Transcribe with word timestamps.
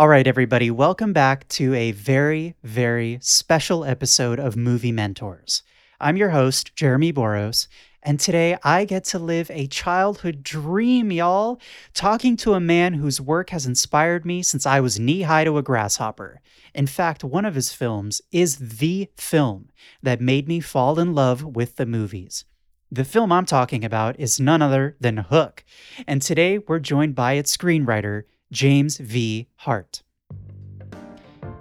All 0.00 0.08
right, 0.08 0.26
everybody, 0.26 0.70
welcome 0.70 1.12
back 1.12 1.46
to 1.48 1.74
a 1.74 1.92
very, 1.92 2.54
very 2.64 3.18
special 3.20 3.84
episode 3.84 4.40
of 4.40 4.56
Movie 4.56 4.92
Mentors. 4.92 5.62
I'm 6.00 6.16
your 6.16 6.30
host, 6.30 6.74
Jeremy 6.74 7.12
Boros, 7.12 7.68
and 8.02 8.18
today 8.18 8.56
I 8.64 8.86
get 8.86 9.04
to 9.04 9.18
live 9.18 9.50
a 9.50 9.66
childhood 9.66 10.42
dream, 10.42 11.12
y'all, 11.12 11.60
talking 11.92 12.38
to 12.38 12.54
a 12.54 12.60
man 12.60 12.94
whose 12.94 13.20
work 13.20 13.50
has 13.50 13.66
inspired 13.66 14.24
me 14.24 14.42
since 14.42 14.64
I 14.64 14.80
was 14.80 14.98
knee 14.98 15.20
high 15.20 15.44
to 15.44 15.58
a 15.58 15.62
grasshopper. 15.62 16.40
In 16.74 16.86
fact, 16.86 17.22
one 17.22 17.44
of 17.44 17.54
his 17.54 17.70
films 17.70 18.22
is 18.32 18.56
the 18.56 19.10
film 19.18 19.68
that 20.02 20.22
made 20.22 20.48
me 20.48 20.60
fall 20.60 20.98
in 20.98 21.14
love 21.14 21.44
with 21.44 21.76
the 21.76 21.84
movies. 21.84 22.46
The 22.90 23.04
film 23.04 23.30
I'm 23.30 23.44
talking 23.44 23.84
about 23.84 24.18
is 24.18 24.40
none 24.40 24.62
other 24.62 24.96
than 24.98 25.18
Hook, 25.18 25.62
and 26.06 26.22
today 26.22 26.56
we're 26.56 26.78
joined 26.78 27.14
by 27.14 27.34
its 27.34 27.54
screenwriter, 27.54 28.22
James 28.52 28.98
V. 28.98 29.46
Hart. 29.58 30.02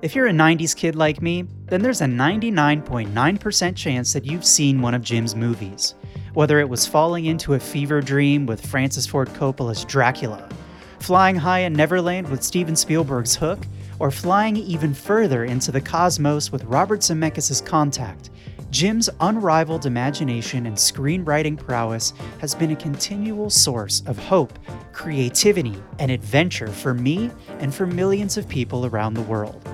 If 0.02 0.16
you're 0.16 0.26
a 0.26 0.32
90s 0.32 0.76
kid 0.76 0.96
like 0.96 1.22
me, 1.22 1.46
then 1.68 1.84
there's 1.84 2.02
a 2.02 2.06
99.9% 2.06 3.76
chance 3.76 4.12
that 4.14 4.26
you've 4.26 4.46
seen 4.46 4.82
one 4.82 4.96
of 4.96 5.04
Jim's 5.04 5.36
movies. 5.36 5.94
Whether 6.34 6.60
it 6.60 6.68
was 6.68 6.88
falling 6.88 7.26
into 7.26 7.54
a 7.54 7.60
fever 7.60 8.02
dream 8.02 8.48
with 8.48 8.66
Francis 8.66 9.06
Ford 9.06 9.30
Coppola's 9.36 9.86
Dracula, 9.86 10.50
flying 11.00 11.36
high 11.36 11.60
in 11.60 11.74
Neverland 11.74 12.28
with 12.28 12.42
Steven 12.42 12.76
Spielberg's 12.76 13.36
Hook, 13.36 13.60
or 14.00 14.10
flying 14.10 14.58
even 14.58 14.96
further 14.96 15.46
into 15.46 15.72
the 15.72 15.82
cosmos 15.82 16.52
with 16.52 16.64
Robert 16.64 17.02
Zemeckis' 17.02 17.64
Contact, 17.64 18.32
Jim's 18.72 19.10
unrivaled 19.20 19.88
imagination 19.88 20.68
and 20.68 20.76
screenwriting 20.76 21.58
prowess 21.58 22.14
has 22.40 22.54
been 22.54 22.72
a 22.72 22.76
continual 22.76 23.50
source 23.50 24.04
of 24.06 24.18
hope, 24.20 24.60
creativity, 24.92 25.76
and 25.98 26.12
adventure 26.12 26.68
for 26.68 26.94
me 26.94 27.32
and 27.60 27.74
for 27.74 27.88
millions 27.88 28.38
of 28.38 28.48
people 28.48 28.86
around 28.86 29.16
the 29.16 29.24
world. 29.24 29.68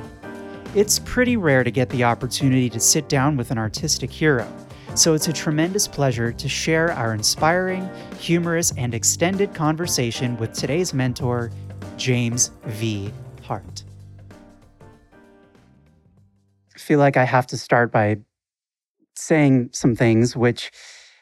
It's 0.76 1.00
pretty 1.00 1.36
rare 1.36 1.64
to 1.64 1.72
get 1.72 1.90
the 1.90 2.06
opportunity 2.06 2.70
to 2.70 2.80
sit 2.80 3.10
down 3.10 3.36
with 3.36 3.52
an 3.52 3.58
artistic 3.58 4.10
hero, 4.10 4.48
so 4.96 5.14
it's 5.14 5.28
a 5.28 5.34
tremendous 5.34 5.90
pleasure 5.90 6.32
to 6.32 6.48
share 6.48 6.92
our 6.94 7.14
inspiring, 7.14 7.90
humorous, 8.18 8.72
and 8.78 8.94
extended 8.94 9.54
conversation 9.54 10.38
with 10.38 10.54
today's 10.54 10.94
mentor, 10.94 11.52
James 11.98 12.52
V. 12.66 13.12
Hart. 13.44 13.84
I 16.74 16.78
feel 16.78 17.00
like 17.00 17.18
I 17.18 17.26
have 17.26 17.48
to 17.48 17.58
start 17.58 17.92
by 17.92 18.20
saying 19.16 19.70
some 19.74 19.96
things 19.96 20.36
which 20.36 20.72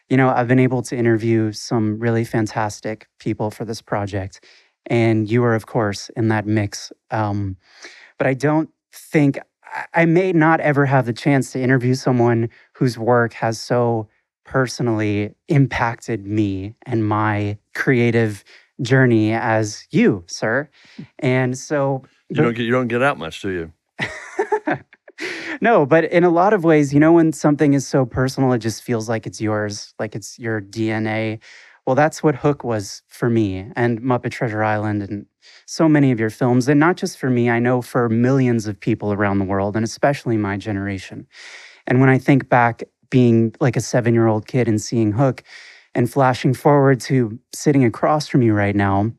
you 0.09 0.17
know 0.17 0.29
i've 0.29 0.47
been 0.47 0.59
able 0.59 0.81
to 0.81 0.95
interview 0.95 1.51
some 1.51 1.99
really 1.99 2.23
fantastic 2.23 3.07
people 3.19 3.51
for 3.51 3.65
this 3.65 3.81
project 3.81 4.43
and 4.87 5.29
you 5.29 5.43
are 5.43 5.55
of 5.55 5.65
course 5.65 6.09
in 6.15 6.27
that 6.27 6.45
mix 6.45 6.91
um, 7.11 7.57
but 8.17 8.27
i 8.27 8.33
don't 8.33 8.69
think 8.91 9.39
I 9.93 10.05
may 10.05 10.33
not 10.33 10.59
ever 10.59 10.85
have 10.85 11.05
the 11.05 11.13
chance 11.13 11.51
to 11.53 11.61
interview 11.61 11.95
someone 11.95 12.49
whose 12.73 12.97
work 12.97 13.33
has 13.33 13.59
so 13.59 14.07
personally 14.45 15.33
impacted 15.47 16.25
me 16.25 16.75
and 16.85 17.07
my 17.07 17.57
creative 17.73 18.43
journey 18.81 19.33
as 19.33 19.87
you, 19.91 20.23
sir. 20.27 20.69
And 21.19 21.57
so 21.57 22.03
you 22.29 22.35
don't 22.35 22.53
get 22.53 22.63
you 22.63 22.71
don't 22.71 22.87
get 22.87 23.01
out 23.01 23.17
much, 23.17 23.41
do 23.41 23.49
you? 23.49 23.73
no, 25.61 25.85
but 25.85 26.05
in 26.05 26.23
a 26.23 26.29
lot 26.29 26.53
of 26.53 26.63
ways, 26.63 26.93
you 26.93 26.99
know, 26.99 27.13
when 27.13 27.33
something 27.33 27.73
is 27.73 27.87
so 27.87 28.05
personal, 28.05 28.53
it 28.53 28.59
just 28.59 28.83
feels 28.83 29.07
like 29.09 29.25
it's 29.25 29.41
yours, 29.41 29.93
like 29.99 30.15
it's 30.15 30.39
your 30.39 30.61
DNA. 30.61 31.39
Well, 31.85 31.95
that's 31.95 32.23
what 32.23 32.35
Hook 32.35 32.63
was 32.63 33.01
for 33.07 33.29
me 33.29 33.69
and 33.75 34.01
Muppet 34.01 34.31
Treasure 34.31 34.63
Island 34.63 35.03
and 35.03 35.25
so 35.65 35.89
many 35.89 36.11
of 36.11 36.19
your 36.19 36.29
films. 36.29 36.67
And 36.69 36.79
not 36.79 36.95
just 36.95 37.17
for 37.17 37.29
me, 37.29 37.49
I 37.49 37.59
know 37.59 37.81
for 37.81 38.07
millions 38.09 38.67
of 38.67 38.79
people 38.79 39.11
around 39.11 39.39
the 39.39 39.45
world 39.45 39.75
and 39.75 39.83
especially 39.83 40.37
my 40.37 40.57
generation. 40.57 41.27
And 41.85 41.99
when 41.99 42.09
I 42.09 42.17
think 42.17 42.47
back 42.47 42.83
being 43.09 43.53
like 43.59 43.75
a 43.75 43.81
seven 43.81 44.13
year 44.13 44.27
old 44.27 44.47
kid 44.47 44.67
and 44.67 44.81
seeing 44.81 45.11
Hook 45.11 45.43
and 45.93 46.11
flashing 46.11 46.53
forward 46.53 46.99
to 47.01 47.37
sitting 47.53 47.83
across 47.83 48.27
from 48.27 48.41
you 48.41 48.53
right 48.53 48.75
now, 48.75 49.11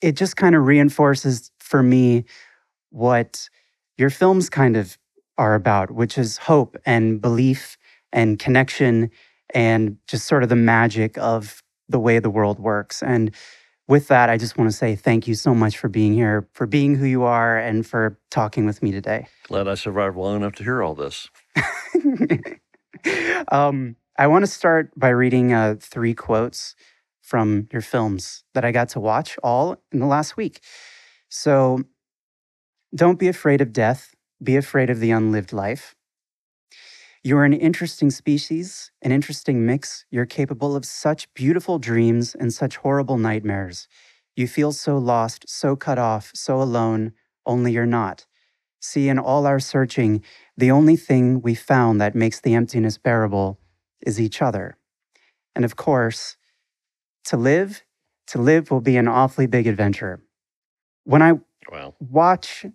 it 0.00 0.16
just 0.16 0.36
kind 0.36 0.54
of 0.54 0.66
reinforces 0.66 1.50
for 1.60 1.82
me 1.82 2.24
what 2.90 3.48
your 3.98 4.10
films 4.10 4.48
kind 4.48 4.76
of 4.76 4.98
are 5.38 5.54
about, 5.54 5.90
which 5.90 6.18
is 6.18 6.38
hope 6.38 6.76
and 6.86 7.20
belief 7.20 7.76
and 8.12 8.38
connection 8.38 9.10
and 9.54 9.96
just 10.06 10.26
sort 10.26 10.42
of 10.42 10.48
the 10.48 10.56
magic 10.56 11.16
of 11.18 11.62
the 11.88 11.98
way 11.98 12.18
the 12.18 12.30
world 12.30 12.58
works. 12.58 13.02
And 13.02 13.34
with 13.88 14.08
that, 14.08 14.28
I 14.28 14.36
just 14.36 14.58
want 14.58 14.70
to 14.70 14.76
say 14.76 14.96
thank 14.96 15.28
you 15.28 15.34
so 15.34 15.54
much 15.54 15.78
for 15.78 15.88
being 15.88 16.12
here, 16.12 16.48
for 16.52 16.66
being 16.66 16.96
who 16.96 17.04
you 17.04 17.22
are, 17.22 17.56
and 17.56 17.86
for 17.86 18.18
talking 18.30 18.66
with 18.66 18.82
me 18.82 18.90
today. 18.90 19.28
Glad 19.44 19.68
I 19.68 19.74
survived 19.74 20.16
long 20.16 20.36
enough 20.36 20.54
to 20.54 20.64
hear 20.64 20.82
all 20.82 20.94
this. 20.94 21.28
um, 23.52 23.94
I 24.18 24.26
want 24.26 24.42
to 24.42 24.50
start 24.50 24.90
by 24.96 25.10
reading 25.10 25.52
uh, 25.52 25.76
three 25.78 26.14
quotes 26.14 26.74
from 27.22 27.68
your 27.72 27.82
films 27.82 28.42
that 28.54 28.64
I 28.64 28.72
got 28.72 28.88
to 28.90 29.00
watch 29.00 29.38
all 29.42 29.76
in 29.92 30.00
the 30.00 30.06
last 30.06 30.36
week. 30.36 30.60
So, 31.28 31.82
don't 32.94 33.18
be 33.18 33.28
afraid 33.28 33.60
of 33.60 33.72
death, 33.72 34.14
be 34.42 34.56
afraid 34.56 34.90
of 34.90 35.00
the 35.00 35.10
unlived 35.10 35.52
life. 35.52 35.94
You 37.22 37.36
are 37.38 37.44
an 37.44 37.52
interesting 37.52 38.10
species, 38.10 38.92
an 39.02 39.10
interesting 39.10 39.66
mix. 39.66 40.04
You're 40.10 40.26
capable 40.26 40.76
of 40.76 40.84
such 40.84 41.32
beautiful 41.34 41.78
dreams 41.78 42.36
and 42.36 42.52
such 42.54 42.76
horrible 42.76 43.18
nightmares. 43.18 43.88
You 44.36 44.46
feel 44.46 44.72
so 44.72 44.96
lost, 44.96 45.48
so 45.48 45.74
cut 45.74 45.98
off, 45.98 46.30
so 46.34 46.62
alone, 46.62 47.12
only 47.44 47.72
you're 47.72 47.86
not. 47.86 48.26
See, 48.80 49.08
in 49.08 49.18
all 49.18 49.46
our 49.46 49.58
searching, 49.58 50.22
the 50.56 50.70
only 50.70 50.94
thing 50.94 51.40
we 51.40 51.54
found 51.54 52.00
that 52.00 52.14
makes 52.14 52.40
the 52.40 52.54
emptiness 52.54 52.98
bearable 52.98 53.58
is 54.00 54.20
each 54.20 54.40
other. 54.40 54.76
And 55.56 55.64
of 55.64 55.74
course, 55.74 56.36
to 57.24 57.36
live, 57.36 57.82
to 58.28 58.38
live 58.38 58.70
will 58.70 58.80
be 58.80 58.96
an 58.96 59.08
awfully 59.08 59.46
big 59.46 59.66
adventure. 59.66 60.22
When 61.04 61.22
I 61.22 61.40
well. 61.72 61.96
watch 61.98 62.66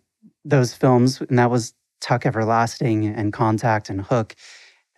those 0.43 0.73
films, 0.73 1.21
and 1.21 1.37
that 1.39 1.51
was 1.51 1.73
Tuck 1.99 2.25
Everlasting 2.25 3.05
and 3.05 3.31
Contact 3.31 3.89
and 3.89 4.01
Hook. 4.01 4.35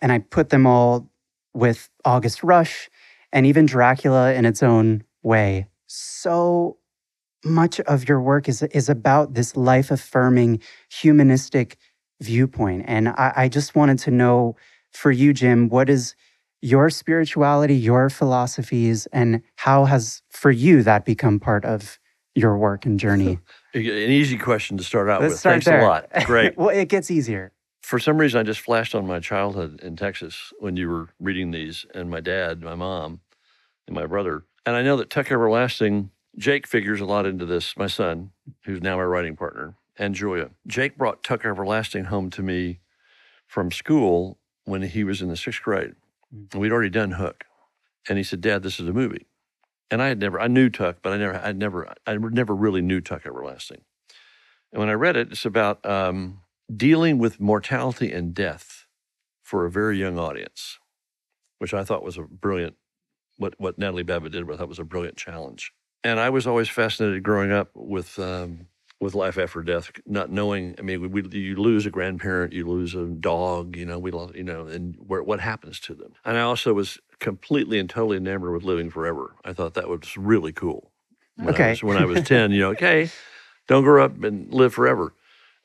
And 0.00 0.10
I 0.10 0.18
put 0.18 0.48
them 0.48 0.66
all 0.66 1.10
with 1.52 1.88
August 2.04 2.42
Rush 2.42 2.90
and 3.32 3.46
even 3.46 3.66
Dracula 3.66 4.32
in 4.32 4.44
its 4.44 4.62
own 4.62 5.04
way. 5.22 5.66
So 5.86 6.78
much 7.44 7.78
of 7.80 8.08
your 8.08 8.20
work 8.20 8.48
is, 8.48 8.62
is 8.62 8.88
about 8.88 9.34
this 9.34 9.56
life 9.56 9.90
affirming, 9.90 10.60
humanistic 10.90 11.76
viewpoint. 12.20 12.84
And 12.86 13.10
I, 13.10 13.32
I 13.36 13.48
just 13.48 13.74
wanted 13.74 13.98
to 14.00 14.10
know 14.10 14.56
for 14.90 15.10
you, 15.10 15.32
Jim, 15.32 15.68
what 15.68 15.90
is 15.90 16.14
your 16.62 16.88
spirituality, 16.88 17.74
your 17.74 18.08
philosophies, 18.08 19.06
and 19.12 19.42
how 19.56 19.84
has 19.84 20.22
for 20.30 20.50
you 20.50 20.82
that 20.82 21.04
become 21.04 21.38
part 21.38 21.64
of 21.64 21.98
your 22.34 22.56
work 22.58 22.86
and 22.86 22.98
journey? 22.98 23.38
An 23.74 23.82
easy 23.82 24.38
question 24.38 24.76
to 24.76 24.84
start 24.84 25.08
out 25.08 25.20
Let's 25.20 25.32
with. 25.32 25.40
Start 25.40 25.54
Thanks 25.54 25.66
there. 25.66 25.80
a 25.80 25.84
lot. 25.84 26.08
Great. 26.26 26.56
well, 26.56 26.68
it 26.68 26.88
gets 26.88 27.10
easier. 27.10 27.52
For 27.82 27.98
some 27.98 28.18
reason, 28.18 28.40
I 28.40 28.42
just 28.42 28.60
flashed 28.60 28.94
on 28.94 29.06
my 29.06 29.20
childhood 29.20 29.80
in 29.82 29.96
Texas 29.96 30.52
when 30.58 30.76
you 30.76 30.88
were 30.88 31.08
reading 31.20 31.50
these, 31.50 31.84
and 31.94 32.10
my 32.10 32.20
dad, 32.20 32.62
my 32.62 32.74
mom, 32.74 33.20
and 33.86 33.94
my 33.94 34.06
brother. 34.06 34.44
And 34.64 34.74
I 34.74 34.82
know 34.82 34.96
that 34.96 35.10
Tuck 35.10 35.30
Everlasting, 35.30 36.10
Jake 36.38 36.66
figures 36.66 37.00
a 37.00 37.04
lot 37.04 37.26
into 37.26 37.44
this, 37.44 37.76
my 37.76 37.86
son, 37.86 38.30
who's 38.64 38.80
now 38.80 38.96
my 38.96 39.02
writing 39.02 39.36
partner, 39.36 39.74
and 39.98 40.14
Julia. 40.14 40.50
Jake 40.66 40.96
brought 40.96 41.22
Tuck 41.22 41.44
Everlasting 41.44 42.04
home 42.04 42.30
to 42.30 42.42
me 42.42 42.80
from 43.46 43.70
school 43.70 44.38
when 44.64 44.82
he 44.82 45.04
was 45.04 45.20
in 45.20 45.28
the 45.28 45.36
sixth 45.36 45.62
grade. 45.62 45.94
And 46.32 46.50
mm. 46.50 46.60
we'd 46.60 46.72
already 46.72 46.90
done 46.90 47.12
Hook. 47.12 47.44
And 48.08 48.18
he 48.18 48.24
said, 48.24 48.40
Dad, 48.40 48.62
this 48.62 48.80
is 48.80 48.88
a 48.88 48.92
movie. 48.92 49.26
And 49.94 50.02
I 50.02 50.08
had 50.08 50.18
never, 50.18 50.40
I 50.40 50.48
knew 50.48 50.70
Tuck, 50.70 50.96
but 51.02 51.12
I 51.12 51.18
never, 51.18 51.36
I 51.36 51.52
never, 51.52 51.94
I 52.04 52.16
never 52.16 52.52
really 52.52 52.82
knew 52.82 53.00
Tuck 53.00 53.24
Everlasting. 53.26 53.82
And 54.72 54.80
when 54.80 54.88
I 54.88 54.94
read 54.94 55.16
it, 55.16 55.30
it's 55.30 55.44
about 55.44 55.86
um, 55.86 56.40
dealing 56.76 57.18
with 57.18 57.38
mortality 57.38 58.10
and 58.10 58.34
death 58.34 58.86
for 59.44 59.64
a 59.64 59.70
very 59.70 59.96
young 59.96 60.18
audience, 60.18 60.80
which 61.60 61.72
I 61.72 61.84
thought 61.84 62.02
was 62.02 62.18
a 62.18 62.22
brilliant, 62.22 62.74
what, 63.36 63.54
what 63.58 63.78
Natalie 63.78 64.02
Babbitt 64.02 64.32
did, 64.32 64.50
I 64.50 64.56
thought 64.56 64.68
was 64.68 64.80
a 64.80 64.84
brilliant 64.84 65.16
challenge. 65.16 65.70
And 66.02 66.18
I 66.18 66.28
was 66.28 66.44
always 66.44 66.68
fascinated 66.68 67.22
growing 67.22 67.52
up 67.52 67.70
with, 67.76 68.18
um, 68.18 68.66
with 69.04 69.14
life 69.14 69.36
after 69.36 69.62
death, 69.62 69.90
not 70.06 70.30
knowing. 70.30 70.74
I 70.78 70.82
mean, 70.82 71.10
we, 71.10 71.22
you 71.28 71.56
lose 71.56 71.84
a 71.84 71.90
grandparent, 71.90 72.54
you 72.54 72.66
lose 72.66 72.94
a 72.94 73.04
dog, 73.04 73.76
you 73.76 73.84
know, 73.84 73.98
we 73.98 74.10
lost, 74.10 74.34
you 74.34 74.42
know, 74.42 74.66
and 74.66 74.96
where, 74.98 75.22
what 75.22 75.40
happens 75.40 75.78
to 75.80 75.94
them. 75.94 76.14
And 76.24 76.38
I 76.38 76.40
also 76.40 76.72
was 76.72 76.98
completely 77.20 77.78
and 77.78 77.88
totally 77.88 78.16
enamored 78.16 78.52
with 78.54 78.64
living 78.64 78.88
forever. 78.88 79.36
I 79.44 79.52
thought 79.52 79.74
that 79.74 79.88
was 79.88 80.16
really 80.16 80.52
cool. 80.52 80.90
When 81.36 81.50
okay. 81.50 81.66
I 81.66 81.70
was, 81.70 81.82
when 81.82 81.96
I 81.98 82.06
was 82.06 82.22
10, 82.22 82.52
you 82.52 82.60
know, 82.60 82.70
okay, 82.70 83.10
don't 83.68 83.84
grow 83.84 84.04
up 84.04 84.22
and 84.24 84.52
live 84.52 84.72
forever. 84.72 85.12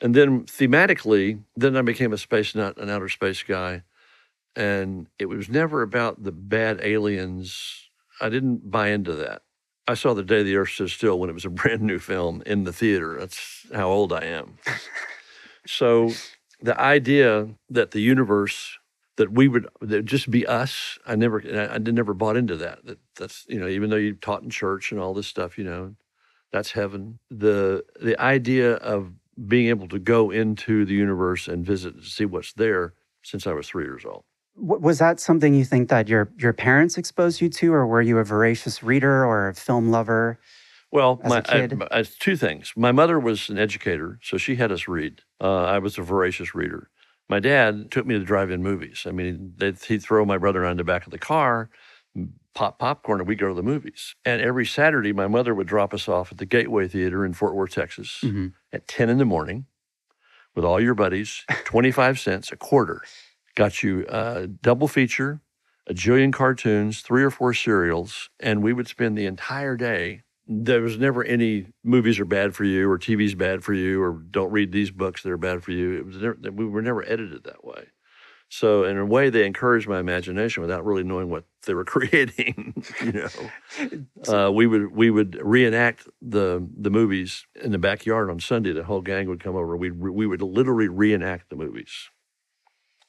And 0.02 0.14
then 0.14 0.44
thematically, 0.44 1.42
then 1.56 1.78
I 1.78 1.82
became 1.82 2.12
a 2.12 2.18
space 2.18 2.54
nut, 2.54 2.78
an 2.78 2.90
outer 2.90 3.10
space 3.10 3.42
guy. 3.44 3.84
And 4.56 5.08
it 5.18 5.28
was 5.28 5.48
never 5.48 5.82
about 5.82 6.24
the 6.24 6.32
bad 6.34 6.82
aliens. 6.84 7.90
I 8.20 8.28
didn't 8.28 8.70
buy 8.70 8.90
into 8.90 9.14
that. 9.16 9.44
I 9.90 9.96
saw 9.96 10.14
The 10.14 10.24
Day 10.24 10.44
the 10.44 10.56
Earth 10.56 10.70
Stood 10.70 10.92
Still 10.92 11.18
when 11.18 11.32
it 11.32 11.34
was 11.34 11.46
a 11.46 11.50
brand 11.62 11.82
new 11.82 11.98
film 11.98 12.44
in 12.46 12.64
the 12.64 12.72
theater. 12.74 13.18
That's 13.20 13.66
how 13.74 13.90
old 13.90 14.14
I 14.14 14.24
am. 14.26 14.60
so 15.66 16.12
the 16.62 16.80
idea 16.80 17.50
that 17.72 17.92
the 17.92 18.02
universe 18.02 18.78
that 19.18 19.32
we 19.32 19.48
would 19.48 19.68
that 19.82 20.06
just 20.06 20.32
be 20.32 20.46
us 20.46 20.98
i 21.06 21.14
never 21.14 21.44
I, 21.46 21.76
I 21.76 21.78
never 21.78 22.14
bought 22.14 22.38
into 22.38 22.56
that 22.58 22.86
that 22.86 23.00
that's 23.18 23.46
you 23.50 23.60
know 23.60 23.68
even 23.68 23.90
though 23.90 23.98
you 23.98 24.14
taught 24.14 24.44
in 24.44 24.50
church 24.50 24.92
and 24.92 25.02
all 25.02 25.14
this 25.14 25.28
stuff 25.28 25.58
you 25.58 25.66
know 25.66 25.96
that's 26.54 26.72
heaven 26.72 27.20
the 27.30 27.84
the 28.02 28.20
idea 28.20 28.76
of 28.76 29.12
being 29.48 29.68
able 29.68 29.90
to 29.90 30.00
go 30.00 30.32
into 30.32 30.86
the 30.86 30.94
universe 30.94 31.50
and 31.50 31.66
visit 31.66 31.96
and 31.96 32.04
see 32.06 32.26
what's 32.26 32.54
there 32.54 32.94
since 33.22 33.46
i 33.46 33.52
was 33.52 33.68
three 33.68 33.84
years 33.84 34.06
old 34.06 34.24
Was 34.60 35.00
that 35.00 35.20
something 35.20 35.54
you 35.54 35.64
think 35.66 35.90
that 35.90 36.08
your 36.08 36.30
your 36.38 36.54
parents 36.54 36.98
exposed 36.98 37.42
you 37.42 37.50
to, 37.50 37.74
or 37.74 37.88
were 37.88 38.02
you 38.02 38.18
a 38.20 38.24
voracious 38.24 38.84
reader 38.84 39.26
or 39.26 39.50
a 39.50 39.54
film 39.56 39.90
lover? 39.92 40.40
Well, 40.92 41.22
as 41.24 41.30
my? 41.30 41.44
I, 41.48 42.00
I, 42.00 42.04
two 42.04 42.36
things. 42.36 42.74
My 42.76 42.92
mother 42.92 43.20
was 43.20 43.50
an 43.50 43.58
educator, 43.60 44.20
so 44.24 44.38
she 44.38 44.56
had 44.56 44.72
us 44.72 44.88
read. 44.88 45.22
Uh, 45.40 45.64
I 45.64 45.80
was 45.80 45.98
a 45.98 46.02
voracious 46.02 46.56
reader. 46.56 46.90
My 47.30 47.40
dad 47.40 47.92
took 47.92 48.08
me 48.08 48.18
to 48.18 48.24
drive-in 48.26 48.64
movies. 48.64 49.04
I 49.08 49.12
mean, 49.12 49.54
they'd, 49.58 49.78
he'd 49.84 50.02
throw 50.02 50.26
my 50.26 50.40
brother 50.40 50.66
on 50.66 50.78
the 50.78 50.84
back 50.84 51.06
of 51.06 51.12
the 51.12 51.20
car, 51.20 51.70
pop 52.56 52.80
popcorn, 52.80 53.20
and 53.20 53.28
we'd 53.28 53.38
go 53.38 53.50
to 53.50 53.54
the 53.54 53.62
movies. 53.62 54.16
And 54.26 54.42
every 54.42 54.66
Saturday, 54.66 55.14
my 55.14 55.28
mother 55.28 55.54
would 55.54 55.68
drop 55.68 55.94
us 55.94 56.08
off 56.10 56.32
at 56.32 56.40
the 56.40 56.48
Gateway 56.48 56.88
Theater 56.88 57.24
in 57.24 57.34
Fort 57.34 57.54
Worth, 57.54 57.70
Texas, 57.76 58.22
Mhm. 58.24 58.54
at 58.74 58.88
10 58.88 59.10
in 59.10 59.20
the 59.20 59.26
morning 59.26 59.68
with 60.56 60.66
all 60.66 60.82
your 60.82 60.96
buddies, 60.96 61.46
25 61.66 62.20
cents, 62.20 62.52
a 62.52 62.58
quarter. 62.58 63.04
Got 63.56 63.84
you 63.84 64.06
a 64.08 64.48
double 64.48 64.88
feature, 64.88 65.42
a 65.88 65.94
jillion 65.94 66.32
cartoons, 66.32 67.02
three 67.02 67.24
or 67.24 67.32
four 67.32 67.54
serials, 67.54 68.30
and 68.40 68.64
we 68.64 68.74
would 68.74 68.88
spend 68.88 69.18
the 69.18 69.26
entire 69.26 69.76
day. 69.76 70.24
There 70.48 70.82
was 70.82 70.98
never 70.98 71.24
any 71.24 71.68
movies 71.84 72.20
are 72.20 72.26
bad 72.26 72.56
for 72.56 72.64
you 72.64 72.90
or 72.90 72.98
TV's 72.98 73.36
bad 73.36 73.64
for 73.64 73.74
you 73.74 74.02
or 74.02 74.14
don't 74.14 74.52
read 74.52 74.72
these 74.72 74.92
books 74.92 75.22
that 75.24 75.32
are 75.32 75.38
bad 75.38 75.64
for 75.64 75.72
you. 75.72 75.94
It 75.94 76.06
was 76.06 76.18
never, 76.18 76.38
we 76.52 76.66
were 76.66 76.82
never 76.82 77.04
edited 77.04 77.44
that 77.44 77.64
way. 77.64 77.88
So 78.50 78.84
in 78.84 78.98
a 78.98 79.06
way, 79.06 79.30
they 79.30 79.46
encouraged 79.46 79.88
my 79.88 80.00
imagination 80.00 80.62
without 80.62 80.84
really 80.84 81.04
knowing 81.04 81.30
what 81.30 81.46
they 81.66 81.76
were 81.76 81.86
creating. 81.86 82.84
you 83.04 83.12
know, 83.12 84.48
uh, 84.48 84.52
we 84.52 84.66
would 84.66 84.92
we 84.92 85.12
would 85.12 85.40
reenact 85.42 86.08
the 86.22 86.68
the 86.76 86.90
movies 86.90 87.46
in 87.62 87.72
the 87.72 87.78
backyard 87.78 88.30
on 88.30 88.40
Sunday. 88.40 88.74
The 88.74 88.84
whole 88.84 89.02
gang 89.02 89.30
would 89.30 89.44
come 89.44 89.56
over. 89.56 89.78
We 89.78 89.92
we 89.92 90.26
would 90.26 90.42
literally 90.42 90.88
reenact 90.88 91.50
the 91.50 91.56
movies. 91.56 92.10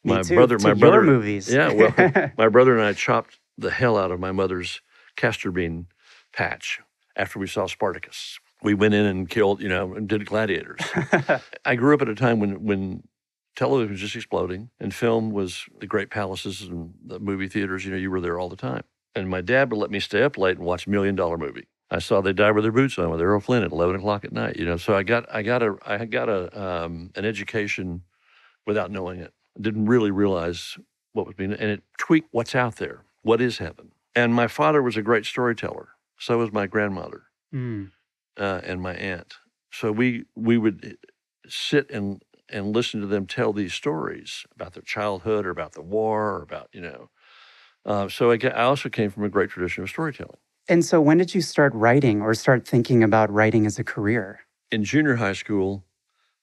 Me 0.02 0.14
my 0.14 0.22
too, 0.22 0.34
brother, 0.34 0.58
my 0.58 0.74
brother, 0.74 1.02
movies. 1.02 1.52
Yeah, 1.52 1.72
well, 1.72 2.32
my 2.38 2.48
brother 2.48 2.76
and 2.76 2.86
I 2.86 2.92
chopped 2.94 3.38
the 3.58 3.70
hell 3.70 3.98
out 3.98 4.10
of 4.10 4.18
my 4.18 4.32
mother's 4.32 4.80
castor 5.16 5.50
bean 5.50 5.86
patch 6.32 6.80
after 7.16 7.38
we 7.38 7.46
saw 7.46 7.66
Spartacus. 7.66 8.38
We 8.62 8.74
went 8.74 8.94
in 8.94 9.04
and 9.04 9.28
killed, 9.28 9.60
you 9.60 9.68
know, 9.68 9.94
and 9.94 10.08
did 10.08 10.24
gladiators. 10.26 10.80
I 11.64 11.74
grew 11.76 11.94
up 11.94 12.02
at 12.02 12.08
a 12.08 12.14
time 12.14 12.40
when 12.40 12.64
when 12.64 13.02
television 13.56 13.92
was 13.92 14.00
just 14.00 14.16
exploding 14.16 14.70
and 14.78 14.94
film 14.94 15.30
was 15.30 15.66
the 15.80 15.86
great 15.86 16.10
palaces 16.10 16.62
and 16.62 16.94
the 17.04 17.18
movie 17.18 17.48
theaters. 17.48 17.84
You 17.84 17.90
know, 17.90 17.96
you 17.98 18.10
were 18.10 18.20
there 18.20 18.38
all 18.38 18.48
the 18.48 18.56
time. 18.56 18.84
And 19.14 19.28
my 19.28 19.40
dad 19.40 19.70
would 19.70 19.78
let 19.78 19.90
me 19.90 20.00
stay 20.00 20.22
up 20.22 20.38
late 20.38 20.56
and 20.56 20.64
watch 20.64 20.86
Million 20.86 21.16
Dollar 21.16 21.36
Movie. 21.36 21.66
I 21.90 21.98
saw 21.98 22.20
They 22.20 22.32
Die 22.32 22.50
with 22.52 22.62
Their 22.62 22.72
Boots 22.72 22.98
On 22.98 23.10
with 23.10 23.20
Errol 23.20 23.40
Flynn 23.40 23.64
at 23.64 23.72
eleven 23.72 23.96
o'clock 23.96 24.24
at 24.24 24.32
night. 24.32 24.56
You 24.56 24.64
know, 24.64 24.76
so 24.76 24.94
I 24.94 25.02
got 25.02 25.26
I 25.34 25.42
got 25.42 25.62
a 25.62 25.76
I 25.84 26.04
got 26.04 26.28
a 26.28 26.84
um, 26.84 27.10
an 27.16 27.24
education 27.24 28.02
without 28.66 28.90
knowing 28.90 29.20
it. 29.20 29.34
I 29.58 29.62
didn't 29.62 29.86
really 29.86 30.10
realize 30.10 30.76
what 31.12 31.26
was 31.26 31.34
being 31.34 31.52
and 31.52 31.70
it 31.70 31.82
tweaked 31.98 32.28
what's 32.30 32.54
out 32.54 32.76
there. 32.76 33.04
What 33.22 33.40
is 33.40 33.58
heaven? 33.58 33.92
And 34.14 34.34
my 34.34 34.46
father 34.46 34.82
was 34.82 34.96
a 34.96 35.02
great 35.02 35.26
storyteller. 35.26 35.90
So 36.18 36.38
was 36.38 36.52
my 36.52 36.66
grandmother 36.66 37.22
Mm. 37.52 37.90
uh, 38.38 38.60
and 38.62 38.80
my 38.80 38.94
aunt. 38.94 39.34
So 39.72 39.90
we 39.90 40.24
we 40.36 40.56
would 40.58 40.98
sit 41.48 41.90
and 41.90 42.22
and 42.48 42.74
listen 42.74 43.00
to 43.00 43.06
them 43.06 43.26
tell 43.26 43.52
these 43.52 43.74
stories 43.74 44.44
about 44.54 44.74
their 44.74 44.82
childhood 44.82 45.46
or 45.46 45.50
about 45.50 45.72
the 45.72 45.82
war 45.82 46.32
or 46.36 46.42
about 46.42 46.68
you 46.72 46.80
know. 46.80 47.10
Uh, 47.84 48.08
so 48.08 48.30
I, 48.30 48.38
I 48.44 48.62
also 48.62 48.88
came 48.88 49.10
from 49.10 49.24
a 49.24 49.28
great 49.28 49.50
tradition 49.50 49.82
of 49.82 49.88
storytelling. 49.90 50.36
And 50.68 50.84
so, 50.84 51.00
when 51.00 51.18
did 51.18 51.34
you 51.34 51.40
start 51.40 51.72
writing 51.74 52.20
or 52.22 52.34
start 52.34 52.68
thinking 52.68 53.02
about 53.02 53.32
writing 53.32 53.66
as 53.66 53.78
a 53.78 53.84
career? 53.84 54.40
In 54.70 54.84
junior 54.84 55.16
high 55.16 55.32
school, 55.32 55.84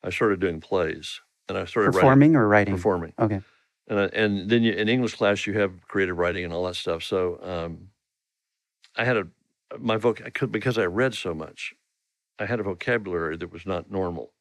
I 0.04 0.10
started 0.10 0.40
doing 0.40 0.60
plays 0.60 1.22
and 1.50 1.58
I 1.58 1.66
started 1.66 1.94
Performing 1.94 2.36
or 2.36 2.48
writing, 2.48 2.74
writing? 2.74 2.76
performing. 2.76 3.14
Okay. 3.20 3.42
and 3.88 4.00
I, 4.00 4.04
and 4.06 4.50
then 4.50 4.64
you, 4.64 4.74
in 4.74 4.90
English 4.90 5.16
class 5.16 5.48
you 5.48 5.54
have 5.60 5.72
creative 5.88 6.18
writing 6.18 6.44
and 6.44 6.54
all 6.54 6.66
that 6.66 6.76
stuff. 6.76 7.04
So 7.04 7.40
um, 7.44 7.90
I 8.96 9.06
had 9.06 9.18
a 9.18 9.28
my 9.80 9.98
voc 9.98 10.26
I 10.26 10.30
could 10.30 10.52
because 10.52 10.78
I 10.78 10.86
read 10.86 11.14
so 11.14 11.34
much, 11.34 11.74
I 12.40 12.46
had 12.46 12.60
a 12.60 12.64
vocabulary 12.64 13.38
that 13.38 13.52
was 13.52 13.66
not 13.66 13.92
normal, 13.92 14.32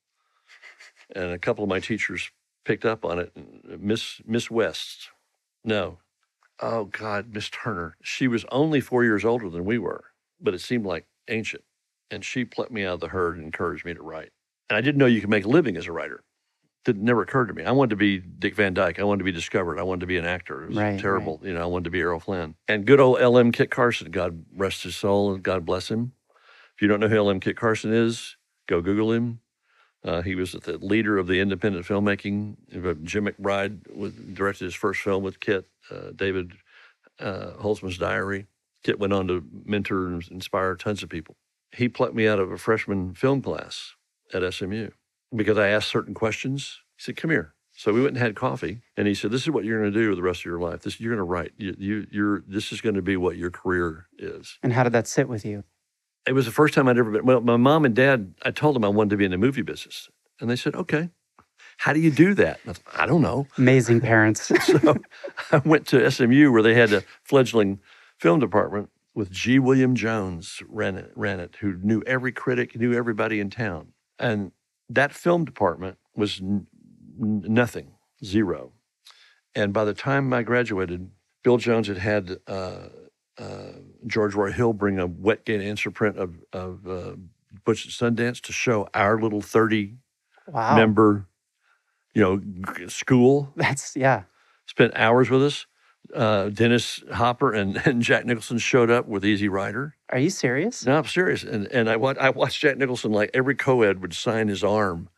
and 1.14 1.32
a 1.32 1.38
couple 1.38 1.64
of 1.64 1.70
my 1.70 1.81
teachers 1.81 2.31
picked 2.64 2.85
up 2.85 3.05
on 3.05 3.19
it. 3.19 3.32
Miss 3.81 4.20
Miss 4.26 4.50
West, 4.50 5.11
no, 5.64 5.99
oh 6.61 6.85
God, 6.85 7.35
Miss 7.35 7.50
Turner. 7.50 7.97
She 8.02 8.29
was 8.29 8.44
only 8.50 8.81
four 8.81 9.05
years 9.05 9.25
older 9.25 9.49
than 9.50 9.64
we 9.64 9.79
were, 9.79 10.05
but 10.41 10.55
it 10.55 10.61
seemed 10.61 10.87
like 10.87 11.06
ancient, 11.29 11.64
and 12.11 12.25
she 12.25 12.44
plucked 12.44 12.73
me 12.73 12.85
out 12.85 12.94
of 12.94 13.00
the 13.00 13.09
herd 13.09 13.37
and 13.37 13.44
encouraged 13.44 13.85
me 13.85 13.94
to 13.94 14.02
write. 14.02 14.31
And 14.70 14.76
I 14.76 14.81
didn't 14.81 14.99
know 14.99 15.06
you 15.06 15.20
could 15.20 15.31
make 15.31 15.44
a 15.44 15.49
living 15.49 15.76
as 15.76 15.87
a 15.87 15.93
writer 15.93 16.23
that 16.87 16.97
never 16.97 17.23
occurred 17.23 17.47
to 17.49 17.55
me. 17.55 17.65
I 17.65 17.73
wanted 17.73 17.91
to 17.91 17.97
be 17.97 18.19
Dick 18.19 18.55
Van 18.56 18.73
Dyke. 18.75 18.99
I 18.99 19.05
wanted 19.05 19.19
to 19.19 19.25
be 19.25 19.33
discovered. 19.33 19.79
I 19.79 19.83
wanted 19.83 20.00
to 20.00 20.06
be 20.06 20.17
an 20.17 20.25
actor. 20.25 20.65
It 20.65 20.69
was 20.69 20.79
Right, 20.79 20.99
terrible. 20.99 21.41
You 21.43 21.53
know, 21.53 21.62
I 21.62 21.67
wanted 21.67 21.85
to 21.85 21.91
be 21.91 22.00
Errol 22.00 22.21
Flynn. 22.21 22.55
And 22.67 22.87
good 22.87 23.00
old 23.00 23.21
L.M. 23.21 23.53
Kit 23.53 23.71
Carson, 23.71 24.11
God 24.11 24.44
rest 24.56 24.85
his 24.85 24.97
soul 24.97 25.35
and 25.35 25.43
God 25.43 25.67
bless 25.67 25.91
him. 25.91 26.12
If 26.75 26.83
you 26.83 26.88
don't 26.88 27.00
know 27.00 27.09
who 27.09 27.17
L.M. 27.17 27.41
Kit 27.41 27.56
Carson 27.56 27.93
is, 27.93 28.37
go 28.67 28.81
Google 28.81 29.12
him. 29.12 29.41
Uh, 30.05 30.23
he 30.23 30.35
was 30.37 30.53
the 30.53 30.79
leader 30.79 31.19
of 31.19 31.27
the 31.27 31.41
independent 31.41 31.85
filmmaking. 31.85 32.56
Uh, 32.75 32.94
Jim 33.03 33.27
McBride 33.27 33.94
was, 33.94 34.12
directed 34.12 34.65
his 34.67 34.75
first 34.75 35.00
film 35.00 35.23
with 35.23 35.41
Kit, 35.41 35.67
uh, 35.91 36.11
David 36.15 36.53
uh, 37.19 37.53
Holzman's 37.61 37.99
Diary. 37.99 38.47
Kit 38.85 39.00
went 39.00 39.12
on 39.12 39.27
to 39.27 39.44
mentor 39.65 40.06
and 40.06 40.27
inspire 40.31 40.77
tons 40.77 41.03
of 41.03 41.09
people. 41.09 41.37
He 41.73 41.88
plucked 41.88 42.15
me 42.15 42.29
out 42.29 42.38
of 42.38 42.53
a 42.53 42.59
freshman 42.59 43.15
film 43.15 43.43
class 43.43 43.94
at 44.33 44.55
SMU 44.55 44.91
because 45.34 45.58
I 45.58 45.69
asked 45.69 45.88
certain 45.88 46.14
questions. 46.14 46.81
He 46.96 47.02
said, 47.02 47.17
"Come 47.17 47.31
here." 47.31 47.55
So 47.73 47.93
we 47.93 48.00
went 48.00 48.17
and 48.17 48.19
had 48.19 48.34
coffee, 48.34 48.81
and 48.96 49.06
he 49.06 49.14
said, 49.14 49.31
"This 49.31 49.43
is 49.43 49.50
what 49.50 49.64
you're 49.64 49.81
going 49.81 49.93
to 49.93 49.99
do 49.99 50.14
the 50.14 50.23
rest 50.23 50.40
of 50.40 50.46
your 50.46 50.61
life. 50.61 50.82
This 50.82 51.00
you're 51.00 51.14
going 51.14 51.19
to 51.19 51.31
write. 51.31 51.52
You, 51.56 51.76
you, 51.78 52.06
you're 52.11 52.44
this 52.46 52.73
is 52.73 52.81
going 52.81 52.94
to 52.94 53.02
be 53.02 53.17
what 53.17 53.37
your 53.37 53.50
career 53.50 54.06
is." 54.19 54.58
And 54.62 54.73
how 54.73 54.82
did 54.82 54.93
that 54.93 55.06
sit 55.06 55.28
with 55.28 55.44
you? 55.44 55.64
It 56.26 56.32
was 56.32 56.46
the 56.46 56.52
first 56.52 56.75
time 56.75 56.88
I'd 56.88 56.99
ever 56.99 57.11
been. 57.11 57.25
Well, 57.25 57.40
my 57.40 57.56
mom 57.56 57.84
and 57.84 57.94
dad, 57.94 58.34
I 58.43 58.50
told 58.50 58.75
them 58.75 58.84
I 58.84 58.88
wanted 58.88 59.11
to 59.11 59.17
be 59.17 59.25
in 59.25 59.31
the 59.31 59.38
movie 59.38 59.62
business, 59.62 60.08
and 60.40 60.50
they 60.50 60.56
said, 60.56 60.75
"Okay." 60.75 61.11
How 61.78 61.93
do 61.93 62.00
you 62.00 62.11
do 62.11 62.33
that? 62.35 62.59
I, 62.66 62.73
thought, 62.73 63.02
I 63.02 63.06
don't 63.06 63.21
know. 63.21 63.47
Amazing 63.59 64.00
parents. 64.00 64.50
So 64.62 64.97
I 65.52 65.59
went 65.59 65.87
to 65.88 66.11
SMU 66.11 66.50
where 66.50 66.62
they 66.62 66.75
had 66.75 66.92
a 66.92 67.02
fledgling 67.23 67.80
film 68.18 68.40
department 68.40 68.90
with 69.14 69.30
G. 69.30 69.59
William 69.59 69.95
Jones 69.95 70.62
ran 70.68 70.97
it, 70.97 71.12
ran 71.14 71.38
it, 71.40 71.56
who 71.61 71.75
knew 71.75 72.02
every 72.06 72.33
critic, 72.33 72.76
knew 72.78 72.92
everybody 72.92 73.40
in 73.40 73.50
town. 73.50 73.92
And 74.18 74.52
that 74.90 75.12
film 75.12 75.45
department 75.45 75.99
was 76.14 76.40
n- 76.40 76.66
nothing, 77.19 77.93
zero. 78.25 78.73
And 79.55 79.73
by 79.73 79.85
the 79.85 79.95
time 79.95 80.33
I 80.33 80.43
graduated, 80.43 81.11
Bill 81.43 81.57
Jones 81.59 81.88
had 81.88 81.99
had 81.99 82.38
uh, 82.47 82.88
uh, 83.38 83.73
George 84.07 84.35
Roy 84.35 84.52
Hill 84.52 84.73
bring 84.73 84.99
a 84.99 85.07
wet 85.07 85.45
gate 85.45 85.61
answer 85.61 85.90
print 85.90 86.19
of, 86.19 86.35
of 86.52 86.87
uh, 86.87 87.12
Butch 87.64 87.87
at 87.87 87.93
Sundance 87.93 88.40
to 88.43 88.52
show 88.52 88.88
our 88.95 89.21
little 89.21 89.40
30 89.40 89.97
Wow. 90.49 90.76
member, 90.76 91.26
you 92.14 92.23
know, 92.23 92.38
g- 92.38 92.88
school 92.88 93.52
That's, 93.57 93.97
yeah. 93.97 94.23
spent 94.66 94.93
hours 94.95 95.28
with 95.28 95.43
us. 95.43 95.66
Uh, 96.14 96.48
Dennis 96.48 97.02
Hopper 97.12 97.52
and, 97.52 97.76
and 97.86 98.02
Jack 98.02 98.25
Nicholson 98.25 98.58
showed 98.58 98.90
up 98.90 99.06
with 99.06 99.25
Easy 99.25 99.48
Rider. 99.48 99.96
Are 100.10 100.18
you 100.18 100.30
serious? 100.30 100.86
No, 100.86 100.98
I'm 100.98 101.06
serious. 101.06 101.42
And 101.42 101.66
and 101.68 101.88
I, 101.88 101.96
wa- 101.96 102.14
I 102.20 102.30
watched 102.30 102.60
Jack 102.60 102.76
Nicholson 102.78 103.12
like 103.12 103.30
every 103.34 103.54
co-ed 103.54 104.00
would 104.00 104.14
sign 104.14 104.48
his 104.48 104.62
arm, 104.62 105.08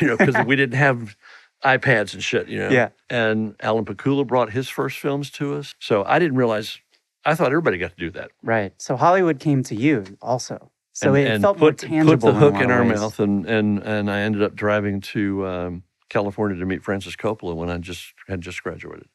you 0.00 0.06
know, 0.06 0.16
because 0.16 0.36
we 0.46 0.56
didn't 0.56 0.76
have 0.78 1.16
iPads 1.64 2.14
and 2.14 2.22
shit, 2.22 2.48
you 2.48 2.58
know. 2.58 2.68
Yeah. 2.68 2.90
And 3.10 3.56
Alan 3.60 3.84
Pakula 3.84 4.26
brought 4.26 4.52
his 4.52 4.68
first 4.68 4.98
films 4.98 5.30
to 5.32 5.54
us. 5.54 5.74
So 5.78 6.04
I 6.04 6.18
didn't 6.18 6.36
realize. 6.36 6.78
I 7.24 7.34
thought 7.34 7.48
everybody 7.48 7.78
got 7.78 7.90
to 7.90 7.96
do 7.96 8.10
that. 8.10 8.30
Right. 8.42 8.72
So 8.78 8.96
Hollywood 8.96 9.40
came 9.40 9.62
to 9.64 9.74
you 9.74 10.04
also. 10.22 10.70
So 10.92 11.14
and, 11.14 11.26
it 11.26 11.30
and 11.30 11.42
felt 11.42 11.58
put, 11.58 11.88
more 11.88 12.04
put 12.04 12.20
the 12.20 12.32
hook 12.32 12.54
in, 12.56 12.62
in 12.62 12.70
our 12.70 12.84
ways. 12.84 12.98
mouth, 12.98 13.20
and 13.20 13.46
and 13.46 13.78
and 13.80 14.10
I 14.10 14.20
ended 14.20 14.42
up 14.42 14.54
driving 14.54 15.00
to 15.12 15.46
um, 15.46 15.82
California 16.08 16.58
to 16.58 16.66
meet 16.66 16.82
Francis 16.82 17.14
Coppola 17.14 17.54
when 17.54 17.70
I 17.70 17.78
just 17.78 18.14
had 18.26 18.40
just 18.40 18.62
graduated. 18.62 19.06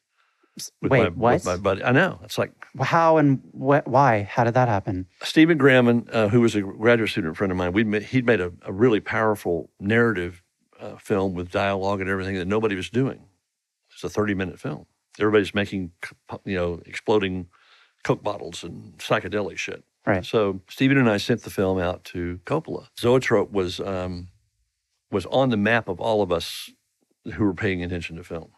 With 0.80 0.92
Wait, 0.92 1.02
my, 1.02 1.08
what? 1.08 1.34
With 1.34 1.44
my 1.46 1.56
buddy, 1.56 1.82
I 1.82 1.90
know 1.90 2.20
it's 2.22 2.38
like 2.38 2.52
How 2.80 3.16
and 3.16 3.40
wh- 3.52 3.86
why? 3.86 4.22
How 4.22 4.44
did 4.44 4.54
that 4.54 4.68
happen? 4.68 5.06
Stephen 5.22 5.58
Graham, 5.58 6.06
uh, 6.12 6.28
who 6.28 6.40
was 6.40 6.54
a 6.54 6.60
graduate 6.60 7.10
student 7.10 7.36
friend 7.36 7.50
of 7.50 7.56
mine, 7.56 7.72
we'd 7.72 7.86
made, 7.86 8.04
he'd 8.04 8.24
made 8.24 8.40
a, 8.40 8.52
a 8.62 8.72
really 8.72 9.00
powerful 9.00 9.70
narrative 9.80 10.42
uh, 10.80 10.96
film 10.96 11.34
with 11.34 11.50
dialogue 11.50 12.00
and 12.00 12.08
everything 12.08 12.36
that 12.36 12.46
nobody 12.46 12.76
was 12.76 12.88
doing. 12.88 13.24
It's 13.92 14.04
a 14.04 14.08
30 14.08 14.34
minute 14.34 14.60
film. 14.60 14.86
Everybody's 15.18 15.54
making, 15.54 15.92
you 16.44 16.56
know, 16.56 16.80
exploding 16.86 17.48
Coke 18.04 18.22
bottles 18.22 18.62
and 18.62 18.96
psychedelic 18.98 19.56
shit. 19.56 19.84
Right. 20.06 20.24
So 20.24 20.60
Stephen 20.68 20.98
and 20.98 21.08
I 21.08 21.16
sent 21.16 21.42
the 21.42 21.50
film 21.50 21.78
out 21.78 22.04
to 22.06 22.40
Coppola. 22.44 22.88
Zoetrope 22.98 23.50
was 23.50 23.80
um, 23.80 24.28
was 25.10 25.26
on 25.26 25.50
the 25.50 25.56
map 25.56 25.88
of 25.88 26.00
all 26.00 26.20
of 26.20 26.30
us 26.30 26.70
who 27.34 27.44
were 27.44 27.54
paying 27.54 27.82
attention 27.82 28.16
to 28.16 28.24
film. 28.24 28.50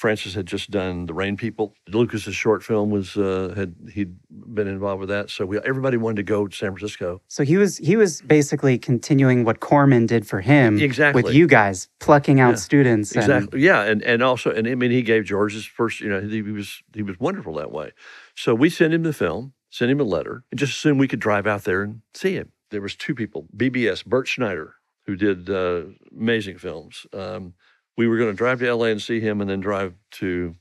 Francis 0.00 0.32
had 0.34 0.46
just 0.46 0.70
done 0.70 1.04
The 1.04 1.12
Rain 1.12 1.36
People. 1.36 1.74
Lucas's 1.86 2.34
short 2.34 2.62
film 2.62 2.88
was 2.90 3.18
uh, 3.18 3.52
had 3.54 3.74
he'd 3.92 4.16
been 4.30 4.66
involved 4.66 5.00
with 5.00 5.10
that. 5.10 5.28
So 5.28 5.44
we, 5.44 5.58
everybody 5.58 5.98
wanted 5.98 6.16
to 6.16 6.22
go 6.22 6.46
to 6.48 6.56
San 6.56 6.70
Francisco. 6.70 7.20
So 7.28 7.44
he 7.44 7.58
was 7.58 7.76
he 7.76 7.96
was 7.96 8.22
basically 8.22 8.78
continuing 8.78 9.44
what 9.44 9.60
Corman 9.60 10.06
did 10.06 10.26
for 10.26 10.40
him 10.40 10.78
Exactly. 10.78 11.22
with 11.22 11.34
you 11.34 11.46
guys, 11.46 11.88
plucking 11.98 12.40
out 12.40 12.50
Yeah. 12.50 12.54
students. 12.56 13.12
and- 13.12 13.22
Exactly. 13.24 13.60
Yeah, 13.60 13.82
and 13.82 14.02
and 14.02 14.22
also, 14.22 14.50
and 14.50 14.66
I 14.66 14.74
mean, 14.74 14.90
he 14.90 15.02
gave 15.02 15.24
George 15.26 15.52
his 15.52 15.66
first. 15.66 16.00
You 16.00 16.08
know, 16.08 16.20
he, 16.22 16.36
he 16.42 16.42
was 16.42 16.82
he 16.94 17.02
was 17.02 17.20
wonderful 17.20 17.52
that 17.56 17.70
way. 17.70 17.90
So 18.34 18.54
we 18.54 18.70
sent 18.70 18.94
him 18.94 19.02
the 19.02 19.12
film, 19.12 19.52
sent 19.68 19.90
him 19.90 20.00
a 20.00 20.04
letter, 20.16 20.44
and 20.50 20.58
just 20.58 20.72
assumed 20.72 20.98
we 20.98 21.08
could 21.08 21.20
drive 21.20 21.46
out 21.46 21.64
there 21.64 21.82
and 21.82 22.00
see 22.14 22.34
him. 22.36 22.52
There 22.70 22.80
was 22.80 22.96
two 22.96 23.14
people, 23.14 23.48
BBS, 23.54 24.02
Bert 24.06 24.28
Schneider, 24.28 24.76
who 25.06 25.14
did 25.16 25.50
uh, 25.50 25.82
amazing 26.18 26.56
films. 26.56 27.04
Um, 27.12 27.52
we 27.96 28.08
were 28.08 28.16
going 28.16 28.30
to 28.30 28.36
drive 28.36 28.60
to 28.60 28.74
LA 28.74 28.86
and 28.86 29.02
see 29.02 29.20
him, 29.20 29.40
and 29.40 29.48
then 29.48 29.60
drive 29.60 29.94
to 30.12 30.56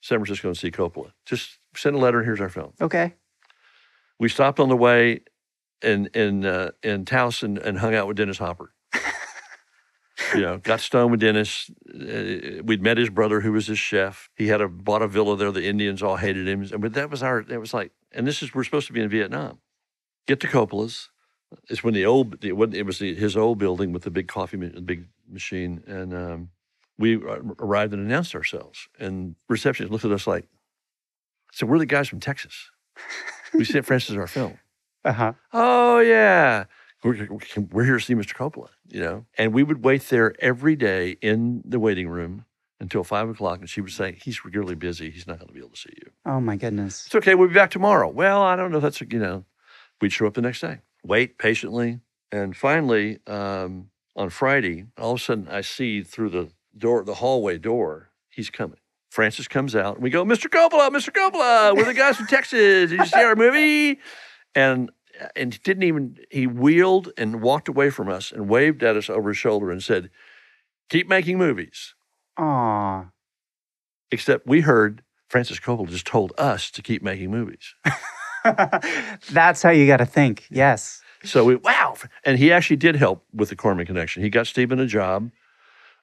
San 0.00 0.18
Francisco 0.18 0.48
and 0.48 0.56
see 0.56 0.70
Coppola. 0.70 1.12
Just 1.24 1.58
send 1.76 1.96
a 1.96 1.98
letter, 1.98 2.18
and 2.18 2.26
here's 2.26 2.40
our 2.40 2.48
film. 2.48 2.72
okay. 2.80 3.14
We 4.20 4.28
stopped 4.28 4.60
on 4.60 4.68
the 4.68 4.76
way 4.76 5.20
in 5.82 6.06
in 6.14 6.44
uh, 6.44 6.70
in 6.82 7.04
Taos 7.04 7.42
and, 7.42 7.58
and 7.58 7.78
hung 7.78 7.94
out 7.94 8.06
with 8.06 8.16
Dennis 8.16 8.38
Hopper. 8.38 8.72
you 10.34 10.40
know, 10.40 10.58
got 10.58 10.80
stoned 10.80 11.10
with 11.10 11.20
Dennis. 11.20 11.70
Uh, 11.88 12.62
we'd 12.62 12.82
met 12.82 12.96
his 12.96 13.10
brother, 13.10 13.40
who 13.40 13.52
was 13.52 13.66
his 13.66 13.78
chef. 13.78 14.30
He 14.36 14.48
had 14.48 14.60
a 14.60 14.68
bought 14.68 15.02
a 15.02 15.08
villa 15.08 15.36
there. 15.36 15.50
The 15.50 15.66
Indians 15.66 16.02
all 16.02 16.16
hated 16.16 16.46
him, 16.46 16.68
but 16.80 16.94
that 16.94 17.10
was 17.10 17.22
our. 17.22 17.40
It 17.40 17.58
was 17.58 17.74
like, 17.74 17.92
and 18.12 18.26
this 18.26 18.42
is 18.42 18.54
we're 18.54 18.64
supposed 18.64 18.86
to 18.86 18.92
be 18.92 19.00
in 19.00 19.08
Vietnam. 19.08 19.58
Get 20.26 20.40
to 20.40 20.46
Coppola's. 20.46 21.10
It's 21.68 21.82
when 21.84 21.94
the 21.94 22.06
old 22.06 22.44
it 22.44 22.52
was, 22.56 22.74
it 22.74 22.84
was 22.86 22.98
the, 22.98 23.14
his 23.14 23.36
old 23.36 23.58
building 23.58 23.92
with 23.92 24.02
the 24.02 24.10
big 24.10 24.28
coffee, 24.28 24.56
ma- 24.56 24.80
big 24.84 25.06
machine, 25.28 25.82
and 25.86 26.14
um, 26.14 26.48
we 26.98 27.16
arrived 27.16 27.92
and 27.92 28.04
announced 28.04 28.34
ourselves. 28.34 28.88
And 28.98 29.34
receptionist 29.48 29.92
looked 29.92 30.04
at 30.04 30.12
us 30.12 30.26
like, 30.26 30.46
"So 31.52 31.66
we're 31.66 31.78
the 31.78 31.86
guys 31.86 32.08
from 32.08 32.20
Texas. 32.20 32.70
We 33.52 33.64
sent 33.64 33.86
Francis 33.86 34.16
our 34.16 34.26
film." 34.26 34.58
Uh 35.04 35.12
huh. 35.12 35.32
Oh 35.52 35.98
yeah, 36.00 36.64
we're, 37.02 37.28
we're 37.70 37.84
here 37.84 37.98
to 37.98 38.04
see 38.04 38.14
Mr. 38.14 38.34
Coppola, 38.34 38.68
you 38.88 39.00
know. 39.00 39.26
And 39.36 39.52
we 39.52 39.62
would 39.62 39.84
wait 39.84 40.02
there 40.08 40.34
every 40.38 40.76
day 40.76 41.16
in 41.20 41.62
the 41.64 41.78
waiting 41.78 42.08
room 42.08 42.46
until 42.80 43.04
five 43.04 43.28
o'clock, 43.28 43.60
and 43.60 43.68
she 43.68 43.80
would 43.80 43.92
say, 43.92 44.18
"He's 44.22 44.44
really 44.44 44.74
busy. 44.74 45.10
He's 45.10 45.26
not 45.26 45.38
going 45.38 45.48
to 45.48 45.54
be 45.54 45.60
able 45.60 45.70
to 45.70 45.76
see 45.80 45.94
you." 45.96 46.10
Oh 46.26 46.40
my 46.40 46.56
goodness. 46.56 47.06
It's 47.06 47.14
okay. 47.14 47.34
We'll 47.34 47.48
be 47.48 47.54
back 47.54 47.70
tomorrow. 47.70 48.08
Well, 48.08 48.42
I 48.42 48.56
don't 48.56 48.70
know. 48.70 48.78
if 48.78 48.82
That's 48.82 49.00
you 49.00 49.18
know. 49.18 49.44
We'd 50.00 50.12
show 50.12 50.26
up 50.26 50.34
the 50.34 50.42
next 50.42 50.60
day, 50.60 50.80
wait 51.04 51.38
patiently, 51.38 52.00
and 52.32 52.56
finally 52.56 53.18
um, 53.26 53.90
on 54.16 54.30
Friday, 54.30 54.86
all 54.98 55.12
of 55.12 55.20
a 55.20 55.22
sudden 55.22 55.48
I 55.48 55.60
see 55.60 56.02
through 56.02 56.30
the 56.30 56.50
door, 56.76 57.04
the 57.04 57.14
hallway 57.14 57.58
door, 57.58 58.10
he's 58.28 58.50
coming. 58.50 58.78
Francis 59.10 59.46
comes 59.46 59.76
out, 59.76 59.94
and 59.94 60.02
we 60.02 60.10
go, 60.10 60.24
"Mr. 60.24 60.48
Coppola, 60.48 60.90
Mr. 60.90 61.10
Coppola, 61.10 61.76
we're 61.76 61.84
the 61.84 61.94
guys 61.94 62.16
from 62.16 62.26
Texas. 62.26 62.90
Did 62.90 62.98
you 62.98 63.06
see 63.06 63.22
our 63.22 63.36
movie?" 63.36 64.00
And 64.56 64.90
and 65.36 65.54
he 65.54 65.60
didn't 65.62 65.84
even 65.84 66.18
he 66.30 66.48
wheeled 66.48 67.12
and 67.16 67.40
walked 67.40 67.68
away 67.68 67.90
from 67.90 68.08
us 68.08 68.32
and 68.32 68.48
waved 68.48 68.82
at 68.82 68.96
us 68.96 69.08
over 69.08 69.28
his 69.28 69.38
shoulder 69.38 69.70
and 69.70 69.82
said, 69.82 70.10
"Keep 70.90 71.08
making 71.08 71.38
movies." 71.38 71.94
Aw. 72.38 73.10
Except 74.10 74.46
we 74.46 74.62
heard 74.62 75.02
Francis 75.28 75.60
Coppola 75.60 75.88
just 75.88 76.06
told 76.06 76.32
us 76.36 76.70
to 76.72 76.82
keep 76.82 77.02
making 77.02 77.30
movies. 77.30 77.74
That's 79.30 79.62
how 79.62 79.70
you 79.70 79.86
got 79.86 79.98
to 79.98 80.06
think. 80.06 80.46
Yes. 80.50 81.00
So 81.24 81.44
we 81.44 81.56
wow, 81.56 81.96
and 82.24 82.38
he 82.38 82.52
actually 82.52 82.76
did 82.76 82.96
help 82.96 83.24
with 83.32 83.48
the 83.48 83.56
Corman 83.56 83.86
connection. 83.86 84.22
He 84.22 84.28
got 84.28 84.46
Stephen 84.46 84.78
a 84.78 84.86
job 84.86 85.30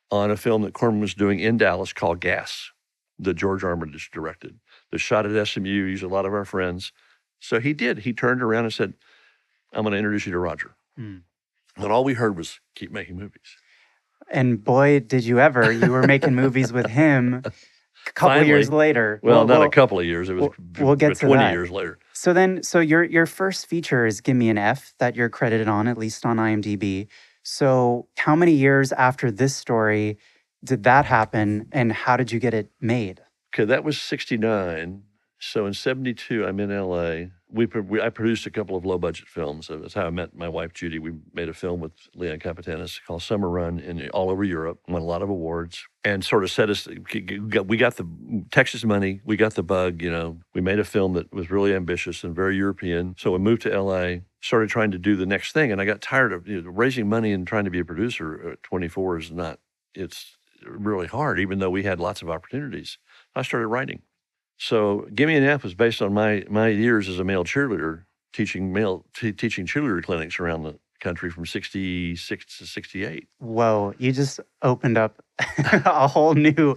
on 0.10 0.31
a 0.31 0.38
film 0.38 0.63
that 0.63 0.74
Corman 0.74 1.00
was 1.00 1.13
doing 1.13 1.39
in 1.39 1.57
Dallas 1.57 1.93
called 1.93 2.19
Gas, 2.19 2.71
that 3.19 3.36
George 3.36 3.63
Armitage 3.63 4.10
directed. 4.12 4.60
That 4.91 4.98
shot 4.98 5.27
at 5.27 5.48
SMU. 5.48 5.69
Used 5.69 6.03
a 6.03 6.07
lot 6.07 6.25
of 6.25 6.33
our 6.33 6.43
friends. 6.45 6.91
So 7.39 7.60
he 7.60 7.74
did. 7.74 8.00
He 8.00 8.13
turned 8.13 8.41
around 8.41 8.63
and 8.65 8.74
said, 8.74 8.93
"I'm 9.74 9.83
going 9.83 9.91
to 9.91 9.98
introduce 10.00 10.25
you 10.25 10.31
to 10.31 10.39
Roger." 10.39 10.71
Hmm. 10.98 11.17
And 11.77 11.91
all 11.91 12.03
we 12.03 12.15
heard 12.15 12.36
was, 12.36 12.60
"Keep 12.75 12.91
making 12.91 13.17
movies." 13.17 13.57
And 14.31 14.63
boy, 14.63 15.01
did 15.01 15.24
you 15.24 15.39
ever! 15.39 15.71
You 15.71 15.91
were 15.91 16.03
making 16.07 16.33
movies 16.33 16.74
with 16.74 16.88
him. 16.88 17.43
A 17.45 18.12
couple 18.13 18.29
Finally. 18.29 18.48
years 18.48 18.71
later. 18.71 19.19
Well, 19.21 19.45
not 19.45 19.60
well, 19.60 19.67
a 19.67 19.69
couple 19.69 20.00
of 20.00 20.05
years. 20.05 20.29
It 20.29 20.33
was 20.33 20.41
we'll- 20.41 20.86
we'll 20.88 20.95
get 20.95 21.10
but 21.10 21.17
to 21.19 21.25
20 21.27 21.43
that. 21.43 21.51
years 21.51 21.69
later. 21.69 22.00
So 22.21 22.33
then, 22.33 22.61
so 22.61 22.79
your 22.79 23.03
your 23.03 23.25
first 23.25 23.65
feature 23.65 24.05
is 24.05 24.21
"Give 24.21 24.35
Me 24.35 24.49
an 24.49 24.57
F" 24.59 24.93
that 24.99 25.15
you're 25.15 25.27
credited 25.27 25.67
on, 25.67 25.87
at 25.87 25.97
least 25.97 26.23
on 26.23 26.37
IMDb. 26.37 27.07
So, 27.41 28.09
how 28.15 28.35
many 28.35 28.51
years 28.51 28.91
after 28.91 29.31
this 29.31 29.55
story 29.55 30.19
did 30.63 30.83
that 30.83 31.05
happen, 31.05 31.67
and 31.71 31.91
how 31.91 32.17
did 32.17 32.31
you 32.31 32.39
get 32.39 32.53
it 32.53 32.69
made? 32.79 33.21
Okay, 33.51 33.65
that 33.65 33.83
was 33.83 33.99
69. 33.99 35.01
So 35.39 35.65
in 35.65 35.73
72, 35.73 36.45
I'm 36.45 36.59
in 36.59 36.69
LA. 36.69 37.31
We, 37.51 37.65
we 37.65 38.01
I 38.01 38.10
produced 38.10 38.46
a 38.46 38.51
couple 38.51 38.75
of 38.77 38.86
low 38.86 38.98
budget 38.98 39.27
films. 39.27 39.70
That's 39.70 39.93
how 39.93 40.05
I 40.05 40.10
met 40.10 40.36
my 40.36 40.48
wife, 40.48 40.74
Judy. 40.74 41.00
We 41.00 41.13
made 41.34 41.50
a 41.50 41.53
film 41.53 41.79
with 41.79 41.91
Leon 42.15 42.39
Capetanos 42.39 43.00
called 43.05 43.24
Summer 43.24 43.50
Run 43.50 43.79
in 43.79 44.10
all 44.10 44.29
over 44.29 44.43
Europe, 44.43 44.79
won 44.88 45.01
a 45.01 45.05
lot 45.05 45.22
of 45.22 45.29
awards, 45.29 45.86
and 46.03 46.24
sort 46.24 46.43
of 46.43 46.51
set 46.51 46.70
us, 46.70 46.88
we 46.88 47.77
got, 47.77 47.98
the 47.98 48.08
Texas 48.51 48.84
money, 48.84 49.22
we 49.25 49.36
got 49.36 49.55
the 49.55 49.63
bug, 49.63 50.01
you 50.01 50.12
know. 50.12 50.39
We 50.53 50.62
made 50.62 50.79
a 50.79 50.84
film 50.84 51.13
that 51.13 51.34
was 51.34 51.51
really 51.51 51.75
ambitious 51.75 52.24
and 52.24 52.36
very 52.36 52.55
European. 52.55 53.15
So 53.17 53.31
we 53.31 53.39
moved 53.39 53.63
to 53.63 53.81
LA, 53.81 54.22
started 54.41 54.70
trying 54.70 54.91
to 54.91 54.98
do 54.98 55.15
the 55.15 55.25
next 55.25 55.51
thing, 55.51 55.72
and 55.72 55.81
I 55.81 55.86
got 55.86 56.01
tired 56.01 56.34
of 56.34 56.48
you 56.48 56.62
know, 56.62 56.70
raising 56.70 57.10
money 57.10 57.34
and 57.34 57.46
trying 57.46 57.65
to 57.65 57.72
be 57.72 57.79
a 57.79 57.86
producer 57.86 58.51
at 58.51 58.63
24 58.63 59.17
is 59.17 59.31
not, 59.31 59.60
it's 59.93 60.38
really 60.65 61.08
hard, 61.08 61.39
even 61.39 61.60
though 61.60 61.70
we 61.70 61.84
had 61.84 62.00
lots 62.00 62.22
of 62.22 62.29
opportunities. 62.29 62.98
I 63.36 63.41
started 63.41 63.67
writing. 63.67 64.01
So, 64.63 65.07
Give 65.15 65.27
Me 65.27 65.35
an 65.35 65.43
F 65.43 65.63
was 65.63 65.73
based 65.73 66.03
on 66.03 66.13
my 66.13 66.45
my 66.47 66.67
years 66.67 67.09
as 67.09 67.17
a 67.17 67.23
male 67.23 67.43
cheerleader, 67.43 68.03
teaching 68.31 68.71
male 68.71 69.07
t- 69.15 69.31
teaching 69.31 69.65
cheerleader 69.65 70.03
clinics 70.03 70.39
around 70.39 70.61
the 70.61 70.77
country 70.99 71.31
from 71.31 71.47
'66 71.47 72.59
to 72.59 72.67
'68, 72.67 73.27
Whoa, 73.39 73.95
you 73.97 74.11
just 74.11 74.39
opened 74.61 74.99
up 74.99 75.23
a 75.57 76.07
whole 76.07 76.35
new. 76.35 76.75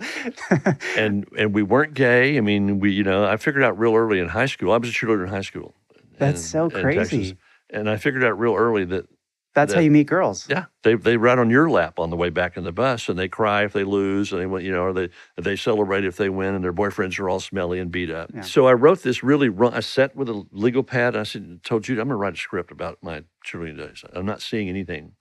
and 0.96 1.28
and 1.36 1.52
we 1.52 1.62
weren't 1.62 1.92
gay. 1.92 2.38
I 2.38 2.40
mean, 2.40 2.80
we 2.80 2.90
you 2.90 3.02
know 3.02 3.26
I 3.26 3.36
figured 3.36 3.62
out 3.62 3.78
real 3.78 3.94
early 3.94 4.18
in 4.18 4.28
high 4.28 4.46
school. 4.46 4.72
I 4.72 4.78
was 4.78 4.88
a 4.88 4.92
cheerleader 4.92 5.24
in 5.24 5.28
high 5.28 5.42
school. 5.42 5.74
That's 6.18 6.40
in- 6.40 6.70
so 6.70 6.70
crazy. 6.70 7.36
And 7.68 7.90
I 7.90 7.98
figured 7.98 8.24
out 8.24 8.38
real 8.38 8.54
early 8.54 8.86
that 8.86 9.08
That's 9.54 9.72
how 9.72 9.80
you 9.80 9.90
meet 9.90 10.08
girls. 10.08 10.46
yeah, 10.50 10.64
they 10.82 10.94
they 10.94 11.16
ride 11.16 11.38
on 11.38 11.48
your 11.48 11.70
lap 11.70 11.98
on 11.98 12.10
the 12.10 12.16
way 12.16 12.28
back 12.28 12.56
in 12.56 12.64
the 12.64 12.72
bus, 12.72 13.08
and 13.08 13.18
they 13.18 13.28
cry 13.28 13.64
if 13.64 13.72
they 13.72 13.84
lose, 13.84 14.32
and 14.32 14.40
they 14.40 14.46
want 14.46 14.64
you 14.64 14.72
know, 14.72 14.82
or 14.82 14.92
they 14.92 15.10
they 15.36 15.56
celebrate 15.56 16.04
if 16.04 16.16
they 16.16 16.28
win, 16.28 16.54
and 16.54 16.64
their 16.64 16.72
boyfriends 16.72 17.18
are 17.20 17.28
all 17.28 17.40
smelly 17.40 17.78
and 17.78 17.90
beat 17.90 18.10
up. 18.10 18.30
Yeah. 18.34 18.42
So 18.42 18.66
I 18.66 18.72
wrote 18.72 19.02
this 19.02 19.22
really. 19.22 19.48
Run, 19.48 19.72
I 19.72 19.80
sat 19.80 20.16
with 20.16 20.28
a 20.28 20.44
legal 20.50 20.82
pad. 20.82 21.14
And 21.14 21.20
I 21.20 21.22
said, 21.24 21.60
told 21.62 21.84
Judy, 21.84 22.00
I'm 22.00 22.08
going 22.08 22.14
to 22.14 22.16
write 22.16 22.34
a 22.34 22.36
script 22.36 22.72
about 22.72 22.98
my 23.02 23.24
cheerleading 23.46 23.78
days. 23.78 24.04
I'm 24.12 24.26
not 24.26 24.42
seeing 24.42 24.68
anything. 24.68 25.12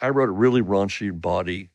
I 0.00 0.08
wrote 0.08 0.28
a 0.28 0.32
really 0.32 0.62
raunchy, 0.62 1.18
body, 1.18 1.70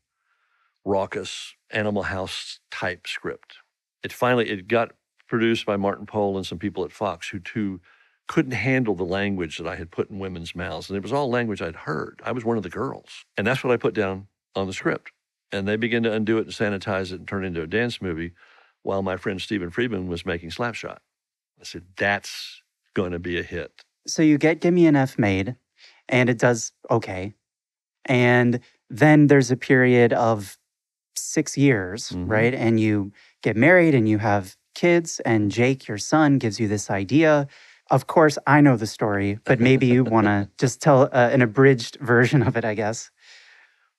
raucous, 0.84 1.54
Animal 1.70 2.04
House 2.04 2.60
type 2.72 3.08
script. 3.08 3.58
It 4.04 4.12
finally 4.12 4.50
it 4.50 4.68
got 4.68 4.92
produced 5.28 5.66
by 5.66 5.78
Martin 5.78 6.06
Pole 6.06 6.38
and 6.38 6.46
some 6.46 6.58
people 6.58 6.84
at 6.84 6.92
Fox 6.92 7.30
who 7.30 7.40
too 7.40 7.80
couldn't 8.32 8.54
handle 8.54 8.96
the 8.96 9.04
language 9.04 9.58
that 9.58 9.68
I 9.68 9.76
had 9.76 9.92
put 9.92 10.10
in 10.10 10.18
women's 10.18 10.56
mouths. 10.56 10.90
And 10.90 10.96
it 10.96 11.04
was 11.04 11.12
all 11.12 11.30
language 11.30 11.62
I'd 11.62 11.76
heard. 11.76 12.22
I 12.24 12.32
was 12.32 12.46
one 12.46 12.56
of 12.56 12.64
the 12.64 12.70
girls. 12.70 13.26
And 13.36 13.46
that's 13.46 13.62
what 13.62 13.74
I 13.74 13.76
put 13.76 13.94
down 13.94 14.28
on 14.56 14.68
the 14.68 14.74
script. 14.74 15.12
And 15.52 15.68
they 15.68 15.76
began 15.76 16.02
to 16.04 16.14
undo 16.14 16.38
it 16.38 16.46
and 16.46 16.54
sanitize 16.54 17.12
it 17.12 17.20
and 17.20 17.28
turn 17.28 17.44
it 17.44 17.48
into 17.48 17.62
a 17.62 17.68
dance 17.68 18.02
movie 18.02 18.32
while 18.84 19.02
my 19.02 19.18
friend 19.18 19.42
Stephen 19.42 19.70
Friedman 19.70 20.08
was 20.08 20.26
making 20.26 20.52
Slapshot. 20.52 21.00
I 21.60 21.64
said, 21.64 21.84
that's 21.98 22.62
going 22.94 23.12
to 23.12 23.20
be 23.20 23.38
a 23.38 23.44
hit. 23.44 23.84
So 24.08 24.22
you 24.22 24.38
get 24.38 24.62
Give 24.62 24.74
Me 24.74 24.86
an 24.88 24.96
F 24.96 25.20
made, 25.20 25.58
and 26.08 26.30
it 26.30 26.40
does 26.40 26.72
okay. 26.90 27.34
And 28.06 28.62
then 28.90 29.28
there's 29.28 29.52
a 29.52 29.58
period 29.58 30.14
of 30.14 30.58
six 31.18 31.58
years, 31.58 32.12
Mhm. 32.12 32.30
right? 32.30 32.54
And 32.54 32.80
you 32.80 33.12
get 33.44 33.58
married 33.58 33.94
and 33.94 34.08
you 34.08 34.20
have 34.20 34.56
kids, 34.74 35.20
and 35.26 35.52
Jake, 35.52 35.90
your 35.90 35.98
son, 35.98 36.38
gives 36.38 36.62
you 36.62 36.70
this 36.70 36.90
idea. 36.90 37.50
Of 37.92 38.08
course, 38.08 38.38
I 38.48 38.62
know 38.62 38.78
the 38.78 38.88
story, 38.88 39.38
but 39.44 39.60
maybe 39.70 39.86
you 39.86 40.04
want 40.04 40.26
to 40.28 40.50
just 40.58 40.82
tell 40.82 41.04
uh, 41.04 41.30
an 41.32 41.42
abridged 41.42 41.98
version 42.00 42.42
of 42.42 42.56
it, 42.58 42.66
I 42.66 42.74
guess. 42.74 43.12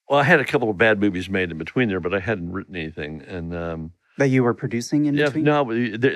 Well, 0.09 0.19
I 0.19 0.25
had 0.25 0.41
a 0.41 0.45
couple 0.45 0.69
of 0.71 0.79
bad 0.79 0.99
movies 0.99 1.29
made 1.29 1.51
in 1.51 1.59
between 1.59 1.89
there, 1.89 2.01
but 2.01 2.13
I 2.15 2.19
hadn't 2.19 2.53
written 2.53 2.75
anything. 2.75 3.23
And 3.23 3.55
um, 3.55 3.93
That 4.19 4.29
you 4.29 4.43
were 4.43 4.55
producing 4.55 5.05
in 5.07 5.15
yeah, 5.15 5.27
between? 5.27 5.45
no, 5.45 5.65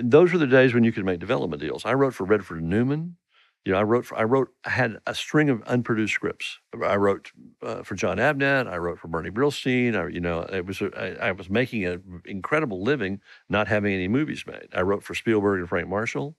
those 0.03 0.33
were 0.33 0.39
the 0.39 0.47
days 0.47 0.75
when 0.75 0.85
you 0.85 0.93
could 0.93 1.05
make 1.05 1.21
development 1.21 1.63
deals. 1.63 1.85
I 1.85 1.95
wrote 1.95 2.15
for 2.15 2.25
Redford 2.25 2.61
and 2.61 2.71
Newman. 2.71 3.17
You 3.65 3.73
know, 3.73 3.79
I 3.79 3.83
wrote 3.83 4.07
for, 4.07 4.17
I 4.17 4.23
wrote, 4.23 4.49
I 4.65 4.71
had 4.71 4.99
a 5.07 5.15
string 5.15 5.51
of 5.51 5.61
unproduced 5.63 6.15
scripts. 6.15 6.59
I 6.85 6.97
wrote 6.97 7.33
uh, 7.63 7.83
for 7.83 7.95
Jon 7.95 8.19
Avnet. 8.19 8.69
I 8.69 8.77
wrote 8.77 8.99
for 9.01 9.09
Bernie 9.09 9.31
Brillstein. 9.31 9.97
I, 9.97 10.09
you 10.09 10.21
know, 10.21 10.41
it 10.41 10.65
was, 10.65 10.81
a, 10.81 10.91
I, 11.21 11.29
I 11.29 11.33
was 11.33 11.51
making 11.51 11.85
an 11.85 12.23
incredible 12.25 12.83
living 12.83 13.21
not 13.49 13.67
having 13.67 13.93
any 13.93 14.09
movies 14.09 14.45
made. 14.47 14.69
I 14.73 14.83
wrote 14.83 15.03
for 15.03 15.15
Spielberg 15.15 15.61
and 15.61 15.69
Frank 15.69 15.89
Marshall. 15.89 16.37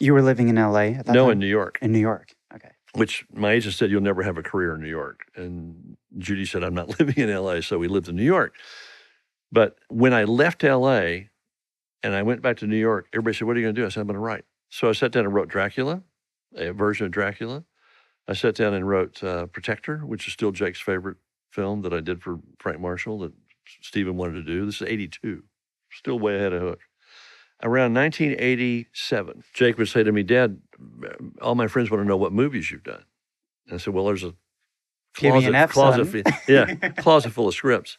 You 0.00 0.12
were 0.12 0.22
living 0.22 0.48
in 0.48 0.56
LA 0.56 0.98
at 0.98 1.06
that 1.06 1.12
no, 1.12 1.24
time? 1.24 1.32
in 1.32 1.38
New 1.38 1.46
York. 1.46 1.78
in 1.82 1.92
New 1.92 1.98
York. 1.98 2.32
Okay. 2.54 2.70
which 2.94 3.26
my 3.32 3.52
agent 3.52 3.74
said 3.74 3.90
you'll 3.90 4.00
never 4.00 4.22
have 4.22 4.38
a 4.38 4.42
career 4.42 4.74
in 4.74 4.80
New 4.80 4.88
York. 4.88 5.26
And 5.36 5.96
Judy 6.16 6.44
said 6.44 6.62
I'm 6.64 6.74
not 6.74 6.88
living 7.00 7.16
in 7.16 7.34
LA, 7.34 7.60
so 7.60 7.78
we 7.78 7.88
lived 7.88 8.08
in 8.08 8.16
New 8.16 8.24
York. 8.24 8.54
But 9.50 9.76
when 9.88 10.12
I 10.12 10.24
left 10.24 10.62
LA 10.62 11.28
and 12.02 12.14
I 12.14 12.22
went 12.22 12.42
back 12.42 12.58
to 12.58 12.66
New 12.66 12.76
York, 12.76 13.08
everybody 13.12 13.34
said, 13.34 13.46
"What 13.46 13.56
are 13.56 13.60
you 13.60 13.66
going 13.66 13.74
to 13.74 13.80
do?" 13.80 13.86
I 13.86 13.88
said, 13.88 14.00
"I'm 14.00 14.06
going 14.06 14.14
to 14.14 14.20
write." 14.20 14.44
So 14.70 14.88
I 14.88 14.92
sat 14.92 15.12
down 15.12 15.24
and 15.24 15.34
wrote 15.34 15.48
Dracula, 15.48 16.02
a 16.54 16.72
version 16.72 17.06
of 17.06 17.12
Dracula. 17.12 17.64
I 18.28 18.34
sat 18.34 18.54
down 18.54 18.74
and 18.74 18.86
wrote 18.86 19.24
uh, 19.24 19.46
Protector, 19.46 19.98
which 20.00 20.26
is 20.26 20.34
still 20.34 20.52
Jake's 20.52 20.80
favorite 20.80 21.16
film 21.50 21.80
that 21.82 21.94
I 21.94 22.00
did 22.00 22.22
for 22.22 22.40
Frank 22.58 22.78
Marshall 22.78 23.20
that 23.20 23.32
Stephen 23.80 24.16
wanted 24.16 24.34
to 24.34 24.42
do. 24.42 24.66
This 24.66 24.82
is 24.82 24.88
'82, 24.88 25.42
still 25.90 26.18
way 26.18 26.36
ahead 26.36 26.52
of 26.52 26.60
Hook. 26.62 26.80
Around 27.62 27.94
1987, 27.94 29.42
Jake 29.52 29.78
would 29.78 29.88
say 29.88 30.04
to 30.04 30.12
me, 30.12 30.22
Dad, 30.22 30.60
all 31.42 31.56
my 31.56 31.66
friends 31.66 31.90
want 31.90 32.02
to 32.02 32.08
know 32.08 32.16
what 32.16 32.32
movies 32.32 32.70
you've 32.70 32.84
done. 32.84 33.04
And 33.66 33.74
I 33.74 33.78
said, 33.78 33.94
Well, 33.94 34.04
there's 34.04 34.24
a 34.24 34.34
an 35.22 35.54
F, 35.54 35.72
closet, 35.72 36.26
yeah, 36.46 36.74
closet 36.98 37.32
full 37.32 37.48
of 37.48 37.54
scripts. 37.54 37.98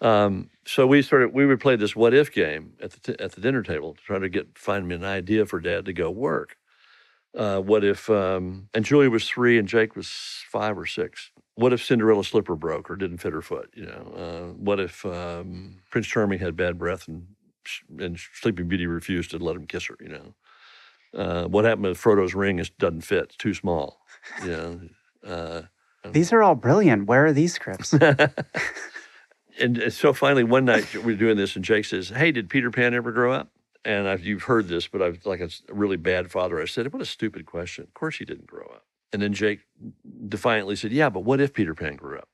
Um, 0.00 0.50
so 0.66 0.86
we 0.86 1.02
started. 1.02 1.34
We 1.34 1.46
would 1.46 1.60
play 1.60 1.76
this 1.76 1.94
what 1.94 2.14
if 2.14 2.32
game 2.32 2.74
at 2.80 2.92
the 2.92 3.00
t- 3.00 3.22
at 3.22 3.32
the 3.32 3.40
dinner 3.40 3.62
table 3.62 3.94
to 3.94 4.00
try 4.00 4.18
to 4.18 4.28
get 4.28 4.56
find 4.56 4.88
me 4.88 4.94
an 4.94 5.04
idea 5.04 5.46
for 5.46 5.60
Dad 5.60 5.84
to 5.84 5.92
go 5.92 6.10
work. 6.10 6.56
Uh, 7.36 7.60
what 7.60 7.84
if? 7.84 8.08
Um, 8.08 8.68
and 8.72 8.84
Julia 8.84 9.10
was 9.10 9.28
three, 9.28 9.58
and 9.58 9.68
Jake 9.68 9.94
was 9.94 10.08
five 10.50 10.78
or 10.78 10.86
six. 10.86 11.30
What 11.54 11.72
if 11.72 11.84
Cinderella's 11.84 12.28
slipper 12.28 12.56
broke 12.56 12.90
or 12.90 12.96
didn't 12.96 13.18
fit 13.18 13.32
her 13.32 13.42
foot? 13.42 13.70
You 13.74 13.86
know. 13.86 14.14
Uh, 14.16 14.52
what 14.54 14.80
if 14.80 15.04
um, 15.04 15.76
Prince 15.90 16.06
Charming 16.06 16.38
had 16.38 16.56
bad 16.56 16.78
breath 16.78 17.08
and 17.08 17.26
and 17.98 18.18
Sleeping 18.34 18.68
Beauty 18.68 18.86
refused 18.86 19.30
to 19.32 19.38
let 19.38 19.56
him 19.56 19.66
kiss 19.66 19.86
her? 19.86 19.96
You 20.00 20.08
know. 20.08 20.34
Uh, 21.14 21.44
what 21.46 21.64
happened 21.64 21.86
with 21.86 21.98
Frodo's 21.98 22.34
ring 22.34 22.58
is, 22.58 22.68
doesn't 22.70 23.00
fit? 23.02 23.24
It's 23.24 23.36
too 23.36 23.54
small. 23.54 24.00
You 24.44 24.48
know. 24.48 24.80
Uh, 25.24 25.62
These 26.12 26.32
are 26.32 26.42
all 26.42 26.54
brilliant. 26.54 27.06
Where 27.06 27.26
are 27.26 27.32
these 27.32 27.54
scripts? 27.54 27.92
and 29.60 29.82
uh, 29.82 29.90
so 29.90 30.12
finally 30.12 30.44
one 30.44 30.64
night 30.64 30.86
we're 31.04 31.16
doing 31.16 31.36
this 31.36 31.56
and 31.56 31.64
jake 31.64 31.84
says 31.84 32.10
hey 32.10 32.30
did 32.30 32.48
peter 32.50 32.70
pan 32.70 32.92
ever 32.94 33.10
grow 33.12 33.32
up 33.32 33.48
and 33.84 34.08
I've, 34.08 34.24
you've 34.24 34.42
heard 34.42 34.68
this 34.68 34.86
but 34.86 35.00
i've 35.02 35.24
like 35.24 35.40
a 35.40 35.48
really 35.70 35.96
bad 35.96 36.30
father 36.30 36.60
i 36.60 36.66
said 36.66 36.92
what 36.92 37.00
a 37.02 37.06
stupid 37.06 37.46
question 37.46 37.84
of 37.84 37.94
course 37.94 38.16
he 38.18 38.24
didn't 38.24 38.46
grow 38.46 38.66
up 38.66 38.84
and 39.12 39.22
then 39.22 39.32
jake 39.32 39.60
defiantly 40.28 40.76
said 40.76 40.92
yeah 40.92 41.08
but 41.08 41.20
what 41.20 41.40
if 41.40 41.52
peter 41.54 41.74
pan 41.74 41.96
grew 41.96 42.18
up 42.18 42.28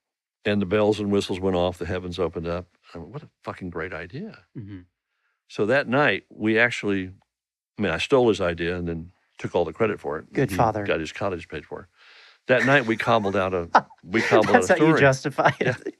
and 0.44 0.60
the 0.60 0.66
bells 0.66 0.98
and 0.98 1.12
whistles 1.12 1.38
went 1.38 1.56
off 1.56 1.78
the 1.78 1.86
heavens 1.86 2.18
opened 2.18 2.46
up 2.48 2.66
I 2.94 2.98
went, 2.98 3.10
what 3.10 3.22
a 3.22 3.28
fucking 3.44 3.70
great 3.70 3.92
idea 3.92 4.44
Mhm. 4.58 4.86
So 5.52 5.66
that 5.66 5.88
night 5.88 6.24
we 6.30 6.58
actually 6.58 7.10
i 7.78 7.82
mean 7.82 7.92
i 7.92 7.98
stole 7.98 8.28
his 8.28 8.40
idea 8.40 8.76
and 8.76 8.88
then 8.88 9.12
took 9.38 9.54
all 9.56 9.64
the 9.66 9.72
credit 9.74 10.00
for 10.00 10.18
it 10.18 10.32
Good 10.32 10.50
He 10.50 10.56
father. 10.56 10.84
got 10.86 11.00
his 11.00 11.12
cottage 11.12 11.48
paid 11.48 11.66
for 11.66 11.88
that 12.48 12.64
night 12.66 12.86
we 12.86 12.96
cobbled 12.96 13.36
out 13.36 13.54
a 13.54 13.70
we 14.04 14.22
cobbled 14.22 14.56
That's 14.56 14.70
out 14.70 14.76
a 14.78 14.80
how 14.80 14.86
you 14.86 14.94
story 14.94 15.00
justify 15.00 15.50
Yeah. 15.60 15.76
it. 15.86 15.96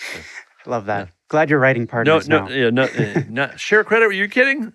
I 0.66 0.70
love 0.70 0.86
that. 0.86 1.10
Glad 1.28 1.50
you're 1.50 1.58
writing 1.60 1.84
No, 1.84 1.90
partners 1.92 2.28
no, 2.28 2.38
now. 2.40 2.48
yeah, 2.50 2.70
no, 2.70 2.84
uh, 2.84 3.22
not 3.28 3.60
share 3.60 3.84
credit. 3.84 4.06
Are 4.06 4.12
you 4.12 4.28
kidding? 4.28 4.72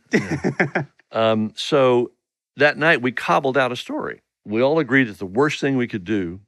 Um, 1.12 1.54
so 1.56 2.12
that 2.58 2.78
night 2.78 3.02
we 3.02 3.12
cobbled 3.12 3.58
out 3.58 3.72
a 3.72 3.78
story. 3.78 4.22
We 4.46 4.62
all 4.64 4.80
agreed 4.80 5.06
that 5.10 5.20
the 5.20 5.26
worst 5.28 5.62
thing 5.62 5.78
we 5.78 5.88
could 5.88 6.06
do 6.06 6.42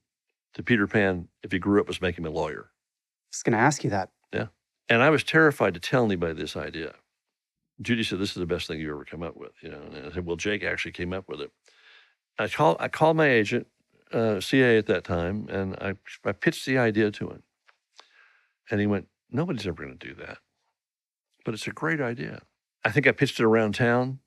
to 0.55 0.63
Peter 0.63 0.88
Pan 0.88 1.29
if 1.44 1.51
he 1.51 1.60
grew 1.60 1.82
up 1.82 1.88
was 1.88 2.01
make 2.01 2.17
him 2.17 2.25
a 2.25 2.32
lawyer. 2.32 2.72
I 2.72 2.84
was 3.34 3.44
going 3.44 3.53
to 3.53 3.60
ask 3.60 3.84
you 3.84 3.91
that. 3.91 4.12
Yeah. 4.34 4.48
And 4.89 5.03
I 5.03 5.10
was 5.12 5.24
terrified 5.24 5.75
to 5.75 5.82
tell 5.82 6.05
anybody 6.05 6.34
this 6.34 6.58
idea. 6.58 6.96
Judy 7.82 8.03
said, 8.03 8.20
"This 8.20 8.29
is 8.29 8.36
the 8.36 8.46
best 8.46 8.67
thing 8.67 8.79
you 8.79 8.91
ever 8.91 9.05
come 9.05 9.24
up 9.24 9.36
with." 9.36 9.51
You 9.62 9.70
know, 9.70 9.82
and 9.82 10.08
I 10.08 10.12
said, 10.12 10.25
"Well, 10.25 10.36
Jake 10.38 10.63
actually 10.63 10.94
came 10.94 11.13
up 11.13 11.27
with 11.27 11.41
it." 11.41 11.51
I 12.39 12.48
called. 12.48 12.77
I 12.79 12.88
called 12.88 13.17
my 13.17 13.27
agent, 13.29 13.67
uh, 14.12 14.39
CA 14.39 14.77
at 14.77 14.86
that 14.88 15.03
time, 15.03 15.48
and 15.50 15.75
I 15.75 15.96
I 16.24 16.32
pitched 16.32 16.65
the 16.65 16.77
idea 16.77 17.12
to 17.12 17.29
him, 17.29 17.44
and 18.70 18.79
he 18.79 18.88
went, 18.88 19.08
"Nobody's 19.29 19.67
ever 19.67 19.84
going 19.84 19.98
to 19.98 20.08
do 20.08 20.13
that, 20.15 20.38
but 21.44 21.53
it's 21.53 21.67
a 21.67 21.72
great 21.72 22.01
idea." 22.01 22.41
I 22.84 22.91
think 22.91 23.08
I 23.08 23.12
pitched 23.12 23.39
it 23.39 23.43
around 23.45 23.76
town. 23.76 24.19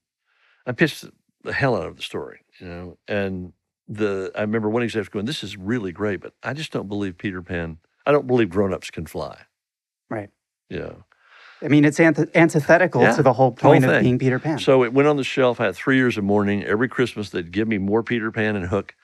I 0.66 0.72
pitched 0.72 1.04
the 1.42 1.52
hell 1.52 1.76
out 1.76 1.86
of 1.86 1.96
the 1.96 2.02
story, 2.02 2.40
you 2.58 2.66
know, 2.66 2.98
and 3.06 3.52
the 3.86 4.30
I 4.34 4.42
remember 4.42 4.68
one 4.68 4.82
executive 4.82 5.10
going, 5.12 5.26
"This 5.26 5.42
is 5.42 5.56
really 5.56 5.92
great, 5.92 6.20
but 6.20 6.34
I 6.42 6.52
just 6.52 6.72
don't 6.72 6.88
believe 6.88 7.16
Peter 7.16 7.40
Pan. 7.42 7.78
I 8.04 8.12
don't 8.12 8.26
believe 8.26 8.50
grown-ups 8.50 8.90
can 8.90 9.06
fly." 9.06 9.46
Right. 10.10 10.30
Yeah. 10.68 10.92
I 11.62 11.68
mean, 11.68 11.84
it's 11.84 11.98
anth- 11.98 12.32
antithetical 12.34 13.02
Yeah, 13.02 13.16
to 13.16 13.22
the 13.22 13.32
whole 13.32 13.46
whole 13.50 13.72
point 13.72 13.84
of 13.84 14.00
being 14.02 14.18
Peter 14.18 14.38
Pan. 14.38 14.58
So 14.58 14.84
it 14.84 14.92
went 14.92 15.08
on 15.08 15.16
the 15.16 15.24
shelf. 15.24 15.60
I 15.60 15.66
had 15.66 15.76
three 15.76 15.96
years 15.96 16.16
of 16.16 16.24
mourning. 16.24 16.62
Every 16.64 16.88
Christmas, 16.88 17.30
they'd 17.30 17.50
give 17.50 17.66
me 17.68 17.78
more 17.78 18.02
Peter 18.02 18.30
Pan 18.30 18.54
and 18.56 18.66
Hook 18.66 18.94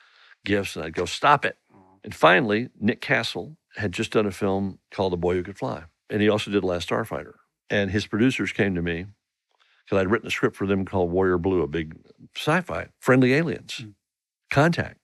gifts, 0.45 0.75
and 0.75 0.85
I'd 0.85 0.93
go, 0.93 1.05
stop 1.05 1.43
it. 1.45 1.57
And 2.03 2.13
finally, 2.15 2.69
Nick 2.79 3.01
Castle 3.01 3.57
had 3.77 3.91
just 3.91 4.11
done 4.11 4.25
a 4.25 4.31
film 4.31 4.79
called 4.91 5.11
The 5.11 5.17
Boy 5.17 5.35
Who 5.35 5.43
Could 5.43 5.57
Fly. 5.57 5.83
And 6.09 6.21
he 6.21 6.29
also 6.29 6.51
did 6.51 6.63
Last 6.63 6.87
Starfighter. 6.89 7.33
And 7.69 7.91
his 7.91 8.05
producers 8.07 8.51
came 8.51 8.75
to 8.75 8.81
me 8.81 9.07
because 9.83 9.99
I'd 10.01 10.09
written 10.11 10.27
a 10.27 10.31
script 10.31 10.55
for 10.55 10.67
them 10.67 10.85
called 10.85 11.11
Warrior 11.11 11.37
Blue, 11.39 11.61
a 11.61 11.67
big 11.67 11.95
sci 12.35 12.61
fi, 12.61 12.87
friendly 12.99 13.33
aliens, 13.33 13.81
Mm. 13.83 13.93
contact, 14.51 14.99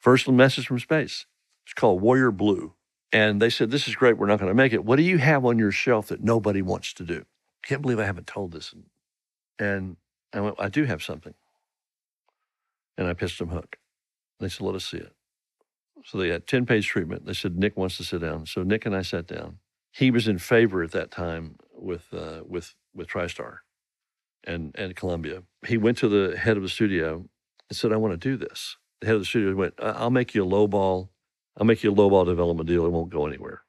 first 0.00 0.26
message 0.28 0.66
from 0.66 0.78
space. 0.78 1.26
It's 1.66 1.74
called 1.74 2.00
Warrior 2.00 2.30
Blue. 2.30 2.74
And 3.12 3.40
they 3.40 3.50
said, 3.50 3.70
This 3.70 3.88
is 3.88 3.94
great. 3.96 4.18
We're 4.18 4.26
not 4.26 4.38
going 4.40 4.50
to 4.50 4.54
make 4.54 4.72
it. 4.72 4.84
What 4.84 4.96
do 4.96 5.02
you 5.02 5.18
have 5.18 5.44
on 5.44 5.58
your 5.58 5.72
shelf 5.72 6.08
that 6.08 6.22
nobody 6.22 6.62
wants 6.62 6.92
to 6.94 7.04
do? 7.04 7.24
Can't 7.62 7.82
believe 7.82 7.98
I 7.98 8.04
haven't 8.04 8.26
told 8.26 8.52
this. 8.52 8.74
And 9.58 9.96
I 10.32 10.40
went, 10.40 10.56
I 10.58 10.68
do 10.68 10.84
have 10.84 11.02
something. 11.02 11.34
And 12.98 13.06
I 13.06 13.14
pitched 13.14 13.38
them 13.38 13.48
Hook. 13.48 13.78
They 14.40 14.48
said, 14.48 14.62
let 14.66 14.74
us 14.74 14.84
see 14.84 14.98
it. 14.98 15.12
So 16.04 16.18
they 16.18 16.28
had 16.28 16.46
10 16.46 16.66
page 16.66 16.86
treatment. 16.86 17.26
They 17.26 17.32
said, 17.32 17.58
Nick 17.58 17.76
wants 17.76 17.96
to 17.98 18.04
sit 18.04 18.20
down. 18.20 18.46
So 18.46 18.62
Nick 18.62 18.86
and 18.86 18.94
I 18.94 19.02
sat 19.02 19.26
down. 19.26 19.58
He 19.92 20.10
was 20.10 20.28
in 20.28 20.38
favor 20.38 20.82
at 20.82 20.92
that 20.92 21.10
time 21.10 21.56
with, 21.74 22.06
uh, 22.12 22.42
with, 22.46 22.74
with 22.94 23.08
TriStar 23.08 23.58
and, 24.44 24.74
and 24.76 24.94
Columbia. 24.94 25.42
He 25.66 25.78
went 25.78 25.98
to 25.98 26.08
the 26.08 26.36
head 26.36 26.56
of 26.56 26.62
the 26.62 26.68
studio 26.68 27.26
and 27.68 27.76
said, 27.76 27.92
I 27.92 27.96
want 27.96 28.12
to 28.12 28.18
do 28.18 28.36
this. 28.36 28.76
The 29.00 29.06
head 29.06 29.16
of 29.16 29.22
the 29.22 29.26
studio 29.26 29.54
went, 29.54 29.74
"I- 29.80 29.90
I'll 29.90 30.10
make 30.10 30.34
you 30.34 30.44
a 30.44 30.46
low 30.46 30.66
ball. 30.66 31.10
I'll 31.56 31.66
make 31.66 31.82
you 31.82 31.90
a 31.90 31.94
low 31.94 32.10
ball 32.10 32.24
development 32.24 32.68
deal. 32.68 32.86
It 32.86 32.92
won't 32.92 33.10
go 33.10 33.26
anywhere. 33.26 33.62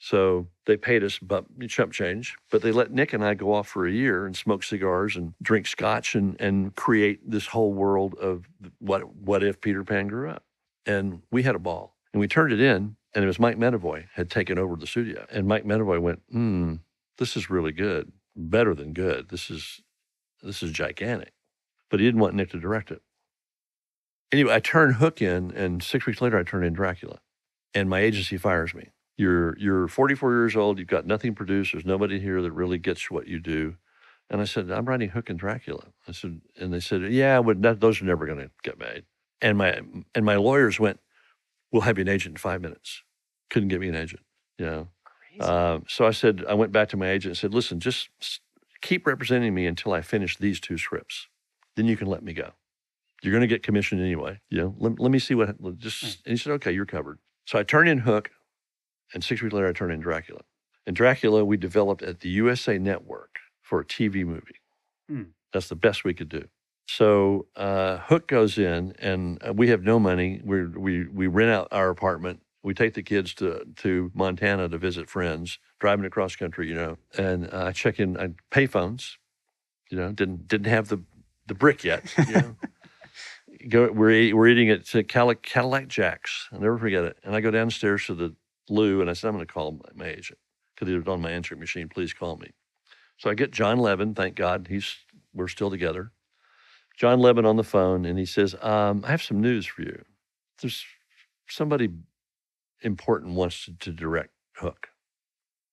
So 0.00 0.46
they 0.66 0.76
paid 0.76 1.02
us 1.02 1.18
but 1.18 1.44
chump 1.68 1.92
change, 1.92 2.36
but 2.50 2.62
they 2.62 2.70
let 2.70 2.92
Nick 2.92 3.12
and 3.12 3.24
I 3.24 3.34
go 3.34 3.52
off 3.52 3.68
for 3.68 3.86
a 3.86 3.92
year 3.92 4.26
and 4.26 4.36
smoke 4.36 4.62
cigars 4.62 5.16
and 5.16 5.34
drink 5.42 5.66
scotch 5.66 6.14
and 6.14 6.40
and 6.40 6.74
create 6.76 7.28
this 7.28 7.46
whole 7.48 7.72
world 7.72 8.14
of 8.14 8.48
what 8.78 9.12
what 9.16 9.42
if 9.42 9.60
Peter 9.60 9.82
Pan 9.84 10.06
grew 10.06 10.30
up. 10.30 10.44
And 10.86 11.22
we 11.30 11.42
had 11.42 11.56
a 11.56 11.58
ball. 11.58 11.96
And 12.12 12.20
we 12.20 12.28
turned 12.28 12.52
it 12.52 12.60
in, 12.60 12.96
and 13.14 13.24
it 13.24 13.26
was 13.26 13.38
Mike 13.38 13.58
Medavoy 13.58 14.06
had 14.14 14.30
taken 14.30 14.58
over 14.58 14.76
the 14.76 14.86
studio. 14.86 15.26
And 15.30 15.46
Mike 15.46 15.64
Medavoy 15.64 16.00
went, 16.00 16.22
hmm, 16.30 16.76
this 17.18 17.36
is 17.36 17.50
really 17.50 17.72
good. 17.72 18.10
Better 18.34 18.74
than 18.74 18.92
good. 18.92 19.28
This 19.28 19.50
is 19.50 19.82
this 20.42 20.62
is 20.62 20.70
gigantic. 20.70 21.32
But 21.90 21.98
he 22.00 22.06
didn't 22.06 22.20
want 22.20 22.34
Nick 22.34 22.50
to 22.50 22.60
direct 22.60 22.92
it. 22.92 23.02
Anyway, 24.30 24.54
I 24.54 24.60
turned 24.60 24.96
Hook 24.96 25.22
in, 25.22 25.50
and 25.52 25.82
six 25.82 26.06
weeks 26.06 26.20
later 26.20 26.38
I 26.38 26.42
turned 26.42 26.64
in 26.64 26.74
Dracula. 26.74 27.18
And 27.74 27.88
my 27.88 28.00
agency 28.00 28.36
fires 28.36 28.74
me 28.74 28.90
you're 29.18 29.58
you're 29.58 29.88
44 29.88 30.32
years 30.32 30.56
old. 30.56 30.78
You've 30.78 30.88
got 30.88 31.04
nothing 31.04 31.34
produced. 31.34 31.72
There's 31.72 31.84
nobody 31.84 32.20
here 32.20 32.40
that 32.40 32.52
really 32.52 32.78
gets 32.78 33.10
what 33.10 33.26
you 33.26 33.40
do. 33.40 33.76
And 34.30 34.40
I 34.40 34.44
said, 34.44 34.70
I'm 34.70 34.84
writing 34.84 35.10
Hook 35.10 35.28
and 35.28 35.38
Dracula. 35.38 35.86
I 36.06 36.12
said, 36.12 36.40
and 36.58 36.72
they 36.72 36.80
said, 36.80 37.02
Yeah, 37.12 37.42
but 37.42 37.60
that, 37.62 37.80
those 37.80 38.00
are 38.00 38.04
never 38.04 38.24
going 38.24 38.38
to 38.38 38.50
get 38.62 38.78
made. 38.78 39.04
And 39.42 39.58
my 39.58 39.80
and 40.14 40.24
my 40.24 40.36
lawyers 40.36 40.78
went, 40.80 41.00
We'll 41.72 41.82
have 41.82 41.98
you 41.98 42.02
an 42.02 42.08
agent 42.08 42.34
in 42.34 42.38
five 42.38 42.62
minutes. 42.62 43.02
Couldn't 43.50 43.68
get 43.68 43.80
me 43.80 43.88
an 43.88 43.96
agent. 43.96 44.22
You 44.56 44.66
know. 44.66 44.88
Um, 45.40 45.84
so 45.88 46.06
I 46.06 46.10
said, 46.12 46.44
I 46.48 46.54
went 46.54 46.72
back 46.72 46.88
to 46.90 46.96
my 46.96 47.10
agent 47.10 47.30
and 47.30 47.38
said, 47.38 47.52
Listen, 47.52 47.80
just 47.80 48.08
keep 48.80 49.06
representing 49.06 49.52
me 49.52 49.66
until 49.66 49.92
I 49.92 50.00
finish 50.00 50.36
these 50.36 50.60
two 50.60 50.78
scripts. 50.78 51.26
Then 51.74 51.86
you 51.86 51.96
can 51.96 52.06
let 52.06 52.22
me 52.22 52.32
go. 52.32 52.52
You're 53.22 53.32
going 53.32 53.42
to 53.42 53.46
get 53.48 53.62
commission 53.62 54.00
anyway. 54.00 54.40
You 54.48 54.58
know, 54.58 54.74
let, 54.78 54.98
let 55.00 55.10
me 55.10 55.18
see 55.18 55.34
what. 55.34 55.56
Just 55.78 56.02
Hmm. 56.02 56.08
and 56.26 56.32
he 56.32 56.36
said, 56.36 56.52
Okay, 56.54 56.72
you're 56.72 56.86
covered. 56.86 57.18
So 57.46 57.58
I 57.58 57.62
turned 57.62 57.88
in 57.88 57.98
Hook. 57.98 58.30
And 59.14 59.24
six 59.24 59.40
weeks 59.40 59.54
later, 59.54 59.66
I 59.68 59.72
turned 59.72 59.92
in 59.92 60.00
Dracula. 60.00 60.42
And 60.86 60.94
Dracula, 60.94 61.44
we 61.44 61.56
developed 61.56 62.02
at 62.02 62.20
the 62.20 62.28
USA 62.28 62.78
Network 62.78 63.36
for 63.62 63.80
a 63.80 63.84
TV 63.84 64.24
movie. 64.24 64.60
Hmm. 65.08 65.22
That's 65.52 65.68
the 65.68 65.76
best 65.76 66.04
we 66.04 66.12
could 66.14 66.28
do. 66.28 66.46
So 66.86 67.46
uh, 67.56 67.98
Hook 67.98 68.28
goes 68.28 68.56
in, 68.58 68.94
and 68.98 69.42
uh, 69.46 69.52
we 69.52 69.68
have 69.68 69.82
no 69.82 69.98
money. 69.98 70.40
we 70.44 70.66
we 70.66 71.06
we 71.08 71.26
rent 71.26 71.50
out 71.50 71.68
our 71.70 71.90
apartment. 71.90 72.40
We 72.62 72.74
take 72.74 72.94
the 72.94 73.02
kids 73.02 73.34
to 73.34 73.64
to 73.76 74.10
Montana 74.14 74.68
to 74.68 74.78
visit 74.78 75.08
friends, 75.08 75.58
driving 75.80 76.04
across 76.06 76.36
country, 76.36 76.68
you 76.68 76.74
know. 76.74 76.96
And 77.16 77.52
uh, 77.52 77.66
I 77.66 77.72
check 77.72 77.98
in. 77.98 78.18
I 78.18 78.30
pay 78.50 78.66
phones, 78.66 79.18
you 79.90 79.96
know. 79.98 80.12
Didn't 80.12 80.48
didn't 80.48 80.68
have 80.70 80.88
the 80.88 81.02
the 81.46 81.54
brick 81.54 81.84
yet, 81.84 82.12
you 82.26 82.32
know. 82.34 82.56
Go, 83.66 83.90
we're 83.90 84.36
we're 84.36 84.48
eating 84.48 84.70
at 84.70 84.94
uh, 84.94 85.02
Cadillac, 85.02 85.42
Cadillac 85.42 85.88
Jack's. 85.88 86.48
I'll 86.52 86.60
never 86.60 86.78
forget 86.78 87.04
it. 87.04 87.18
And 87.24 87.34
I 87.34 87.40
go 87.40 87.50
downstairs 87.50 88.06
to 88.06 88.14
the 88.14 88.34
loo, 88.68 89.00
and 89.00 89.10
I 89.10 89.14
said, 89.14 89.28
I'm 89.28 89.34
going 89.34 89.46
to 89.46 89.52
call 89.52 89.72
my, 89.72 90.04
my 90.04 90.10
agent 90.10 90.38
because 90.74 90.88
he 90.88 90.96
was 90.96 91.08
on 91.08 91.20
my 91.20 91.30
answering 91.30 91.60
machine. 91.60 91.88
Please 91.88 92.12
call 92.12 92.36
me. 92.36 92.52
So 93.16 93.30
I 93.30 93.34
get 93.34 93.50
John 93.50 93.78
Levin. 93.78 94.14
Thank 94.14 94.36
God 94.36 94.68
he's 94.70 94.94
we're 95.34 95.48
still 95.48 95.70
together. 95.70 96.12
John 96.96 97.20
Levin 97.20 97.46
on 97.46 97.56
the 97.56 97.64
phone, 97.64 98.04
and 98.04 98.18
he 98.18 98.26
says, 98.26 98.54
um, 98.60 99.04
"I 99.04 99.10
have 99.10 99.22
some 99.22 99.40
news 99.40 99.66
for 99.66 99.82
you. 99.82 100.04
There's 100.60 100.84
somebody 101.48 101.88
important 102.82 103.34
wants 103.34 103.64
to, 103.64 103.72
to 103.72 103.92
direct 103.92 104.30
Hook," 104.56 104.88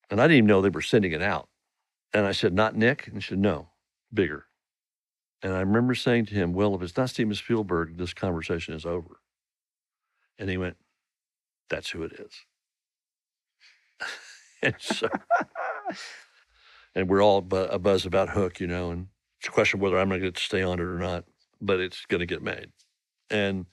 and 0.10 0.20
I 0.20 0.24
didn't 0.24 0.38
even 0.38 0.48
know 0.48 0.62
they 0.62 0.70
were 0.70 0.82
sending 0.82 1.12
it 1.12 1.22
out. 1.22 1.50
And 2.14 2.26
I 2.26 2.32
said, 2.32 2.54
"Not 2.54 2.76
Nick," 2.76 3.08
and 3.08 3.16
he 3.16 3.22
said, 3.22 3.40
"No, 3.40 3.70
bigger." 4.14 4.46
And 5.44 5.54
I 5.54 5.60
remember 5.60 5.96
saying 5.96 6.28
to 6.28 6.36
him, 6.36 6.54
"Well, 6.54 6.76
if 6.76 6.82
it's 6.82 6.98
not 6.98 7.10
Steven 7.10 7.36
Spielberg, 7.36 7.98
this 7.98 8.14
conversation 8.14 8.74
is 8.74 8.86
over." 8.86 9.20
And 10.40 10.50
he 10.50 10.58
went, 10.58 10.78
"That's 11.70 11.90
who 11.92 12.04
it 12.04 12.14
is." 12.14 12.34
and 14.64 14.76
so, 14.80 15.10
and 16.96 17.10
we're 17.10 17.24
all 17.24 17.42
bu- 17.42 17.58
a 17.58 17.80
buzz 17.80 18.06
about 18.06 18.30
Hook, 18.30 18.60
you 18.60 18.68
know, 18.68 18.92
and 18.92 19.08
it's 19.40 19.48
a 19.48 19.52
question 19.52 19.80
whether 19.80 20.00
I'm 20.00 20.10
going 20.10 20.22
to 20.22 20.28
get 20.28 20.36
to 20.36 20.42
stay 20.42 20.64
on 20.64 20.80
it 20.80 20.84
or 20.84 21.00
not, 21.00 21.26
but 21.62 21.80
it's 21.80 22.06
going 22.06 22.20
to 22.20 22.26
get 22.26 22.42
made. 22.42 22.72
And 23.30 23.66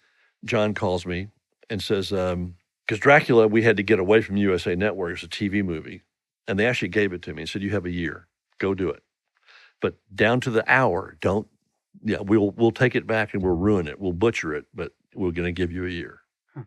John 0.44 0.74
calls 0.74 1.06
me 1.06 1.28
and 1.70 1.82
says, 1.82 2.12
um, 2.12 2.56
because 2.86 3.00
Dracula, 3.00 3.48
we 3.48 3.62
had 3.62 3.76
to 3.76 3.82
get 3.82 3.98
away 3.98 4.22
from 4.22 4.36
USA 4.36 4.74
Network. 4.74 5.14
It's 5.14 5.22
a 5.22 5.28
TV 5.28 5.64
movie. 5.64 6.02
And 6.48 6.58
they 6.58 6.66
actually 6.66 6.88
gave 6.88 7.12
it 7.12 7.22
to 7.22 7.34
me 7.34 7.42
and 7.42 7.48
said, 7.48 7.62
you 7.62 7.70
have 7.70 7.86
a 7.86 7.90
year, 7.90 8.26
go 8.58 8.74
do 8.74 8.90
it. 8.90 9.02
But 9.80 9.96
down 10.14 10.40
to 10.42 10.50
the 10.50 10.64
hour, 10.70 11.16
don't, 11.20 11.48
yeah, 12.04 12.20
we'll, 12.20 12.50
we'll 12.52 12.70
take 12.72 12.94
it 12.94 13.06
back 13.06 13.34
and 13.34 13.42
we'll 13.42 13.56
ruin 13.56 13.86
it. 13.86 14.00
We'll 14.00 14.12
butcher 14.12 14.54
it, 14.54 14.66
but 14.74 14.92
we're 15.14 15.30
going 15.32 15.46
to 15.46 15.52
give 15.52 15.72
you 15.72 15.86
a 15.86 15.90
year. 15.90 16.20
Huh. 16.54 16.62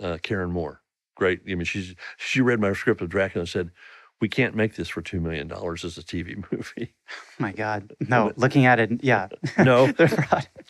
Uh, 0.00 0.18
Karen 0.22 0.52
Moore, 0.52 0.82
great. 1.16 1.40
I 1.48 1.54
mean, 1.54 1.64
she's, 1.64 1.94
she 2.16 2.40
read 2.40 2.60
my 2.60 2.72
script 2.72 3.00
of 3.00 3.08
Dracula 3.08 3.42
and 3.42 3.48
said, 3.48 3.70
we 4.20 4.28
can't 4.28 4.54
make 4.54 4.76
this 4.76 4.88
for 4.88 5.02
$2 5.02 5.20
million 5.20 5.50
as 5.50 5.98
a 5.98 6.02
TV 6.02 6.44
movie. 6.52 6.94
My 7.38 7.52
God. 7.52 7.92
No, 8.08 8.32
looking 8.36 8.66
at 8.66 8.78
it, 8.78 9.02
yeah. 9.02 9.28
No. 9.58 9.92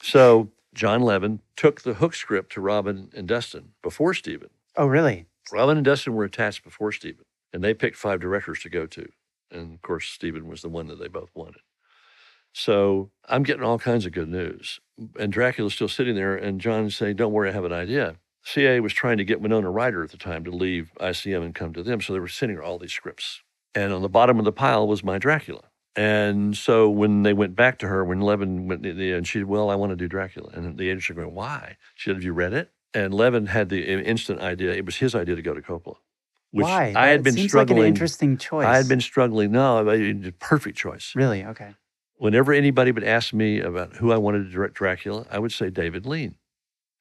So 0.01 0.51
John 0.75 1.03
Levin 1.03 1.41
took 1.57 1.83
the 1.83 1.95
Hook 1.95 2.15
script 2.15 2.53
to 2.53 2.61
Robin 2.61 3.11
and 3.15 3.29
Dustin 3.29 3.73
before 3.83 4.15
Steven. 4.15 4.49
Oh, 4.77 4.87
really? 4.87 5.27
Robin 5.53 5.77
and 5.77 5.85
Dustin 5.85 6.15
were 6.15 6.25
attached 6.25 6.65
before 6.65 6.93
Steven, 6.93 7.25
and 7.53 7.63
they 7.63 7.75
picked 7.75 7.97
five 7.97 8.21
directors 8.21 8.61
to 8.61 8.71
go 8.71 8.87
to. 8.87 9.09
And 9.51 9.75
of 9.75 9.83
course, 9.83 10.07
Steven 10.07 10.49
was 10.49 10.63
the 10.63 10.71
one 10.71 10.87
that 10.87 10.99
they 10.99 11.09
both 11.09 11.31
wanted. 11.35 11.61
So 12.53 13.11
I'm 13.29 13.43
getting 13.43 13.63
all 13.63 13.79
kinds 13.79 14.07
of 14.07 14.13
good 14.13 14.29
news. 14.29 14.81
And 15.19 15.33
Dracula's 15.33 15.75
still 15.75 15.89
sitting 15.89 16.15
there, 16.15 16.37
and 16.37 16.61
John's 16.61 16.97
saying, 16.97 17.17
Don't 17.17 17.33
worry, 17.33 17.49
I 17.49 17.53
have 17.53 17.65
an 17.65 17.73
idea. 17.73 18.17
CA 18.45 18.81
was 18.81 18.93
trying 18.93 19.19
to 19.19 19.25
get 19.25 19.41
Winona 19.41 19.71
Ryder 19.71 20.03
at 20.03 20.11
the 20.11 20.17
time 20.17 20.45
to 20.45 20.51
leave 20.51 20.91
ICM 21.01 21.43
and 21.45 21.55
come 21.55 21.73
to 21.75 21.83
them. 21.83 22.01
So 22.01 22.13
they 22.13 22.19
were 22.19 22.29
sending 22.29 22.57
her 22.57 22.63
all 22.63 22.79
these 22.79 22.93
scripts. 22.93 23.43
And 23.75 23.93
on 23.93 24.03
the 24.03 24.09
bottom 24.09 24.39
of 24.39 24.45
the 24.45 24.53
pile 24.53 24.87
was 24.87 25.05
my 25.05 25.19
Dracula. 25.19 25.63
And 25.95 26.57
so 26.57 26.89
when 26.89 27.23
they 27.23 27.33
went 27.35 27.55
back 27.55 27.79
to 27.81 27.89
her, 27.89 28.05
when 28.05 28.21
Levin 28.21 28.67
went, 28.67 28.85
and 28.85 29.27
she 29.27 29.39
said, 29.41 29.47
Well, 29.47 29.71
I 29.71 29.75
want 29.75 29.91
to 29.91 29.97
do 29.97 30.09
Dracula. 30.09 30.51
And 30.55 30.77
the 30.79 30.89
agent 30.91 31.19
going, 31.19 31.35
Why? 31.35 31.77
She 31.95 32.11
said, 32.11 32.17
Have 32.17 32.25
you 32.25 32.33
read 32.33 32.53
it? 32.53 32.71
And 32.95 33.15
Levin 33.15 33.47
had 33.47 33.69
the 33.69 33.83
uh, 33.83 34.01
instant 34.01 34.41
idea. 34.41 34.73
It 34.73 34.85
was 34.85 34.97
his 34.97 35.15
idea 35.15 35.37
to 35.37 35.43
go 35.43 35.55
to 35.55 35.61
Coppola. 35.63 35.97
Which 36.51 36.65
Why? 36.65 36.93
I 36.95 37.09
had 37.09 37.21
That 37.21 37.25
been 37.25 37.35
seems 37.35 37.51
struggling. 37.51 37.79
like 37.79 37.85
an 37.85 37.89
interesting 37.89 38.37
choice. 38.37 38.67
I 38.67 38.77
had 38.77 38.89
been 38.89 39.01
struggling. 39.01 39.53
No, 39.53 39.89
I 39.89 39.97
mean, 39.97 40.35
perfect 40.39 40.77
choice. 40.77 41.13
Really? 41.15 41.45
Okay. 41.45 41.75
Whenever 42.23 42.53
anybody 42.53 42.93
would 42.93 43.03
ask 43.03 43.35
me 43.35 43.59
about 43.59 43.97
who 43.97 44.13
I 44.13 44.17
wanted 44.17 44.45
to 44.45 44.51
direct 44.51 44.75
Dracula, 44.75 45.27
I 45.29 45.41
would 45.41 45.51
say 45.51 45.71
David 45.71 46.07
Lean. 46.07 46.37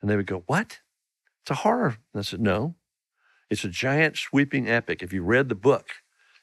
And 0.02 0.10
they 0.10 0.16
would 0.16 0.26
go, 0.26 0.42
What? 0.48 0.80
It's 1.44 1.52
a 1.52 1.62
horror. 1.62 1.98
And 2.12 2.20
I 2.20 2.24
said, 2.24 2.42
No. 2.42 2.74
It's 3.48 3.64
a 3.64 3.70
giant 3.70 4.18
sweeping 4.18 4.68
epic. 4.68 5.04
If 5.04 5.14
you 5.14 5.22
read 5.22 5.48
the 5.48 5.54
book, 5.54 5.90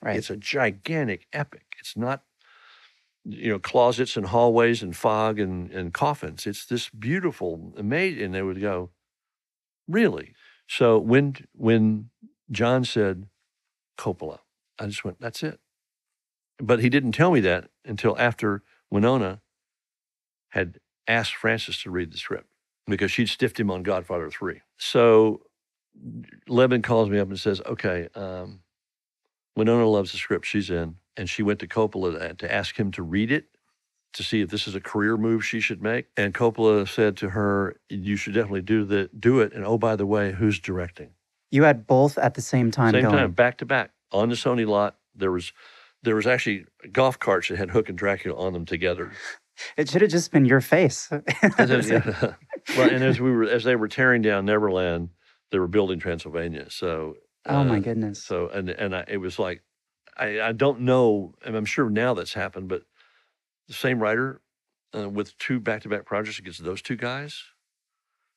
Right. 0.00 0.14
it's 0.16 0.30
a 0.30 0.36
gigantic 0.36 1.26
epic. 1.32 1.64
It's 1.80 1.96
not, 1.96 2.22
you 3.24 3.50
know, 3.50 3.58
closets 3.58 4.16
and 4.16 4.26
hallways 4.26 4.80
and 4.80 4.96
fog 4.96 5.40
and, 5.40 5.72
and 5.72 5.92
coffins. 5.92 6.46
It's 6.46 6.64
this 6.64 6.88
beautiful, 6.88 7.74
amazing. 7.76 8.22
And 8.26 8.34
they 8.36 8.42
would 8.42 8.60
go, 8.60 8.90
Really? 9.88 10.34
So 10.68 11.00
when 11.00 11.34
when 11.52 12.10
John 12.52 12.84
said 12.84 13.26
Coppola, 13.98 14.38
I 14.78 14.86
just 14.86 15.04
went, 15.04 15.20
That's 15.20 15.42
it. 15.42 15.58
But 16.60 16.78
he 16.78 16.88
didn't 16.88 17.12
tell 17.12 17.32
me 17.32 17.40
that 17.40 17.70
until 17.88 18.16
after 18.18 18.62
Winona 18.90 19.40
had 20.50 20.78
asked 21.06 21.34
Francis 21.34 21.82
to 21.82 21.90
read 21.90 22.12
the 22.12 22.18
script 22.18 22.48
because 22.86 23.10
she'd 23.10 23.28
stiffed 23.28 23.58
him 23.58 23.70
on 23.70 23.82
Godfather 23.82 24.30
3. 24.30 24.60
So 24.76 25.42
Levin 26.46 26.82
calls 26.82 27.10
me 27.10 27.18
up 27.18 27.28
and 27.28 27.38
says, 27.38 27.60
Okay, 27.66 28.08
um, 28.14 28.60
Winona 29.56 29.86
loves 29.86 30.12
the 30.12 30.18
script. 30.18 30.46
She's 30.46 30.70
in. 30.70 30.96
And 31.16 31.28
she 31.28 31.42
went 31.42 31.58
to 31.60 31.66
Coppola 31.66 32.16
to, 32.18 32.34
to 32.34 32.54
ask 32.54 32.78
him 32.78 32.92
to 32.92 33.02
read 33.02 33.32
it 33.32 33.46
to 34.12 34.22
see 34.22 34.40
if 34.40 34.50
this 34.50 34.68
is 34.68 34.74
a 34.74 34.80
career 34.80 35.16
move 35.16 35.44
she 35.44 35.60
should 35.60 35.82
make. 35.82 36.06
And 36.16 36.32
Coppola 36.32 36.88
said 36.88 37.16
to 37.18 37.30
her, 37.30 37.76
You 37.88 38.16
should 38.16 38.34
definitely 38.34 38.62
do, 38.62 38.84
the, 38.84 39.10
do 39.18 39.40
it. 39.40 39.52
And 39.52 39.64
oh, 39.64 39.78
by 39.78 39.96
the 39.96 40.06
way, 40.06 40.32
who's 40.32 40.60
directing? 40.60 41.10
You 41.50 41.64
had 41.64 41.86
both 41.86 42.18
at 42.18 42.34
the 42.34 42.42
same 42.42 42.70
time 42.70 42.92
Same 42.92 43.02
going. 43.02 43.16
time, 43.16 43.32
back 43.32 43.58
to 43.58 43.66
back 43.66 43.90
on 44.12 44.28
the 44.28 44.34
Sony 44.34 44.66
lot. 44.66 44.96
There 45.14 45.32
was 45.32 45.52
there 46.02 46.14
was 46.14 46.26
actually 46.26 46.64
golf 46.92 47.18
carts 47.18 47.48
that 47.48 47.58
had 47.58 47.70
Hook 47.70 47.88
and 47.88 47.98
Dracula 47.98 48.38
on 48.38 48.52
them 48.52 48.64
together. 48.64 49.12
It 49.76 49.90
should 49.90 50.02
have 50.02 50.10
just 50.10 50.30
been 50.30 50.44
your 50.44 50.60
face. 50.60 51.10
And 51.58 51.70
then, 51.70 51.84
yeah. 51.86 52.34
well, 52.76 52.88
and 52.88 53.02
as 53.02 53.20
we 53.20 53.30
were 53.30 53.44
as 53.44 53.64
they 53.64 53.76
were 53.76 53.88
tearing 53.88 54.22
down 54.22 54.46
Neverland, 54.46 55.10
they 55.50 55.58
were 55.58 55.68
building 55.68 55.98
Transylvania. 55.98 56.70
So 56.70 57.14
oh 57.46 57.64
my 57.64 57.78
uh, 57.78 57.80
goodness. 57.80 58.22
So 58.22 58.48
and 58.48 58.68
and 58.68 58.94
I, 58.94 59.04
it 59.08 59.16
was 59.16 59.38
like 59.38 59.62
I 60.16 60.40
I 60.40 60.52
don't 60.52 60.82
know, 60.82 61.34
and 61.44 61.56
I'm 61.56 61.64
sure 61.64 61.90
now 61.90 62.14
that's 62.14 62.34
happened, 62.34 62.68
but 62.68 62.82
the 63.66 63.74
same 63.74 64.00
writer 64.00 64.40
uh, 64.96 65.08
with 65.08 65.36
two 65.38 65.60
back 65.60 65.82
to 65.82 65.88
back 65.88 66.06
projects 66.06 66.38
against 66.38 66.62
those 66.64 66.82
two 66.82 66.96
guys. 66.96 67.42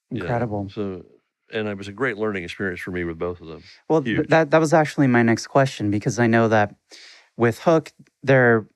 Incredible. 0.09 0.69
So 0.69 1.03
and 1.53 1.67
it 1.67 1.77
was 1.77 1.87
a 1.87 1.93
great 1.93 2.17
learning 2.17 2.43
experience 2.43 2.79
for 2.79 2.91
me 2.91 3.03
with 3.03 3.19
both 3.19 3.41
of 3.41 3.47
them. 3.47 3.63
Well, 3.89 4.01
th- 4.01 4.27
that 4.29 4.51
that 4.51 4.59
was 4.59 4.73
actually 4.73 5.07
my 5.07 5.23
next 5.23 5.47
question 5.47 5.91
because 5.91 6.19
I 6.19 6.27
know 6.27 6.47
that 6.47 6.75
with 7.41 7.57
Hook, 7.61 7.91
there 8.21 8.67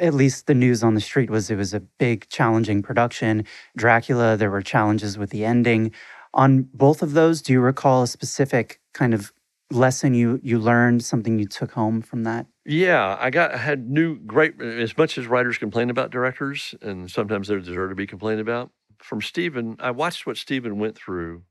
at 0.00 0.12
least 0.12 0.48
the 0.48 0.54
news 0.54 0.82
on 0.82 0.94
the 0.96 1.00
street 1.00 1.30
was 1.30 1.50
it 1.50 1.56
was 1.56 1.72
a 1.72 1.78
big 1.78 2.28
challenging 2.28 2.82
production. 2.82 3.44
Dracula, 3.76 4.36
there 4.36 4.50
were 4.50 4.60
challenges 4.60 5.16
with 5.16 5.30
the 5.30 5.44
ending. 5.44 5.92
On 6.34 6.68
both 6.74 7.00
of 7.00 7.12
those, 7.12 7.40
do 7.40 7.52
you 7.52 7.60
recall 7.60 8.02
a 8.02 8.08
specific 8.08 8.80
kind 8.92 9.14
of 9.14 9.32
lesson 9.70 10.14
you 10.14 10.40
you 10.42 10.58
learned, 10.58 11.04
something 11.04 11.38
you 11.38 11.46
took 11.46 11.70
home 11.70 12.02
from 12.02 12.24
that? 12.24 12.46
Yeah, 12.66 13.16
I 13.20 13.30
got 13.30 13.54
I 13.54 13.58
had 13.58 13.88
new 13.88 14.18
great 14.18 14.60
as 14.60 14.98
much 14.98 15.16
as 15.16 15.28
writers 15.28 15.56
complain 15.56 15.88
about 15.88 16.10
directors, 16.10 16.74
and 16.82 17.08
sometimes 17.08 17.46
they 17.46 17.54
deserve 17.54 17.90
to 17.90 17.94
be 17.94 18.06
complained 18.06 18.40
about. 18.40 18.72
From 18.98 19.22
Steven, 19.22 19.76
I 19.78 19.92
watched 19.92 20.26
what 20.26 20.36
Steven 20.36 20.80
went 20.80 20.96
through 20.98 21.44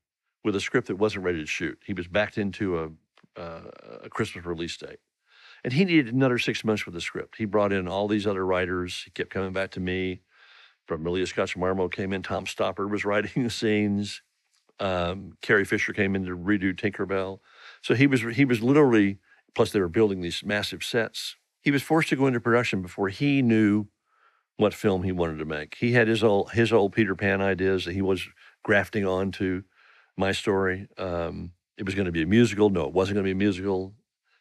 with 0.43 0.53
a 0.53 0.59
script 0.59 0.87
that 0.87 0.97
wasn't 0.97 1.23
ready 1.23 1.39
to 1.39 1.47
shoot. 1.47 1.79
He 1.85 1.93
was 1.93 2.07
backed 2.09 2.37
into 2.37 2.77
a 2.77 2.89
uh, 3.37 3.61
a 4.03 4.09
Christmas 4.09 4.45
release 4.45 4.75
date, 4.75 4.99
and 5.63 5.73
he 5.73 5.85
needed 5.85 6.13
another 6.13 6.37
six 6.37 6.63
months 6.63 6.85
with 6.85 6.93
the 6.93 7.01
script. 7.01 7.37
He 7.37 7.45
brought 7.45 7.73
in 7.73 7.87
all 7.87 8.07
these 8.07 8.27
other 8.27 8.45
writers. 8.45 9.01
He 9.05 9.11
kept 9.11 9.29
coming 9.29 9.53
back 9.53 9.71
to 9.71 9.79
me. 9.79 10.21
From 10.85 11.03
Malia 11.03 11.27
Scotch 11.27 11.57
Marmo 11.57 11.91
came 11.91 12.13
in. 12.13 12.23
Tom 12.23 12.45
Stoppard 12.45 12.89
was 12.89 13.03
writing 13.05 13.43
the 13.43 13.49
scenes. 13.49 14.21
Um, 14.79 15.33
Carrie 15.41 15.65
Fisher 15.65 15.91
came 15.91 16.15
in 16.15 16.25
to 16.25 16.37
redo 16.37 16.73
Tinkerbell. 16.73 17.39
So 17.81 17.95
he 17.95 18.07
was 18.07 18.21
he 18.21 18.45
was 18.45 18.61
literally 18.61 19.19
plus 19.55 19.71
they 19.71 19.79
were 19.79 19.89
building 19.89 20.21
these 20.21 20.43
massive 20.45 20.83
sets. 20.83 21.35
He 21.61 21.71
was 21.71 21.81
forced 21.81 22.09
to 22.09 22.15
go 22.15 22.27
into 22.27 22.39
production 22.39 22.81
before 22.81 23.09
he 23.09 23.41
knew 23.41 23.87
what 24.57 24.73
film 24.73 25.03
he 25.03 25.11
wanted 25.11 25.39
to 25.39 25.45
make. 25.45 25.75
He 25.79 25.93
had 25.93 26.07
his 26.07 26.23
old 26.23 26.51
his 26.51 26.71
old 26.71 26.93
Peter 26.93 27.15
Pan 27.15 27.41
ideas 27.41 27.85
that 27.85 27.93
he 27.93 28.01
was 28.01 28.27
grafting 28.63 29.05
onto 29.05 29.63
my 30.15 30.31
story. 30.31 30.87
Um, 30.97 31.53
it 31.77 31.85
was 31.85 31.95
going 31.95 32.05
to 32.05 32.11
be 32.11 32.23
a 32.23 32.27
musical. 32.27 32.69
No, 32.69 32.85
it 32.85 32.93
wasn't 32.93 33.15
going 33.15 33.23
to 33.23 33.27
be 33.27 33.31
a 33.31 33.35
musical. 33.35 33.93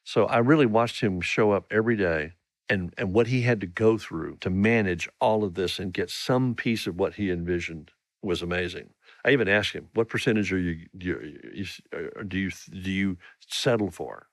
So 0.06 0.26
I 0.26 0.38
really 0.38 0.66
watched 0.66 1.00
him 1.00 1.20
show 1.20 1.50
up 1.50 1.66
every 1.68 1.96
day 1.96 2.34
and 2.68 2.94
and 2.96 3.12
what 3.12 3.26
he 3.26 3.42
had 3.42 3.60
to 3.60 3.66
go 3.66 3.98
through 3.98 4.36
to 4.40 4.50
manage 4.50 5.08
all 5.20 5.42
of 5.42 5.54
this 5.54 5.80
and 5.80 5.92
get 5.92 6.10
some 6.10 6.54
piece 6.54 6.86
of 6.86 6.96
what 6.96 7.14
he 7.14 7.28
envisioned 7.28 7.90
was 8.22 8.40
amazing. 8.40 8.90
I 9.24 9.30
even 9.30 9.48
asked 9.48 9.72
him, 9.72 9.88
"What 9.94 10.08
percentage 10.08 10.52
are 10.52 10.58
you 10.58 10.86
do 10.96 11.06
you, 11.52 11.66
uh, 11.92 12.22
do 12.22 12.38
you 12.38 12.50
do 12.70 12.90
you 12.90 13.18
settle 13.48 13.90
for?" 13.90 14.28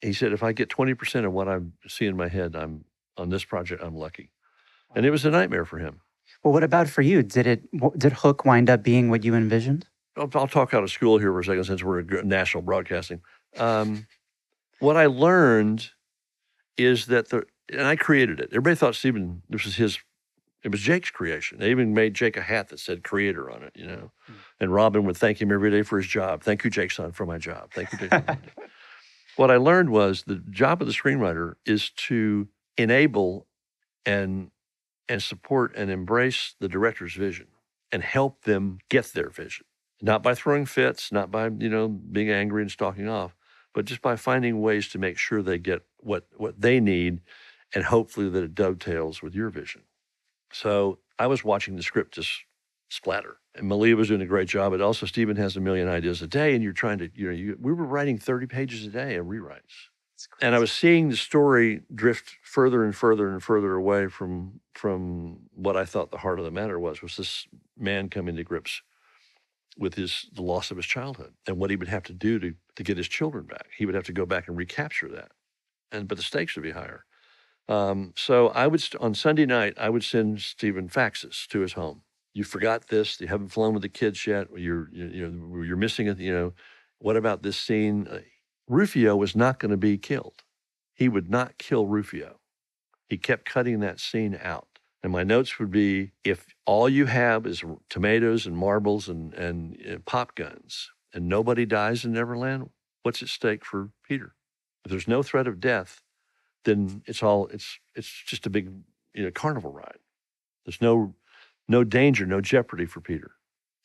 He 0.00 0.12
said, 0.12 0.32
"If 0.32 0.42
I 0.42 0.52
get 0.52 0.68
twenty 0.68 0.94
percent 0.94 1.24
of 1.24 1.32
what 1.32 1.46
I 1.48 1.60
see 1.86 2.06
in 2.06 2.16
my 2.16 2.28
head, 2.28 2.56
I'm 2.56 2.84
on 3.16 3.30
this 3.30 3.44
project. 3.44 3.80
I'm 3.80 3.94
lucky." 3.94 4.30
And 4.96 5.06
it 5.06 5.10
was 5.10 5.24
a 5.24 5.30
nightmare 5.30 5.64
for 5.64 5.78
him. 5.78 6.00
Well, 6.42 6.52
what 6.52 6.64
about 6.64 6.88
for 6.88 7.02
you? 7.02 7.22
Did 7.22 7.46
it 7.46 7.62
did 7.96 8.12
Hook 8.12 8.44
wind 8.44 8.68
up 8.68 8.82
being 8.82 9.08
what 9.08 9.22
you 9.24 9.36
envisioned? 9.36 9.86
I'll, 10.16 10.30
I'll 10.34 10.48
talk 10.48 10.74
out 10.74 10.82
of 10.82 10.90
school 10.90 11.18
here 11.18 11.32
for 11.32 11.40
a 11.40 11.44
second 11.44 11.64
since 11.64 11.84
we're 11.84 12.02
national 12.22 12.64
broadcasting. 12.64 13.20
Um, 13.56 14.06
what 14.82 14.96
I 14.96 15.06
learned 15.06 15.90
is 16.76 17.06
that 17.06 17.28
the 17.30 17.44
and 17.70 17.86
I 17.86 17.96
created 17.96 18.40
it. 18.40 18.48
Everybody 18.50 18.76
thought 18.76 18.94
Steven 18.94 19.42
this 19.48 19.64
was 19.64 19.76
his. 19.76 19.98
It 20.64 20.70
was 20.70 20.80
Jake's 20.80 21.10
creation. 21.10 21.58
They 21.58 21.70
even 21.70 21.92
made 21.92 22.14
Jake 22.14 22.36
a 22.36 22.42
hat 22.42 22.68
that 22.68 22.78
said 22.78 23.02
"creator" 23.02 23.50
on 23.50 23.62
it. 23.62 23.72
You 23.74 23.86
know, 23.86 24.10
hmm. 24.26 24.32
and 24.60 24.74
Robin 24.74 25.04
would 25.04 25.16
thank 25.16 25.40
him 25.40 25.52
every 25.52 25.70
day 25.70 25.82
for 25.82 25.98
his 25.98 26.06
job. 26.06 26.42
Thank 26.42 26.64
you, 26.64 26.70
Jake 26.70 26.90
son, 26.90 27.12
for 27.12 27.26
my 27.26 27.38
job. 27.38 27.70
Thank 27.72 27.92
you, 27.92 27.98
Jake. 27.98 28.10
son." 28.10 28.38
what 29.36 29.50
I 29.50 29.56
learned 29.56 29.90
was 29.90 30.24
the 30.26 30.42
job 30.50 30.82
of 30.82 30.88
the 30.88 30.94
screenwriter 30.94 31.54
is 31.64 31.90
to 31.90 32.48
enable 32.76 33.46
and 34.04 34.50
and 35.08 35.22
support 35.22 35.74
and 35.76 35.90
embrace 35.90 36.54
the 36.58 36.68
director's 36.68 37.14
vision 37.14 37.46
and 37.92 38.02
help 38.02 38.42
them 38.42 38.78
get 38.88 39.12
their 39.12 39.30
vision. 39.30 39.66
Not 40.00 40.22
by 40.22 40.34
throwing 40.34 40.66
fits, 40.66 41.12
not 41.12 41.30
by, 41.30 41.44
you 41.46 41.68
know, 41.68 41.86
being 41.86 42.30
angry 42.30 42.62
and 42.62 42.70
stalking 42.70 43.08
off, 43.08 43.36
but 43.74 43.84
just 43.84 44.02
by 44.02 44.16
finding 44.16 44.60
ways 44.60 44.88
to 44.88 44.98
make 44.98 45.18
sure 45.18 45.42
they 45.42 45.58
get 45.58 45.82
what 45.98 46.26
what 46.36 46.60
they 46.60 46.80
need 46.80 47.20
and 47.74 47.84
hopefully 47.84 48.28
that 48.28 48.42
it 48.42 48.54
dovetails 48.54 49.22
with 49.22 49.34
your 49.34 49.50
vision. 49.50 49.82
So 50.52 50.98
I 51.18 51.26
was 51.26 51.44
watching 51.44 51.76
the 51.76 51.82
script 51.82 52.14
just 52.14 52.30
splatter. 52.90 53.38
And 53.54 53.68
Malia 53.68 53.96
was 53.96 54.08
doing 54.08 54.20
a 54.20 54.26
great 54.26 54.48
job. 54.48 54.72
But 54.72 54.80
also, 54.80 55.06
Steven 55.06 55.36
has 55.36 55.56
a 55.56 55.60
million 55.60 55.88
ideas 55.88 56.22
a 56.22 56.26
day, 56.26 56.54
and 56.54 56.62
you're 56.62 56.72
trying 56.72 56.98
to, 56.98 57.10
you 57.14 57.26
know, 57.26 57.32
you, 57.32 57.58
we 57.60 57.72
were 57.72 57.84
writing 57.84 58.18
30 58.18 58.46
pages 58.46 58.84
a 58.84 58.90
day 58.90 59.16
of 59.16 59.26
rewrites. 59.26 59.88
And 60.40 60.54
I 60.54 60.58
was 60.58 60.70
seeing 60.70 61.08
the 61.08 61.16
story 61.16 61.82
drift 61.92 62.36
further 62.42 62.84
and 62.84 62.94
further 62.94 63.30
and 63.30 63.42
further 63.42 63.74
away 63.74 64.06
from 64.06 64.60
from 64.72 65.40
what 65.54 65.76
I 65.76 65.84
thought 65.84 66.10
the 66.10 66.18
heart 66.18 66.38
of 66.38 66.44
the 66.44 66.50
matter 66.50 66.78
was, 66.78 67.02
was 67.02 67.16
this 67.16 67.48
man 67.76 68.08
coming 68.08 68.36
to 68.36 68.44
grips 68.44 68.82
with 69.78 69.94
his 69.94 70.28
the 70.32 70.42
loss 70.42 70.70
of 70.70 70.76
his 70.76 70.86
childhood 70.86 71.34
and 71.46 71.58
what 71.58 71.70
he 71.70 71.76
would 71.76 71.88
have 71.88 72.02
to 72.04 72.12
do 72.12 72.38
to 72.38 72.54
to 72.76 72.82
get 72.82 72.96
his 72.96 73.08
children 73.08 73.44
back. 73.44 73.68
He 73.76 73.86
would 73.86 73.94
have 73.94 74.04
to 74.04 74.12
go 74.12 74.26
back 74.26 74.48
and 74.48 74.56
recapture 74.56 75.08
that, 75.08 75.32
and 75.90 76.08
but 76.08 76.18
the 76.18 76.24
stakes 76.24 76.54
would 76.56 76.62
be 76.62 76.72
higher. 76.72 77.04
Um, 77.68 78.12
so 78.16 78.48
I 78.48 78.66
would 78.66 78.84
on 79.00 79.14
Sunday 79.14 79.46
night 79.46 79.74
I 79.78 79.88
would 79.88 80.04
send 80.04 80.40
Steven 80.40 80.88
faxes 80.88 81.46
to 81.48 81.60
his 81.60 81.74
home. 81.74 82.02
You 82.34 82.44
forgot 82.44 82.88
this. 82.88 83.20
You 83.20 83.28
haven't 83.28 83.48
flown 83.48 83.74
with 83.74 83.82
the 83.82 83.88
kids 83.88 84.26
yet. 84.26 84.48
You're 84.56 84.88
you, 84.92 85.06
you 85.06 85.28
know 85.28 85.62
you're 85.62 85.76
missing 85.76 86.06
it. 86.06 86.18
You 86.18 86.32
know 86.32 86.52
what 86.98 87.16
about 87.16 87.42
this 87.42 87.56
scene? 87.56 88.08
Uh, 88.08 88.20
Rufio 88.68 89.16
was 89.16 89.36
not 89.36 89.58
going 89.58 89.70
to 89.70 89.76
be 89.76 89.98
killed. 89.98 90.42
He 90.94 91.08
would 91.08 91.30
not 91.30 91.58
kill 91.58 91.86
Rufio. 91.86 92.38
He 93.08 93.18
kept 93.18 93.44
cutting 93.44 93.80
that 93.80 94.00
scene 94.00 94.38
out. 94.42 94.71
And 95.02 95.12
my 95.12 95.24
notes 95.24 95.58
would 95.58 95.70
be 95.70 96.12
if 96.22 96.46
all 96.64 96.88
you 96.88 97.06
have 97.06 97.46
is 97.46 97.64
tomatoes 97.90 98.46
and 98.46 98.56
marbles 98.56 99.08
and, 99.08 99.34
and, 99.34 99.76
and 99.76 99.96
uh, 99.96 99.98
pop 100.06 100.34
guns 100.36 100.90
and 101.12 101.28
nobody 101.28 101.66
dies 101.66 102.04
in 102.04 102.12
Neverland, 102.12 102.70
what's 103.02 103.22
at 103.22 103.28
stake 103.28 103.64
for 103.64 103.90
Peter? 104.06 104.34
If 104.84 104.90
there's 104.90 105.08
no 105.08 105.22
threat 105.22 105.46
of 105.46 105.60
death, 105.60 106.02
then 106.64 107.02
it's 107.06 107.22
all 107.22 107.48
it's 107.48 107.78
it's 107.94 108.08
just 108.08 108.46
a 108.46 108.50
big 108.50 108.70
you 109.14 109.24
know 109.24 109.30
carnival 109.30 109.72
ride. 109.72 109.98
There's 110.64 110.80
no 110.80 111.14
no 111.68 111.84
danger, 111.84 112.26
no 112.26 112.40
jeopardy 112.40 112.86
for 112.86 113.00
Peter. 113.00 113.32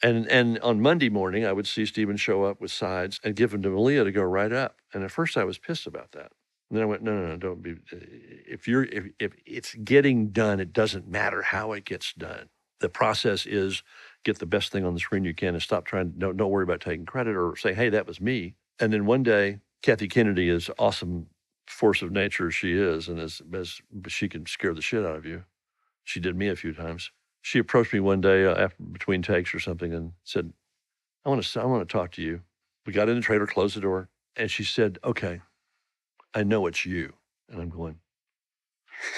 And 0.04 0.28
and 0.28 0.60
on 0.60 0.82
Monday 0.82 1.10
morning, 1.10 1.46
I 1.46 1.54
would 1.54 1.68
see 1.68 1.86
Steven 1.86 2.18
show 2.18 2.44
up 2.44 2.62
with 2.62 2.72
sides 2.72 3.20
and 3.24 3.36
give 3.36 3.52
them 3.52 3.64
to 3.64 3.70
Malia 3.70 4.04
to 4.04 4.12
go 4.12 4.22
right 4.22 4.52
up. 4.52 4.78
And 4.94 5.04
at 5.04 5.12
first, 5.12 5.38
I 5.38 5.44
was 5.44 5.58
pissed 5.58 5.88
about 5.88 6.12
that. 6.12 6.32
And 6.70 6.78
then 6.78 6.84
I 6.84 6.86
went, 6.86 7.02
no, 7.02 7.14
no, 7.14 7.28
no, 7.28 7.38
don't 7.38 7.62
be. 7.62 7.76
If 7.92 8.68
you're 8.68 8.84
if 8.84 9.06
if 9.20 9.34
it's 9.46 9.76
getting 9.76 10.30
done, 10.30 10.60
it 10.60 10.74
doesn't 10.74 11.08
matter 11.08 11.42
how 11.42 11.72
it 11.74 11.86
gets 11.86 12.14
done. 12.14 12.50
The 12.80 12.90
process 12.90 13.46
is 13.46 13.84
get 14.24 14.40
the 14.40 14.46
best 14.46 14.72
thing 14.72 14.86
on 14.86 14.94
the 14.94 15.00
screen 15.00 15.24
you 15.24 15.34
can 15.34 15.56
and 15.56 15.64
stop 15.64 15.86
trying. 15.86 16.14
Don't 16.18 16.38
don't 16.38 16.52
worry 16.52 16.64
about 16.64 16.82
taking 16.82 17.06
credit 17.06 17.36
or 17.36 17.56
say, 17.56 17.74
hey, 17.74 17.90
that 17.90 18.08
was 18.08 18.20
me. 18.20 18.56
And 18.80 18.92
then 18.94 19.06
one 19.06 19.24
day, 19.24 19.60
Kathy 19.82 20.08
Kennedy 20.08 20.50
is 20.50 20.70
awesome 20.78 21.28
force 21.68 22.02
of 22.02 22.12
nature 22.12 22.52
she 22.52 22.74
is, 22.74 23.08
and 23.08 23.20
as 23.20 23.42
as 23.54 23.82
she 24.08 24.28
can 24.28 24.46
scare 24.46 24.74
the 24.74 24.82
shit 24.82 25.06
out 25.06 25.16
of 25.16 25.26
you. 25.26 25.46
She 26.04 26.20
did 26.20 26.36
me 26.36 26.50
a 26.50 26.56
few 26.56 26.74
times 26.74 27.12
she 27.48 27.60
approached 27.60 27.94
me 27.94 28.02
one 28.02 28.20
day 28.20 28.46
uh, 28.46 28.56
after 28.56 28.84
between 28.84 29.22
takes 29.22 29.54
or 29.54 29.60
something 29.60 29.94
and 29.94 30.12
said, 30.26 30.52
"I 31.26 31.30
want 31.30 31.42
to 31.42 31.62
I 31.62 31.66
want 31.66 31.88
to 31.88 31.92
talk 31.92 32.12
to 32.14 32.22
you." 32.22 32.42
We 32.86 32.92
got 32.92 33.08
in 33.08 33.16
the 33.16 33.22
trailer, 33.22 33.48
closed 33.48 33.78
the 33.78 33.82
door, 33.82 34.10
and 34.36 34.52
she 34.52 34.66
said, 34.66 35.00
"Okay, 35.04 35.40
I 36.34 36.44
know 36.44 36.68
it's 36.68 36.86
you." 36.86 37.14
And 37.50 37.62
I'm 37.62 37.70
going, 37.70 38.00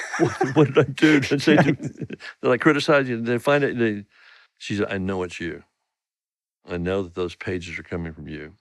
"What, 0.20 0.56
what 0.56 0.68
did 0.68 0.78
I 0.80 0.84
do? 0.92 1.20
Did, 1.22 1.42
say, 1.42 1.58
did 1.62 2.18
I 2.44 2.58
criticize 2.58 3.10
you? 3.10 3.18
Did 3.18 3.26
they 3.28 3.38
find 3.40 3.64
it?" 3.64 3.78
They, 3.80 4.06
she 4.58 4.76
said, 4.78 4.88
"I 4.92 4.98
know 5.00 5.24
it's 5.24 5.40
you. 5.40 5.64
I 6.68 6.78
know 6.78 7.04
that 7.04 7.16
those 7.16 7.36
pages 7.36 7.80
are 7.80 7.84
coming 7.84 8.14
from 8.14 8.28
you." 8.28 8.54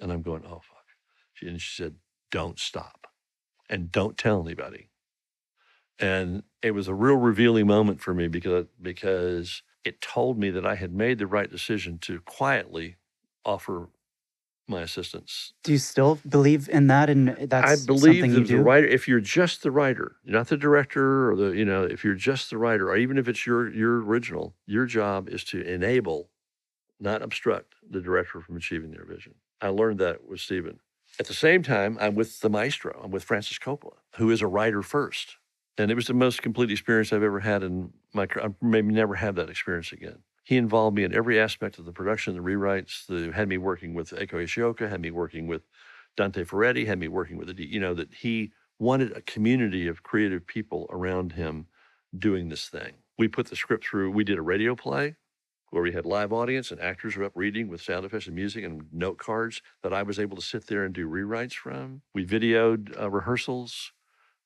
And 0.00 0.12
I'm 0.12 0.22
going, 0.22 0.44
"Oh 0.46 0.60
fuck!" 0.62 0.86
She, 1.34 1.48
and 1.48 1.60
she 1.60 1.82
said, 1.82 1.96
"Don't 2.32 2.58
stop, 2.58 3.08
and 3.70 3.92
don't 3.92 4.18
tell 4.18 4.42
anybody." 4.42 4.88
And 5.98 6.42
it 6.62 6.72
was 6.72 6.88
a 6.88 6.94
real 6.94 7.16
revealing 7.16 7.68
moment 7.68 8.00
for 8.02 8.14
me 8.14 8.28
because 8.28 8.66
because 8.82 9.62
it 9.84 10.02
told 10.02 10.38
me 10.38 10.50
that 10.50 10.66
I 10.66 10.76
had 10.76 10.92
made 10.94 11.18
the 11.18 11.28
right 11.28 11.50
decision 11.50 11.98
to 12.00 12.20
quietly 12.22 12.96
offer 13.46 13.88
my 14.68 14.82
assistants. 14.82 15.52
Do 15.62 15.72
you 15.72 15.78
still 15.78 16.18
believe 16.28 16.68
in 16.68 16.88
that? 16.88 17.08
And 17.10 17.28
that's 17.28 17.82
I 17.82 17.86
believe 17.86 18.30
that 18.32 18.46
the 18.46 18.62
writer. 18.62 18.86
If 18.86 19.06
you're 19.08 19.20
just 19.20 19.62
the 19.62 19.70
writer, 19.70 20.16
not 20.24 20.48
the 20.48 20.56
director 20.56 21.30
or 21.30 21.36
the 21.36 21.50
you 21.50 21.64
know, 21.64 21.84
if 21.84 22.04
you're 22.04 22.14
just 22.14 22.50
the 22.50 22.58
writer, 22.58 22.90
or 22.90 22.96
even 22.96 23.18
if 23.18 23.28
it's 23.28 23.46
your 23.46 23.72
your 23.72 24.02
original, 24.02 24.54
your 24.66 24.86
job 24.86 25.28
is 25.28 25.44
to 25.44 25.60
enable, 25.60 26.30
not 26.98 27.22
obstruct, 27.22 27.74
the 27.88 28.00
director 28.00 28.40
from 28.40 28.56
achieving 28.56 28.90
their 28.90 29.04
vision. 29.04 29.34
I 29.60 29.68
learned 29.68 29.98
that 30.00 30.26
with 30.26 30.40
Steven. 30.40 30.80
At 31.18 31.26
the 31.26 31.34
same 31.34 31.62
time, 31.62 31.96
I'm 32.00 32.14
with 32.14 32.40
the 32.40 32.50
maestro. 32.50 33.00
I'm 33.02 33.10
with 33.10 33.24
Francis 33.24 33.58
Coppola, 33.58 33.96
who 34.16 34.30
is 34.30 34.42
a 34.42 34.46
writer 34.46 34.82
first. 34.82 35.36
And 35.78 35.90
it 35.90 35.94
was 35.94 36.06
the 36.06 36.14
most 36.14 36.42
complete 36.42 36.70
experience 36.70 37.12
I've 37.12 37.22
ever 37.22 37.40
had 37.40 37.62
in 37.62 37.92
my 38.14 38.26
career. 38.26 38.46
I 38.46 38.64
maybe 38.64 38.92
never 38.92 39.14
have 39.14 39.34
that 39.36 39.50
experience 39.50 39.92
again. 39.92 40.18
He 40.46 40.56
involved 40.56 40.96
me 40.96 41.02
in 41.02 41.12
every 41.12 41.40
aspect 41.40 41.76
of 41.80 41.86
the 41.86 41.92
production, 41.92 42.34
the 42.34 42.40
rewrites, 42.40 43.04
the, 43.06 43.32
had 43.32 43.48
me 43.48 43.58
working 43.58 43.94
with 43.94 44.10
Eiko 44.10 44.44
Ishioka, 44.44 44.88
had 44.88 45.00
me 45.00 45.10
working 45.10 45.48
with 45.48 45.62
Dante 46.16 46.44
Ferretti, 46.44 46.84
had 46.84 47.00
me 47.00 47.08
working 47.08 47.36
with, 47.36 47.56
the, 47.56 47.66
you 47.66 47.80
know, 47.80 47.94
that 47.94 48.14
he 48.14 48.52
wanted 48.78 49.10
a 49.10 49.22
community 49.22 49.88
of 49.88 50.04
creative 50.04 50.46
people 50.46 50.86
around 50.90 51.32
him 51.32 51.66
doing 52.16 52.48
this 52.48 52.68
thing. 52.68 52.92
We 53.18 53.26
put 53.26 53.48
the 53.48 53.56
script 53.56 53.84
through, 53.84 54.12
we 54.12 54.22
did 54.22 54.38
a 54.38 54.42
radio 54.42 54.76
play 54.76 55.16
where 55.70 55.82
we 55.82 55.90
had 55.90 56.06
live 56.06 56.32
audience 56.32 56.70
and 56.70 56.80
actors 56.80 57.16
were 57.16 57.24
up 57.24 57.32
reading 57.34 57.66
with 57.66 57.82
sound 57.82 58.06
effects 58.06 58.28
and 58.28 58.36
music 58.36 58.62
and 58.62 58.84
note 58.92 59.18
cards 59.18 59.62
that 59.82 59.92
I 59.92 60.04
was 60.04 60.20
able 60.20 60.36
to 60.36 60.42
sit 60.42 60.68
there 60.68 60.84
and 60.84 60.94
do 60.94 61.08
rewrites 61.08 61.54
from. 61.54 62.02
We 62.14 62.24
videoed 62.24 62.96
uh, 62.96 63.10
rehearsals. 63.10 63.90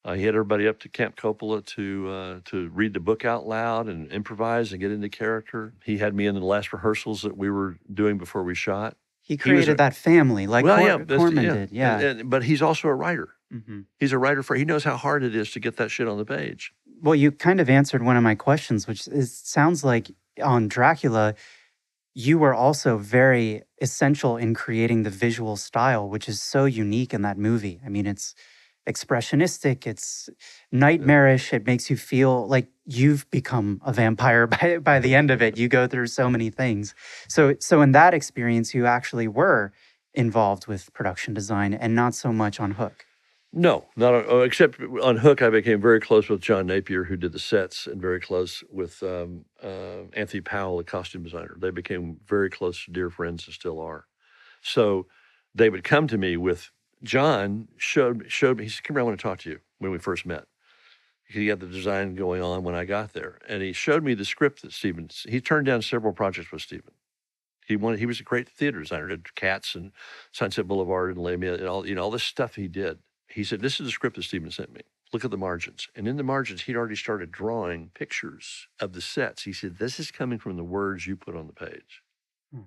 Uh, 0.05 0.15
he 0.15 0.25
had 0.25 0.35
everybody 0.35 0.67
up 0.67 0.79
to 0.81 0.89
Camp 0.89 1.17
Coppola 1.17 1.65
to 1.67 2.09
uh, 2.09 2.41
to 2.47 2.69
read 2.71 2.95
the 2.95 3.01
book 3.01 3.25
out 3.25 3.47
loud 3.47 3.87
and 3.87 4.11
improvise 4.11 4.73
and 4.73 4.81
get 4.81 4.91
into 4.91 5.09
character. 5.11 5.75
He 5.85 5.99
had 5.99 6.15
me 6.15 6.27
in 6.27 6.35
the 6.35 6.41
last 6.41 6.73
rehearsals 6.73 7.23
that 7.23 7.37
we 7.37 7.51
were 7.51 7.77
doing 7.93 8.17
before 8.17 8.43
we 8.43 8.55
shot. 8.55 8.97
He 9.21 9.37
created 9.37 9.67
he 9.67 9.73
a, 9.73 9.77
that 9.77 9.95
family 9.95 10.47
like 10.47 10.65
well, 10.65 10.79
Cor- 10.79 10.87
yeah, 10.87 11.17
Corman 11.19 11.45
yeah. 11.45 11.55
did. 11.55 11.71
Yeah, 11.71 11.99
and, 11.99 12.21
and, 12.21 12.31
but 12.31 12.45
he's 12.45 12.63
also 12.63 12.89
a 12.89 12.95
writer. 12.95 13.29
Mm-hmm. 13.53 13.81
He's 13.99 14.13
a 14.13 14.19
writer 14.19 14.43
for. 14.43 14.57
He 14.57 14.65
knows 14.65 14.85
how 14.85 14.97
hard 14.97 15.23
it 15.23 15.35
is 15.35 15.51
to 15.53 15.61
get 15.61 15.77
that 15.77 15.91
shit 15.91 16.09
on 16.09 16.17
the 16.17 16.25
page. 16.25 16.73
Well, 17.03 17.15
you 17.15 17.31
kind 17.31 17.61
of 17.61 17.69
answered 17.69 18.03
one 18.03 18.17
of 18.17 18.23
my 18.23 18.35
questions, 18.35 18.89
which 18.89 19.07
is 19.07 19.37
sounds 19.37 19.85
like 19.85 20.11
on 20.43 20.69
Dracula, 20.69 21.35
you 22.15 22.39
were 22.39 22.55
also 22.55 22.97
very 22.97 23.63
essential 23.83 24.37
in 24.37 24.55
creating 24.55 25.03
the 25.03 25.11
visual 25.11 25.57
style, 25.57 26.09
which 26.09 26.29
is 26.29 26.41
so 26.41 26.65
unique 26.65 27.13
in 27.13 27.23
that 27.23 27.39
movie. 27.39 27.81
I 27.85 27.89
mean, 27.89 28.07
it's 28.07 28.35
expressionistic, 28.89 29.87
it's 29.87 30.29
nightmarish. 30.73 31.53
It 31.53 31.67
makes 31.67 31.91
you 31.91 31.97
feel 31.97 32.47
like 32.49 32.69
you've 32.87 33.31
become 33.31 33.81
a 33.85 33.93
vampire 33.93 34.47
by, 34.47 34.79
by 34.79 34.99
the 34.99 35.15
end 35.15 35.31
of 35.31 35.43
it. 35.43 35.57
You 35.57 35.69
go 35.69 35.87
through 35.87 36.09
so 36.09 36.29
many 36.29 36.51
things. 36.51 36.95
So, 37.29 37.55
so 37.61 37.83
in 37.83 37.93
that 37.93 38.15
experience, 38.15 38.75
you 38.75 38.87
actually 38.87 39.29
were 39.29 39.73
involved 40.15 40.67
with 40.67 40.93
production 40.93 41.35
design 41.35 41.75
and 41.75 41.95
not 41.95 42.15
so 42.15 42.33
much 42.33 42.59
on 42.59 42.73
Hook. 42.73 43.07
No, 43.53 43.87
not 43.97 44.15
on, 44.15 44.25
oh, 44.29 44.41
except 44.43 44.81
on 45.03 45.17
Hook. 45.17 45.43
I 45.43 45.51
became 45.51 45.81
very 45.81 46.01
close 46.01 46.29
with 46.29 46.41
John 46.41 46.67
Napier, 46.67 47.05
who 47.05 47.17
did 47.17 47.33
the 47.33 47.41
sets, 47.41 47.89
and 47.89 48.01
very 48.01 48.21
close 48.21 48.63
with 48.71 49.03
um, 49.03 49.45
uh, 49.61 50.03
Anthony 50.13 50.41
Powell, 50.41 50.77
the 50.79 50.85
costume 50.85 51.25
designer. 51.25 51.57
They 51.59 51.71
became 51.71 52.19
very 52.29 52.49
close, 52.49 52.87
dear 52.91 53.11
friends, 53.11 53.47
and 53.47 53.55
still 53.55 53.81
are. 53.81 54.07
So 54.63 55.07
they 55.53 55.69
would 55.69 55.83
come 55.83 56.07
to 56.09 56.19
me 56.19 56.37
with 56.37 56.71
John 57.03 57.69
showed 57.77 58.25
showed 58.29 58.59
me. 58.59 58.65
He 58.65 58.71
said, 58.71 58.85
"Come 58.85 58.97
here, 58.97 59.01
I 59.01 59.05
want 59.05 59.19
to 59.19 59.23
talk 59.23 59.39
to 59.41 59.51
you." 59.51 59.61
When 59.79 59.91
we 59.91 59.99
first 59.99 60.27
met, 60.27 60.47
he 61.27 61.47
had 61.47 61.61
the 61.61 61.67
design 61.67 62.15
going 62.15 62.43
on 62.43 62.63
when 62.63 62.75
I 62.75 62.85
got 62.85 63.13
there, 63.13 63.39
and 63.49 63.63
he 63.63 63.73
showed 63.73 64.03
me 64.03 64.15
the 64.15 64.25
script 64.25 64.63
that 64.63 64.73
Steven. 64.73 65.09
He 65.29 65.41
turned 65.41 65.67
down 65.67 65.83
several 65.83 66.13
projects 66.13 66.53
with 66.53 66.63
Steven. 66.63 66.93
He 67.67 67.77
wanted. 67.77 68.01
He 68.01 68.07
was 68.07 68.21
a 68.21 68.25
great 68.25 68.49
theater 68.49 68.81
designer. 68.81 69.09
Did 69.09 69.35
Cats 69.35 69.75
and 69.75 69.93
Sunset 70.33 70.67
Boulevard 70.67 71.17
and 71.17 71.25
Les 71.25 71.35
and 71.35 71.67
all 71.67 71.87
you 71.87 71.95
know 71.95 72.03
all 72.03 72.11
this 72.11 72.25
stuff 72.25 72.57
he 72.57 72.69
did. 72.69 72.99
He 73.29 73.45
said, 73.45 73.61
"This 73.61 73.81
is 73.81 73.87
the 73.87 73.93
script 73.93 74.17
that 74.17 74.25
Steven 74.25 74.51
sent 74.51 74.73
me. 74.73 74.83
Look 75.13 75.25
at 75.25 75.31
the 75.31 75.39
margins." 75.39 75.89
And 75.95 76.07
in 76.07 76.17
the 76.17 76.23
margins, 76.23 76.63
he'd 76.63 76.77
already 76.77 76.97
started 76.97 77.31
drawing 77.31 77.91
pictures 77.95 78.69
of 78.81 78.93
the 78.93 79.01
sets. 79.01 79.45
He 79.45 79.53
said, 79.53 79.79
"This 79.79 80.01
is 80.01 80.11
coming 80.11 80.39
from 80.39 80.57
the 80.57 80.65
words 80.65 81.07
you 81.07 81.17
put 81.17 81.37
on 81.37 81.47
the 81.47 81.53
page." 81.53 82.03
Hmm. 82.53 82.63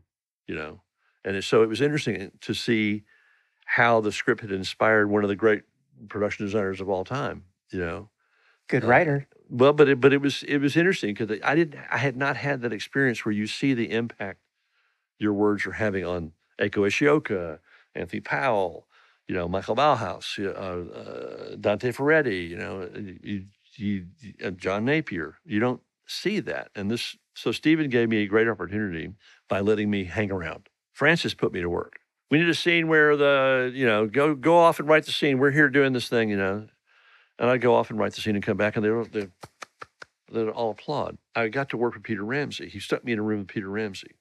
You 0.48 0.56
know, 0.56 0.82
and 1.24 1.44
so 1.44 1.64
it 1.64 1.70
was 1.70 1.82
interesting 1.82 2.32
to 2.40 2.54
see 2.54 3.04
how 3.66 4.02
the 4.02 4.12
script 4.12 4.42
had 4.42 4.52
inspired 4.52 5.10
one 5.10 5.24
of 5.24 5.30
the 5.30 5.36
great 5.36 5.64
production 6.10 6.46
designers 6.46 6.82
of 6.82 6.90
all 6.90 7.04
time. 7.04 7.44
You 7.72 7.80
know, 7.80 8.10
good 8.68 8.84
writer. 8.84 9.28
Uh, 9.32 9.40
well, 9.50 9.74
but 9.74 9.90
it, 9.90 10.00
but 10.00 10.14
it 10.14 10.22
was 10.22 10.44
it 10.44 10.58
was 10.58 10.76
interesting 10.76 11.14
because 11.14 11.40
I 11.44 11.56
didn't 11.56 11.80
I 11.90 11.98
had 11.98 12.18
not 12.18 12.38
had 12.38 12.62
that 12.62 12.74
experience 12.74 13.26
where 13.26 13.34
you 13.34 13.48
see 13.48 13.74
the 13.74 13.92
impact 13.92 14.40
your 15.20 15.34
words 15.34 15.66
are 15.66 15.74
having 15.74 16.06
on 16.06 16.34
Eiko 16.60 16.88
Ishioka, 16.88 17.60
Anthony 17.96 18.20
Powell, 18.20 18.88
you 19.28 19.36
know, 19.36 19.48
Michael 19.48 19.76
Ballhaus, 19.76 20.38
uh, 20.38 21.00
uh, 21.00 21.56
Dante 21.60 21.92
Ferretti. 21.92 22.44
You 22.44 22.58
know, 22.58 22.90
you 23.24 23.46
you, 23.76 24.06
uh, 24.44 24.52
John 24.52 24.86
Napier. 24.86 25.36
You 25.46 25.60
don't 25.60 25.82
see 26.06 26.40
that. 26.42 26.70
And 26.76 26.92
this, 26.92 27.16
so 27.34 27.52
Steven 27.52 27.90
gave 27.90 28.10
me 28.10 28.18
a 28.18 28.28
great 28.28 28.48
opportunity 28.48 29.10
by 29.50 29.62
letting 29.62 29.90
me 29.90 30.04
hang 30.06 30.32
around. 30.32 30.70
Francis 30.92 31.34
put 31.34 31.54
me 31.54 31.62
to 31.62 31.70
work. 31.70 32.00
We 32.34 32.40
need 32.40 32.50
a 32.50 32.56
scene 32.56 32.88
where 32.88 33.16
the, 33.16 33.72
you 33.76 33.86
know, 33.86 34.08
go 34.08 34.34
go 34.34 34.58
off 34.58 34.80
and 34.80 34.90
write 34.90 35.06
the 35.06 35.12
scene. 35.12 35.38
We're 35.38 35.52
here 35.52 35.70
doing 35.70 35.94
this 35.94 36.10
thing, 36.10 36.32
you 36.32 36.36
know. 36.36 36.66
And 37.38 37.48
I'd 37.48 37.62
go 37.62 37.76
off 37.76 37.92
and 37.92 38.00
write 38.00 38.14
the 38.14 38.22
scene 38.22 38.34
and 38.34 38.44
come 38.44 38.58
back 38.58 38.76
and 38.76 38.84
they 38.84 38.90
were, 38.90 39.06
they, 39.06 39.28
they'd 40.32 40.50
all 40.50 40.72
applaud. 40.72 41.20
I 41.36 41.50
got 41.50 41.70
to 41.70 41.78
work 41.78 41.94
with 41.94 42.02
Peter 42.02 42.24
Ramsey. 42.24 42.70
He 42.70 42.80
stuck 42.80 43.06
me 43.06 43.12
in 43.12 43.20
a 43.20 43.22
room 43.22 43.42
with 43.42 43.50
Peter 43.50 43.70
Ramsey, 43.70 44.16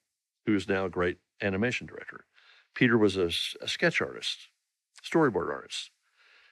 who 0.45 0.53
is 0.55 0.67
now 0.67 0.85
a 0.85 0.91
great 0.91 1.17
animation 1.41 1.87
director. 1.87 2.25
Peter 2.75 2.99
was 2.99 3.17
a, 3.17 3.31
a 3.63 3.67
sketch 3.67 3.99
artist, 3.99 4.49
storyboard 5.03 5.51
artist. 5.51 5.89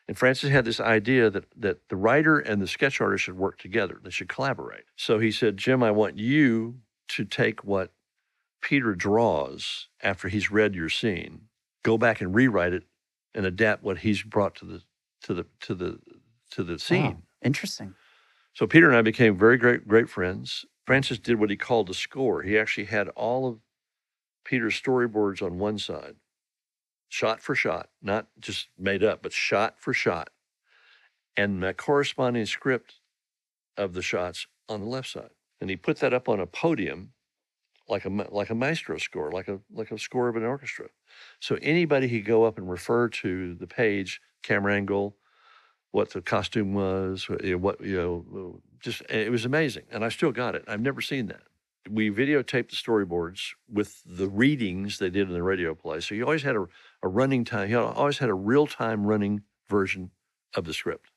And 0.07 0.17
Francis 0.17 0.49
had 0.49 0.65
this 0.65 0.79
idea 0.79 1.29
that 1.29 1.45
that 1.55 1.89
the 1.89 1.95
writer 1.95 2.39
and 2.39 2.59
the 2.59 2.67
sketch 2.67 2.99
artist 2.99 3.25
should 3.25 3.37
work 3.37 3.59
together. 3.59 3.99
They 4.03 4.09
should 4.09 4.29
collaborate. 4.29 4.85
So 4.95 5.19
he 5.19 5.29
said, 5.29 5.57
Jim, 5.57 5.83
I 5.83 5.91
want 5.91 6.17
you 6.17 6.79
to 7.09 7.23
take 7.23 7.63
what 7.63 7.91
Peter 8.61 8.95
draws 8.95 9.89
after 10.01 10.27
he's 10.27 10.49
read 10.49 10.73
your 10.73 10.89
scene, 10.89 11.49
go 11.83 11.97
back 11.97 12.21
and 12.21 12.33
rewrite 12.35 12.73
it 12.73 12.83
and 13.33 13.45
adapt 13.45 13.83
what 13.83 13.99
he's 13.99 14.23
brought 14.23 14.55
to 14.55 14.65
the 14.65 14.81
to 15.23 15.33
the 15.33 15.45
to 15.61 15.75
the 15.75 15.99
to 16.51 16.63
the 16.63 16.79
scene. 16.79 17.03
Wow, 17.03 17.17
interesting. 17.43 17.95
So 18.53 18.67
Peter 18.67 18.87
and 18.87 18.97
I 18.97 19.01
became 19.01 19.37
very 19.37 19.57
great 19.57 19.87
great 19.87 20.09
friends. 20.09 20.65
Francis 20.85 21.19
did 21.19 21.39
what 21.39 21.49
he 21.49 21.55
called 21.55 21.87
the 21.87 21.93
score. 21.93 22.41
He 22.41 22.57
actually 22.57 22.85
had 22.85 23.07
all 23.09 23.47
of 23.47 23.59
Peter's 24.43 24.81
storyboards 24.81 25.41
on 25.41 25.59
one 25.59 25.77
side, 25.77 26.15
shot 27.07 27.41
for 27.41 27.55
shot, 27.55 27.89
not 28.01 28.27
just 28.39 28.67
made 28.77 29.03
up, 29.03 29.21
but 29.21 29.31
shot 29.31 29.79
for 29.79 29.93
shot, 29.93 30.29
and 31.37 31.61
the 31.61 31.73
corresponding 31.73 32.45
script 32.45 32.95
of 33.77 33.93
the 33.93 34.01
shots 34.01 34.47
on 34.67 34.81
the 34.81 34.87
left 34.87 35.09
side. 35.09 35.29
And 35.61 35.69
he 35.69 35.75
put 35.75 35.97
that 35.99 36.13
up 36.13 36.27
on 36.27 36.39
a 36.39 36.47
podium, 36.47 37.13
like 37.87 38.05
a 38.05 38.09
like 38.09 38.49
a 38.49 38.55
maestro 38.55 38.97
score, 38.97 39.31
like 39.31 39.47
a 39.47 39.59
like 39.73 39.91
a 39.91 39.97
score 39.97 40.29
of 40.29 40.35
an 40.35 40.43
orchestra. 40.43 40.87
So 41.39 41.57
anybody 41.61 42.09
could 42.09 42.25
go 42.25 42.43
up 42.43 42.57
and 42.57 42.69
refer 42.69 43.09
to 43.09 43.55
the 43.55 43.67
page, 43.67 44.21
camera 44.43 44.75
angle, 44.75 45.17
what 45.91 46.11
the 46.11 46.21
costume 46.21 46.73
was, 46.73 47.27
what 47.29 47.81
you 47.81 47.97
know, 47.97 48.61
just 48.79 49.01
it 49.09 49.31
was 49.31 49.45
amazing, 49.45 49.83
and 49.91 50.03
I 50.03 50.09
still 50.09 50.31
got 50.31 50.55
it. 50.55 50.63
I've 50.67 50.81
never 50.81 51.01
seen 51.01 51.27
that. 51.27 51.43
We 51.89 52.11
videotaped 52.11 52.69
the 52.69 52.75
storyboards 52.75 53.53
with 53.67 54.01
the 54.05 54.29
readings 54.29 54.99
they 54.99 55.09
did 55.09 55.27
in 55.27 55.33
the 55.33 55.43
radio 55.43 55.75
play, 55.75 55.99
so 55.99 56.15
you 56.15 56.23
always 56.23 56.43
had 56.43 56.55
a, 56.55 56.65
a 57.03 57.07
running 57.07 57.43
time. 57.43 57.69
You 57.69 57.79
always 57.79 58.19
had 58.19 58.29
a 58.29 58.33
real 58.33 58.67
time 58.67 59.05
running 59.05 59.41
version 59.67 60.11
of 60.55 60.65
the 60.65 60.73
script. 60.73 61.10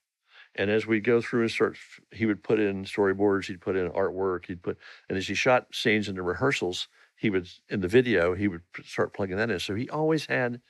And 0.57 0.71
as 0.71 0.87
we 0.87 1.01
go 1.01 1.21
through 1.21 1.43
and 1.43 1.51
start, 1.51 1.77
he 2.13 2.27
would 2.27 2.43
put 2.43 2.61
in 2.61 2.85
storyboards, 2.85 3.47
he'd 3.47 3.61
put 3.61 3.77
in 3.77 3.91
artwork, 3.91 4.47
he'd 4.47 4.63
put, 4.63 4.79
and 5.09 5.19
as 5.19 5.27
he 5.27 5.35
shot 5.35 5.67
scenes 5.73 6.09
in 6.09 6.15
the 6.15 6.23
rehearsals, 6.23 6.89
he 7.17 7.31
would 7.31 7.49
in 7.69 7.81
the 7.81 7.89
video 7.89 8.35
he 8.35 8.49
would 8.49 8.63
start 8.85 9.15
plugging 9.15 9.37
that 9.37 9.51
in. 9.51 9.59
So 9.59 9.75
he 9.75 9.89
always 9.89 10.27
had 10.27 10.61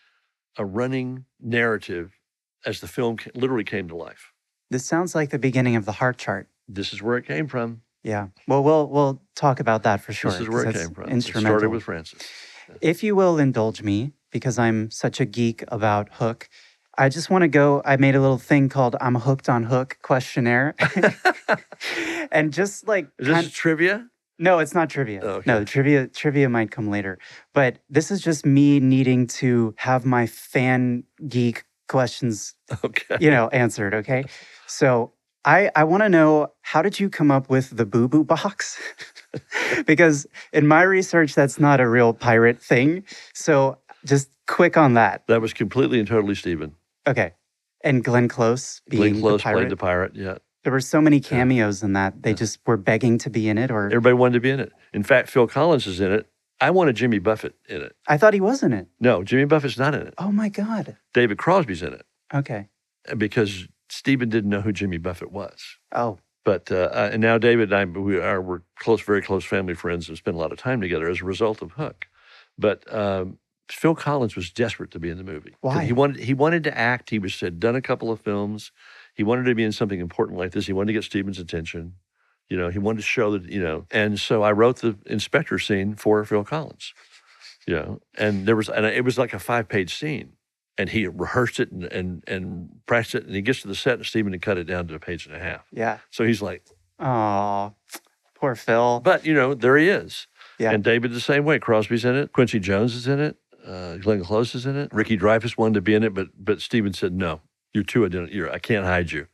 a 0.57 0.65
running 0.65 1.25
narrative 1.41 2.19
as 2.65 2.81
the 2.81 2.89
film 2.89 3.19
literally 3.35 3.65
came 3.65 3.89
to 3.89 3.97
life. 3.97 4.33
This 4.71 4.85
sounds 4.85 5.15
like 5.15 5.31
the 5.31 5.39
beginning 5.39 5.77
of 5.77 5.85
the 5.85 5.93
Hart 5.93 6.19
Chart. 6.19 6.49
This 6.69 6.93
is 6.93 7.03
where 7.03 7.17
it 7.17 7.27
came 7.27 7.47
from. 7.47 7.83
Yeah. 8.03 8.29
Well, 8.47 8.63
we'll 8.63 8.89
we'll 8.89 9.23
talk 9.35 9.61
about 9.61 9.83
that 9.83 10.01
for 10.01 10.13
sure. 10.13 10.31
this 10.31 10.41
is 10.41 10.49
where 10.49 10.69
it 10.69 10.75
came 10.75 10.91
from. 10.91 11.05
It 11.05 11.13
Instrumental. 11.13 11.59
started 11.59 11.71
with 11.71 11.83
Francis. 11.83 12.23
If 12.81 13.03
you 13.03 13.15
will 13.15 13.39
indulge 13.39 13.83
me, 13.83 14.13
because 14.31 14.59
I'm 14.59 14.91
such 14.91 15.21
a 15.21 15.25
geek 15.25 15.65
about 15.69 16.09
Hook, 16.15 16.49
I 16.97 17.09
just 17.09 17.31
want 17.31 17.43
to 17.43 17.49
go. 17.49 17.83
I 17.85 17.97
made 17.97 18.15
a 18.15 18.21
little 18.21 18.39
thing 18.39 18.69
called 18.69 18.97
"I'm 19.01 19.15
hooked 19.17 19.49
on 19.49 19.65
Hook" 19.65 19.99
questionnaire, 20.03 20.75
and 22.33 22.53
just 22.53 22.87
like 22.89 23.07
Is 23.19 23.27
this 23.27 23.35
kind- 23.35 23.53
trivia? 23.53 24.09
no, 24.39 24.59
it's 24.59 24.75
not 24.75 24.91
trivia. 24.91 25.21
Oh, 25.23 25.29
okay. 25.35 25.51
No, 25.51 25.61
the 25.61 25.65
trivia 25.65 26.09
trivia 26.09 26.49
might 26.49 26.71
come 26.71 26.91
later, 26.91 27.19
but 27.53 27.79
this 27.89 28.11
is 28.11 28.21
just 28.21 28.45
me 28.47 28.81
needing 28.81 29.27
to 29.29 29.75
have 29.79 30.05
my 30.05 30.27
fan 30.27 31.05
geek 31.29 31.65
questions 31.89 32.55
Okay. 32.83 33.17
you 33.21 33.31
know, 33.31 33.49
answered. 33.49 33.95
Okay. 33.95 34.25
So 34.67 35.13
I, 35.45 35.71
I 35.77 35.85
want 35.85 36.03
to 36.03 36.09
know 36.09 36.49
how 36.63 36.81
did 36.83 36.99
you 36.99 37.11
come 37.11 37.31
up 37.31 37.51
with 37.51 37.77
the 37.77 37.85
boo 37.85 38.09
boo 38.09 38.25
box? 38.25 38.81
because 39.87 40.27
in 40.53 40.67
my 40.67 40.83
research, 40.83 41.35
that's 41.35 41.61
not 41.61 41.81
a 41.81 41.89
real 41.89 42.13
pirate 42.15 42.61
thing. 42.63 43.05
So 43.35 43.77
just 44.05 44.31
quick 44.47 44.77
on 44.79 44.95
that. 44.95 45.27
That 45.29 45.41
was 45.43 45.53
completely 45.53 45.99
and 45.99 46.09
totally 46.09 46.35
Steven. 46.35 46.75
Okay. 47.07 47.33
And 47.83 48.03
Glenn 48.03 48.29
Close 48.29 48.81
being 48.89 49.03
Glenn 49.15 49.21
Close 49.21 49.41
the 49.41 49.43
pirate. 49.45 49.57
played 49.59 49.71
the 49.71 49.77
pirate. 49.77 50.13
Yeah. 50.15 50.39
there 50.63 50.73
were 50.73 50.81
so 50.81 51.01
many 51.01 51.21
cameos 51.21 51.83
in 51.83 51.93
that. 51.93 52.23
They 52.23 52.33
just 52.35 52.59
were 52.67 52.77
begging 52.79 53.19
to 53.19 53.31
be 53.31 53.49
in 53.49 53.59
it. 53.59 53.71
Or 53.71 53.87
Everybody 53.87 54.15
wanted 54.15 54.35
to 54.35 54.41
be 54.41 54.51
in 54.51 54.61
it. 54.61 54.73
In 54.93 55.03
fact, 55.03 55.29
Phil 55.29 55.47
Collins 55.47 55.87
is 55.87 56.01
in 56.01 56.11
it. 56.13 56.27
I 56.61 56.71
wanted 56.71 56.97
Jimmy 56.97 57.19
Buffett 57.19 57.57
in 57.69 57.83
it. 57.83 57.95
I 58.07 58.17
thought 58.17 58.33
he 58.33 58.41
was 58.41 58.63
in 58.63 58.73
it. 58.73 58.87
No, 59.01 59.23
Jimmy 59.23 59.45
Buffett's 59.45 59.77
not 59.79 59.95
in 59.95 60.03
it. 60.07 60.15
Oh 60.19 60.33
my 60.33 60.49
God. 60.49 60.97
David 61.13 61.37
Crosby's 61.37 61.83
in 61.83 61.93
it 61.93 62.07
Okay. 62.33 62.69
because 63.19 63.67
Steven 63.91 64.29
didn't 64.31 64.49
know 64.51 64.63
who 64.63 64.73
Jimmy 64.73 64.97
Buffett 64.97 65.31
was. 65.31 65.63
Oh, 65.93 66.19
But 66.45 66.71
uh, 66.73 66.89
uh, 66.93 67.11
and 67.13 67.21
now 67.21 67.37
David 67.39 67.71
and 67.73 67.97
I 67.97 67.99
we 68.01 68.19
are 68.19 68.41
we're 68.41 68.61
close, 68.79 69.03
very 69.03 69.21
close 69.21 69.45
family 69.45 69.75
friends 69.75 70.09
and 70.09 70.17
spend 70.17 70.37
a 70.37 70.41
lot 70.41 70.53
of 70.53 70.59
time 70.59 70.81
together 70.81 71.09
as 71.09 71.21
a 71.21 71.25
result 71.25 71.61
of 71.61 71.73
Hook. 71.73 72.07
But 72.57 72.91
um, 72.95 73.39
Phil 73.71 73.95
Collins 73.95 74.37
was 74.37 74.51
desperate 74.51 74.91
to 74.91 74.99
be 74.99 75.09
in 75.11 75.17
the 75.17 75.25
movie. 75.25 75.55
Why? 75.61 75.85
He 75.85 75.93
wanted 75.93 76.21
he 76.25 76.35
wanted 76.35 76.65
to 76.65 76.77
act. 76.77 77.11
He 77.11 77.19
was 77.19 77.39
had 77.41 77.59
done 77.61 77.75
a 77.77 77.81
couple 77.83 78.11
of 78.11 78.21
films. 78.21 78.73
He 79.15 79.23
wanted 79.23 79.45
to 79.45 79.55
be 79.55 79.65
in 79.65 79.73
something 79.73 80.01
important 80.01 80.39
like 80.39 80.53
this. 80.53 80.67
He 80.67 80.73
wanted 80.73 80.89
to 80.89 80.93
get 80.95 81.05
Steven's 81.05 81.39
attention. 81.39 81.95
You 82.51 82.59
know, 82.59 82.69
he 82.69 82.79
wanted 82.79 82.99
to 82.99 83.05
show 83.07 83.31
that 83.39 83.51
you 83.51 83.63
know. 83.63 83.87
And 83.91 84.21
so 84.21 84.43
I 84.43 84.53
wrote 84.53 84.77
the 84.81 84.99
inspector 85.07 85.59
scene 85.59 85.95
for 85.95 86.25
Phil 86.25 86.45
Collins. 86.45 86.93
You 87.67 87.75
know, 87.75 88.01
and 88.19 88.45
there 88.47 88.57
was 88.57 88.69
and 88.69 88.85
it 88.85 89.05
was 89.05 89.17
like 89.17 89.33
a 89.33 89.39
five 89.39 89.69
page 89.69 89.95
scene. 89.95 90.33
And 90.77 90.91
he 90.91 91.07
rehearsed 91.07 91.61
it 91.61 91.71
and, 91.71 91.85
and 91.85 92.25
and 92.27 92.69
practiced 92.87 93.15
it, 93.15 93.25
and 93.27 93.35
he 93.35 93.41
gets 93.43 93.63
to 93.63 93.69
the 93.69 93.75
set, 93.77 93.95
and 93.95 94.05
Steven 94.05 94.33
had 94.33 94.43
cut 94.43 94.59
it 94.59 94.65
down 94.65 94.89
to 94.89 94.95
a 94.95 94.99
page 94.99 95.25
and 95.27 95.35
a 95.35 95.39
half. 95.39 95.65
yeah. 95.73 95.99
So 96.11 96.25
he's 96.25 96.43
like, 96.43 96.65
Oh, 96.99 97.73
poor 98.35 98.55
Phil. 98.57 99.01
but 99.01 99.25
you 99.25 99.33
know, 99.35 99.55
there 99.55 99.77
he 99.77 99.89
is. 99.89 100.27
Yeah. 100.59 100.73
And 100.73 100.83
David 100.85 101.13
the 101.13 101.21
same 101.21 101.45
way. 101.45 101.59
Crosby's 101.59 102.05
in 102.05 102.17
it. 102.17 102.33
Quincy 102.33 102.59
Jones 102.61 102.95
is 102.95 103.07
in 103.07 103.21
it. 103.21 103.37
Uh, 103.67 103.97
Glenn 103.97 104.23
Close 104.23 104.55
is 104.55 104.67
in 104.67 104.77
it. 104.77 104.93
Ricky 104.93 105.17
Dreyfuss 105.17 105.57
wanted 105.57 105.75
to 105.75 105.81
be 105.81 105.95
in 105.95 106.03
it, 106.03 106.13
but 106.15 106.29
but 106.39 106.61
Steven 106.61 106.93
said 106.93 107.13
no. 107.15 107.41
You're 107.73 107.85
too 107.85 108.05
identical. 108.05 108.35
You're, 108.37 108.53
I 108.53 108.59
can't 108.59 108.85
hide 108.85 109.11
you. 109.13 109.27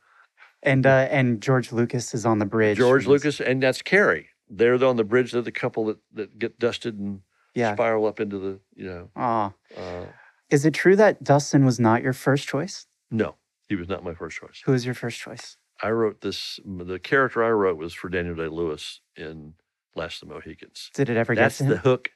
And 0.63 0.85
uh, 0.85 1.07
and 1.09 1.41
George 1.41 1.71
Lucas 1.71 2.13
is 2.13 2.25
on 2.25 2.39
the 2.39 2.45
bridge. 2.45 2.77
George 2.77 3.07
Lucas 3.07 3.39
and 3.39 3.61
that's 3.61 3.81
Carrie. 3.81 4.29
They're 4.49 4.83
on 4.83 4.95
the 4.97 5.03
bridge. 5.03 5.31
They're 5.31 5.41
the 5.41 5.51
couple 5.51 5.85
that, 5.85 5.97
that 6.13 6.39
get 6.39 6.59
dusted 6.59 6.97
and 6.99 7.21
Yeah. 7.55 7.73
spiral 7.73 8.05
up 8.05 8.19
into 8.19 8.37
the 8.39 8.59
you 8.75 8.85
know. 8.87 9.09
Aw. 9.15 9.53
Uh, 9.77 10.05
Is 10.49 10.65
it 10.65 10.73
true 10.73 10.95
that 10.95 11.23
Dustin 11.23 11.65
was 11.65 11.79
not 11.79 12.01
your 12.03 12.13
first 12.13 12.47
choice? 12.47 12.85
no, 13.09 13.35
he 13.67 13.75
was 13.75 13.89
not 13.89 14.03
my 14.03 14.13
first 14.13 14.37
choice. 14.37 14.61
Who 14.65 14.71
was 14.71 14.85
your 14.85 14.95
first 14.95 15.19
choice? 15.19 15.57
I 15.83 15.89
wrote 15.89 16.21
this. 16.21 16.59
The 16.65 16.99
character 16.99 17.43
I 17.43 17.49
wrote 17.49 17.77
was 17.77 17.93
for 17.93 18.07
Daniel 18.09 18.35
Day 18.35 18.47
Lewis 18.47 19.01
in 19.15 19.55
Last 19.95 20.21
of 20.21 20.29
the 20.29 20.35
Mohicans. 20.35 20.91
Did 20.93 21.09
it 21.09 21.17
ever 21.17 21.33
That's 21.35 21.57
get 21.59 21.67
to 21.67 21.69
the 21.73 21.79
hook 21.79 22.11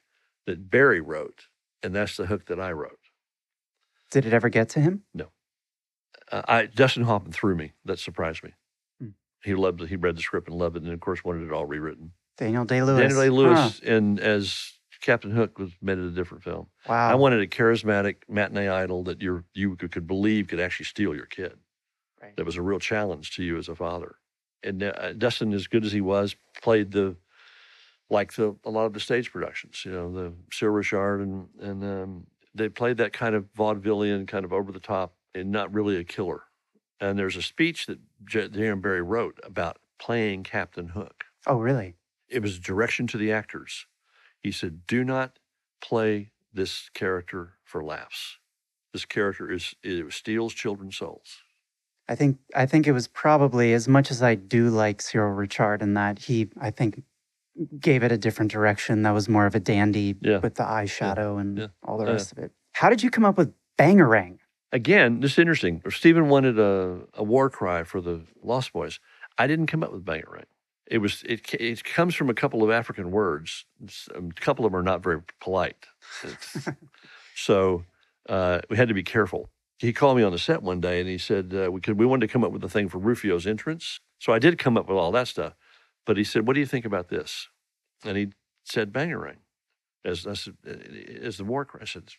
that 0.46 0.70
Barrie 0.70 1.00
wrote, 1.00 1.46
and 1.82 1.94
that's 1.94 2.16
the 2.16 2.26
hook 2.26 2.46
that 2.46 2.60
I 2.60 2.72
wrote. 2.72 2.98
Did 4.10 4.26
it 4.26 4.32
ever 4.32 4.48
get 4.48 4.68
to 4.70 4.80
him? 4.80 5.02
uh, 6.32 6.42
I 6.46 6.66
Dustin 6.66 7.04
Hoffman 7.04 7.32
threw 7.32 7.54
me. 7.54 7.72
That 7.84 7.98
surprised 7.98 8.42
me. 8.42 8.50
Hmm. 9.00 9.10
He 9.42 9.54
loved 9.54 9.80
it. 9.82 9.88
He 9.88 9.96
read 9.96 10.16
the 10.16 10.22
script 10.22 10.48
and 10.48 10.58
loved 10.58 10.76
it, 10.76 10.82
and 10.82 10.92
of 10.92 11.00
course 11.00 11.24
wanted 11.24 11.46
it 11.46 11.52
all 11.52 11.66
rewritten. 11.66 12.12
Daniel 12.36 12.64
Day 12.64 12.82
Lewis. 12.82 13.00
Daniel 13.00 13.20
Day 13.20 13.30
Lewis 13.30 13.80
and 13.80 14.20
as 14.20 14.72
Captain 15.00 15.30
Hook 15.30 15.58
was 15.58 15.70
made 15.80 15.98
it 15.98 16.04
a 16.04 16.10
different 16.10 16.44
film. 16.44 16.66
Wow. 16.88 17.10
I 17.10 17.14
wanted 17.14 17.40
a 17.40 17.46
charismatic 17.46 18.16
matinee 18.28 18.68
idol 18.68 19.04
that 19.04 19.22
you 19.22 19.44
you 19.54 19.76
could, 19.76 19.92
could 19.92 20.06
believe 20.06 20.48
could 20.48 20.60
actually 20.60 20.86
steal 20.86 21.14
your 21.14 21.26
kid. 21.26 21.54
Right. 22.20 22.36
That 22.36 22.46
was 22.46 22.56
a 22.56 22.62
real 22.62 22.78
challenge 22.78 23.36
to 23.36 23.44
you 23.44 23.58
as 23.58 23.68
a 23.68 23.74
father. 23.74 24.16
And 24.62 24.82
uh, 24.82 25.12
Dustin, 25.12 25.52
as 25.52 25.66
good 25.66 25.84
as 25.84 25.92
he 25.92 26.00
was, 26.00 26.34
played 26.60 26.90
the 26.90 27.16
like 28.10 28.34
the 28.34 28.56
a 28.64 28.70
lot 28.70 28.86
of 28.86 28.92
the 28.92 29.00
stage 29.00 29.32
productions. 29.32 29.82
You 29.84 29.92
know, 29.92 30.12
the 30.12 30.32
Cyril 30.52 30.74
Ritchard 30.74 31.20
and 31.20 31.48
and 31.60 31.84
um, 31.84 32.26
they 32.54 32.68
played 32.68 32.96
that 32.98 33.12
kind 33.12 33.34
of 33.34 33.46
vaudevillian, 33.54 34.26
kind 34.26 34.44
of 34.44 34.52
over 34.52 34.72
the 34.72 34.80
top, 34.80 35.14
and 35.34 35.50
not 35.50 35.72
really 35.72 35.96
a 35.96 36.04
killer. 36.04 36.44
And 37.00 37.18
there's 37.18 37.36
a 37.36 37.42
speech 37.42 37.86
that 37.86 37.98
J- 38.24 38.48
Darren 38.48 38.80
Barrie 38.80 39.02
wrote 39.02 39.38
about 39.42 39.78
playing 39.98 40.44
Captain 40.44 40.88
Hook 40.88 41.24
oh, 41.46 41.58
really? 41.58 41.94
it 42.28 42.42
was 42.42 42.56
a 42.56 42.60
direction 42.60 43.06
to 43.08 43.18
the 43.18 43.32
actors. 43.32 43.86
He 44.40 44.52
said, 44.52 44.86
"Do 44.86 45.04
not 45.04 45.38
play 45.80 46.30
this 46.52 46.90
character 46.94 47.54
for 47.64 47.84
laughs. 47.84 48.38
This 48.92 49.04
character 49.04 49.50
is 49.50 49.74
it 49.82 50.12
steals 50.12 50.54
children's 50.54 50.96
souls." 50.96 51.42
I 52.08 52.14
think 52.14 52.38
I 52.54 52.66
think 52.66 52.86
it 52.86 52.92
was 52.92 53.08
probably 53.08 53.72
as 53.72 53.88
much 53.88 54.10
as 54.10 54.22
I 54.22 54.36
do 54.36 54.70
like 54.70 55.02
Cyril 55.02 55.32
Ritchard 55.32 55.82
in 55.82 55.94
that 55.94 56.20
he 56.20 56.48
I 56.60 56.70
think 56.70 57.02
gave 57.78 58.02
it 58.02 58.12
a 58.12 58.18
different 58.18 58.50
direction 58.50 59.02
that 59.02 59.12
was 59.12 59.28
more 59.28 59.46
of 59.46 59.54
a 59.54 59.60
dandy 59.60 60.16
Yeah. 60.20 60.38
with 60.38 60.56
the 60.56 60.62
eyeshadow 60.64 61.40
and 61.40 61.58
Yeah. 61.58 61.66
all 61.82 61.98
the 61.98 62.04
Yeah. 62.04 62.12
rest 62.12 62.32
of 62.32 62.38
it. 62.38 62.52
How 62.72 62.90
did 62.90 63.02
you 63.02 63.10
come 63.10 63.24
up 63.24 63.36
with 63.38 63.52
Bangarang? 63.78 64.38
Again, 64.72 65.20
this 65.20 65.32
is 65.32 65.38
interesting. 65.38 65.82
Steven 65.90 66.28
wanted 66.28 66.58
a, 66.58 67.00
a 67.14 67.22
war 67.22 67.48
cry 67.48 67.84
for 67.84 68.00
the 68.00 68.22
Lost 68.42 68.72
Boys. 68.72 69.00
I 69.38 69.46
didn't 69.46 69.66
come 69.68 69.82
up 69.82 69.92
with 69.92 70.04
Bangarang. 70.04 70.44
It 70.86 70.98
was 70.98 71.22
it. 71.24 71.52
It 71.54 71.82
comes 71.82 72.14
from 72.14 72.30
a 72.30 72.34
couple 72.34 72.62
of 72.62 72.70
African 72.70 73.10
words. 73.10 73.64
Um, 74.14 74.30
A 74.36 74.40
couple 74.40 74.64
of 74.64 74.70
them 74.72 74.78
are 74.78 74.84
not 74.84 75.02
very 75.02 75.20
polite, 75.40 75.86
so 77.34 77.84
uh, 78.28 78.60
we 78.70 78.76
had 78.76 78.88
to 78.88 78.94
be 78.94 79.02
careful. 79.02 79.50
He 79.78 79.92
called 79.92 80.16
me 80.16 80.22
on 80.22 80.32
the 80.32 80.38
set 80.38 80.62
one 80.62 80.80
day 80.80 81.00
and 81.00 81.08
he 81.08 81.18
said 81.18 81.52
uh, 81.54 81.70
we 81.70 81.80
could 81.80 81.98
we 81.98 82.06
wanted 82.06 82.26
to 82.28 82.32
come 82.32 82.44
up 82.44 82.52
with 82.52 82.64
a 82.64 82.68
thing 82.68 82.88
for 82.88 82.98
Rufio's 82.98 83.46
entrance. 83.46 84.00
So 84.18 84.32
I 84.32 84.38
did 84.38 84.58
come 84.58 84.76
up 84.76 84.88
with 84.88 84.96
all 84.96 85.12
that 85.12 85.28
stuff. 85.28 85.54
But 86.06 86.16
he 86.16 86.24
said, 86.24 86.46
"What 86.46 86.54
do 86.54 86.60
you 86.60 86.66
think 86.66 86.86
about 86.86 87.08
this?" 87.08 87.48
And 88.04 88.16
he 88.16 88.28
said, 88.64 88.92
"Bangarang." 88.92 89.38
As 90.04 90.26
I 90.26 90.34
said, 90.34 90.56
"Uh, 90.66 90.70
as 91.22 91.36
the 91.36 91.44
war 91.44 91.64
cry. 91.66 91.82
I 91.82 91.84
said, 91.84 92.14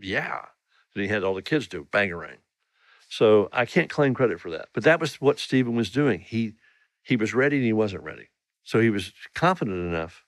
"Yeah." 0.00 0.46
And 0.94 1.02
he 1.02 1.08
had 1.08 1.22
all 1.22 1.34
the 1.34 1.42
kids 1.42 1.66
do 1.66 1.84
Bangarang. 1.84 2.38
So 3.08 3.48
I 3.52 3.66
can't 3.66 3.90
claim 3.90 4.14
credit 4.14 4.40
for 4.40 4.50
that. 4.50 4.68
But 4.72 4.84
that 4.84 5.00
was 5.00 5.20
what 5.20 5.38
Steven 5.38 5.74
was 5.76 5.90
doing. 5.90 6.20
He 6.20 6.54
he 7.02 7.16
was 7.16 7.34
ready 7.34 7.56
and 7.56 7.66
he 7.66 7.72
wasn't 7.72 8.02
ready. 8.02 8.30
So 8.64 8.80
he 8.80 8.90
was 8.90 9.12
confident 9.34 9.76
enough 9.76 10.24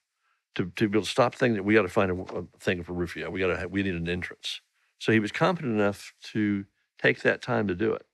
to, 0.54 0.70
to 0.76 0.88
be 0.88 0.96
able 0.96 1.04
to 1.04 1.10
stop 1.10 1.34
thinking 1.34 1.56
that 1.56 1.64
we 1.64 1.74
got 1.74 1.82
to 1.82 1.88
find 1.88 2.10
a, 2.10 2.14
a 2.36 2.44
thing 2.60 2.82
for 2.84 2.92
Rufio. 2.92 3.30
We 3.30 3.40
got 3.40 3.58
to 3.58 3.68
we 3.68 3.82
need 3.82 3.94
an 3.94 4.08
entrance. 4.08 4.60
So 4.98 5.12
he 5.12 5.20
was 5.20 5.32
confident 5.32 5.74
enough 5.74 6.12
to 6.32 6.66
take 7.00 7.22
that 7.22 7.42
time 7.42 7.68
to 7.68 7.74
do 7.74 7.92
it. 7.94 8.06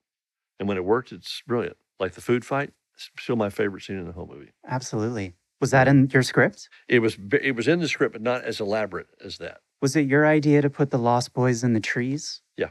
And 0.58 0.68
when 0.68 0.76
it 0.76 0.84
worked, 0.84 1.12
it's 1.12 1.42
brilliant. 1.46 1.76
Like 1.98 2.12
the 2.12 2.20
food 2.20 2.44
fight, 2.44 2.72
still 2.96 3.36
my 3.36 3.50
favorite 3.50 3.82
scene 3.82 3.98
in 3.98 4.06
the 4.06 4.12
whole 4.12 4.26
movie. 4.26 4.52
Absolutely. 4.68 5.34
Was 5.60 5.70
that 5.70 5.88
in 5.88 6.08
your 6.12 6.22
script? 6.22 6.68
It 6.88 6.98
was 6.98 7.16
it 7.42 7.54
was 7.56 7.68
in 7.68 7.80
the 7.80 7.88
script, 7.88 8.12
but 8.12 8.22
not 8.22 8.42
as 8.44 8.60
elaborate 8.60 9.06
as 9.24 9.38
that. 9.38 9.60
Was 9.80 9.96
it 9.96 10.06
your 10.06 10.26
idea 10.26 10.62
to 10.62 10.70
put 10.70 10.90
the 10.90 10.98
Lost 10.98 11.32
Boys 11.32 11.62
in 11.64 11.72
the 11.72 11.80
trees? 11.80 12.40
Yeah. 12.56 12.70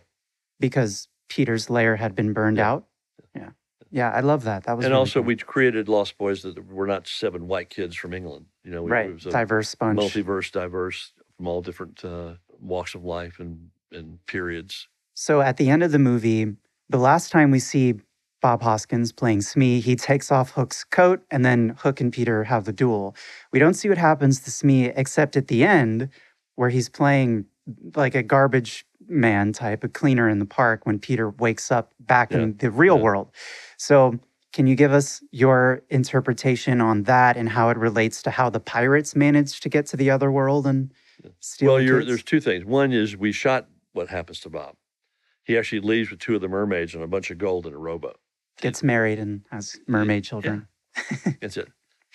Because 0.59 1.07
Peter's 1.29 1.69
lair 1.69 1.95
had 1.95 2.15
been 2.15 2.33
burned 2.33 2.57
Yeah. 2.57 2.71
out? 2.71 2.87
Yeah. 3.35 3.49
Yeah, 3.91 4.09
I 4.09 4.21
love 4.21 4.43
that. 4.45 4.63
That 4.63 4.75
was 4.75 4.85
and 4.85 4.91
really 4.91 4.99
also, 4.99 5.19
cool. 5.19 5.27
we 5.27 5.35
created 5.35 5.87
Lost 5.87 6.17
Boys 6.17 6.41
that 6.43 6.65
were 6.67 6.87
not 6.87 7.07
seven 7.07 7.47
white 7.47 7.69
kids 7.69 7.95
from 7.95 8.13
England. 8.13 8.45
You 8.63 8.71
know, 8.71 8.81
we, 8.83 8.91
right, 8.91 9.09
it 9.09 9.13
was 9.13 9.25
a 9.27 9.31
diverse 9.31 9.75
bunch. 9.75 9.99
multiverse, 9.99 10.51
diverse 10.51 11.13
from 11.37 11.47
all 11.47 11.61
different 11.61 12.03
uh, 12.03 12.33
walks 12.59 12.95
of 12.95 13.03
life 13.03 13.39
and 13.39 13.69
and 13.91 14.23
periods. 14.25 14.87
So 15.13 15.41
at 15.41 15.57
the 15.57 15.69
end 15.69 15.83
of 15.83 15.91
the 15.91 15.99
movie, 15.99 16.55
the 16.89 16.97
last 16.97 17.31
time 17.31 17.51
we 17.51 17.59
see 17.59 17.93
Bob 18.43 18.61
Hoskins 18.61 19.13
playing 19.13 19.41
Smee, 19.41 19.79
he 19.79 19.95
takes 19.95 20.29
off 20.29 20.51
Hook's 20.51 20.83
coat 20.83 21.23
and 21.31 21.45
then 21.45 21.77
Hook 21.79 22.01
and 22.01 22.11
Peter 22.11 22.43
have 22.43 22.65
the 22.65 22.73
duel. 22.73 23.15
We 23.53 23.57
don't 23.57 23.73
see 23.73 23.87
what 23.87 23.97
happens 23.97 24.41
to 24.41 24.51
Smee 24.51 24.87
except 24.87 25.37
at 25.37 25.47
the 25.47 25.63
end 25.63 26.09
where 26.55 26.67
he's 26.67 26.89
playing 26.89 27.45
like 27.95 28.15
a 28.15 28.21
garbage 28.21 28.85
man 29.07 29.53
type, 29.53 29.85
a 29.85 29.87
cleaner 29.87 30.27
in 30.27 30.39
the 30.39 30.45
park 30.45 30.85
when 30.85 30.99
Peter 30.99 31.29
wakes 31.29 31.71
up 31.71 31.93
back 32.01 32.31
Yeah, 32.31 32.39
in 32.39 32.57
the 32.57 32.69
real 32.69 32.97
yeah. 32.97 33.03
world. 33.03 33.31
So 33.77 34.19
can 34.51 34.67
you 34.67 34.75
give 34.75 34.91
us 34.91 35.23
your 35.31 35.81
interpretation 35.89 36.81
on 36.81 37.03
that 37.03 37.37
and 37.37 37.47
how 37.47 37.69
it 37.69 37.77
relates 37.77 38.21
to 38.23 38.29
how 38.29 38.49
the 38.49 38.59
pirates 38.59 39.15
managed 39.15 39.63
to 39.63 39.69
get 39.69 39.85
to 39.87 39.97
the 39.97 40.09
other 40.11 40.29
world 40.29 40.67
and 40.67 40.91
steal 41.39 41.75
well, 41.75 41.77
the 41.81 42.05
there's 42.05 42.23
two 42.23 42.41
things. 42.41 42.65
One 42.65 42.91
is 42.91 43.15
we 43.15 43.31
shot 43.31 43.69
what 43.93 44.09
happens 44.09 44.41
to 44.41 44.49
Bob. 44.49 44.75
He 45.45 45.57
actually 45.57 45.79
leaves 45.79 46.11
with 46.11 46.19
two 46.19 46.35
of 46.35 46.41
the 46.41 46.49
mermaids 46.49 46.93
and 46.93 47.01
a 47.01 47.07
bunch 47.07 47.31
of 47.31 47.37
gold 47.37 47.65
in 47.65 47.73
a 47.73 47.77
rowboat. 47.77 48.17
Gets 48.61 48.83
married 48.83 49.19
and 49.19 49.41
has 49.51 49.77
mermaid 49.87 50.23
children. 50.23 50.67
That's 51.41 51.57
it. 51.57 51.69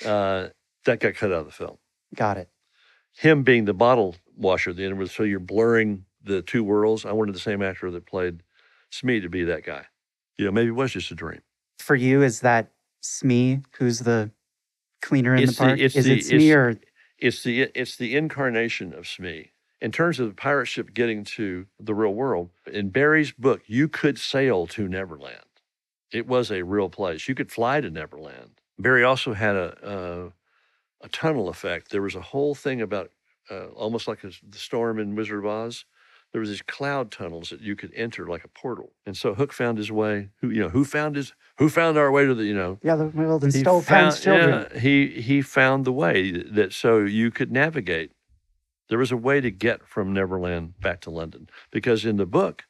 Uh, 0.05 0.49
that 0.84 1.01
got 1.01 1.14
cut 1.14 1.32
out 1.32 1.41
of 1.41 1.47
the 1.47 1.53
film. 1.53 1.78
Got 2.14 2.36
it. 2.39 2.49
Him 3.16 3.43
being 3.43 3.64
the 3.64 3.74
bottle 3.74 4.14
washer 4.36 4.72
the 4.72 4.84
end 4.84 5.11
so 5.11 5.24
you're 5.24 5.41
blurring 5.41 6.05
the 6.22 6.41
two 6.43 6.62
worlds. 6.62 7.05
I 7.05 7.12
wanted 7.12 7.34
the 7.34 7.41
same 7.41 7.62
actor 7.62 7.91
that 7.91 8.07
played 8.07 8.43
Smee 8.91 9.20
to 9.20 9.28
be 9.28 9.45
that 9.45 9.64
guy. 9.64 9.86
You 10.39 10.45
know, 10.47 10.53
maybe 10.53 10.68
it 10.68 10.72
was 10.76 10.93
just 10.93 11.11
a 11.11 11.14
dream. 11.14 11.41
For 11.80 11.97
you, 11.97 12.22
is 12.22 12.41
that 12.41 12.70
Smee 13.01 13.61
who's 13.76 13.99
the 14.01 14.30
cleaner 15.03 15.34
in 15.34 15.43
It's 15.43 15.57
the 15.59 15.64
the- 15.64 15.68
park? 15.70 15.80
it's 15.80 15.97
is 15.97 16.05
the- 16.05 16.18
it 16.18 16.24
Smee 16.24 16.51
it's- 16.51 16.57
or 16.57 16.80
It's 17.18 17.43
the 17.43 17.62
it's 17.74 17.97
the 17.97 18.16
incarnation 18.16 18.93
of 18.95 19.09
Smee. 19.09 19.53
In 19.80 19.91
terms 19.93 20.18
of 20.20 20.28
the 20.28 20.34
pirate 20.34 20.66
ship 20.66 20.95
getting 20.95 21.24
to 21.24 21.66
the 21.80 21.95
real 21.95 22.14
world, 22.14 22.51
in 22.66 22.91
Barrie's 22.91 23.32
book, 23.32 23.62
you 23.66 23.89
could 23.89 24.18
sail 24.18 24.66
to 24.68 24.89
Neverland. 24.89 25.43
It 26.12 26.26
was 26.26 26.50
a 26.50 26.62
real 26.62 26.88
place. 26.88 27.28
You 27.28 27.34
could 27.34 27.52
fly 27.52 27.80
to 27.80 27.90
Neverland. 27.90 28.61
Barrie 28.78 29.04
also 29.04 29.34
had 29.34 29.56
a 29.56 30.32
a, 31.02 31.04
a 31.04 31.09
tunnel 31.09 31.48
effect. 31.48 31.90
There 31.90 32.02
was 32.02 32.14
a 32.14 32.20
whole 32.20 32.54
thing 32.54 32.80
about 32.80 33.11
uh, 33.50 33.66
almost 33.68 34.09
like 34.09 34.24
a, 34.24 34.30
the 34.48 34.59
storm 34.59 34.98
in 34.98 35.14
Wizard 35.14 35.38
of 35.38 35.46
Oz. 35.46 35.84
There 36.32 36.40
was 36.40 36.50
these 36.50 36.62
cloud 36.62 37.11
tunnels 37.11 37.48
that 37.50 37.62
you 37.62 37.74
could 37.74 37.90
enter 37.94 38.26
like 38.26 38.44
a 38.44 38.48
portal. 38.48 38.92
And 39.06 39.16
so 39.16 39.34
Hook 39.34 39.52
found 39.52 39.78
his 39.78 39.90
way. 39.90 40.28
Who 40.40 40.50
you 40.50 40.61
know 40.61 40.68
who 40.68 40.84
found 40.84 41.16
his 41.16 41.32
who 41.56 41.68
found 41.68 41.96
our 41.96 42.11
way 42.11 42.26
to 42.26 42.34
the 42.34 42.44
you 42.44 42.54
know 42.54 42.78
yeah, 42.82 42.96
the 42.96 43.06
world 43.06 43.44
and 43.44 43.52
he 43.52 43.61
stole 43.61 43.82
Pound's 43.82 44.20
children? 44.20 44.66
yeah, 44.72 44.78
he 44.78 45.09
he 45.22 45.42
found 45.42 45.84
the 45.84 45.92
way 45.92 46.30
that 46.30 46.72
so 46.72 46.98
you 47.00 47.30
could 47.30 47.50
navigate. 47.50 48.12
There 48.88 48.98
was 48.98 49.12
a 49.12 49.16
way 49.16 49.40
to 49.40 49.50
get 49.50 49.86
from 49.86 50.14
Neverland 50.14 50.80
back 50.80 51.00
to 51.02 51.11
London 51.11 51.48
because 51.70 52.06
in 52.06 52.16
the 52.16 52.26
book, 52.26 52.64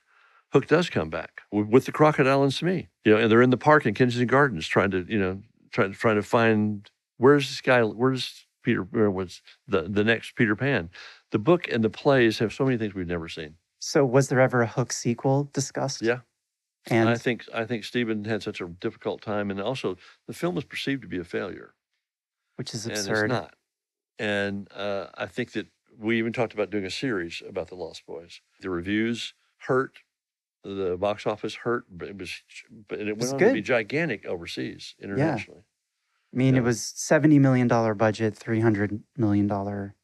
Hook 0.53 0.67
does 0.67 0.89
come 0.89 1.11
back 1.11 1.43
with, 1.53 1.85
the 1.85 1.93
crocodile 1.93 2.43
and 2.43 2.53
Smee. 2.53 2.89
You 3.05 3.13
know, 3.13 3.19
and 3.19 3.31
they're 3.31 3.43
in 3.43 3.51
the 3.51 3.57
park 3.59 3.85
in 3.85 3.95
Kensington 3.95 4.29
Gardens 4.29 4.67
trying 4.67 4.91
to 4.93 5.05
you 5.09 5.19
know 5.19 5.43
trying 5.71 5.93
trying 5.93 6.17
to 6.17 6.23
find 6.23 6.91
where's 7.19 7.49
this 7.49 7.61
guy? 7.61 7.83
Where's 7.83 8.47
Peter? 8.63 8.83
Where 8.83 9.11
was 9.11 9.43
the 9.67 9.83
the 9.83 10.05
next 10.05 10.37
Peter 10.37 10.57
Pan? 10.57 10.91
The 11.31 11.39
book 11.39 11.69
and 11.69 11.85
the 11.85 11.91
plays 11.91 12.39
have 12.39 12.53
so 12.53 12.65
many 12.65 12.79
things 12.79 12.95
we've 12.95 13.07
never 13.07 13.29
seen. 13.29 13.57
So 13.81 14.05
was 14.05 14.29
there 14.29 14.41
ever 14.41 14.63
a 14.63 14.67
Hook 14.67 14.93
sequel 14.93 15.51
discussed? 15.53 16.03
Yeah. 16.03 16.21
And 16.87 17.09
I 17.09 17.17
think 17.17 17.45
I 17.53 17.65
think 17.65 17.85
Steven 17.85 18.25
had 18.25 18.43
such 18.43 18.61
a 18.61 18.67
difficult 18.67 19.21
time, 19.21 19.51
and 19.51 19.61
also 19.61 19.97
the 20.27 20.33
film 20.33 20.55
was 20.55 20.65
perceived 20.65 21.03
to 21.03 21.09
be 21.09 21.19
a 21.19 21.25
failure. 21.25 21.75
which 22.57 22.73
is 22.75 22.87
and 22.87 22.97
absurd. 22.97 23.25
it's 23.25 23.31
not. 23.31 23.55
And 24.19 24.73
uh, 24.73 25.09
I 25.15 25.27
think 25.27 25.53
that 25.53 25.67
we 25.99 26.19
even 26.19 26.33
talked 26.33 26.55
about 26.55 26.71
doing 26.71 26.85
a 26.85 26.91
series 26.91 27.43
about 27.47 27.69
the 27.69 27.75
Lost 27.75 28.07
Boys. 28.07 28.41
The 28.61 28.71
reviews 28.71 29.35
hurt, 29.59 29.99
the 30.75 30.97
box 30.97 31.27
office 31.27 31.55
hurt, 31.57 31.85
but 31.91 32.09
it 32.09 32.16
was, 32.19 32.43
but 32.89 32.99
it 33.01 33.07
went 33.07 33.19
was 33.19 33.33
on 33.33 33.39
to 33.39 33.53
be 33.53 33.62
gigantic 33.62 34.25
overseas, 34.27 34.95
internationally. 35.01 35.62
I 36.33 36.37
mean, 36.37 36.55
Yeah. 36.55 36.61
it 36.61 36.64
was 36.64 36.83
seventy 36.83 37.39
million 37.39 37.69
dollar 37.69 37.95
budget, 37.95 38.37
three 38.37 38.61
hundred 38.61 39.01
million 39.16 39.47
dollar 39.47 39.95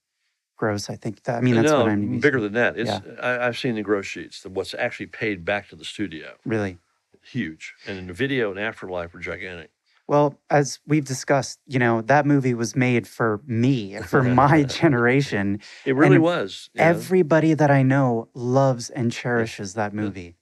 gross. 0.57 0.89
I 0.89 0.97
think 0.97 1.23
that. 1.25 1.37
I 1.37 1.41
mean, 1.43 1.55
that's 1.57 1.71
no, 1.71 1.81
what 1.83 1.91
I'm 1.91 2.19
bigger 2.21 2.41
than 2.41 2.55
that. 2.55 2.79
It's 2.79 2.89
Yeah. 2.91 3.01
I, 3.21 3.47
I've 3.47 3.59
seen 3.59 3.75
the 3.75 3.83
gross 3.83 4.07
sheets. 4.07 4.41
The, 4.43 4.49
what's 4.49 4.75
actually 4.75 5.07
paid 5.07 5.45
back 5.45 5.69
to 5.69 5.77
the 5.77 5.85
studio, 5.85 6.35
really. 6.47 6.79
huge, 7.23 7.75
and 7.87 7.99
in 7.99 8.07
the 8.07 8.13
video 8.15 8.51
and 8.51 8.59
afterlife 8.61 9.13
were 9.13 9.21
gigantic. 9.21 9.71
Well, 10.07 10.39
as 10.51 10.81
we've 10.87 11.05
discussed, 11.07 11.61
you 11.67 11.79
know, 11.79 12.03
that 12.03 12.27
movie 12.27 12.53
was 12.53 12.77
made 12.77 13.09
for 13.09 13.41
me, 13.47 13.97
for 14.07 14.23
my 14.23 14.63
generation. 14.65 15.61
It 15.87 15.97
really 15.97 16.17
it- 16.17 16.21
was. 16.21 16.69
Everybody 16.77 17.55
that 17.55 17.71
I 17.71 17.83
know 17.83 18.29
loves 18.35 18.91
and 18.91 19.11
cherishes 19.11 19.73
that 19.75 19.95
movie. 19.95 20.37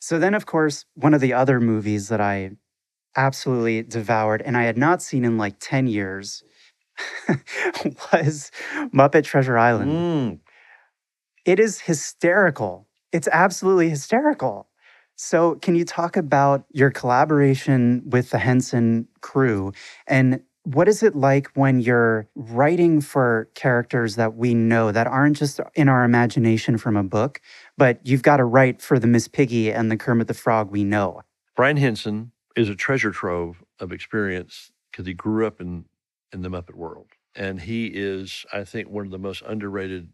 So 0.00 0.18
then, 0.18 0.34
of 0.34 0.46
course, 0.46 0.84
one 0.94 1.14
of 1.14 1.20
the 1.20 1.32
other 1.32 1.60
movies 1.60 2.08
that 2.08 2.20
I 2.20 2.52
absolutely 3.16 3.82
devoured 3.82 4.42
and 4.42 4.56
I 4.56 4.64
had 4.64 4.78
not 4.78 5.02
seen 5.02 5.24
in 5.24 5.38
like 5.38 5.56
10 5.60 5.86
years 5.86 6.44
was 8.12 8.50
Muppet 8.94 9.24
Treasure 9.24 9.58
Island. 9.58 9.90
Mm, 9.90 10.40
It 11.44 11.58
is 11.58 11.80
hysterical. 11.80 12.86
It's 13.12 13.28
absolutely 13.32 13.88
hysterical. 13.88 14.68
So, 15.16 15.56
can 15.56 15.74
you 15.74 15.84
talk 15.84 16.16
about 16.16 16.64
your 16.70 16.90
collaboration 16.90 18.02
with 18.06 18.30
the 18.30 18.38
Henson 18.38 19.06
crew 19.20 19.72
and 20.06 20.40
what 20.74 20.88
is 20.88 21.02
it 21.02 21.16
like 21.16 21.48
when 21.54 21.80
you're 21.80 22.28
writing 22.34 23.00
for 23.00 23.48
characters 23.54 24.16
that 24.16 24.36
we 24.36 24.54
know 24.54 24.92
that 24.92 25.06
aren't 25.06 25.36
just 25.36 25.60
in 25.74 25.88
our 25.88 26.04
imagination 26.04 26.78
from 26.78 26.96
a 26.96 27.02
book, 27.02 27.40
but 27.76 27.98
you've 28.04 28.22
got 28.22 28.36
to 28.36 28.44
write 28.44 28.80
for 28.80 28.98
the 28.98 29.06
Miss 29.06 29.26
Piggy 29.26 29.72
and 29.72 29.90
the 29.90 29.96
Kermit 29.96 30.28
the 30.28 30.34
Frog 30.34 30.70
we 30.70 30.84
know? 30.84 31.22
Brian 31.56 31.76
Henson 31.76 32.32
is 32.56 32.68
a 32.68 32.76
treasure 32.76 33.10
trove 33.10 33.64
of 33.80 33.90
experience 33.90 34.70
because 34.90 35.06
he 35.06 35.14
grew 35.14 35.46
up 35.46 35.60
in, 35.60 35.86
in 36.32 36.42
the 36.42 36.48
Muppet 36.48 36.74
world. 36.74 37.08
And 37.34 37.60
he 37.60 37.86
is, 37.86 38.44
I 38.52 38.64
think, 38.64 38.88
one 38.88 39.04
of 39.04 39.10
the 39.10 39.18
most 39.18 39.42
underrated 39.46 40.08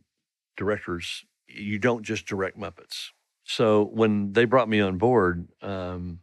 directors. 0.57 1.25
You 1.49 1.79
don't 1.79 2.03
just 2.03 2.27
direct 2.27 2.59
Muppets. 2.59 3.11
So 3.45 3.85
when 3.85 4.33
they 4.33 4.45
brought 4.45 4.69
me 4.69 4.81
on 4.81 4.99
board, 4.99 5.49
um, 5.61 6.21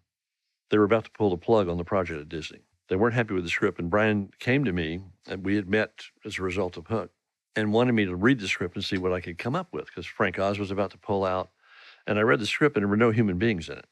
they 0.70 0.78
were 0.78 0.84
about 0.86 1.06
to 1.06 1.12
pull 1.12 1.30
the 1.30 1.38
plug 1.38 1.70
on 1.70 1.78
the 1.78 1.84
project 1.84 2.20
at 2.20 2.30
Disney. 2.30 2.62
They 2.90 2.96
weren't 2.96 3.16
happy 3.16 3.34
with 3.34 3.44
the 3.44 3.50
script. 3.50 3.80
And 3.80 3.90
Brian 3.90 4.32
came 4.40 4.66
to 4.66 4.72
me, 4.74 5.02
and 5.28 5.44
we 5.46 5.56
had 5.56 5.70
met 5.70 6.06
as 6.26 6.38
a 6.38 6.44
result 6.44 6.78
of 6.78 6.88
Hook, 6.88 7.12
and 7.56 7.72
wanted 7.74 7.94
me 7.94 8.06
to 8.06 8.16
read 8.16 8.40
the 8.40 8.48
script 8.48 8.76
and 8.76 8.84
see 8.84 8.98
what 8.98 9.14
I 9.14 9.22
could 9.22 9.38
come 9.38 9.56
up 9.56 9.68
with 9.72 9.86
because 9.86 10.06
Frank 10.06 10.40
Oz 10.40 10.60
was 10.60 10.72
about 10.72 10.92
to 10.92 10.98
pull 10.98 11.24
out. 11.24 11.50
And 12.06 12.20
I 12.20 12.22
read 12.24 12.40
the 12.40 12.46
script, 12.46 12.76
and 12.76 12.84
there 12.84 12.90
were 12.90 12.98
no 12.98 13.12
human 13.12 13.38
beings 13.38 13.70
in 13.70 13.78
it. 13.78 13.86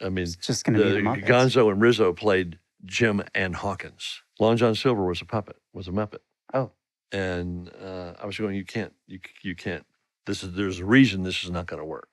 I 0.00 0.08
mean, 0.08 0.24
It's 0.24 0.36
just 0.36 0.64
going 0.64 0.78
to 0.78 0.84
be 0.84 0.90
the 0.90 0.98
Muppets. 1.00 1.24
Gonzo 1.26 1.70
and 1.70 1.80
Rizzo 1.80 2.12
played 2.12 2.58
Jim 2.84 3.22
and 3.34 3.54
Hawkins. 3.54 4.22
Long 4.40 4.56
John 4.56 4.74
Silver 4.74 5.04
was 5.04 5.20
a 5.20 5.24
puppet, 5.24 5.56
was 5.72 5.86
a 5.86 5.92
Muppet. 5.92 6.18
Oh. 6.52 6.72
And 7.12 7.70
uh, 7.80 8.14
I 8.20 8.26
was 8.26 8.36
going, 8.38 8.56
you 8.56 8.64
can't, 8.64 8.92
you 9.06 9.20
you 9.42 9.54
can't. 9.54 9.84
This 10.26 10.42
is 10.42 10.54
there's 10.54 10.80
a 10.80 10.84
reason 10.84 11.22
this 11.22 11.44
is 11.44 11.50
not 11.50 11.66
going 11.66 11.78
to 11.80 11.84
work. 11.84 12.08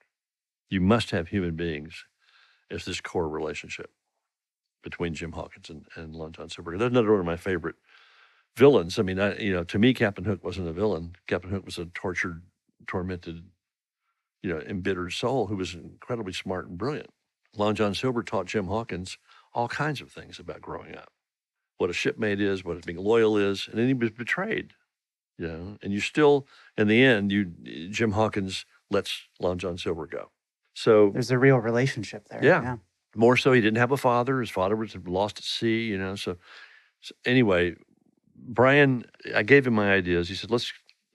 You 0.68 0.80
must 0.80 1.10
have 1.10 1.28
human 1.28 1.56
beings 1.56 2.04
as 2.70 2.84
this 2.84 3.00
core 3.00 3.28
relationship. 3.28 3.90
Between 4.82 5.14
Jim 5.14 5.32
Hawkins 5.32 5.68
and, 5.68 5.86
and 5.94 6.14
Long 6.14 6.32
John 6.32 6.48
Silverberg. 6.48 6.80
That's 6.80 6.90
another 6.90 7.10
one 7.10 7.20
of 7.20 7.26
my 7.26 7.36
favorite 7.36 7.76
villains. 8.56 8.98
I 8.98 9.02
mean, 9.02 9.20
I, 9.20 9.38
you 9.38 9.52
know, 9.52 9.64
to 9.64 9.78
me, 9.78 9.92
Captain 9.94 10.24
Hook 10.24 10.42
wasn't 10.42 10.68
a 10.68 10.72
villain. 10.72 11.16
Captain 11.26 11.50
Hook 11.50 11.64
was 11.64 11.78
a 11.78 11.86
tortured, 11.86 12.42
tormented, 12.86 13.44
you 14.42 14.50
know, 14.50 14.60
embittered 14.60 15.12
soul 15.12 15.46
who 15.46 15.56
was 15.56 15.74
incredibly 15.74 16.32
smart 16.32 16.68
and 16.68 16.78
brilliant. 16.78 17.10
Long 17.56 17.74
John 17.74 17.94
Silver 17.94 18.22
taught 18.22 18.46
Jim 18.46 18.66
Hawkins 18.66 19.18
all 19.52 19.68
kinds 19.68 20.00
of 20.00 20.10
things 20.10 20.38
about 20.38 20.60
growing 20.60 20.96
up, 20.96 21.12
what 21.78 21.90
a 21.90 21.92
shipmate 21.92 22.40
is, 22.40 22.64
what 22.64 22.84
being 22.86 22.98
loyal 22.98 23.36
is, 23.36 23.66
and 23.68 23.78
then 23.78 23.88
he 23.88 23.94
was 23.94 24.10
betrayed, 24.10 24.72
you 25.38 25.46
know, 25.46 25.76
and 25.82 25.92
you 25.92 26.00
still, 26.00 26.46
in 26.76 26.86
the 26.86 27.02
end, 27.02 27.32
you 27.32 27.46
Jim 27.90 28.12
Hawkins 28.12 28.64
lets 28.90 29.28
Long 29.40 29.58
John 29.58 29.76
Silver 29.78 30.06
go. 30.06 30.30
So 30.74 31.10
there's 31.10 31.30
a 31.30 31.38
real 31.38 31.58
relationship 31.58 32.28
there. 32.28 32.44
Yeah. 32.44 32.62
yeah. 32.62 32.76
More 33.14 33.36
so, 33.36 33.52
he 33.52 33.60
didn't 33.60 33.78
have 33.78 33.92
a 33.92 33.96
father. 33.96 34.40
His 34.40 34.50
father 34.50 34.76
was 34.76 34.96
lost 35.06 35.38
at 35.38 35.44
sea, 35.44 35.84
you 35.84 35.98
know. 35.98 36.14
So, 36.14 36.36
so 37.00 37.14
anyway, 37.24 37.74
Brian, 38.36 39.04
I 39.34 39.42
gave 39.42 39.66
him 39.66 39.74
my 39.74 39.92
ideas. 39.92 40.28
He 40.28 40.34
said, 40.34 40.50
let's, 40.50 40.72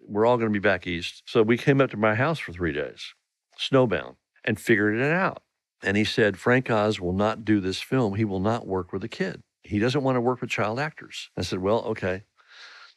we're 0.08 0.26
all 0.26 0.38
going 0.38 0.50
to 0.50 0.54
be 0.54 0.60
back 0.60 0.88
east. 0.88 1.24
So 1.26 1.42
we 1.42 1.58
came 1.58 1.80
up 1.82 1.92
to 1.92 1.98
my 1.98 2.16
house 2.16 2.40
for 2.40 2.52
three 2.52 2.74
days, 2.74 3.14
snowbound, 3.60 4.16
and 4.44 4.60
figured 4.60 4.98
it 4.98 5.12
out. 5.12 5.44
And 5.84 5.98
he 5.98 6.04
said, 6.04 6.38
Frank 6.38 6.70
Oz 6.70 7.00
will 7.00 7.14
not 7.14 7.46
do 7.46 7.60
this 7.60 7.80
film. 7.80 8.16
He 8.16 8.26
will 8.26 8.40
not 8.40 8.68
work 8.68 8.92
with 8.92 9.04
a 9.04 9.10
kid. 9.10 9.42
He 9.64 9.80
doesn't 9.80 10.04
want 10.04 10.16
to 10.16 10.22
work 10.22 10.42
with 10.42 10.50
child 10.50 10.80
actors. 10.80 11.30
I 11.38 11.42
said, 11.42 11.60
well, 11.60 11.80
okay. 11.86 12.24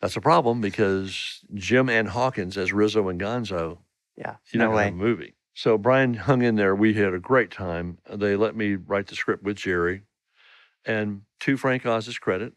That's 0.01 0.17
a 0.17 0.21
problem 0.21 0.61
because 0.61 1.41
Jim 1.55 1.89
and 1.89 2.09
Hawkins 2.09 2.57
as 2.57 2.73
Rizzo 2.73 3.09
and 3.09 3.21
Gonzo, 3.21 3.79
yeah, 4.17 4.37
you're 4.53 4.63
no 4.63 4.71
going 4.71 4.85
have 4.85 4.93
a 4.93 4.97
movie. 4.97 5.35
So 5.59 5.77
Brian 5.77 6.15
hung 6.15 6.43
in 6.43 6.55
there. 6.55 6.73
We 6.73 6.95
had 6.95 7.13
a 7.13 7.19
great 7.19 7.51
time. 7.51 7.99
They 8.09 8.37
let 8.37 8.55
me 8.55 8.77
write 8.77 9.09
the 9.09 9.17
script 9.17 9.43
with 9.43 9.57
Jerry. 9.57 10.03
And 10.85 11.23
to 11.41 11.57
Frank 11.57 11.85
Oz's 11.85 12.17
credit, 12.17 12.53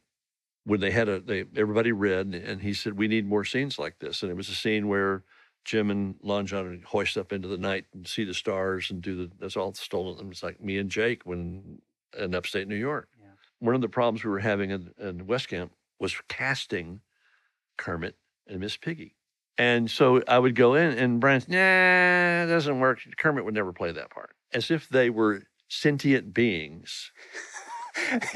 when 0.66 0.82
they 0.82 0.92
had 0.92 1.10
a 1.10 1.20
they 1.20 1.46
everybody 1.56 1.92
read 1.92 2.28
and 2.28 2.62
he 2.62 2.76
said 2.76 3.00
we 3.00 3.08
need 3.08 3.28
more 3.28 3.44
scenes 3.44 3.80
like 3.80 3.98
this 3.98 4.22
and 4.22 4.32
it 4.32 4.36
was 4.36 4.50
a 4.50 4.54
scene 4.54 4.88
where 4.88 5.24
Jim 5.66 5.90
and 5.90 6.14
Long 6.22 6.46
John 6.46 6.84
hoist 6.86 7.18
up 7.18 7.34
into 7.34 7.48
the 7.48 7.58
night 7.58 7.86
and 7.92 8.08
see 8.08 8.24
the 8.24 8.36
stars 8.36 8.92
and 8.92 9.02
do 9.02 9.16
the 9.16 9.32
that's 9.40 9.58
all 9.58 9.74
stolen. 9.74 10.30
It's 10.30 10.44
like 10.44 10.62
me 10.62 10.78
and 10.78 10.92
Jake 10.92 11.24
when 11.24 11.82
in 12.16 12.36
upstate 12.36 12.68
New 12.68 12.76
York. 12.76 13.10
Yeah. 13.20 13.30
One 13.58 13.74
of 13.74 13.82
the 13.82 13.90
problems 13.90 14.24
we 14.24 14.30
were 14.30 14.38
having 14.38 14.70
in, 14.70 14.92
in 15.00 15.26
West 15.26 15.48
Camp 15.48 15.72
was 16.00 16.16
casting 16.28 17.02
Kermit 17.78 18.16
and 18.46 18.60
Miss 18.60 18.78
Piggy. 18.78 19.16
And 19.62 19.92
so 19.92 20.24
I 20.28 20.40
would 20.40 20.56
go 20.56 20.74
in 20.74 20.98
and 20.98 21.20
Brian's, 21.20 21.48
nah, 21.48 21.56
it 21.56 22.48
doesn't 22.48 22.80
work. 22.80 23.00
Kermit 23.16 23.46
would 23.46 23.54
never 23.54 23.72
play 23.72 23.92
that 23.92 24.10
part. 24.10 24.32
As 24.52 24.72
if 24.72 24.90
they 24.90 25.12
were 25.12 25.44
sentient 25.68 26.34
beings 26.34 27.12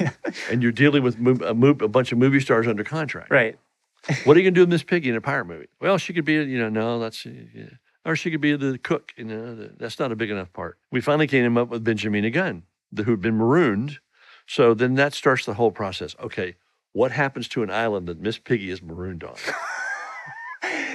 and 0.50 0.62
you're 0.62 0.70
dealing 0.70 1.02
with 1.02 1.16
a, 1.18 1.50
a 1.80 1.88
bunch 1.88 2.12
of 2.12 2.18
movie 2.18 2.38
stars 2.38 2.68
under 2.68 2.84
contract. 2.84 3.32
Right. 3.32 3.58
what 4.22 4.36
are 4.36 4.38
you 4.38 4.44
going 4.44 4.54
to 4.54 4.58
do 4.58 4.60
with 4.60 4.68
Miss 4.68 4.84
Piggy 4.84 5.08
in 5.08 5.16
a 5.16 5.20
pirate 5.20 5.46
movie? 5.46 5.66
Well, 5.80 5.98
she 5.98 6.12
could 6.12 6.24
be, 6.24 6.34
you 6.34 6.60
know, 6.60 6.68
no, 6.68 7.00
that's, 7.00 7.26
yeah. 7.26 7.70
or 8.04 8.14
she 8.14 8.30
could 8.30 8.40
be 8.40 8.54
the 8.54 8.78
cook. 8.78 9.12
You 9.16 9.24
know, 9.24 9.56
the, 9.56 9.72
that's 9.76 9.98
not 9.98 10.12
a 10.12 10.16
big 10.16 10.30
enough 10.30 10.52
part. 10.52 10.78
We 10.92 11.00
finally 11.00 11.26
came 11.26 11.58
up 11.58 11.70
with 11.70 11.84
Benjamina 11.84 12.32
Gunn, 12.32 12.62
the, 12.92 13.02
who'd 13.02 13.20
been 13.20 13.36
marooned. 13.36 13.98
So 14.46 14.74
then 14.74 14.94
that 14.94 15.12
starts 15.12 15.44
the 15.44 15.54
whole 15.54 15.72
process. 15.72 16.14
Okay, 16.22 16.54
what 16.92 17.10
happens 17.10 17.48
to 17.48 17.64
an 17.64 17.70
island 17.72 18.06
that 18.06 18.20
Miss 18.20 18.38
Piggy 18.38 18.70
is 18.70 18.80
marooned 18.80 19.24
on? 19.24 19.34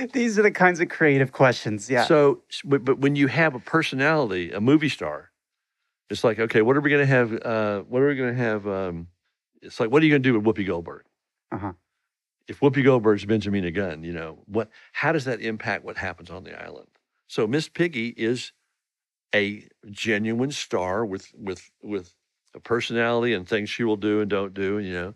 These 0.05 0.39
are 0.39 0.43
the 0.43 0.51
kinds 0.51 0.79
of 0.79 0.89
creative 0.89 1.31
questions. 1.31 1.89
Yeah. 1.89 2.05
So, 2.05 2.41
but, 2.63 2.99
when 2.99 3.15
you 3.15 3.27
have 3.27 3.55
a 3.55 3.59
personality, 3.59 4.51
a 4.51 4.61
movie 4.61 4.89
star, 4.89 5.31
it's 6.09 6.23
like, 6.23 6.39
okay, 6.39 6.61
what 6.61 6.75
are 6.75 6.81
we 6.81 6.89
going 6.89 7.05
to 7.05 7.13
have? 7.13 7.33
Uh, 7.41 7.81
what 7.81 8.01
are 8.01 8.07
we 8.07 8.15
going 8.15 8.35
to 8.35 8.41
have? 8.41 8.67
Um, 8.67 9.07
it's 9.61 9.79
like, 9.79 9.91
what 9.91 10.01
are 10.01 10.05
you 10.05 10.11
going 10.11 10.23
to 10.23 10.29
do 10.29 10.39
with 10.39 10.43
Whoopi 10.43 10.65
Goldberg? 10.65 11.03
Uh-huh. 11.51 11.73
If 12.47 12.59
Whoopi 12.59 12.83
Goldberg's 12.83 13.25
Benjamin 13.25 13.71
Gunn, 13.73 14.03
you 14.03 14.11
know 14.11 14.39
what? 14.45 14.69
How 14.91 15.11
does 15.11 15.25
that 15.25 15.41
impact 15.41 15.85
what 15.85 15.97
happens 15.97 16.29
on 16.29 16.43
the 16.43 16.59
island? 16.61 16.87
So 17.27 17.47
Miss 17.47 17.69
Piggy 17.69 18.09
is 18.09 18.51
a 19.33 19.67
genuine 19.89 20.51
star 20.51 21.05
with 21.05 21.31
with 21.33 21.71
with 21.81 22.13
a 22.53 22.59
personality 22.59 23.33
and 23.33 23.47
things 23.47 23.69
she 23.69 23.83
will 23.83 23.95
do 23.95 24.19
and 24.19 24.29
don't 24.29 24.53
do. 24.53 24.79
You 24.79 24.93
know, 24.93 25.13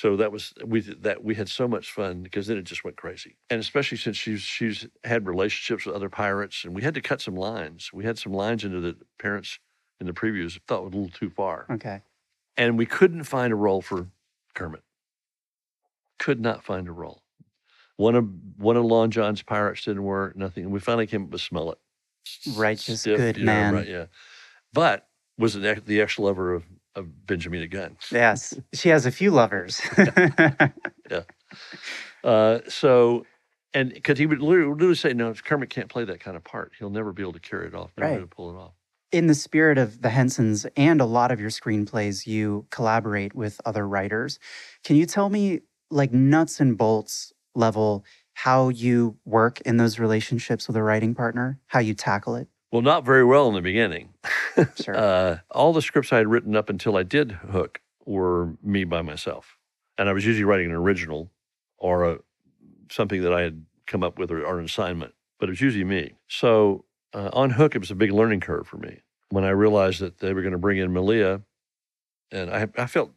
so 0.00 0.14
that 0.16 0.30
was 0.30 0.54
we 0.64 0.80
that 0.80 1.24
we 1.24 1.34
had 1.34 1.48
so 1.48 1.66
much 1.66 1.90
fun 1.90 2.22
because 2.22 2.46
then 2.46 2.56
it 2.56 2.62
just 2.62 2.84
went 2.84 2.96
crazy, 2.96 3.36
and 3.50 3.58
especially 3.58 3.98
since 3.98 4.16
she's 4.16 4.42
she's 4.42 4.86
had 5.02 5.26
relationships 5.26 5.84
with 5.84 5.96
other 5.96 6.08
pirates, 6.08 6.64
and 6.64 6.72
we 6.72 6.82
had 6.82 6.94
to 6.94 7.00
cut 7.00 7.20
some 7.20 7.34
lines. 7.34 7.90
We 7.92 8.04
had 8.04 8.16
some 8.16 8.32
lines 8.32 8.62
into 8.62 8.80
the 8.80 8.96
parents 9.18 9.58
in 9.98 10.06
the 10.06 10.12
previews 10.12 10.56
thought 10.68 10.84
was 10.84 10.92
a 10.92 10.96
little 10.96 11.10
too 11.10 11.30
far. 11.30 11.66
Okay. 11.68 12.02
And 12.56 12.78
we 12.78 12.86
couldn't 12.86 13.24
find 13.24 13.52
a 13.52 13.56
role 13.56 13.82
for 13.82 14.06
Kermit. 14.54 14.84
Could 16.20 16.40
not 16.40 16.62
find 16.62 16.86
a 16.86 16.92
role. 16.92 17.22
One 17.96 18.14
of 18.14 18.28
one 18.56 18.76
of 18.76 18.84
Long 18.84 19.10
John's 19.10 19.42
pirates 19.42 19.84
didn't 19.84 20.04
work. 20.04 20.36
Nothing. 20.36 20.70
We 20.70 20.78
finally 20.78 21.08
came 21.08 21.24
up 21.24 21.30
with 21.30 21.40
Smollett. 21.40 21.78
Righteous, 22.54 23.00
Stiff, 23.00 23.16
good 23.16 23.38
man. 23.38 23.74
right, 23.74 23.88
yeah. 23.88 24.06
But 24.72 25.08
was 25.38 25.56
an, 25.56 25.82
the 25.86 26.00
ex 26.00 26.20
lover 26.20 26.54
of, 26.54 26.64
of 26.94 27.06
Benjamina 27.26 27.70
Gunn. 27.70 27.96
Yes, 28.10 28.58
she 28.74 28.88
has 28.88 29.06
a 29.06 29.10
few 29.10 29.30
lovers. 29.30 29.80
yeah. 31.10 31.22
Uh, 32.24 32.60
so, 32.68 33.24
and 33.72 33.92
because 33.92 34.18
he 34.18 34.26
would 34.26 34.40
literally, 34.40 34.94
say, 34.94 35.12
"No, 35.12 35.32
Kermit 35.34 35.70
can't 35.70 35.88
play 35.88 36.04
that 36.04 36.20
kind 36.20 36.36
of 36.36 36.44
part. 36.44 36.72
He'll 36.78 36.90
never 36.90 37.12
be 37.12 37.22
able 37.22 37.34
to 37.34 37.40
carry 37.40 37.66
it 37.68 37.74
off. 37.74 37.90
Never 37.96 38.10
right. 38.10 38.16
be 38.16 38.22
able 38.22 38.28
to 38.28 38.34
pull 38.34 38.50
it 38.50 38.60
off." 38.60 38.72
in 39.10 39.26
the 39.26 39.34
spirit 39.34 39.78
of 39.78 40.02
the 40.02 40.10
Hensons 40.10 40.66
and 40.76 41.00
a 41.00 41.06
lot 41.06 41.30
of 41.30 41.40
your 41.40 41.50
screenplays, 41.50 42.26
you 42.26 42.66
collaborate 42.70 43.34
with 43.34 43.60
other 43.64 43.86
writers. 43.88 44.38
Can 44.84 44.96
you 44.96 45.06
tell 45.06 45.30
me, 45.30 45.60
like 45.90 46.12
nuts 46.12 46.60
and 46.60 46.76
bolts 46.76 47.32
level, 47.54 48.04
how 48.34 48.68
you 48.68 49.16
work 49.24 49.60
in 49.62 49.78
those 49.78 49.98
relationships 49.98 50.68
with 50.68 50.76
a 50.76 50.82
writing 50.82 51.14
partner, 51.14 51.58
how 51.66 51.80
you 51.80 51.94
tackle 51.94 52.36
it? 52.36 52.48
Well, 52.70 52.82
not 52.82 53.04
very 53.04 53.24
well 53.24 53.48
in 53.48 53.54
the 53.54 53.62
beginning. 53.62 54.10
Sure. 54.82 54.96
uh, 54.96 55.38
all 55.52 55.72
the 55.72 55.80
scripts 55.80 56.12
I 56.12 56.16
had 56.16 56.26
written 56.26 56.56
up 56.56 56.68
until 56.68 56.96
I 56.96 57.04
did 57.04 57.30
Hook 57.30 57.80
were 58.04 58.54
me 58.60 58.82
by 58.82 59.02
myself. 59.02 59.56
And 59.96 60.08
I 60.08 60.12
was 60.12 60.26
usually 60.26 60.42
writing 60.42 60.66
an 60.66 60.72
original 60.72 61.30
or 61.76 62.10
a, 62.10 62.18
something 62.90 63.22
that 63.22 63.32
I 63.32 63.42
had 63.42 63.64
come 63.86 64.02
up 64.02 64.18
with 64.18 64.32
or, 64.32 64.44
or 64.44 64.58
an 64.58 64.64
assignment, 64.64 65.14
but 65.38 65.48
it 65.48 65.52
was 65.52 65.60
usually 65.60 65.84
me. 65.84 66.14
So 66.26 66.84
uh, 67.14 67.30
on 67.32 67.50
Hook, 67.50 67.76
it 67.76 67.78
was 67.78 67.92
a 67.92 67.94
big 67.94 68.10
learning 68.10 68.40
curve 68.40 68.66
for 68.66 68.78
me 68.78 69.00
when 69.30 69.44
I 69.44 69.50
realized 69.50 70.00
that 70.00 70.18
they 70.18 70.32
were 70.32 70.42
going 70.42 70.52
to 70.52 70.58
bring 70.58 70.78
in 70.78 70.92
Malia, 70.92 71.42
and 72.30 72.50
I, 72.50 72.68
I 72.76 72.86
felt 72.86 73.12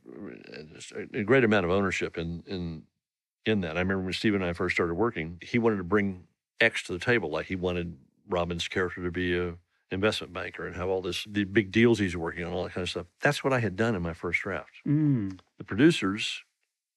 a 1.13 1.23
great 1.23 1.43
amount 1.43 1.65
of 1.65 1.71
ownership 1.71 2.17
in 2.17 2.43
in 2.47 2.83
in 3.45 3.61
that. 3.61 3.77
I 3.77 3.79
remember 3.81 4.03
when 4.03 4.13
Steve 4.13 4.35
and 4.35 4.43
I 4.43 4.53
first 4.53 4.75
started 4.75 4.93
working, 4.93 5.39
he 5.41 5.59
wanted 5.59 5.77
to 5.77 5.83
bring 5.83 6.25
X 6.59 6.83
to 6.83 6.93
the 6.93 6.99
table, 6.99 7.29
like 7.29 7.47
he 7.47 7.55
wanted 7.55 7.97
Robin's 8.27 8.67
character 8.67 9.03
to 9.03 9.11
be 9.11 9.37
a 9.37 9.55
investment 9.91 10.31
banker 10.31 10.65
and 10.65 10.75
have 10.75 10.87
all 10.87 11.01
this 11.01 11.25
the 11.29 11.43
big 11.43 11.71
deals 11.71 11.99
he's 11.99 12.15
working 12.15 12.45
on, 12.45 12.53
all 12.53 12.63
that 12.63 12.73
kind 12.73 12.83
of 12.83 12.89
stuff. 12.89 13.07
That's 13.21 13.43
what 13.43 13.53
I 13.53 13.59
had 13.59 13.75
done 13.75 13.95
in 13.95 14.01
my 14.01 14.13
first 14.13 14.41
draft. 14.41 14.71
Mm. 14.87 15.39
The 15.57 15.63
producers, 15.63 16.43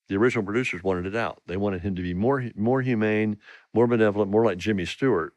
the 0.08 0.16
original 0.16 0.44
producers, 0.44 0.82
wanted 0.82 1.06
it 1.06 1.16
out. 1.16 1.42
They 1.46 1.56
wanted 1.56 1.82
him 1.82 1.96
to 1.96 2.02
be 2.02 2.14
more 2.14 2.50
more 2.54 2.82
humane, 2.82 3.38
more 3.72 3.86
benevolent, 3.86 4.30
more 4.30 4.44
like 4.44 4.58
Jimmy 4.58 4.84
Stewart 4.84 5.34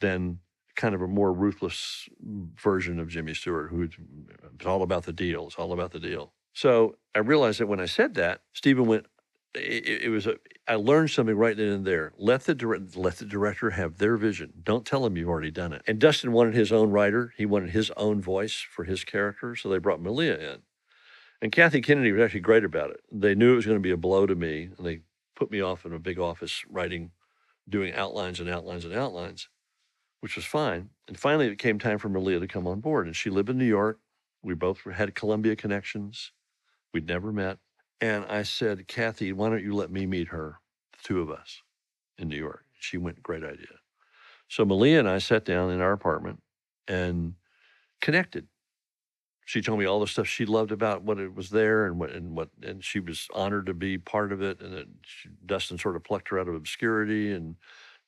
than 0.00 0.40
kind 0.76 0.94
of 0.94 1.00
a 1.02 1.06
more 1.08 1.32
ruthless 1.32 2.08
version 2.20 2.98
of 2.98 3.08
Jimmy 3.08 3.34
Stewart, 3.34 3.70
who's 3.70 3.96
it's 4.54 4.66
all 4.66 4.82
about 4.82 5.04
the 5.04 5.12
deal. 5.12 5.46
It's 5.46 5.56
all 5.56 5.72
about 5.72 5.92
the 5.92 6.00
deal. 6.00 6.32
So 6.52 6.96
I 7.14 7.18
realized 7.18 7.60
that 7.60 7.66
when 7.66 7.80
I 7.80 7.86
said 7.86 8.14
that, 8.14 8.40
Steven 8.52 8.86
went. 8.86 9.06
It, 9.54 10.04
it 10.04 10.08
was 10.10 10.26
a. 10.26 10.36
I 10.68 10.74
learned 10.74 11.10
something 11.10 11.36
right 11.36 11.56
then 11.56 11.68
and 11.68 11.86
there. 11.86 12.12
Let 12.18 12.42
the 12.44 12.88
let 12.94 13.16
the 13.16 13.24
director 13.24 13.70
have 13.70 13.98
their 13.98 14.16
vision. 14.16 14.52
Don't 14.62 14.84
tell 14.84 15.02
them 15.02 15.16
you've 15.16 15.28
already 15.28 15.50
done 15.50 15.72
it. 15.72 15.82
And 15.86 15.98
Dustin 15.98 16.32
wanted 16.32 16.54
his 16.54 16.72
own 16.72 16.90
writer. 16.90 17.32
He 17.36 17.46
wanted 17.46 17.70
his 17.70 17.90
own 17.96 18.20
voice 18.20 18.60
for 18.60 18.84
his 18.84 19.04
character. 19.04 19.56
So 19.56 19.68
they 19.68 19.78
brought 19.78 20.02
Malia 20.02 20.38
in, 20.38 20.62
and 21.40 21.52
Kathy 21.52 21.80
Kennedy 21.80 22.12
was 22.12 22.22
actually 22.22 22.40
great 22.40 22.64
about 22.64 22.90
it. 22.90 23.00
They 23.10 23.34
knew 23.34 23.52
it 23.52 23.56
was 23.56 23.66
going 23.66 23.78
to 23.78 23.82
be 23.82 23.90
a 23.92 23.96
blow 23.96 24.26
to 24.26 24.34
me, 24.34 24.70
and 24.76 24.86
they 24.86 25.00
put 25.34 25.50
me 25.50 25.60
off 25.60 25.86
in 25.86 25.92
a 25.92 25.98
big 25.98 26.18
office 26.18 26.64
writing, 26.68 27.12
doing 27.68 27.94
outlines 27.94 28.40
and 28.40 28.48
outlines 28.48 28.84
and 28.84 28.94
outlines 28.94 29.48
which 30.20 30.36
was 30.36 30.44
fine. 30.44 30.90
And 31.08 31.18
finally, 31.18 31.46
it 31.46 31.58
came 31.58 31.78
time 31.78 31.98
for 31.98 32.08
Malia 32.08 32.40
to 32.40 32.48
come 32.48 32.66
on 32.66 32.80
board. 32.80 33.06
And 33.06 33.14
she 33.14 33.30
lived 33.30 33.50
in 33.50 33.58
New 33.58 33.64
York. 33.64 34.00
We 34.42 34.54
both 34.54 34.80
had 34.80 35.14
Columbia 35.14 35.56
connections. 35.56 36.32
We'd 36.92 37.06
never 37.06 37.32
met. 37.32 37.58
And 38.00 38.24
I 38.26 38.42
said, 38.42 38.88
Kathy, 38.88 39.32
why 39.32 39.48
don't 39.48 39.64
you 39.64 39.74
let 39.74 39.90
me 39.90 40.06
meet 40.06 40.28
her, 40.28 40.60
the 40.92 40.98
two 41.02 41.20
of 41.20 41.30
us, 41.30 41.62
in 42.18 42.28
New 42.28 42.36
York? 42.36 42.64
She 42.78 42.98
went, 42.98 43.22
great 43.22 43.42
idea. 43.42 43.80
So 44.48 44.64
Malia 44.64 44.98
and 44.98 45.08
I 45.08 45.18
sat 45.18 45.44
down 45.44 45.70
in 45.70 45.80
our 45.80 45.92
apartment 45.92 46.40
and 46.86 47.34
connected. 48.00 48.46
She 49.44 49.62
told 49.62 49.78
me 49.78 49.86
all 49.86 50.00
the 50.00 50.06
stuff 50.06 50.26
she 50.26 50.44
loved 50.44 50.72
about 50.72 51.02
what 51.02 51.18
it 51.18 51.34
was 51.34 51.50
there 51.50 51.86
and 51.86 51.98
what 51.98 52.10
and 52.10 52.36
what 52.36 52.48
and 52.62 52.82
she 52.84 52.98
was 52.98 53.28
honored 53.32 53.66
to 53.66 53.74
be 53.74 53.96
part 53.96 54.32
of 54.32 54.42
it. 54.42 54.60
And 54.60 54.86
she, 55.02 55.28
Dustin 55.44 55.78
sort 55.78 55.96
of 55.96 56.04
plucked 56.04 56.28
her 56.28 56.38
out 56.38 56.48
of 56.48 56.54
obscurity 56.54 57.32
and 57.32 57.56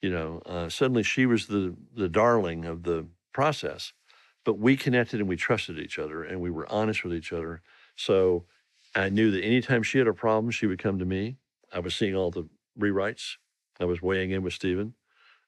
you 0.03 0.11
know, 0.11 0.41
uh, 0.47 0.69
suddenly 0.69 1.03
she 1.03 1.27
was 1.27 1.47
the 1.47 1.75
the 1.95 2.09
darling 2.09 2.65
of 2.65 2.83
the 2.83 3.07
process. 3.33 3.93
But 4.45 4.59
we 4.59 4.77
connected 4.77 5.21
and 5.21 5.29
we 5.29 5.37
trusted 5.37 5.79
each 5.79 5.99
other 5.99 6.23
and 6.25 6.41
we 6.41 6.51
were 6.51 6.71
honest 6.73 7.05
with 7.05 7.15
each 7.15 7.33
other. 7.33 7.63
So 7.97 8.47
I 8.99 9.09
knew 9.11 9.31
that 9.31 9.45
anytime 9.45 9.83
she 9.83 9.99
had 9.99 10.09
a 10.09 10.15
problem, 10.15 10.51
she 10.51 10.67
would 10.67 10.83
come 10.83 10.99
to 10.99 11.05
me. 11.05 11.37
I 11.73 11.79
was 11.79 11.95
seeing 11.95 12.17
all 12.17 12.31
the 12.31 12.49
rewrites. 12.79 13.37
I 13.81 13.85
was 13.85 14.03
weighing 14.03 14.31
in 14.31 14.43
with 14.43 14.55
Steven. 14.55 14.95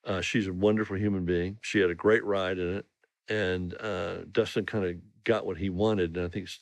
Uh, 0.05 0.21
she's 0.21 0.47
a 0.47 0.53
wonderful 0.53 0.97
human 0.97 1.25
being. 1.25 1.59
She 1.61 1.81
had 1.81 1.91
a 1.91 1.95
great 1.95 2.25
ride 2.25 2.59
in 2.59 2.77
it. 2.77 2.87
And 3.29 3.75
uh, 3.81 4.19
Dustin 4.31 4.67
kind 4.67 4.85
of 4.85 4.97
got 5.25 5.47
what 5.47 5.59
he 5.59 5.69
wanted. 5.69 6.17
And 6.17 6.27
I 6.27 6.29
think 6.29 6.47
S- 6.47 6.61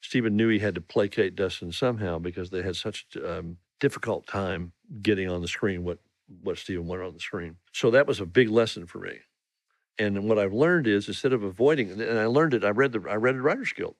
Steven 0.00 0.36
knew 0.36 0.48
he 0.48 0.58
had 0.58 0.74
to 0.74 0.80
placate 0.80 1.36
Dustin 1.36 1.72
somehow 1.72 2.18
because 2.18 2.50
they 2.50 2.62
had 2.62 2.76
such 2.76 3.06
um, 3.24 3.58
difficult 3.80 4.26
time 4.26 4.72
getting 5.02 5.30
on 5.30 5.42
the 5.42 5.48
screen 5.48 5.84
what, 5.84 5.98
what 6.42 6.58
Steven 6.58 6.86
wanted 6.86 7.06
on 7.06 7.14
the 7.14 7.20
screen. 7.20 7.56
So 7.72 7.90
that 7.92 8.06
was 8.06 8.20
a 8.20 8.26
big 8.26 8.50
lesson 8.50 8.86
for 8.86 8.98
me. 8.98 9.18
And 9.98 10.28
what 10.28 10.38
I've 10.38 10.52
learned 10.52 10.86
is 10.86 11.08
instead 11.08 11.32
of 11.32 11.42
avoiding, 11.42 11.90
and 11.90 12.18
I 12.18 12.26
learned 12.26 12.52
it, 12.52 12.64
I 12.64 12.70
read 12.70 12.92
the 12.92 13.02
I 13.08 13.14
read 13.14 13.36
the 13.36 13.42
Writers 13.42 13.72
Guild. 13.72 13.94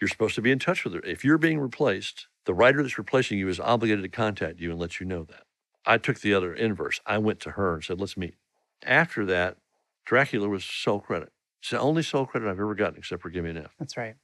You're 0.00 0.08
supposed 0.08 0.34
to 0.36 0.42
be 0.42 0.50
in 0.50 0.58
touch 0.58 0.84
with 0.84 0.94
her. 0.94 1.00
If 1.04 1.24
you're 1.24 1.38
being 1.38 1.58
replaced, 1.58 2.26
the 2.46 2.54
writer 2.54 2.82
that's 2.82 2.98
replacing 2.98 3.38
you 3.38 3.48
is 3.48 3.60
obligated 3.60 4.02
to 4.02 4.08
contact 4.08 4.58
you 4.58 4.70
and 4.70 4.80
let 4.80 4.98
you 4.98 5.06
know 5.06 5.24
that. 5.24 5.42
I 5.84 5.98
took 5.98 6.20
the 6.20 6.34
other 6.34 6.54
inverse. 6.54 7.00
I 7.06 7.18
went 7.18 7.40
to 7.40 7.52
her 7.52 7.74
and 7.74 7.84
said, 7.84 8.00
let's 8.00 8.16
meet. 8.16 8.34
After 8.82 9.26
that, 9.26 9.58
Dracula 10.06 10.48
was 10.48 10.64
sole 10.64 11.00
credit. 11.00 11.30
It's 11.60 11.70
the 11.70 11.78
only 11.78 12.02
sole 12.02 12.24
credit 12.26 12.48
I've 12.48 12.58
ever 12.60 12.74
gotten 12.74 12.98
except 12.98 13.20
for 13.22 13.28
Give 13.28 13.44
Me 13.44 13.50
an 13.50 13.58
F. 13.58 13.74
That's 13.78 13.96
right. 13.96 14.14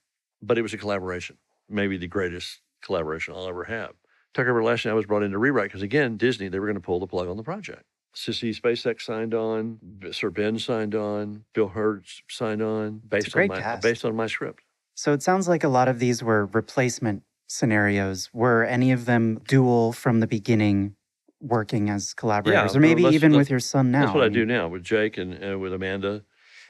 But 0.42 0.58
it 0.58 0.62
was 0.62 0.72
a 0.72 0.78
collaboration, 0.78 1.36
maybe 1.68 1.98
the 1.98 2.06
greatest 2.06 2.60
collaboration 2.82 3.34
I'll 3.34 3.48
ever 3.48 3.64
have. 3.64 3.92
Tuck 4.32 4.46
Everlasting, 4.46 4.90
I 4.90 4.94
was 4.94 5.06
brought 5.06 5.22
in 5.22 5.30
to 5.32 5.38
rewrite 5.38 5.68
because, 5.68 5.82
again, 5.82 6.16
Disney, 6.16 6.48
they 6.48 6.58
were 6.58 6.66
going 6.66 6.74
to 6.74 6.80
pull 6.80 7.00
the 7.00 7.06
plug 7.06 7.28
on 7.28 7.36
the 7.36 7.42
project. 7.42 7.82
Sissy 8.14 8.58
Spacek 8.58 9.00
signed 9.00 9.34
on, 9.34 9.78
Sir 10.10 10.30
Ben 10.30 10.58
signed 10.58 10.94
on, 10.94 11.44
Bill 11.52 11.68
Hurt 11.68 12.04
signed 12.28 12.62
on, 12.62 13.02
based 13.06 13.36
on 13.36 13.48
my 13.48 13.60
cast. 13.60 13.82
based 13.82 14.04
on 14.06 14.16
my 14.16 14.26
script. 14.26 14.62
So 14.96 15.12
it 15.12 15.22
sounds 15.22 15.46
like 15.46 15.62
a 15.62 15.68
lot 15.68 15.88
of 15.88 15.98
these 15.98 16.22
were 16.22 16.46
replacement 16.46 17.22
scenarios. 17.48 18.30
Were 18.32 18.64
any 18.64 18.92
of 18.92 19.04
them 19.04 19.40
dual 19.46 19.92
from 19.92 20.20
the 20.20 20.26
beginning, 20.26 20.96
working 21.40 21.90
as 21.90 22.14
collaborators, 22.14 22.74
or 22.74 22.80
maybe 22.80 23.04
even 23.04 23.36
with 23.36 23.50
your 23.50 23.60
son 23.60 23.90
now? 23.90 24.06
That's 24.06 24.14
what 24.14 24.24
I, 24.24 24.28
mean, 24.28 24.32
do 24.32 24.46
now 24.46 24.68
with 24.68 24.82
Jake 24.82 25.18
and 25.18 25.52
uh, 25.52 25.58
with 25.58 25.74
Amanda. 25.74 26.24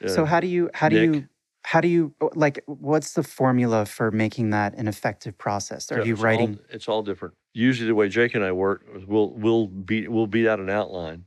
So 0.05 0.23
uh, 0.23 0.25
how 0.25 0.41
do 0.41 0.47
you 0.47 0.69
how 0.73 0.89
do 0.89 0.99
Nick. 0.99 1.15
you 1.15 1.27
how 1.63 1.79
do 1.79 1.87
you 1.87 2.13
like 2.35 2.61
what's 2.65 3.13
the 3.13 3.23
formula 3.23 3.85
for 3.85 4.11
making 4.11 4.49
that 4.49 4.75
an 4.75 4.89
effective 4.89 5.37
process? 5.37 5.89
Are 5.91 6.01
So 6.01 6.03
you 6.03 6.13
it's 6.13 6.21
writing? 6.21 6.59
All, 6.59 6.65
it's 6.69 6.87
all 6.89 7.03
different. 7.03 7.33
Usually, 7.53 7.87
the 7.87 7.95
way 7.95 8.09
Jake 8.09 8.35
and 8.35 8.43
I 8.43 8.51
work, 8.51 8.85
we'll 9.07 9.31
we'll 9.31 9.67
beat 9.67 10.11
we'll 10.11 10.27
beat 10.27 10.47
out 10.47 10.59
an 10.59 10.69
outline. 10.69 11.25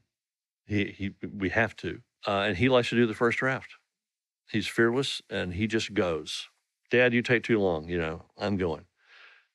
He 0.67 0.85
he 0.85 1.15
we 1.35 1.49
have 1.49 1.75
to, 1.77 2.03
uh, 2.29 2.41
and 2.41 2.59
he 2.59 2.69
likes 2.69 2.91
to 2.91 2.97
do 2.97 3.07
the 3.07 3.15
first 3.15 3.39
draft. 3.39 3.71
He's 4.51 4.67
fearless, 4.67 5.23
and 5.31 5.55
he 5.55 5.67
just 5.67 5.95
goes. 5.95 6.49
Dad, 6.91 7.15
you 7.15 7.23
take 7.23 7.45
too 7.45 7.59
long. 7.59 7.89
You 7.89 7.99
know, 7.99 8.23
I'm 8.39 8.57
going. 8.57 8.85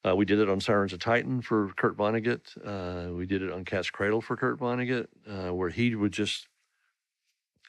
Uh, 0.05 0.15
we 0.15 0.25
did 0.25 0.39
it 0.39 0.49
on 0.49 0.61
Sirens 0.61 0.93
of 0.93 0.99
Titan 0.99 1.41
for 1.41 1.71
Kurt 1.75 1.97
Vonnegut. 1.97 2.55
Uh, 2.63 3.13
we 3.13 3.25
did 3.25 3.41
it 3.41 3.51
on 3.51 3.65
Cat's 3.65 3.89
Cradle 3.89 4.21
for 4.21 4.37
Kurt 4.37 4.59
Vonnegut, 4.59 5.07
uh, 5.27 5.53
where 5.53 5.69
he 5.69 5.95
would 5.95 6.11
just 6.11 6.47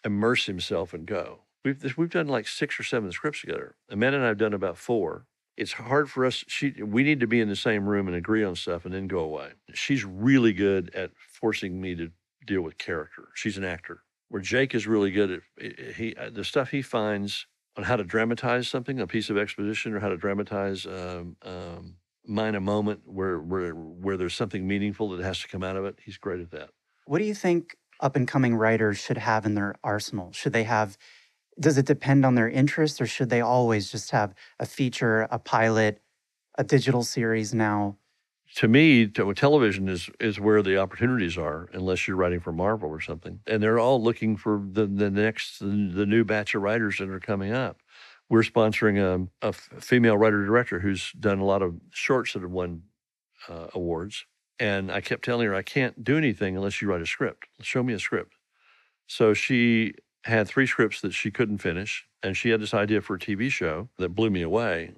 immerse 0.05 0.47
himself 0.47 0.93
and 0.93 1.07
go. 1.07 1.41
We've 1.65 1.97
we've 1.97 2.11
done 2.11 2.29
like 2.29 2.47
six 2.47 2.79
or 2.79 2.85
seven 2.85 3.11
scripts 3.11 3.41
together. 3.41 3.75
Amanda 3.91 4.19
and 4.19 4.25
I 4.25 4.29
have 4.29 4.39
done 4.39 4.55
about 4.55 4.77
four. 4.77 5.27
It's 5.57 5.73
hard 5.73 6.11
for 6.11 6.27
us. 6.27 6.45
She 6.47 6.75
we 6.83 7.03
need 7.03 7.21
to 7.21 7.27
be 7.27 7.41
in 7.41 7.49
the 7.49 7.57
same 7.57 7.89
room 7.89 8.07
and 8.07 8.17
agree 8.17 8.45
on 8.45 8.55
stuff 8.55 8.85
and 8.85 8.95
then 8.95 9.09
go 9.09 9.21
away. 9.21 9.53
She's 9.73 10.05
really 10.05 10.53
good 10.53 10.95
at 10.95 11.11
forcing 11.17 11.81
me 11.81 11.95
to 11.97 12.11
deal 12.47 12.61
with 12.61 12.79
character. 12.79 13.29
She's 13.35 13.57
an 13.57 13.65
actor. 13.65 14.03
Where 14.29 14.43
Jake 14.43 14.75
is 14.75 14.87
really 14.87 15.11
good 15.11 15.43
at 15.61 15.95
he 15.97 16.15
the 16.31 16.45
stuff 16.45 16.71
he 16.71 16.83
finds 16.83 17.47
on 17.77 17.85
how 17.85 17.97
to 17.97 18.05
dramatize 18.05 18.69
something, 18.69 19.01
a 19.01 19.07
piece 19.07 19.31
of 19.31 19.37
exposition, 19.37 19.93
or 19.93 20.01
how 20.01 20.09
to 20.09 20.17
dramatize 20.17 20.87
um, 20.87 21.37
um, 21.43 21.97
mine 22.27 22.55
a 22.55 22.61
moment 22.61 23.01
where 23.05 23.39
where 23.39 23.73
where 23.73 24.17
there's 24.17 24.35
something 24.35 24.67
meaningful 24.67 25.11
that 25.11 25.23
has 25.23 25.41
to 25.41 25.49
come 25.49 25.63
out 25.63 25.77
of 25.77 25.85
it. 25.85 25.99
He's 26.05 26.19
great 26.19 26.41
at 26.41 26.51
that. 26.53 26.71
What 27.07 27.19
do 27.19 27.25
you 27.25 27.35
think 27.35 27.77
up 28.01 28.17
and 28.17 28.27
coming 28.27 28.55
writers 28.55 28.99
should 28.99 29.19
have 29.19 29.47
in 29.47 29.55
their 29.55 29.77
arsenal? 29.85 30.33
Should 30.33 30.53
they 30.53 30.65
have? 30.65 30.97
Does 31.59 31.79
it 31.79 31.87
depend 31.87 32.27
on 32.27 32.35
their 32.35 32.49
interests, 32.49 33.01
or 33.01 33.07
should 33.07 33.31
they 33.31 33.41
always 33.41 33.91
just 33.91 34.11
have 34.11 34.35
a 34.59 34.67
feature, 34.67 35.27
a 35.31 35.39
pilot, 35.39 36.03
a 36.59 36.65
digital 36.65 37.03
series 37.03 37.55
now? 37.55 37.97
To 38.55 38.69
me, 38.69 39.07
television 39.09 39.89
is 39.89 40.09
is 40.21 40.39
where 40.41 40.63
the 40.63 40.79
opportunities 40.79 41.37
are, 41.37 41.69
unless 41.73 42.07
you're 42.07 42.17
writing 42.17 42.41
for 42.41 42.53
Marvel 42.53 42.89
or 42.89 43.01
something. 43.01 43.41
And 43.47 43.63
they're 43.63 43.79
all 43.79 44.03
looking 44.03 44.37
for 44.37 44.63
the 44.65 44.87
the 44.87 45.11
next 45.11 45.59
the 45.59 46.07
new 46.07 46.25
batch 46.25 46.55
of 46.55 46.63
writers 46.63 46.99
that 46.99 47.09
are 47.09 47.21
coming 47.21 47.53
up. 47.53 47.81
We're 48.29 48.43
sponsoring 48.43 49.29
a 49.43 49.53
female 49.53 50.17
writer 50.17 50.45
director 50.45 50.81
who's 50.81 51.13
done 51.13 51.39
a 51.39 51.45
lot 51.45 51.63
of 51.63 51.75
shorts 51.91 52.33
that 52.33 52.43
have 52.43 52.51
won 52.51 52.83
uh, 53.49 53.69
awards. 53.75 54.27
And 54.59 54.91
I 54.91 55.01
kept 55.01 55.25
telling 55.25 55.47
her, 55.47 55.55
I 55.55 55.63
can't 55.63 56.03
do 56.03 56.17
anything 56.17 56.57
unless 56.57 56.81
you 56.81 56.89
write 56.89 57.03
a 57.03 57.07
script. 57.07 57.47
Show 57.61 57.83
me 57.83 57.93
a 57.93 57.99
script. 57.99 58.33
So 59.07 59.35
she 59.35 59.95
had 60.25 60.49
three 60.49 60.67
scripts 60.67 61.01
that 61.03 61.13
she 61.13 61.31
couldn't 61.31 61.59
finish, 61.59 62.07
and 62.23 62.37
she 62.37 62.51
had 62.51 62.61
this 62.61 62.75
idea 62.75 63.01
for 63.01 63.15
a 63.15 63.19
TV 63.19 63.49
show 63.49 63.89
that 63.99 64.09
blew 64.09 64.31
me 64.31 64.43
away 64.43 64.95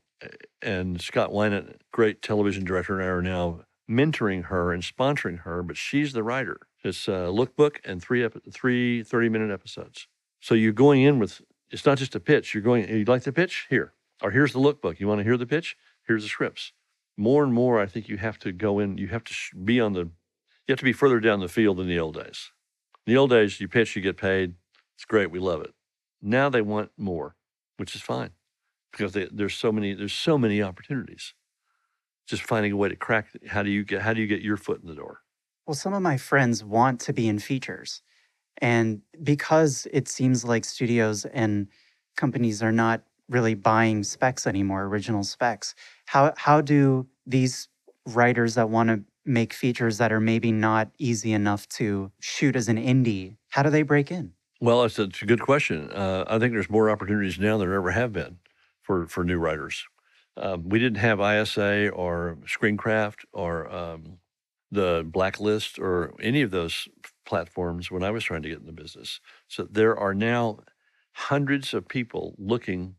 and 0.62 1.00
Scott 1.00 1.30
Winant, 1.30 1.76
great 1.92 2.22
television 2.22 2.64
director, 2.64 2.94
and 2.98 3.04
I 3.04 3.08
are 3.08 3.22
now 3.22 3.60
mentoring 3.90 4.44
her 4.44 4.72
and 4.72 4.82
sponsoring 4.82 5.40
her, 5.40 5.62
but 5.62 5.76
she's 5.76 6.12
the 6.12 6.22
writer. 6.22 6.60
It's 6.84 7.08
a 7.08 7.30
lookbook 7.32 7.76
and 7.84 8.02
three, 8.02 8.24
epi- 8.24 8.40
three 8.50 9.02
30 9.02 9.28
minute 9.28 9.50
episodes. 9.50 10.06
So 10.40 10.54
you're 10.54 10.72
going 10.72 11.02
in 11.02 11.18
with, 11.18 11.40
it's 11.70 11.86
not 11.86 11.98
just 11.98 12.14
a 12.14 12.20
pitch. 12.20 12.54
You're 12.54 12.62
going, 12.62 12.88
you'd 12.88 13.08
like 13.08 13.22
the 13.22 13.32
pitch? 13.32 13.66
Here. 13.68 13.94
Or 14.22 14.30
here's 14.30 14.52
the 14.52 14.60
lookbook. 14.60 15.00
You 15.00 15.08
want 15.08 15.20
to 15.20 15.24
hear 15.24 15.36
the 15.36 15.46
pitch? 15.46 15.76
Here's 16.06 16.22
the 16.22 16.28
scripts. 16.28 16.72
More 17.16 17.42
and 17.42 17.52
more, 17.52 17.80
I 17.80 17.86
think 17.86 18.08
you 18.08 18.16
have 18.18 18.38
to 18.40 18.52
go 18.52 18.78
in, 18.78 18.98
you 18.98 19.08
have 19.08 19.24
to 19.24 19.34
be 19.64 19.80
on 19.80 19.92
the, 19.92 20.10
you 20.66 20.72
have 20.72 20.78
to 20.78 20.84
be 20.84 20.92
further 20.92 21.20
down 21.20 21.40
the 21.40 21.48
field 21.48 21.78
than 21.78 21.88
the 21.88 21.98
old 21.98 22.14
days. 22.14 22.52
In 23.06 23.12
the 23.12 23.18
old 23.18 23.30
days, 23.30 23.60
you 23.60 23.68
pitch, 23.68 23.96
you 23.96 24.02
get 24.02 24.16
paid. 24.16 24.54
It's 24.96 25.04
great. 25.04 25.30
We 25.30 25.38
love 25.38 25.62
it. 25.62 25.72
Now 26.20 26.48
they 26.48 26.62
want 26.62 26.90
more, 26.96 27.36
which 27.76 27.94
is 27.94 28.02
fine 28.02 28.30
because 28.92 29.12
they, 29.12 29.28
there's 29.30 29.54
so 29.54 29.72
many 29.72 29.94
there's 29.94 30.12
so 30.12 30.38
many 30.38 30.62
opportunities. 30.62 31.34
Just 32.26 32.42
finding 32.42 32.72
a 32.72 32.76
way 32.76 32.88
to 32.88 32.96
crack. 32.96 33.28
How 33.46 33.62
do 33.62 33.70
you 33.70 33.84
get 33.84 34.02
how 34.02 34.12
do 34.12 34.20
you 34.20 34.26
get 34.26 34.42
your 34.42 34.56
foot 34.56 34.80
in 34.82 34.88
the 34.88 34.94
door? 34.94 35.20
Well, 35.66 35.74
some 35.74 35.92
of 35.92 36.00
my 36.00 36.16
friends 36.16 36.64
want 36.64 36.98
to 37.00 37.12
be 37.12 37.28
in 37.28 37.38
features. 37.38 38.02
And 38.60 39.02
because 39.22 39.86
it 39.92 40.08
seems 40.08 40.44
like 40.44 40.64
studios 40.64 41.24
and 41.26 41.68
companies 42.16 42.62
are 42.62 42.72
not 42.72 43.02
really 43.28 43.54
buying 43.54 44.02
specs 44.02 44.46
anymore, 44.46 44.84
original 44.84 45.22
specs, 45.22 45.74
how, 46.06 46.32
how 46.36 46.60
do 46.60 47.06
these 47.26 47.68
writers 48.06 48.54
that 48.54 48.70
want 48.70 48.88
to 48.88 49.02
make 49.24 49.52
features 49.52 49.98
that 49.98 50.10
are 50.10 50.20
maybe 50.20 50.50
not 50.50 50.90
easy 50.98 51.32
enough 51.32 51.68
to 51.68 52.10
shoot 52.18 52.56
as 52.56 52.68
an 52.68 52.78
indie, 52.78 53.36
how 53.50 53.62
do 53.62 53.68
they 53.68 53.82
break 53.82 54.10
in? 54.10 54.32
Well, 54.60 54.84
it's 54.84 54.98
a, 54.98 55.02
it's 55.02 55.22
a 55.22 55.26
good 55.26 55.42
question. 55.42 55.90
Uh, 55.92 56.24
I 56.26 56.38
think 56.38 56.54
there's 56.54 56.70
more 56.70 56.90
opportunities 56.90 57.38
now 57.38 57.58
than 57.58 57.68
there 57.68 57.76
ever 57.76 57.90
have 57.90 58.12
been 58.12 58.38
for 58.88 59.06
for 59.06 59.22
new 59.22 59.38
writers. 59.38 59.86
Um, 60.36 60.68
we 60.70 60.78
didn't 60.78 60.98
have 60.98 61.20
ISA 61.20 61.90
or 61.90 62.38
Screencraft 62.46 63.26
or 63.32 63.70
um, 63.70 64.18
the 64.70 65.04
Blacklist 65.06 65.78
or 65.78 66.14
any 66.20 66.40
of 66.40 66.50
those 66.50 66.88
platforms 67.26 67.90
when 67.90 68.02
I 68.02 68.10
was 68.10 68.24
trying 68.24 68.42
to 68.42 68.48
get 68.48 68.60
in 68.60 68.66
the 68.66 68.72
business. 68.72 69.20
So 69.46 69.68
there 69.70 69.96
are 69.96 70.14
now 70.14 70.60
hundreds 71.12 71.74
of 71.74 71.86
people 71.86 72.34
looking 72.38 72.94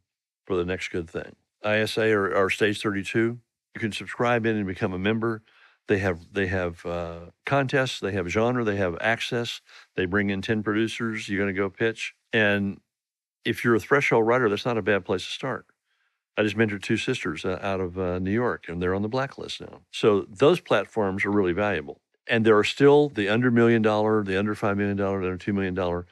for 0.46 0.56
the 0.56 0.66
next 0.66 0.90
good 0.90 1.10
thing. 1.10 1.36
ISA 1.66 2.12
or, 2.12 2.36
or 2.36 2.50
Stage 2.52 2.82
32, 2.82 3.40
you 3.74 3.82
can 3.82 3.92
subscribe 3.92 4.46
in 4.46 4.58
and 4.58 4.68
become 4.68 4.94
a 4.94 5.00
member. 5.00 5.42
They 5.88 5.98
have 6.00 6.20
they 6.32 6.46
have 6.46 6.86
uh, 6.86 7.32
contests, 7.48 8.00
they 8.00 8.12
have 8.12 8.28
genre, 8.28 8.64
they 8.64 8.76
have 8.76 8.96
access. 9.02 9.60
They 9.96 10.06
bring 10.06 10.30
in 10.30 10.44
ten 10.44 10.62
producers. 10.62 11.28
You're 11.28 11.40
going 11.44 11.56
to 11.56 11.60
go 11.60 11.68
pitch, 11.68 12.14
and 12.32 12.80
if 13.44 13.64
you're 13.64 13.76
a 13.76 13.80
threshold 13.80 14.28
writer, 14.28 14.50
that's 14.50 14.66
not 14.66 14.78
a 14.78 14.84
bad 14.84 15.04
place 15.06 15.26
to 15.26 15.32
start. 15.32 15.66
I 16.38 16.44
just 16.44 16.56
mentored 16.56 16.82
two 16.82 16.98
sisters 16.98 17.44
uh, 17.44 17.60
out 17.62 17.82
of 17.82 18.00
uh, 18.00 18.20
New 18.20 18.32
York, 18.32 18.66
and 18.68 18.82
they're 18.82 18.96
on 18.96 19.02
the 19.02 19.10
blacklist 19.10 19.60
now. 19.62 19.82
So 19.92 20.26
those 20.30 20.60
platforms 20.60 21.26
are 21.26 21.32
really 21.32 21.52
valuable. 21.52 22.00
And 22.28 22.46
there 22.46 22.58
are 22.58 22.64
still 22.64 23.10
the 23.10 23.28
under 23.28 23.52
million 23.52 23.82
dollar, 23.82 24.24
the 24.24 24.38
under 24.38 24.56
five 24.56 24.78
million 24.78 24.96
dollar, 24.96 25.20
the 25.20 25.28
under 25.28 25.38
two 25.38 25.54
million 25.54 25.74
dollar 25.74 26.06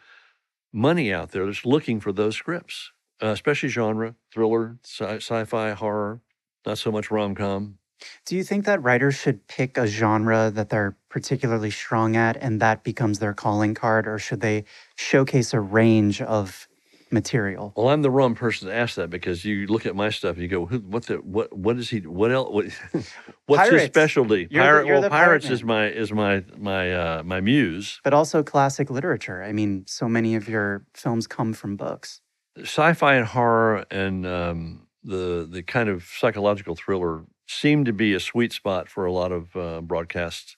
money 0.73 1.13
out 1.13 1.31
there 1.31 1.45
that's 1.45 1.65
looking 1.65 1.99
for 1.99 2.11
those 2.11 2.35
scripts, 2.35 2.91
uh, 3.21 3.27
especially 3.27 3.69
genre, 3.69 4.15
thriller, 4.33 4.77
sci- 4.83 5.17
sci-fi, 5.17 5.71
horror, 5.71 6.21
not 6.65 6.77
so 6.77 6.91
much 6.91 7.09
rom-com. 7.09 7.77
Do 8.25 8.35
you 8.35 8.43
think 8.43 8.65
that 8.65 8.83
writers 8.83 9.15
should 9.15 9.47
pick 9.47 9.77
a 9.77 9.87
genre 9.87 10.51
that 10.53 10.69
they're 10.69 10.95
particularly 11.09 11.71
strong 11.71 12.15
at 12.15 12.37
and 12.37 12.59
that 12.61 12.83
becomes 12.83 13.19
their 13.19 13.33
calling 13.33 13.73
card, 13.73 14.07
or 14.07 14.19
should 14.19 14.41
they 14.41 14.65
showcase 14.95 15.53
a 15.53 15.59
range 15.59 16.21
of 16.21 16.66
material? 17.11 17.73
Well, 17.75 17.89
I'm 17.89 18.01
the 18.01 18.11
wrong 18.11 18.35
person 18.35 18.67
to 18.67 18.73
ask 18.73 18.95
that 18.95 19.09
because 19.09 19.45
you 19.45 19.67
look 19.67 19.85
at 19.85 19.95
my 19.95 20.09
stuff 20.09 20.35
and 20.35 20.43
you 20.43 20.47
go, 20.47 20.65
"What 20.65 21.05
the 21.07 21.15
what? 21.17 21.55
What 21.55 21.77
is 21.77 21.89
he? 21.89 21.99
What 22.01 22.31
else? 22.31 22.49
What, 22.51 22.65
what's 23.45 23.69
his 23.69 23.83
specialty?" 23.83 24.47
You're 24.49 24.63
Pirate. 24.63 24.85
you're 24.85 24.95
well, 24.95 25.01
the 25.01 25.09
pirates 25.09 25.49
is 25.49 25.63
my 25.63 25.87
is 25.87 26.11
my 26.11 26.43
my 26.57 26.93
uh, 26.93 27.23
my 27.23 27.41
muse. 27.41 27.99
But 28.03 28.13
also 28.13 28.43
classic 28.43 28.89
literature. 28.89 29.43
I 29.43 29.51
mean, 29.51 29.85
so 29.87 30.07
many 30.07 30.35
of 30.35 30.47
your 30.47 30.85
films 30.93 31.27
come 31.27 31.53
from 31.53 31.75
books. 31.75 32.21
Sci-fi 32.59 33.15
and 33.15 33.25
horror 33.25 33.85
and 33.91 34.25
um, 34.25 34.87
the 35.03 35.47
the 35.49 35.63
kind 35.63 35.89
of 35.89 36.03
psychological 36.03 36.75
thriller 36.75 37.23
seem 37.47 37.85
to 37.85 37.93
be 37.93 38.13
a 38.13 38.19
sweet 38.19 38.51
spot 38.51 38.89
for 38.89 39.05
a 39.05 39.11
lot 39.11 39.31
of 39.31 39.55
uh, 39.55 39.81
broadcasts 39.81 40.57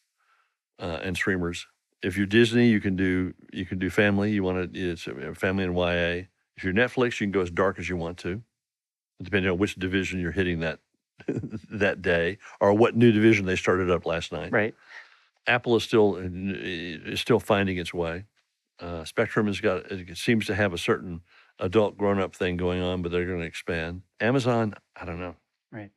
uh, 0.79 0.99
and 1.03 1.15
streamers. 1.15 1.67
If 2.01 2.17
you're 2.17 2.25
Disney, 2.25 2.69
you 2.69 2.79
can 2.79 2.95
do 2.95 3.33
you 3.53 3.65
can 3.65 3.77
do 3.79 3.89
family. 3.89 4.31
You 4.31 4.43
want 4.43 4.73
to 4.73 4.79
it's 4.91 5.07
a 5.07 5.35
family 5.35 5.65
and 5.65 5.75
YA. 5.75 6.27
If 6.60 6.66
you're 6.66 6.74
Netflix, 6.74 7.22
you 7.22 7.28
can 7.28 7.32
go 7.32 7.39
as 7.39 7.49
dark 7.49 7.80
as 7.80 7.88
you 7.88 7.95
want 7.95 8.18
to, 8.18 8.41
depending 9.24 9.49
on 9.49 9.57
which 9.57 9.76
division 9.76 10.20
you're 10.20 10.34
hitting 10.34 10.60
that 10.60 10.82
that 11.72 12.01
day 12.01 12.38
or 12.60 12.74
what 12.74 12.97
new 12.97 13.14
division 13.14 13.45
they 13.45 13.55
started 13.55 13.89
up 13.89 14.05
last 14.05 14.34
night. 14.34 14.51
Right. 14.51 14.76
Apple 15.47 15.78
is 15.78 15.86
still 15.86 16.18
is 16.22 17.22
still 17.22 17.39
finding 17.39 17.78
its 17.78 17.93
way. 17.93 18.26
Uh, 18.78 19.05
Spectrum 19.05 19.47
has 19.47 19.62
got 19.62 19.89
it 19.89 20.18
seems 20.18 20.47
to 20.47 20.55
have 20.55 20.74
a 20.74 20.78
certain 20.78 21.22
adult 21.60 21.97
grown 21.97 22.20
up 22.20 22.36
thing 22.36 22.57
going 22.57 22.82
on, 22.82 23.03
but 23.03 23.14
they're 23.14 23.26
going 23.26 23.39
to 23.39 23.45
expand. 23.45 24.01
Amazon, 24.20 24.74
I 24.97 25.05
don't 25.05 25.22
know. 25.22 25.38
Right. 25.72 25.91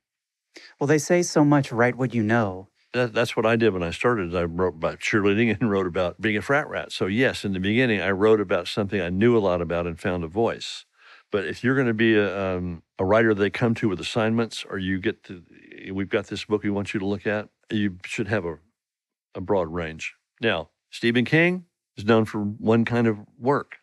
Well, 0.78 0.86
they 0.86 0.98
say 0.98 1.22
so 1.22 1.44
much. 1.44 1.72
Write 1.72 1.96
what 1.96 2.14
you 2.14 2.22
know. 2.22 2.68
That, 2.92 3.14
that's 3.14 3.36
what 3.36 3.46
I 3.46 3.56
did 3.56 3.72
when 3.72 3.82
I 3.82 3.90
started. 3.90 4.34
I 4.36 4.44
wrote 4.44 4.74
about 4.74 5.00
cheerleading 5.00 5.58
and 5.58 5.70
wrote 5.70 5.86
about 5.86 6.20
being 6.20 6.36
a 6.36 6.42
frat 6.42 6.68
rat. 6.68 6.92
So 6.92 7.06
yes, 7.06 7.44
in 7.44 7.52
the 7.52 7.60
beginning, 7.60 8.00
I 8.00 8.10
wrote 8.10 8.40
about 8.40 8.68
something 8.68 9.00
I 9.00 9.08
knew 9.08 9.36
a 9.36 9.40
lot 9.40 9.62
about 9.62 9.86
and 9.86 9.98
found 9.98 10.24
a 10.24 10.28
voice. 10.28 10.84
But 11.30 11.46
if 11.46 11.64
you're 11.64 11.74
going 11.74 11.86
to 11.86 11.94
be 11.94 12.14
a, 12.14 12.56
um, 12.56 12.82
a 12.98 13.04
writer 13.04 13.32
they 13.32 13.48
come 13.48 13.74
to 13.76 13.88
with 13.88 13.98
assignments, 14.00 14.66
or 14.68 14.78
you 14.78 15.00
get 15.00 15.24
to, 15.24 15.42
we've 15.90 16.10
got 16.10 16.26
this 16.26 16.44
book 16.44 16.62
we 16.62 16.70
want 16.70 16.92
you 16.92 17.00
to 17.00 17.06
look 17.06 17.26
at, 17.26 17.48
you 17.70 17.96
should 18.04 18.28
have 18.28 18.44
a, 18.44 18.58
a 19.34 19.40
broad 19.40 19.72
range. 19.72 20.14
Now, 20.42 20.68
Stephen 20.90 21.24
King 21.24 21.64
is 21.96 22.04
known 22.04 22.26
for 22.26 22.40
one 22.40 22.84
kind 22.84 23.06
of 23.06 23.20
work, 23.38 23.76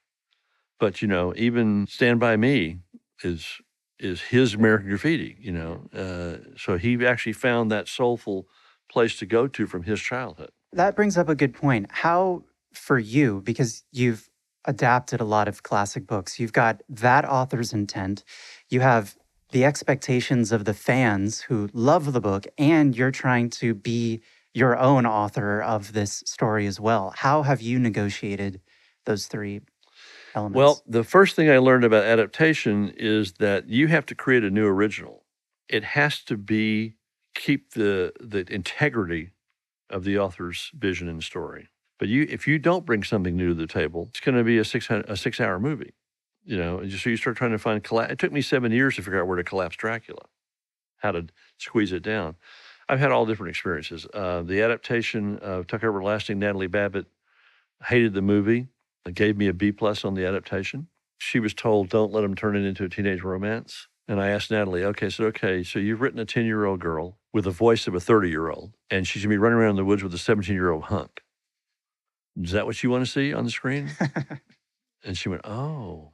but 0.80 1.01
you 1.01 1.07
know, 1.07 1.34
even 1.36 1.88
Stand 1.88 2.20
by 2.20 2.38
Me 2.38 2.80
is 3.24 3.60
is 3.97 4.22
his 4.22 4.53
American 4.53 4.88
Graffiti. 4.88 5.36
You 5.39 5.51
know, 5.51 5.89
uh, 5.93 6.55
so 6.55 6.78
he 6.78 7.03
actually 7.05 7.34
found 7.34 7.72
that 7.72 7.88
soulful 7.88 8.47
place 8.90 9.18
to 9.20 9.26
go 9.26 9.48
to 9.48 9.68
from 9.68 9.84
his 9.84 10.02
childhood. 10.02 10.52
That 10.74 10.96
brings 10.96 11.18
up 11.18 11.30
a 11.30 11.36
good 11.36 11.54
point. 11.54 11.88
How 11.90 12.44
for 12.74 13.00
you, 13.00 13.42
because 13.44 13.84
you've 13.92 14.30
adapted 14.66 15.22
a 15.22 15.26
lot 15.26 15.48
of 15.48 15.64
classic 15.64 16.06
books. 16.06 16.40
You've 16.40 16.54
got 16.54 16.82
that 16.90 17.26
author's 17.26 17.74
intent, 17.74 18.24
you 18.70 18.82
have 18.82 19.16
the 19.52 19.66
expectations 19.66 20.52
of 20.52 20.66
the 20.66 20.74
fans 20.74 21.42
who 21.42 21.70
love 21.74 22.14
the 22.14 22.22
book, 22.22 22.46
and 22.58 22.96
you're 22.96 23.12
trying 23.12 23.50
to 23.50 23.74
be 23.74 24.22
your 24.54 24.78
own 24.78 25.06
author 25.06 25.62
of 25.62 25.94
this 25.94 26.24
story 26.26 26.68
as 26.68 26.80
well. 26.80 27.14
How 27.16 27.42
have 27.44 27.62
you 27.62 27.80
negotiated 27.80 28.62
those 29.06 29.26
three 29.26 29.62
elements? 30.36 30.58
Well, 30.58 30.84
the 30.86 31.04
first 31.04 31.36
thing 31.36 31.50
I 31.50 31.58
learned 31.58 31.84
about 31.84 32.04
adaptation 32.04 32.94
is 32.96 33.34
that 33.34 33.70
you 33.70 33.88
have 33.88 34.06
to 34.08 34.16
create 34.16 34.44
a 34.44 34.52
new 34.52 34.68
original. 34.68 35.24
It 35.68 35.84
has 35.84 36.22
to 36.26 36.38
be 36.38 36.96
keep 37.40 37.72
the 37.72 38.14
the 38.20 38.46
integrity 38.54 39.32
of 39.90 40.04
the 40.04 40.20
author's 40.20 40.72
vision 40.78 41.08
and 41.10 41.24
story. 41.24 41.70
But 41.98 42.08
you, 42.08 42.28
if 42.30 42.48
you 42.48 42.60
don't 42.60 42.86
bring 42.86 43.04
something 43.04 43.36
new 43.36 43.50
to 43.50 43.54
the 43.54 43.68
table, 43.68 44.08
it's 44.10 44.20
going 44.20 44.38
to 44.38 44.44
be 44.44 44.58
a 44.60 44.66
six 44.66 44.90
a 44.90 45.18
six 45.18 45.40
hour 45.40 45.60
movie. 45.60 45.94
You 46.44 46.58
know, 46.58 46.88
so 46.88 47.10
you 47.10 47.18
start 47.18 47.38
trying 47.38 47.52
to 47.52 47.58
find. 47.58 47.84
It 47.84 48.20
took 48.20 48.32
me 48.32 48.42
seven 48.42 48.72
years 48.72 48.96
to 48.96 49.02
figure 49.02 49.20
out 49.22 49.28
where 49.28 49.38
to 49.38 49.44
collapse 49.44 49.76
Dracula, 49.76 50.22
how 50.98 51.12
to 51.12 51.28
squeeze 51.58 51.92
it 51.92 52.04
down. 52.04 52.36
I've 52.88 53.00
had 53.00 53.12
all 53.12 53.26
different 53.26 53.52
experiences. 53.52 54.08
Uh, 54.14 54.42
the 54.42 54.62
adaptation 54.62 55.38
of 55.40 55.68
Tuck 55.68 55.84
Everlasting, 55.84 56.40
Natalie 56.40 56.68
Babbitt 56.68 57.06
hated 57.86 58.14
the 58.14 58.22
movie, 58.22 58.68
gave 59.14 59.38
me 59.38 59.48
a 59.48 59.54
B 59.54 59.72
plus 59.72 60.04
on 60.04 60.16
the 60.16 60.26
adaptation. 60.26 60.88
She 61.20 61.40
was 61.40 61.54
told, 61.54 61.90
"Don't 61.90 62.12
let 62.12 62.22
them 62.22 62.36
turn 62.36 62.56
it 62.56 62.66
into 62.66 62.84
a 62.84 62.90
teenage 62.90 63.22
romance." 63.22 63.88
And 64.08 64.20
I 64.20 64.30
asked 64.30 64.50
Natalie, 64.50 64.84
"Okay, 64.86 65.10
so 65.10 65.26
okay, 65.26 65.64
so 65.64 65.78
you've 65.78 66.02
written 66.02 66.20
a 66.20 66.26
ten 66.26 66.46
year 66.46 66.66
old 66.66 66.80
girl 66.80 67.18
with 67.34 67.46
the 67.46 67.52
voice 67.52 67.88
of 67.88 67.96
a 67.96 68.00
thirty 68.00 68.30
year 68.30 68.50
old, 68.50 68.74
and 68.90 69.08
she's 69.08 69.24
gonna 69.24 69.34
be 69.34 69.38
running 69.38 69.58
around 69.58 69.72
in 69.72 69.76
the 69.78 69.86
woods 69.86 70.04
with 70.04 70.14
a 70.14 70.18
seventeen 70.18 70.56
year 70.56 70.72
old 70.72 70.86
hunk." 70.86 71.22
Is 72.42 72.52
that 72.52 72.66
what 72.66 72.82
you 72.82 72.90
want 72.90 73.06
to 73.06 73.12
see 73.12 73.34
on 73.34 73.44
the 73.44 73.52
screen? 73.52 73.90
and 75.04 75.18
she 75.18 75.30
went, 75.30 75.46
Oh. 75.46 76.12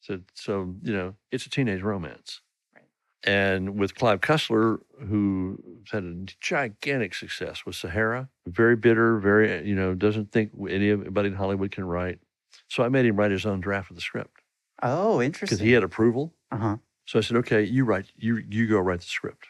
So, 0.00 0.20
so, 0.34 0.74
you 0.82 0.92
know, 0.92 1.14
it's 1.30 1.44
a 1.44 1.50
teenage 1.50 1.82
romance. 1.82 2.40
Right. 2.74 2.84
And 3.24 3.78
with 3.78 3.94
Clive 3.94 4.20
Cussler, 4.20 4.78
who 5.08 5.58
had 5.90 6.04
a 6.04 6.14
gigantic 6.40 7.14
success 7.14 7.66
with 7.66 7.74
Sahara, 7.74 8.28
very 8.46 8.76
bitter, 8.76 9.18
very, 9.18 9.68
you 9.68 9.74
know, 9.74 9.94
doesn't 9.94 10.32
think 10.32 10.52
anybody 10.70 11.28
in 11.28 11.34
Hollywood 11.34 11.72
can 11.72 11.84
write. 11.84 12.20
So 12.68 12.84
I 12.84 12.88
made 12.88 13.06
him 13.06 13.16
write 13.16 13.32
his 13.32 13.44
own 13.44 13.60
draft 13.60 13.90
of 13.90 13.96
the 13.96 14.02
script. 14.02 14.42
Oh, 14.82 15.20
interesting. 15.20 15.56
Because 15.56 15.60
he 15.60 15.72
had 15.72 15.82
approval. 15.82 16.32
Uh 16.50 16.56
huh. 16.56 16.76
So 17.06 17.18
I 17.18 17.22
said, 17.22 17.38
okay, 17.38 17.64
you 17.64 17.84
write, 17.84 18.06
you 18.16 18.36
you 18.48 18.66
go 18.66 18.78
write 18.78 19.00
the 19.00 19.06
script. 19.06 19.48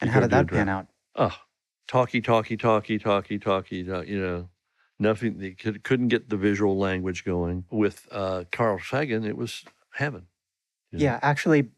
And 0.00 0.10
how 0.10 0.20
did 0.20 0.30
that 0.30 0.46
pan 0.48 0.68
out? 0.68 0.86
Oh, 1.16 1.34
talky, 1.88 2.20
talky, 2.20 2.56
talky, 2.56 2.98
talky, 2.98 3.38
talky, 3.38 3.84
talk, 3.84 4.06
you 4.06 4.20
know, 4.20 4.48
nothing, 4.98 5.38
they 5.38 5.50
could, 5.52 5.82
couldn't 5.84 6.08
get 6.08 6.28
the 6.30 6.36
visual 6.36 6.78
language 6.78 7.24
going. 7.24 7.64
With 7.70 8.06
uh, 8.10 8.44
Carl 8.52 8.78
Sagan, 8.78 9.24
it 9.24 9.36
was 9.36 9.64
heaven. 9.92 10.26
you 10.90 10.98
know. 10.98 11.04
Yeah, 11.04 11.18
actually, 11.22 11.68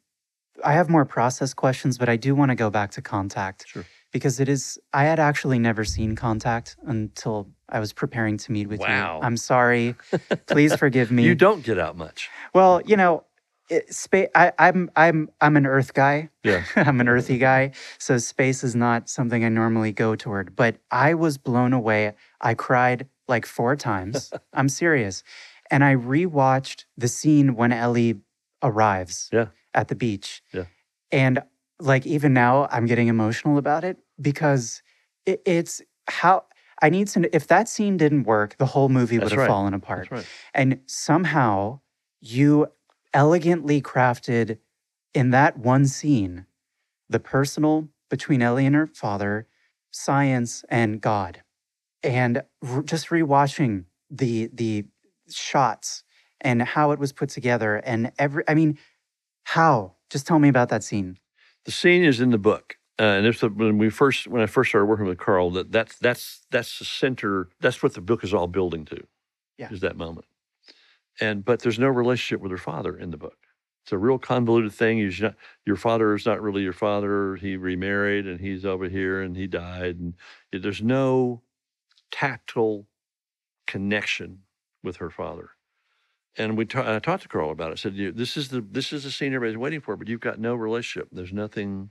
I 0.65 0.73
have 0.75 0.89
more 0.91 1.05
process 1.05 1.55
questions, 1.55 1.99
but 1.99 2.09
I 2.09 2.17
do 2.17 2.35
want 2.35 2.51
to 2.51 2.55
go 2.55 2.71
back 2.71 2.91
to 2.93 3.03
Contact 3.03 3.67
Sure. 3.67 3.85
because 4.13 4.39
it 4.39 4.49
is, 4.49 4.79
I 4.93 5.05
had 5.05 5.19
actually 5.19 5.59
never 5.59 5.83
seen 5.85 6.15
Contact 6.15 6.77
until 6.87 7.49
I 7.69 7.81
was 7.81 7.93
preparing 7.93 8.37
to 8.37 8.53
meet 8.53 8.69
with 8.69 8.81
Wow. 8.81 9.17
you. 9.21 9.27
I'm 9.27 9.37
sorry. 9.39 9.97
Please 10.47 10.75
forgive 10.77 11.11
me. 11.11 11.25
You 11.25 11.35
don't 11.35 11.65
get 11.65 11.79
out 11.79 11.97
much. 11.97 12.29
Well, 12.55 12.83
you 12.85 12.97
know, 12.97 13.25
it, 13.73 13.95
space. 13.95 14.29
I, 14.35 14.53
I'm 14.59 14.91
I'm 14.97 15.29
I'm 15.41 15.57
an 15.57 15.67
Earth 15.67 15.95
guy. 15.95 16.29
Yeah. 16.45 16.65
I'm 16.77 17.01
an 17.01 17.09
earthy 17.09 17.39
guy, 17.39 17.73
so 17.99 18.19
space 18.19 18.63
is 18.65 18.75
not 18.77 19.09
something 19.09 19.45
I 19.45 19.49
normally 19.49 19.93
go 19.93 20.15
toward. 20.17 20.55
But 20.57 20.77
I 20.91 21.15
was 21.15 21.39
blown 21.39 21.73
away. 21.73 22.15
I 22.41 22.55
cried 22.55 23.07
like 23.29 23.47
four 23.47 23.77
times. 23.77 24.33
I'm 24.53 24.69
serious, 24.69 25.23
and 25.71 25.83
I 25.85 25.95
rewatched 25.97 26.85
the 26.97 27.09
scene 27.09 27.55
when 27.55 27.73
Ellie 27.73 28.21
arrives 28.63 29.29
Yeah. 29.33 29.47
at 29.75 29.89
the 29.89 29.95
beach. 29.95 30.43
Yeah. 30.53 30.65
and 31.11 31.43
like 31.81 32.07
even 32.07 32.33
now, 32.33 32.69
I'm 32.71 32.87
getting 32.87 33.09
emotional 33.09 33.59
about 33.59 33.83
it 33.85 33.97
because 34.21 34.83
it, 35.27 35.43
it's 35.47 35.83
how. 36.09 36.45
I 36.85 36.89
need 36.91 37.07
to. 37.09 37.31
If 37.35 37.47
that 37.47 37.69
scene 37.69 37.97
didn't 37.97 38.25
work, 38.25 38.57
the 38.59 38.67
whole 38.67 38.89
movie 38.89 39.17
would 39.19 39.23
That's 39.27 39.33
have 39.33 39.39
right. 39.41 39.49
fallen 39.49 39.73
apart. 39.75 40.09
That's 40.11 40.23
right. 40.23 40.27
And 40.53 40.81
somehow 40.87 41.79
you 42.21 42.67
elegantly 43.15 43.81
crafted 43.81 44.59
in 45.15 45.31
that 45.31 45.59
one 45.59 45.87
scene 45.87 46.47
the 47.09 47.21
personal 47.21 47.89
between 48.09 48.43
Ellie 48.43 48.67
and 48.67 48.75
her 48.75 48.87
father, 48.87 49.47
science 49.91 50.65
and 50.69 51.01
God. 51.01 51.43
And 52.03 52.43
just 52.85 53.09
rewatching 53.09 53.85
the 54.11 54.51
the 54.53 54.87
shots 55.31 56.03
and 56.41 56.63
how 56.63 56.91
it 56.91 56.99
was 56.99 57.13
put 57.13 57.29
together 57.29 57.77
and 57.77 58.13
every 58.19 58.43
I 58.49 58.55
mean, 58.55 58.79
how? 59.45 59.95
Just 60.11 60.27
tell 60.27 60.39
me 60.39 60.49
about 60.49 60.69
that 60.71 60.83
scene. 60.83 61.19
The 61.65 61.71
scene 61.71 62.03
is 62.03 62.21
in 62.21 62.31
the 62.31 62.39
book. 62.39 62.77
Uh, 62.99 63.05
and 63.05 63.27
it's 63.27 63.41
the, 63.41 63.49
when 63.49 63.79
we 63.79 63.89
first 63.89 64.27
when 64.27 64.43
I 64.43 64.47
first 64.47 64.71
started 64.71 64.87
working 64.87 65.07
with 65.07 65.19
Carl, 65.19 65.51
that 65.53 65.71
that's 65.71 65.97
that's 65.99 66.43
that's 66.51 66.79
the 66.79 66.85
center. 66.85 67.49
That's 67.61 67.83
what 67.83 67.95
the 67.95 68.01
book 68.01 68.25
is 68.25 68.35
all 68.35 68.49
building 68.49 68.85
to. 68.87 69.07
Yeah. 69.59 69.71
is 69.71 69.81
that 69.81 69.97
moment. 69.97 70.27
And 71.21 71.45
but 71.45 71.61
there's 71.61 71.79
no 71.79 71.89
relationship 71.89 72.41
with 72.41 72.51
her 72.51 72.59
father 72.59 72.97
in 72.97 73.11
the 73.11 73.17
book. 73.17 73.37
It's 73.85 73.93
a 73.93 73.99
real 73.99 74.19
convoluted 74.19 74.73
thing. 74.73 75.11
Not 75.21 75.35
your 75.67 75.77
father 75.77 76.15
is 76.15 76.25
not 76.27 76.41
really 76.41 76.63
your 76.63 76.73
father. 76.73 77.37
He 77.37 77.57
remarried 77.57 78.27
and 78.27 78.41
he's 78.41 78.65
over 78.65 78.89
here 78.89 79.21
and 79.21 79.37
he 79.37 79.47
died. 79.47 79.99
And 79.99 80.15
there's 80.53 80.83
no 80.83 81.43
tactile 82.11 82.87
connection 83.67 84.41
with 84.83 84.97
her 84.97 85.11
father. 85.11 85.51
And 86.37 86.57
we 86.57 86.65
ta- 86.65 86.97
I 86.97 86.99
talked 86.99 87.23
to 87.25 87.29
Carl 87.29 87.51
about 87.51 87.71
it. 87.71 87.73
I 87.73 87.77
said, 87.77 87.95
"You- 87.95 88.13
"This 88.13 88.37
is 88.37 88.49
the 88.49 88.61
this 88.63 88.93
is 88.93 89.05
the 89.05 89.11
scene 89.11 89.35
everybody's 89.35 89.59
waiting 89.59 89.81
for, 89.81 89.97
but 89.97 90.09
you've 90.09 90.21
got 90.21 90.39
no 90.41 90.55
relationship. 90.55 91.09
There's 91.13 91.33
nothing. 91.33 91.91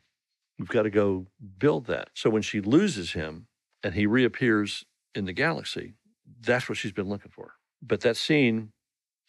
We've 0.57 0.67
got 0.69 0.83
to 0.83 0.89
go 0.89 1.27
build 1.59 1.85
that." 1.87 2.09
So 2.15 2.29
when 2.29 2.41
she 2.41 2.61
loses 2.61 3.13
him 3.13 3.47
and 3.83 3.93
he 3.93 4.05
reappears 4.07 4.85
in 5.15 5.25
the 5.25 5.33
galaxy, 5.33 5.93
that's 6.41 6.67
what 6.69 6.77
she's 6.77 6.91
been 6.91 7.09
looking 7.09 7.31
for. 7.31 7.55
But 7.81 8.01
that 8.01 8.17
scene 8.17 8.71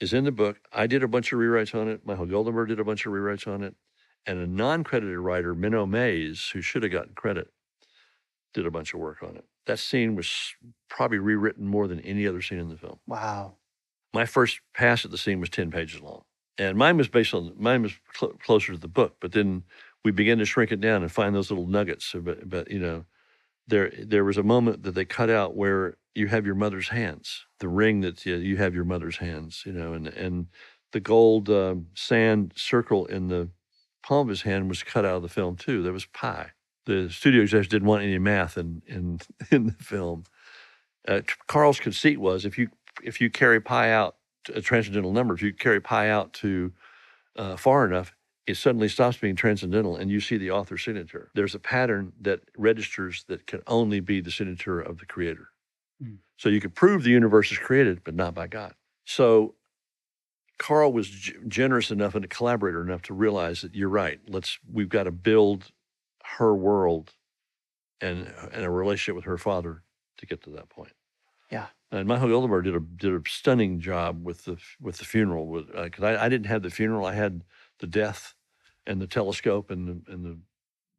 is 0.02 0.12
in 0.14 0.24
the 0.24 0.32
book. 0.32 0.58
I 0.74 0.86
did 0.88 1.02
a 1.04 1.08
bunch 1.08 1.32
of 1.32 1.38
rewrites 1.40 1.74
on 1.80 1.88
it. 1.88 2.06
Michael 2.06 2.26
Goldenberg 2.26 2.68
did 2.68 2.80
a 2.80 2.84
bunch 2.84 3.06
of 3.06 3.12
rewrites 3.14 3.48
on 3.48 3.62
it, 3.64 3.76
and 4.26 4.38
a 4.40 4.46
non-credited 4.46 5.18
writer, 5.18 5.54
Menno 5.54 5.86
Meyjes, 5.88 6.52
who 6.52 6.60
should 6.62 6.84
have 6.84 6.92
gotten 6.92 7.14
credit, 7.14 7.48
did 8.54 8.66
a 8.66 8.70
bunch 8.70 8.94
of 8.94 9.00
work 9.00 9.22
on 9.22 9.36
it. 9.36 9.44
That 9.66 9.78
scene 9.78 10.16
was 10.16 10.54
probably 10.90 11.18
rewritten 11.18 11.66
more 11.66 11.88
than 11.88 12.00
any 12.00 12.26
other 12.26 12.42
scene 12.42 12.58
in 12.58 12.68
the 12.68 12.76
film 12.78 12.98
Wow. 13.06 13.56
my 14.14 14.26
first 14.26 14.60
pass 14.74 15.04
at 15.04 15.10
the 15.12 15.18
scene 15.18 15.40
was 15.40 15.50
10 15.50 15.70
pages 15.70 16.00
long 16.02 16.22
and 16.58 16.76
mine 16.76 16.96
was 16.98 17.08
based 17.08 17.34
on 17.34 17.54
mine 17.58 17.82
was 17.82 17.92
cl- 18.14 18.32
closer 18.44 18.72
to 18.72 18.78
the 18.78 18.88
book 18.88 19.16
but 19.20 19.32
then 19.32 19.64
we 20.04 20.10
began 20.12 20.38
to 20.38 20.44
shrink 20.44 20.72
it 20.72 20.80
down 20.80 21.02
and 21.02 21.12
find 21.12 21.34
those 21.34 21.50
little 21.50 21.66
nuggets 21.66 22.14
but, 22.22 22.48
but 22.50 22.70
you 22.70 22.78
know 22.80 23.04
there 23.66 23.92
there 23.98 24.24
was 24.24 24.36
a 24.36 24.42
moment 24.42 24.82
that 24.82 24.94
they 24.94 25.04
cut 25.04 25.30
out 25.30 25.56
where 25.56 25.96
you 26.14 26.26
have 26.28 26.44
your 26.44 26.54
mother's 26.54 26.88
hands 26.88 27.46
the 27.60 27.68
ring 27.68 28.00
that 28.00 28.26
you, 28.26 28.36
you 28.36 28.56
have 28.56 28.74
your 28.74 28.84
mother's 28.84 29.16
hands 29.16 29.62
you 29.64 29.72
know 29.72 29.92
and 29.92 30.08
and 30.08 30.46
the 30.92 31.00
gold 31.00 31.50
um, 31.50 31.86
sand 31.94 32.52
circle 32.54 33.06
in 33.06 33.28
the 33.28 33.48
palm 34.02 34.26
of 34.26 34.28
his 34.28 34.42
hand 34.42 34.68
was 34.68 34.82
cut 34.82 35.04
out 35.04 35.16
of 35.16 35.22
the 35.22 35.28
film 35.28 35.56
too. 35.56 35.82
There 35.82 35.92
was 35.92 36.06
pi. 36.06 36.50
The 36.86 37.08
studio 37.10 37.42
executives 37.42 37.68
didn't 37.68 37.88
want 37.88 38.02
any 38.02 38.18
math 38.18 38.56
in 38.58 38.82
in 38.86 39.20
in 39.50 39.66
the 39.66 39.72
film. 39.72 40.24
Uh, 41.06 41.22
Carl's 41.48 41.80
conceit 41.80 42.20
was 42.20 42.44
if 42.44 42.58
you 42.58 42.68
if 43.02 43.20
you 43.20 43.30
carry 43.30 43.60
pi 43.60 43.90
out 43.90 44.16
a 44.54 44.60
transcendental 44.60 45.12
number, 45.12 45.34
if 45.34 45.42
you 45.42 45.52
carry 45.52 45.80
pi 45.80 46.08
out 46.10 46.32
to 46.34 46.72
uh, 47.36 47.56
far 47.56 47.86
enough, 47.86 48.14
it 48.46 48.56
suddenly 48.56 48.88
stops 48.88 49.16
being 49.16 49.36
transcendental, 49.36 49.96
and 49.96 50.10
you 50.10 50.20
see 50.20 50.36
the 50.36 50.50
author's 50.50 50.84
signature. 50.84 51.30
There's 51.34 51.54
a 51.54 51.60
pattern 51.60 52.12
that 52.20 52.40
registers 52.56 53.24
that 53.28 53.46
can 53.46 53.62
only 53.66 54.00
be 54.00 54.20
the 54.20 54.30
signature 54.30 54.80
of 54.80 54.98
the 54.98 55.06
creator. 55.06 55.48
Mm. 56.02 56.18
So 56.36 56.48
you 56.48 56.60
could 56.60 56.74
prove 56.74 57.04
the 57.04 57.10
universe 57.10 57.52
is 57.52 57.58
created, 57.58 58.02
but 58.04 58.14
not 58.14 58.34
by 58.34 58.48
God. 58.48 58.74
So 59.04 59.54
Carl 60.58 60.92
was 60.92 61.08
g- 61.08 61.34
generous 61.46 61.90
enough 61.90 62.14
and 62.14 62.24
a 62.24 62.28
collaborator 62.28 62.82
enough 62.82 63.02
to 63.02 63.14
realize 63.14 63.62
that 63.62 63.74
you're 63.74 63.88
right. 63.88 64.20
Let's 64.28 64.58
we've 64.70 64.88
got 64.88 65.04
to 65.04 65.12
build 65.12 65.70
her 66.38 66.54
world 66.54 67.12
and 68.00 68.32
and 68.52 68.64
a 68.64 68.70
relationship 68.70 69.14
with 69.14 69.24
her 69.24 69.38
father 69.38 69.82
to 70.18 70.26
get 70.26 70.42
to 70.44 70.50
that 70.50 70.68
point. 70.68 70.92
Yeah. 71.50 71.66
And 71.92 72.08
Michael 72.08 72.28
Goldenberg 72.28 72.64
did 72.64 72.74
a 72.74 72.80
did 72.80 73.12
a 73.12 73.28
stunning 73.28 73.78
job 73.78 74.24
with 74.24 74.44
the 74.46 74.56
with 74.80 74.98
the 74.98 75.04
funeral. 75.04 75.46
With 75.46 75.72
because 75.72 76.02
I, 76.02 76.24
I 76.24 76.28
didn't 76.28 76.46
have 76.46 76.62
the 76.62 76.70
funeral, 76.70 77.06
I 77.06 77.14
had 77.14 77.42
the 77.82 77.86
death 77.86 78.34
and 78.86 79.02
the 79.02 79.06
telescope 79.06 79.70
and 79.70 79.86
the 79.86 80.12
and 80.12 80.24
the, 80.24 80.38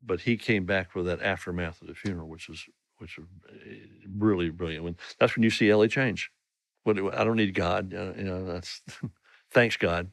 but 0.05 0.21
he 0.21 0.37
came 0.37 0.65
back 0.65 0.93
with 0.93 1.07
that 1.07 1.23
aftermath 1.23 1.81
of 1.81 1.87
the 1.87 1.95
funeral, 1.95 2.27
which 2.27 2.47
was 2.47 2.65
which 2.99 3.17
was 3.17 3.27
eh, 3.65 3.77
really 4.15 4.51
brilliant. 4.51 4.83
When 4.83 4.97
that's 5.19 5.35
when 5.35 5.43
you 5.43 5.49
see 5.49 5.71
Ellie 5.71 5.87
change. 5.87 6.31
What 6.83 6.99
I 7.15 7.23
don't 7.23 7.37
need 7.37 7.55
God, 7.55 7.93
uh, 7.93 8.13
you 8.17 8.25
know. 8.25 8.45
That's 8.45 8.81
thanks 9.51 9.77
God, 9.77 10.11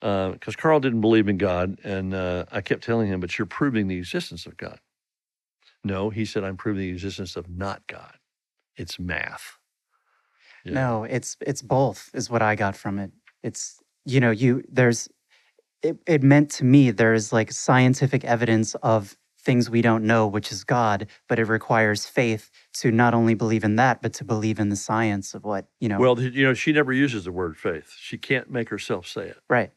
because 0.00 0.56
Carl 0.56 0.80
didn't 0.80 1.02
believe 1.02 1.28
in 1.28 1.36
God, 1.36 1.78
and 1.84 2.14
uh, 2.14 2.46
I 2.50 2.62
kept 2.62 2.82
telling 2.82 3.08
him, 3.08 3.20
"But 3.20 3.38
you're 3.38 3.46
proving 3.46 3.86
the 3.86 3.98
existence 3.98 4.46
of 4.46 4.56
God." 4.56 4.80
No, 5.84 6.08
he 6.08 6.24
said, 6.24 6.42
"I'm 6.42 6.56
proving 6.56 6.82
the 6.82 6.88
existence 6.90 7.36
of 7.36 7.50
not 7.50 7.86
God. 7.86 8.14
It's 8.76 8.98
math." 8.98 9.58
Yeah. 10.64 10.72
No, 10.72 11.04
it's 11.04 11.36
it's 11.42 11.62
both 11.62 12.10
is 12.14 12.30
what 12.30 12.40
I 12.40 12.54
got 12.54 12.76
from 12.76 12.98
it. 12.98 13.12
It's 13.42 13.82
you 14.06 14.20
know, 14.20 14.30
you 14.30 14.64
there's 14.68 15.08
it, 15.82 15.98
it 16.06 16.22
meant 16.22 16.50
to 16.52 16.64
me 16.64 16.90
there's 16.90 17.32
like 17.32 17.52
scientific 17.52 18.24
evidence 18.24 18.74
of 18.76 19.16
things 19.38 19.70
we 19.70 19.82
don't 19.82 20.04
know, 20.04 20.26
which 20.26 20.52
is 20.52 20.64
God, 20.64 21.06
but 21.28 21.38
it 21.38 21.44
requires 21.44 22.06
faith 22.06 22.50
to 22.74 22.90
not 22.90 23.14
only 23.14 23.34
believe 23.34 23.64
in 23.64 23.76
that, 23.76 24.02
but 24.02 24.12
to 24.14 24.24
believe 24.24 24.58
in 24.58 24.68
the 24.68 24.76
science 24.76 25.34
of 25.34 25.44
what, 25.44 25.66
you 25.80 25.88
know. 25.88 25.98
Well, 25.98 26.20
you 26.20 26.44
know, 26.44 26.54
she 26.54 26.72
never 26.72 26.92
uses 26.92 27.24
the 27.24 27.32
word 27.32 27.56
faith. 27.56 27.94
She 27.98 28.18
can't 28.18 28.50
make 28.50 28.68
herself 28.68 29.06
say 29.06 29.28
it. 29.28 29.38
right. 29.48 29.72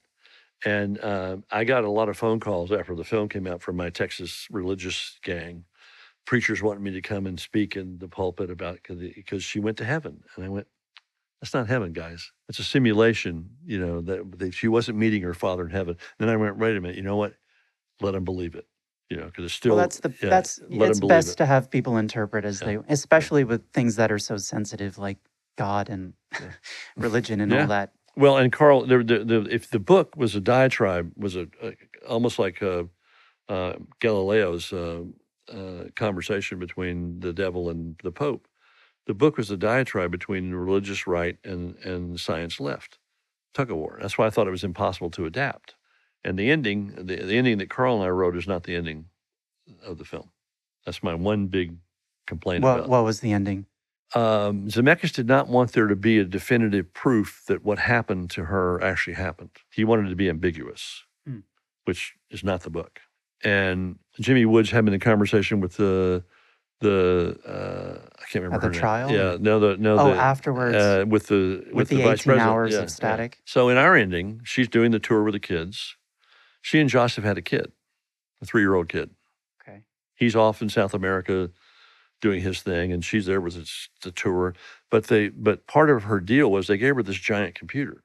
And 0.66 0.98
uh, 1.00 1.38
I 1.52 1.66
got 1.66 1.84
a 1.84 1.90
lot 1.90 2.08
of 2.10 2.18
phone 2.18 2.40
calls 2.40 2.72
after 2.72 2.96
the 2.96 3.04
film 3.04 3.28
came 3.28 3.48
out 3.48 3.62
from 3.62 3.76
my 3.76 3.90
Texas 3.90 4.48
religious 4.50 5.20
gang. 5.22 5.66
Preachers 6.26 6.62
wanting 6.62 6.84
me 6.84 6.92
to 6.92 7.02
come 7.02 7.28
and 7.28 7.38
speak 7.38 7.76
in 7.76 7.98
the 8.00 8.08
pulpit 8.08 8.50
about 8.50 8.80
because 8.88 9.44
she 9.44 9.60
went 9.60 9.78
to 9.78 9.86
heaven, 9.86 10.24
and 10.36 10.46
I 10.46 10.50
went, 10.50 10.68
"That's 11.44 11.54
not 11.54 11.68
heaven, 11.68 11.94
guys. 11.94 12.32
It's 12.50 12.60
a 12.60 12.64
simulation. 12.64 13.52
You 13.66 13.80
know 13.86 14.02
that, 14.02 14.40
that 14.40 14.54
she 14.56 14.70
wasn't 14.70 14.98
meeting 14.98 15.24
her 15.24 15.36
father 15.36 15.66
in 15.66 15.72
heaven." 15.72 15.98
then 16.20 16.30
I 16.30 16.38
went, 16.38 16.58
"Wait 16.58 16.78
a 16.78 16.82
minute. 16.82 16.98
You 16.98 17.04
know 17.04 17.18
what? 17.18 17.34
Let 18.02 18.14
them 18.14 18.26
believe 18.26 18.56
it. 18.56 18.68
You 19.10 19.18
know, 19.18 19.26
because 19.26 19.46
it's 19.46 19.54
still 19.54 19.76
well, 19.76 19.84
that's 19.84 20.00
the 20.00 20.10
yeah, 20.24 20.30
that's 20.30 20.62
it's 20.70 21.00
best 21.02 21.32
it. 21.32 21.38
to 21.38 21.46
have 21.46 21.70
people 21.70 21.98
interpret 21.98 22.46
as 22.46 22.62
Yeah. 22.62 22.68
they, 22.68 22.78
especially 22.90 23.44
with 23.44 23.72
things 23.74 23.98
that 23.98 24.12
are 24.12 24.20
so 24.20 24.38
sensitive 24.38 24.98
like 24.98 25.20
God 25.58 25.90
and 25.90 26.14
Yeah. 26.42 26.48
religion 26.98 27.42
and 27.42 27.54
all 27.54 27.68
that. 27.68 27.94
Well, 28.16 28.38
and 28.38 28.52
Carl, 28.52 28.86
the, 28.86 29.00
the, 29.04 29.26
the, 29.26 29.48
if 29.52 29.70
the 29.72 29.80
book 29.80 30.16
was 30.16 30.36
a 30.36 30.42
diatribe, 30.42 31.14
was 31.18 31.36
a, 31.36 31.48
a 31.62 31.76
almost 32.08 32.40
like 32.40 32.64
uh 32.64 32.84
uh, 33.50 33.74
Galileo's 34.00 34.74
uh, 34.74 35.04
uh, 35.52 35.86
conversation 35.96 36.60
between 36.60 37.20
the 37.20 37.34
devil 37.34 37.70
and 37.70 37.96
the 38.04 38.12
Pope. 38.12 38.48
The 39.06 39.14
book 39.14 39.38
was 39.38 39.52
a 39.52 39.58
diatribe 39.58 40.12
between 40.12 40.52
the 40.52 40.58
religious 40.58 41.06
right 41.08 41.38
and 41.44 41.76
and 41.78 42.20
science 42.20 42.60
left, 42.60 43.00
tug 43.54 43.70
of 43.72 43.78
war. 43.78 43.98
That's 44.02 44.18
why 44.18 44.28
I 44.28 44.30
thought 44.30 44.48
it 44.48 44.52
was 44.52 44.64
impossible 44.64 45.10
to 45.12 45.26
adapt. 45.26 45.76
And 46.24 46.40
the 46.40 46.50
ending, 46.52 46.94
the, 46.96 47.18
the 47.18 47.36
ending 47.38 47.58
that 47.58 47.70
Carl 47.70 47.96
and 47.98 48.06
I 48.06 48.10
wrote, 48.10 48.38
is 48.38 48.48
not 48.48 48.64
the 48.64 48.76
ending 48.76 49.06
of 49.86 49.98
the 49.98 50.06
film. 50.06 50.32
That's 50.86 51.04
my 51.04 51.14
one 51.14 51.48
big 51.48 51.76
complaint 52.28 52.64
What 52.64 52.78
about. 52.80 52.90
what 52.90 53.04
was 53.04 53.20
the 53.20 53.34
ending? 53.34 53.66
um, 54.16 54.68
Zemeckis 54.70 55.12
did 55.12 55.28
not 55.28 55.48
want 55.48 55.72
there 55.74 55.88
to 55.88 55.96
be 55.96 56.20
a 56.20 56.24
definitive 56.24 56.94
proof 56.94 57.44
that 57.48 57.64
what 57.66 57.80
happened 57.80 58.30
to 58.32 58.46
her 58.46 58.82
actually 58.84 59.16
happened. 59.16 59.50
He 59.72 59.84
wanted 59.84 60.06
it 60.06 60.10
to 60.12 60.16
be 60.16 60.30
ambiguous, 60.30 61.04
Hmm. 61.26 61.40
which 61.86 62.14
is 62.30 62.44
not 62.44 62.62
the 62.62 62.70
book. 62.70 63.00
And 63.44 63.98
Jimmy 64.22 64.46
Woods 64.46 64.70
having 64.72 64.92
the 64.94 65.00
conversation 65.00 65.60
with 65.60 65.78
the 65.78 66.24
the 66.84 67.40
uh, 67.48 68.10
I 68.22 68.26
can't 68.32 68.44
remember 68.46 68.58
At 68.58 68.62
the 68.62 68.68
her 68.68 68.72
name. 68.74 68.82
trial? 68.82 69.12
Yeah, 69.12 69.38
no, 69.42 69.60
the 69.60 69.78
no, 69.78 70.00
oh, 70.00 70.12
the, 70.12 70.18
afterwards 70.18 70.76
uh, 70.78 71.06
with 71.08 71.28
the 71.28 71.66
with, 71.74 71.74
with 71.74 71.90
the, 71.90 71.98
vice 72.04 72.22
18 72.22 72.26
president. 72.26 72.42
hours 72.42 72.72
Yeah, 72.74 72.78
yeah. 72.78 72.84
of 72.84 72.92
static. 72.92 73.42
So 73.46 73.70
in 73.70 73.78
our 73.78 73.96
ending, 73.98 74.42
she's 74.46 74.70
doing 74.70 74.92
the 74.92 75.00
tour 75.00 75.24
with 75.24 75.34
the 75.36 75.42
kids. 75.42 75.98
She 76.62 76.80
and 76.80 76.90
Josh 76.90 77.16
have 77.18 77.26
had 77.26 77.38
a 77.40 77.44
kid, 77.44 77.74
a 78.42 78.46
three 78.46 78.62
year 78.64 78.76
old 78.76 78.90
kid 78.90 79.12
Okay. 79.62 79.84
he's 80.16 80.36
off 80.36 80.62
in 80.62 80.70
South 80.70 80.94
America 80.94 81.52
doing 82.22 82.42
his 82.42 82.62
thing, 82.62 82.92
and 82.94 83.06
she's 83.06 83.26
there 83.28 83.42
with 83.42 83.56
his, 83.56 83.90
the 84.04 84.12
tour. 84.12 84.56
But 84.92 85.06
they, 85.08 85.30
but 85.30 85.68
part 85.68 85.90
of 85.90 86.04
her 86.04 86.20
deal 86.22 86.52
was 86.52 86.68
they 86.68 86.78
gave 86.78 86.96
her 86.96 87.04
this 87.04 87.18
giant 87.18 87.56
computer, 87.56 88.04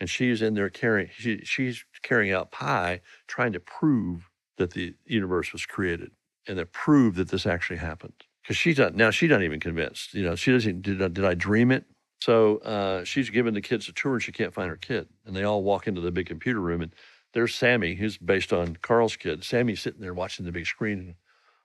and 0.00 0.10
she's 0.10 0.42
in 0.42 0.54
there 0.54 0.70
carrying, 0.70 1.10
she, 1.16 1.40
she's 1.44 1.84
carrying 2.02 2.32
out 2.32 2.52
pi, 2.52 3.00
trying 3.28 3.52
to 3.54 3.60
prove 3.60 4.30
that 4.58 4.72
the 4.72 4.94
universe 5.06 5.52
was 5.52 5.66
created 5.66 6.12
and 6.50 6.58
to 6.58 6.66
prove 6.66 7.14
that 7.14 7.28
this 7.28 7.46
actually 7.46 7.78
happened. 7.78 8.12
Because 8.42 8.56
she's 8.56 8.78
not 8.78 8.94
now, 8.94 9.10
she's 9.10 9.30
not 9.30 9.42
even 9.42 9.60
convinced. 9.60 10.14
You 10.14 10.24
know, 10.24 10.34
she 10.34 10.50
doesn't. 10.50 10.82
Did 10.82 11.00
I, 11.00 11.08
did 11.08 11.24
I 11.24 11.34
dream 11.34 11.70
it? 11.70 11.84
So 12.20 12.58
uh, 12.58 13.04
she's 13.04 13.30
giving 13.30 13.54
the 13.54 13.60
kids 13.60 13.88
a 13.88 13.92
tour, 13.92 14.14
and 14.14 14.22
she 14.22 14.32
can't 14.32 14.52
find 14.52 14.68
her 14.68 14.76
kid. 14.76 15.08
And 15.24 15.34
they 15.34 15.44
all 15.44 15.62
walk 15.62 15.86
into 15.86 16.00
the 16.00 16.10
big 16.10 16.26
computer 16.26 16.60
room, 16.60 16.82
and 16.82 16.92
there's 17.32 17.54
Sammy, 17.54 17.94
who's 17.94 18.18
based 18.18 18.52
on 18.52 18.76
Carl's 18.82 19.16
kid. 19.16 19.44
Sammy's 19.44 19.80
sitting 19.80 20.00
there 20.00 20.12
watching 20.12 20.44
the 20.44 20.52
big 20.52 20.66
screen, 20.66 20.98
and 20.98 21.14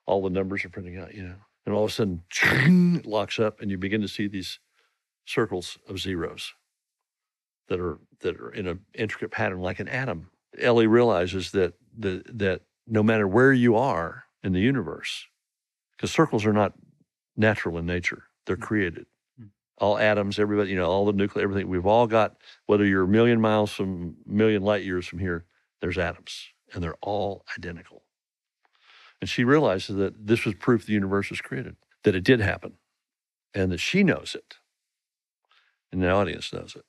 all 0.05 0.21
the 0.21 0.29
numbers 0.29 0.63
are 0.63 0.69
printing 0.69 0.97
out, 0.97 1.15
you 1.15 1.23
know. 1.23 1.35
And 1.65 1.73
all 1.73 1.85
of 1.85 1.89
a 1.89 1.93
sudden, 1.93 2.23
it 2.99 3.07
locks 3.07 3.39
up, 3.39 3.61
and 3.61 3.71
you 3.71 3.77
begin 3.79 4.01
to 4.01 4.07
see 4.07 4.27
these 4.27 4.59
circles 5.25 5.79
of 5.89 5.99
zeros 5.99 6.53
that 7.67 7.79
are 7.79 7.97
that 8.19 8.39
are 8.39 8.51
in 8.51 8.67
an 8.67 8.81
intricate 8.93 9.31
pattern, 9.31 9.61
like 9.61 9.79
an 9.79 9.87
atom. 9.87 10.29
Ellie 10.59 10.87
realizes 10.87 11.51
that 11.51 11.73
the, 11.97 12.23
that 12.33 12.61
no 12.87 13.01
matter 13.01 13.27
where 13.27 13.51
you 13.51 13.75
are 13.75 14.24
in 14.45 14.53
the 14.53 14.61
universe, 14.61 15.27
because 15.91 16.11
circles 16.11 16.45
are 16.45 16.53
not 16.53 16.73
natural 17.37 17.77
in 17.79 17.87
nature; 17.87 18.25
they're 18.45 18.57
created. 18.57 19.07
Mm. 19.41 19.49
All 19.79 19.97
atoms, 19.97 20.39
everybody, 20.39 20.71
you 20.71 20.77
know, 20.77 20.89
all 20.89 21.05
the 21.05 21.13
nuclear, 21.13 21.43
everything. 21.43 21.69
We've 21.69 21.87
all 21.87 22.07
got, 22.07 22.37
whether 22.67 22.85
you're 22.85 23.05
a 23.05 23.09
million 23.09 23.41
miles 23.41 23.73
from, 23.73 24.17
million 24.25 24.63
light 24.63 24.85
years 24.85 25.07
from 25.07 25.19
here, 25.19 25.45
there's 25.81 25.97
atoms, 25.97 26.49
and 26.73 26.83
they're 26.83 26.97
all 27.01 27.45
identical. 27.57 28.03
And 29.21 29.29
she 29.29 29.43
realizes 29.43 29.97
that 29.97 30.27
this 30.27 30.45
was 30.45 30.55
proof 30.55 30.85
the 30.85 30.93
universe 30.93 31.31
was 31.31 31.41
created, 31.41 31.77
that 32.03 32.15
it 32.15 32.23
did 32.23 32.41
happen, 32.41 32.73
and 33.53 33.71
that 33.71 33.79
she 33.79 34.03
knows 34.03 34.35
it, 34.35 34.57
and 35.91 36.03
the 36.03 36.11
audience 36.11 36.53
knows 36.53 36.75
it. 36.75 36.85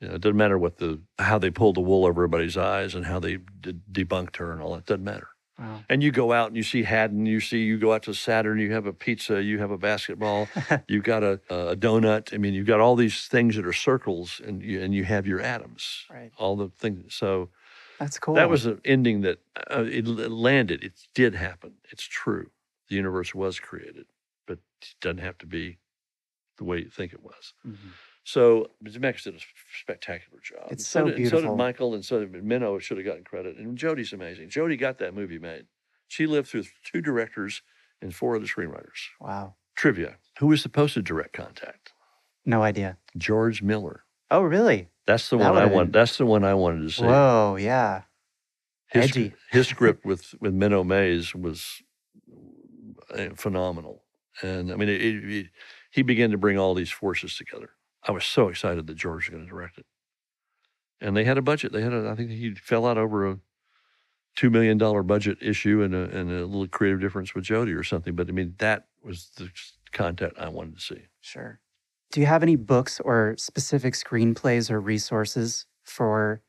You 0.00 0.08
know, 0.08 0.14
it 0.16 0.22
doesn't 0.22 0.36
matter 0.36 0.58
what 0.58 0.78
the 0.78 1.02
how 1.18 1.38
they 1.38 1.50
pulled 1.50 1.76
the 1.76 1.82
wool 1.82 2.06
over 2.06 2.24
everybody's 2.24 2.56
eyes 2.58 2.94
and 2.94 3.06
how 3.06 3.20
they 3.20 3.38
d- 3.60 3.76
debunked 3.92 4.36
her 4.36 4.52
and 4.52 4.62
all 4.62 4.74
that. 4.74 4.86
Doesn't 4.86 5.04
matter. 5.04 5.28
Wow. 5.58 5.84
And 5.88 6.02
you 6.02 6.10
go 6.10 6.32
out 6.32 6.48
and 6.48 6.56
you 6.56 6.62
see 6.64 6.82
Hadden, 6.82 7.26
you 7.26 7.40
see 7.40 7.58
you 7.64 7.78
go 7.78 7.92
out 7.92 8.02
to 8.04 8.14
Saturn, 8.14 8.58
you 8.58 8.72
have 8.72 8.86
a 8.86 8.92
pizza, 8.92 9.42
you 9.42 9.58
have 9.60 9.70
a 9.70 9.78
basketball, 9.78 10.48
you've 10.88 11.04
got 11.04 11.22
a, 11.22 11.40
a 11.48 11.76
donut. 11.76 12.34
I 12.34 12.38
mean, 12.38 12.54
you've 12.54 12.66
got 12.66 12.80
all 12.80 12.96
these 12.96 13.28
things 13.28 13.54
that 13.56 13.66
are 13.66 13.72
circles, 13.72 14.40
and 14.44 14.62
you, 14.62 14.80
and 14.82 14.94
you 14.94 15.04
have 15.04 15.26
your 15.26 15.40
atoms, 15.40 16.04
Right. 16.10 16.32
all 16.38 16.56
the 16.56 16.68
things. 16.70 17.14
So 17.14 17.50
That's 18.00 18.18
cool. 18.18 18.34
that 18.34 18.50
was 18.50 18.66
an 18.66 18.80
ending 18.84 19.20
that 19.20 19.38
uh, 19.70 19.84
it, 19.86 20.06
landed. 20.06 20.82
It 20.82 20.94
did 21.14 21.34
happen. 21.36 21.74
It's 21.90 22.04
true. 22.04 22.50
The 22.88 22.96
universe 22.96 23.34
was 23.34 23.60
created, 23.60 24.06
but 24.46 24.58
it 24.82 24.94
doesn't 25.00 25.18
have 25.18 25.38
to 25.38 25.46
be 25.46 25.78
the 26.58 26.64
way 26.64 26.78
you 26.78 26.88
think 26.90 27.12
it 27.12 27.22
was. 27.22 27.54
Mhm. 27.66 27.76
So 28.26 28.70
Zemeckis 28.84 29.24
did 29.24 29.34
a 29.34 29.38
spectacular 29.80 30.40
job. 30.42 30.68
It's 30.70 30.86
so 30.86 31.06
so 31.08 31.14
did, 31.14 31.28
So 31.28 31.40
did 31.42 31.50
Michael, 31.56 31.94
and 31.94 32.04
so 32.04 32.20
did 32.24 32.32
Menno 32.32 32.80
should 32.80 32.96
have 32.96 33.04
gotten 33.06 33.22
credit. 33.24 33.56
And 33.58 33.76
Jody's 33.76 34.12
amazing. 34.14 34.48
Jody 34.48 34.76
got 34.76 34.98
that 34.98 35.14
movie 35.14 35.38
made. 35.38 35.66
She 36.08 36.26
lived 36.26 36.48
through 36.48 36.64
two 36.84 37.00
directors 37.02 37.62
and 38.00 38.14
four 38.14 38.34
other 38.36 38.46
screenwriters. 38.46 39.08
Wow. 39.20 39.56
Trivia: 39.76 40.16
Who 40.38 40.46
was 40.46 40.62
supposed 40.62 40.94
to 40.94 41.02
direct 41.02 41.34
Contact? 41.34 41.92
No 42.46 42.62
idea. 42.62 42.96
George 43.16 43.62
Miller. 43.62 44.04
Oh, 44.30 44.40
really? 44.42 44.88
That's 45.06 45.28
the 45.28 45.36
That 45.36 45.52
one 45.52 45.62
I 45.62 45.66
want. 45.66 45.92
been- 45.92 46.00
That's 46.00 46.16
the 46.16 46.26
one 46.26 46.44
I 46.44 46.54
wanted 46.54 46.82
to 46.82 46.90
see. 46.90 47.04
Whoa, 47.04 47.56
yeah. 47.58 48.02
his, 48.88 49.04
edgy. 49.10 49.34
his 49.50 49.68
script 49.68 50.04
with 50.06 50.34
with 50.40 50.54
Menno 50.54 50.82
Meyjes 50.84 51.34
was 51.34 51.82
uh, 53.14 53.30
phenomenal, 53.36 54.02
and 54.42 54.72
I 54.72 54.76
mean, 54.76 54.88
it, 54.88 55.00
it, 55.02 55.24
it- 55.32 55.46
he 55.90 56.02
began 56.02 56.30
to 56.32 56.38
bring 56.38 56.58
all 56.58 56.74
these 56.74 56.90
forces 56.90 57.36
together. 57.36 57.70
I 58.06 58.12
was 58.12 58.24
so 58.24 58.48
excited 58.48 58.86
that 58.86 58.96
George 58.96 59.26
was 59.26 59.34
going 59.34 59.44
to 59.44 59.50
direct 59.50 59.78
it, 59.78 59.86
and 61.00 61.16
they 61.16 61.24
had 61.24 61.38
a 61.38 61.42
budget. 61.42 61.72
They 61.72 61.82
had, 61.82 61.92
a, 61.92 62.08
I 62.08 62.14
think 62.14 62.30
he 62.30 62.54
fell 62.54 62.86
out 62.86 62.98
over 62.98 63.30
a 63.30 63.38
two 64.36 64.50
million 64.50 64.78
dollar 64.78 65.02
budget 65.02 65.38
issue 65.40 65.82
and 65.82 65.94
a, 65.94 66.02
and 66.16 66.30
a 66.30 66.46
little 66.46 66.68
creative 66.68 67.00
difference 67.00 67.34
with 67.34 67.44
Jody 67.44 67.72
or 67.72 67.82
something. 67.82 68.14
But 68.14 68.28
I 68.28 68.32
mean, 68.32 68.54
that 68.58 68.86
was 69.02 69.30
the 69.36 69.50
content 69.92 70.34
I 70.38 70.48
wanted 70.48 70.74
to 70.74 70.80
see. 70.80 71.02
Sure. 71.20 71.60
Do 72.10 72.20
you 72.20 72.26
have 72.26 72.42
any 72.42 72.56
books 72.56 73.00
or 73.00 73.34
specific 73.38 73.94
screenplays 73.94 74.70
or 74.70 74.80
resources 74.80 75.66
for 75.82 76.42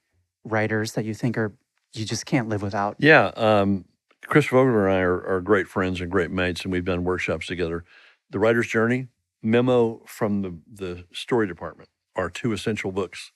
writers 0.43 0.93
that 0.93 1.05
you 1.05 1.13
think 1.13 1.37
are 1.37 1.55
you 1.93 2.05
just 2.05 2.25
can't 2.25 2.49
live 2.49 2.61
without? 2.61 2.97
Yeah, 2.99 3.27
um, 3.35 3.85
Chris 4.27 4.47
Vogler 4.47 4.87
and 4.87 4.97
I 4.97 5.01
are, 5.01 5.25
are 5.25 5.41
great 5.41 5.67
friends 5.67 6.01
and 6.01 6.11
great 6.11 6.31
mates, 6.31 6.63
and 6.63 6.71
we've 6.71 6.85
done 6.85 7.03
workshops 7.03 7.47
together. 7.47 7.85
The 8.31 8.39
Writer's 8.39 8.67
Journey, 8.67 9.07
Memo 9.45 10.01
from 10.07 10.41
the 10.41 10.57
the 10.71 11.05
Story 11.13 11.47
Department 11.47 11.89
are 12.15 12.29
two 12.29 12.51
essential 12.51 12.91
books 12.91 13.31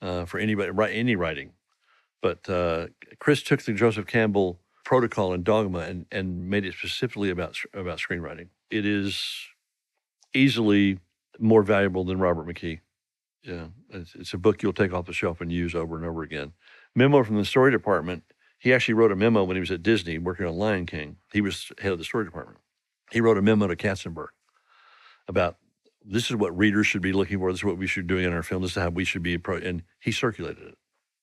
uh, 0.00 0.24
for 0.24 0.40
anybody 0.40 0.70
write 0.70 0.94
any 0.94 1.14
writing. 1.16 1.52
But 2.22 2.48
uh, 2.48 2.88
Chris 3.18 3.42
took 3.42 3.62
the 3.62 3.72
Joseph 3.72 4.06
Campbell 4.06 4.60
protocol 4.84 5.32
and 5.32 5.44
dogma 5.44 5.80
and, 5.80 6.06
and 6.10 6.48
made 6.48 6.64
it 6.64 6.74
specifically 6.74 7.30
about 7.30 7.56
about 7.74 7.98
screenwriting. 7.98 8.48
It 8.70 8.86
is 8.86 9.22
easily 10.32 10.98
more 11.38 11.62
valuable 11.62 12.04
than 12.04 12.18
Robert 12.18 12.46
McKee. 12.46 12.80
Yeah, 13.42 13.68
it's, 13.90 14.14
it's 14.14 14.34
a 14.34 14.38
book 14.38 14.62
you'll 14.62 14.72
take 14.72 14.92
off 14.92 15.06
the 15.06 15.12
shelf 15.12 15.40
and 15.40 15.52
use 15.52 15.74
over 15.74 15.96
and 15.96 16.04
over 16.04 16.22
again. 16.22 16.52
Memo 16.94 17.22
from 17.22 17.36
the 17.36 17.44
story 17.44 17.70
department. 17.70 18.24
He 18.58 18.74
actually 18.74 18.94
wrote 18.94 19.12
a 19.12 19.16
memo 19.16 19.44
when 19.44 19.56
he 19.56 19.60
was 19.60 19.70
at 19.70 19.82
Disney 19.82 20.18
working 20.18 20.44
on 20.44 20.54
Lion 20.54 20.84
King. 20.84 21.16
He 21.32 21.40
was 21.40 21.72
head 21.78 21.92
of 21.92 21.98
the 21.98 22.04
story 22.04 22.26
department. 22.26 22.58
He 23.10 23.20
wrote 23.20 23.38
a 23.38 23.42
memo 23.42 23.66
to 23.66 23.76
Katzenberg 23.76 24.28
about 25.30 25.56
this 26.04 26.28
is 26.30 26.36
what 26.36 26.56
readers 26.56 26.86
should 26.86 27.02
be 27.02 27.12
looking 27.12 27.38
for. 27.38 27.50
This 27.50 27.60
is 27.60 27.64
what 27.64 27.78
we 27.78 27.86
should 27.86 28.06
be 28.06 28.14
doing 28.14 28.26
in 28.26 28.32
our 28.34 28.42
film. 28.42 28.62
This 28.62 28.72
is 28.72 28.82
how 28.82 28.90
we 28.90 29.04
should 29.04 29.22
be. 29.22 29.38
Pro-. 29.38 29.56
And 29.58 29.82
he 30.00 30.12
circulated 30.12 30.62
it. 30.62 30.78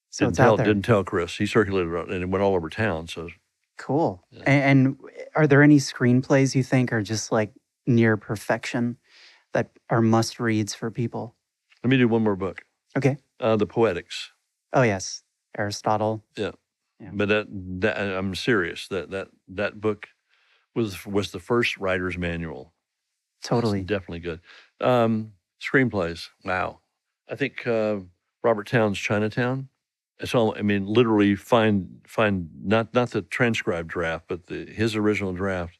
So 0.09 0.25
didn't 0.25 0.29
it's 0.31 0.37
tell 0.37 0.51
out 0.53 0.57
there. 0.57 0.65
didn't 0.65 0.85
tell 0.85 1.03
Chris. 1.03 1.35
He 1.37 1.45
circulated 1.45 1.93
it 1.93 2.09
and 2.09 2.23
it 2.23 2.29
went 2.29 2.41
all 2.43 2.55
over 2.55 2.69
town. 2.69 3.07
So 3.07 3.29
Cool. 3.77 4.23
Yeah. 4.31 4.41
A- 4.47 4.49
And, 4.49 4.97
are 5.35 5.45
there 5.45 5.61
any 5.61 5.77
screenplays 5.77 6.55
you 6.55 6.63
think 6.63 6.91
are 6.91 7.03
just 7.03 7.31
like 7.31 7.53
near 7.85 8.17
perfection 8.17 8.97
that 9.53 9.69
are 9.89 10.01
must 10.01 10.39
reads 10.39 10.73
for 10.73 10.89
people? 10.89 11.35
let 11.83 11.91
me 11.91 11.97
do 11.97 12.07
one 12.07 12.23
more 12.23 12.35
book. 12.35 12.63
Okay. 12.97 13.17
Uh, 13.39 13.55
the 13.55 13.67
Poetics. 13.67 14.31
Oh 14.73 14.81
yes, 14.81 15.23
Aristotle. 15.57 16.23
Yeah. 16.35 16.51
But 17.13 17.29
that, 17.29 17.47
that 17.81 17.97
I'm 17.99 18.33
serious. 18.33 18.87
That 18.87 19.11
that 19.11 19.27
that 19.49 19.79
book 19.79 20.07
was 20.75 21.05
was 21.05 21.31
the 21.31 21.39
first 21.39 21.77
writer's 21.77 22.17
manual. 22.17 22.73
It's 23.39 23.49
Totally. 23.49 23.81
definitely 23.83 24.19
good. 24.19 24.41
Um, 24.81 25.33
screenplays. 25.61 26.29
Wow. 26.45 26.79
I 27.29 27.35
think 27.35 27.65
uh, 27.67 27.97
Robert 28.43 28.67
Towne's 28.67 28.99
Chinatown. 28.99 29.69
It's 30.19 30.35
all. 30.35 30.55
I 30.57 30.63
mean, 30.63 30.85
literally 30.87 31.35
find 31.35 32.01
find 32.07 32.49
not 32.63 32.93
not 32.93 33.11
the 33.11 33.21
transcribed 33.21 33.89
draft, 33.89 34.25
but 34.27 34.47
the 34.47 34.65
his 34.65 34.95
original 34.95 35.33
draft 35.33 35.79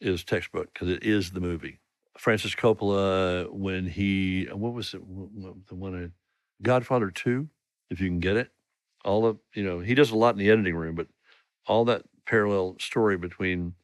is 0.00 0.24
textbook 0.24 0.72
because 0.74 0.88
it 0.88 1.04
is 1.04 1.32
the 1.32 1.40
movie. 1.40 1.80
Francis 2.18 2.54
Coppola 2.54 3.50
when 3.52 3.86
he 3.88 4.46
what 4.52 4.74
was 4.74 4.94
it 4.94 5.00
the 5.68 5.74
one 5.74 6.04
uh, 6.04 6.08
Godfather 6.62 7.10
Two, 7.10 7.48
if 7.90 8.00
you 8.00 8.08
can 8.08 8.20
get 8.20 8.36
it. 8.36 8.50
All 9.04 9.26
of 9.26 9.38
you 9.54 9.64
know 9.64 9.80
he 9.80 9.94
does 9.94 10.10
a 10.10 10.16
lot 10.16 10.34
in 10.34 10.38
the 10.38 10.50
editing 10.50 10.76
room, 10.76 10.94
but 10.94 11.08
all 11.66 11.84
that 11.86 12.02
parallel 12.26 12.76
story 12.80 13.16
between 13.18 13.74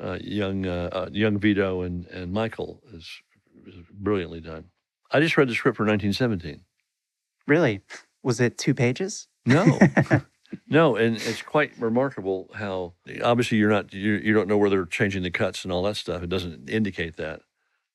uh, 0.00 0.18
young 0.20 0.66
uh, 0.66 0.88
uh, 0.92 1.08
young 1.12 1.38
Vito 1.38 1.82
and 1.82 2.06
and 2.06 2.32
Michael 2.32 2.82
is, 2.92 3.08
is 3.66 3.74
brilliantly 3.90 4.40
done. 4.40 4.66
I 5.10 5.20
just 5.20 5.36
read 5.36 5.48
the 5.48 5.54
script 5.54 5.76
for 5.76 5.84
1917. 5.84 6.64
Really? 7.46 7.80
Was 8.22 8.40
it 8.40 8.56
two 8.56 8.74
pages? 8.74 9.28
No, 9.44 9.78
no, 10.68 10.96
and 10.96 11.16
it's 11.16 11.42
quite 11.42 11.72
remarkable 11.78 12.50
how 12.54 12.94
obviously 13.22 13.58
you're 13.58 13.70
not 13.70 13.92
you 13.92 14.14
you 14.14 14.32
don't 14.32 14.48
know 14.48 14.58
where 14.58 14.70
they're 14.70 14.86
changing 14.86 15.22
the 15.22 15.30
cuts 15.30 15.64
and 15.64 15.72
all 15.72 15.82
that 15.82 15.96
stuff. 15.96 16.22
It 16.22 16.28
doesn't 16.28 16.70
indicate 16.70 17.16
that, 17.16 17.40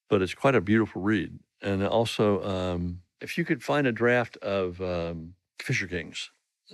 but 0.09 0.21
it's 0.21 0.33
quite 0.33 0.55
a 0.55 0.61
beautiful 0.61 1.01
read. 1.01 1.39
And 1.61 1.85
also, 1.85 2.43
um, 2.43 3.01
if 3.21 3.37
you 3.37 3.45
could 3.45 3.63
find 3.63 3.87
a 3.87 3.91
draft 3.91 4.37
of 4.37 4.79
um, 4.81 5.33
Fisher 5.59 5.87
Kings, 5.87 6.29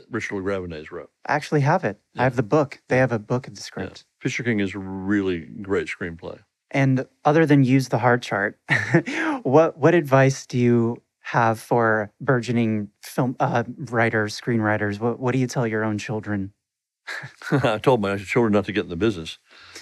Richard 0.10 0.36
LaGravenese 0.36 0.92
wrote. 0.92 1.12
I 1.26 1.34
actually 1.36 1.62
have 1.62 1.84
it. 1.84 2.00
Yeah. 2.14 2.22
I 2.22 2.24
have 2.26 2.36
the 2.36 2.44
book. 2.44 2.82
They 2.90 2.98
have 2.98 3.12
a 3.12 3.20
book 3.20 3.48
of 3.48 3.56
the 3.56 3.62
script. 3.62 4.06
Fisher 4.24 4.42
King 4.42 4.62
is 4.62 4.74
a 4.74 4.80
really 4.80 5.42
great 5.42 5.88
screenplay. 5.88 6.40
And 6.72 7.06
other 7.26 7.46
than 7.46 7.66
use 7.66 7.90
the 7.90 7.98
Hart 7.98 8.22
Chart, 8.22 8.58
what 9.44 9.78
what 9.78 9.94
advice 9.94 10.46
do 10.46 10.58
you 10.58 11.02
have 11.20 11.60
for 11.60 12.10
burgeoning 12.22 12.88
film 13.02 13.36
uh, 13.42 13.66
writers, 13.78 14.40
screenwriters? 14.40 14.98
What 14.98 15.20
what 15.20 15.34
do 15.34 15.40
you 15.40 15.48
tell 15.48 15.68
your 15.68 15.84
own 15.84 15.98
children? 15.98 16.54
I 17.52 17.80
told 17.80 18.02
my 18.02 18.16
children 18.16 18.54
not 18.54 18.64
to 18.66 18.72
get 18.72 18.86
in 18.86 18.90
the 18.90 18.96
business. 18.96 19.40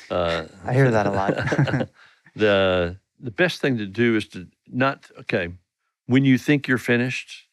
Uh, 0.09 0.45
I 0.65 0.73
hear 0.73 0.89
that 0.89 1.05
a 1.05 1.11
lot. 1.11 1.35
the 2.35 2.97
the 3.19 3.31
best 3.31 3.61
thing 3.61 3.77
to 3.77 3.85
do 3.85 4.15
is 4.15 4.27
to 4.29 4.47
not 4.67 5.11
okay 5.19 5.49
when 6.07 6.25
you 6.25 6.39
think 6.39 6.67
you're 6.67 6.79
finished 6.79 7.47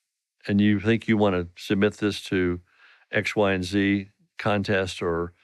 and 0.46 0.58
you 0.58 0.80
think 0.80 1.06
you 1.06 1.18
want 1.18 1.34
to 1.34 1.62
submit 1.62 1.98
this 1.98 2.22
to 2.22 2.60
X, 3.12 3.36
Y, 3.36 3.52
and 3.52 3.62
Z 3.62 4.08
contest 4.38 5.02
or 5.02 5.34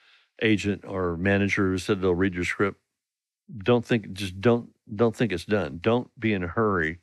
agent 0.42 0.84
or 0.86 1.16
manager 1.16 1.70
who 1.70 1.78
said 1.78 2.00
they'll 2.00 2.14
read 2.14 2.34
your 2.34 2.44
script. 2.44 2.80
Don't 3.56 3.84
think 3.84 4.12
just 4.12 4.40
don't 4.40 4.70
don't 4.94 5.14
think 5.14 5.32
it's 5.32 5.44
done. 5.44 5.78
Don't 5.82 6.08
be 6.18 6.32
in 6.32 6.42
a 6.42 6.48
hurry. 6.48 7.00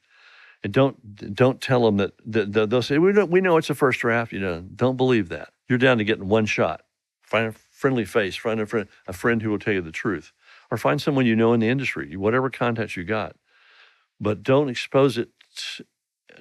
And 0.64 0.72
don't 0.72 1.34
don't 1.34 1.60
tell 1.60 1.86
them 1.86 1.98
that, 1.98 2.14
that, 2.26 2.54
that 2.54 2.70
they'll 2.70 2.82
say 2.82 2.98
we 2.98 3.14
know 3.14 3.26
we 3.26 3.42
know 3.42 3.58
it's 3.58 3.70
a 3.70 3.76
first 3.76 4.00
draft. 4.00 4.32
You 4.32 4.40
know, 4.40 4.62
don't 4.62 4.98
believe 4.98 5.30
that. 5.30 5.50
You're 5.68 5.80
down 5.80 5.98
to 5.98 6.04
getting 6.04 6.28
one 6.28 6.46
shot. 6.46 6.82
Find 7.24 7.48
a 7.48 7.52
friendly 7.52 8.06
face. 8.06 8.36
Find 8.36 8.60
a 8.60 8.66
friend 8.66 8.88
a 9.08 9.14
friend 9.14 9.42
who 9.42 9.50
will 9.50 9.60
tell 9.60 9.74
you 9.74 9.82
the 9.82 9.92
truth, 9.92 10.34
or 10.70 10.78
find 10.78 11.02
someone 11.02 11.26
you 11.26 11.36
know 11.36 11.54
in 11.54 11.60
the 11.60 11.70
industry. 11.70 12.16
Whatever 12.16 12.50
contacts 12.50 12.96
you 12.96 13.04
got, 13.04 13.36
but 14.20 14.44
don't 14.44 14.70
expose 14.70 15.18
it 15.18 15.30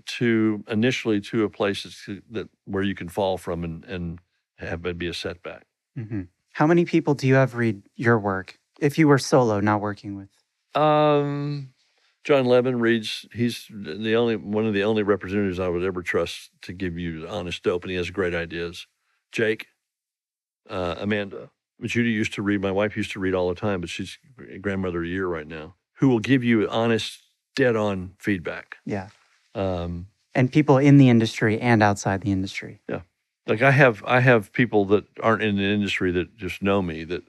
to 0.06 0.64
initially 0.68 1.20
to 1.20 1.44
a 1.44 1.50
place 1.50 2.08
that 2.30 2.48
where 2.64 2.82
you 2.82 2.94
can 2.94 3.08
fall 3.08 3.38
from 3.38 3.64
and 3.64 3.84
and 3.84 4.18
have 4.56 4.84
it 4.84 4.98
be 4.98 5.08
a 5.08 5.14
setback. 5.14 5.66
hmm 5.94 6.22
How 6.52 6.66
many 6.66 6.84
people 6.84 7.14
do 7.14 7.26
you 7.26 7.34
have 7.34 7.54
read 7.54 7.82
your 7.96 8.18
work 8.18 8.58
if 8.80 8.98
you 8.98 9.08
were 9.08 9.18
solo, 9.18 9.60
not 9.60 9.80
working 9.80 10.16
with? 10.16 10.28
Um, 10.80 11.72
John 12.24 12.44
Levin 12.44 12.80
reads. 12.80 13.26
He's 13.32 13.66
the 13.70 14.14
only 14.14 14.36
one 14.36 14.66
of 14.66 14.74
the 14.74 14.84
only 14.84 15.02
representatives 15.02 15.58
I 15.58 15.68
would 15.68 15.84
ever 15.84 16.02
trust 16.02 16.50
to 16.62 16.72
give 16.72 16.98
you 16.98 17.26
honest 17.28 17.62
dope, 17.62 17.84
and 17.84 17.90
he 17.90 17.96
has 17.96 18.10
great 18.10 18.34
ideas. 18.34 18.86
Jake, 19.32 19.68
uh, 20.68 20.96
Amanda, 20.98 21.50
Judy 21.82 22.10
used 22.10 22.34
to 22.34 22.42
read. 22.42 22.60
My 22.60 22.72
wife 22.72 22.96
used 22.96 23.12
to 23.12 23.20
read 23.20 23.34
all 23.34 23.48
the 23.48 23.54
time, 23.54 23.80
but 23.80 23.88
she's 23.88 24.18
a 24.52 24.58
grandmother 24.58 25.02
a 25.02 25.06
year 25.06 25.26
right 25.26 25.46
now. 25.46 25.76
Who 25.94 26.08
will 26.08 26.18
give 26.18 26.44
you 26.44 26.68
honest, 26.68 27.22
dead-on 27.56 28.14
feedback. 28.18 28.76
Yeah. 28.84 29.08
Um, 29.54 30.08
And 30.34 30.52
people 30.52 30.78
in 30.78 30.98
the 30.98 31.08
industry 31.08 31.60
and 31.60 31.82
outside 31.82 32.20
the 32.22 32.32
industry. 32.32 32.82
Like 33.50 33.62
I 33.62 33.72
have, 33.72 34.02
I 34.06 34.20
have 34.20 34.52
people 34.52 34.84
that 34.86 35.04
aren't 35.20 35.42
in 35.42 35.56
the 35.56 35.64
industry 35.64 36.12
that 36.12 36.36
just 36.36 36.62
know 36.62 36.80
me 36.80 37.04
that 37.04 37.24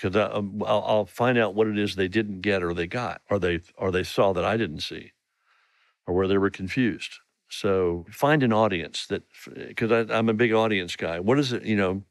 because 0.00 0.16
um, 0.16 0.62
I'll, 0.64 0.84
I'll 0.86 1.06
find 1.06 1.36
out 1.36 1.54
what 1.54 1.66
it 1.66 1.76
is 1.76 1.96
they 1.96 2.06
didn't 2.08 2.42
get 2.42 2.62
or 2.62 2.72
they 2.72 2.86
got 2.86 3.22
or 3.28 3.40
they 3.40 3.60
or 3.76 3.90
they 3.90 4.04
saw 4.04 4.32
that 4.32 4.44
I 4.44 4.56
didn't 4.56 4.80
see 4.80 5.12
or 6.06 6.14
where 6.14 6.28
they 6.28 6.38
were 6.38 6.50
confused. 6.50 7.16
So 7.50 8.06
find 8.10 8.42
an 8.42 8.52
audience 8.52 9.06
that 9.08 9.24
because 9.56 10.08
I'm 10.10 10.28
a 10.28 10.34
big 10.34 10.52
audience 10.52 10.94
guy. 10.94 11.18
What 11.18 11.38
is 11.40 11.52
it? 11.52 11.64
You 11.64 11.76
know, 11.76 12.02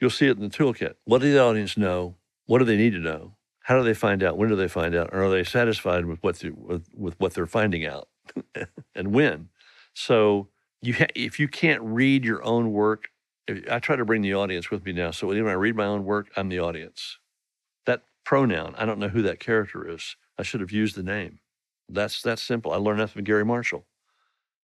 you'll 0.00 0.10
see 0.10 0.26
it 0.26 0.38
in 0.38 0.42
the 0.42 0.48
toolkit. 0.48 0.94
What 1.04 1.20
do 1.20 1.30
the 1.30 1.42
audience 1.42 1.76
know? 1.76 2.16
What 2.46 2.60
do 2.60 2.64
they 2.64 2.76
need 2.76 2.94
to 2.94 2.98
know? 2.98 3.34
How 3.64 3.76
do 3.76 3.84
they 3.84 3.92
find 3.92 4.22
out? 4.22 4.38
When 4.38 4.48
do 4.48 4.56
they 4.56 4.68
find 4.68 4.94
out? 4.94 5.12
Are 5.12 5.28
they 5.28 5.44
satisfied 5.44 6.06
with 6.06 6.22
what 6.22 6.36
the, 6.36 6.50
with, 6.50 6.88
with 6.94 7.20
what 7.20 7.34
they're 7.34 7.46
finding 7.46 7.84
out, 7.84 8.08
and 8.94 9.12
when? 9.12 9.50
So 9.92 10.48
you 10.82 10.94
ha- 10.94 11.06
if 11.14 11.38
you 11.38 11.48
can't 11.48 11.82
read 11.82 12.24
your 12.24 12.42
own 12.44 12.72
work, 12.72 13.08
if- 13.46 13.70
I 13.70 13.78
try 13.78 13.96
to 13.96 14.04
bring 14.04 14.22
the 14.22 14.34
audience 14.34 14.70
with 14.70 14.84
me 14.84 14.92
now. 14.92 15.10
So 15.10 15.28
when 15.28 15.46
I 15.46 15.52
read 15.52 15.76
my 15.76 15.86
own 15.86 16.04
work, 16.04 16.28
I'm 16.36 16.48
the 16.48 16.60
audience. 16.60 17.18
That 17.86 18.02
pronoun, 18.24 18.74
I 18.76 18.84
don't 18.84 18.98
know 18.98 19.08
who 19.08 19.22
that 19.22 19.40
character 19.40 19.88
is. 19.88 20.16
I 20.38 20.42
should 20.42 20.60
have 20.60 20.72
used 20.72 20.94
the 20.96 21.02
name. 21.02 21.40
That's 21.88 22.20
that's 22.22 22.42
simple. 22.42 22.72
I 22.72 22.76
learned 22.76 23.00
that 23.00 23.10
from 23.10 23.24
Garry 23.24 23.44
Marshall. 23.44 23.86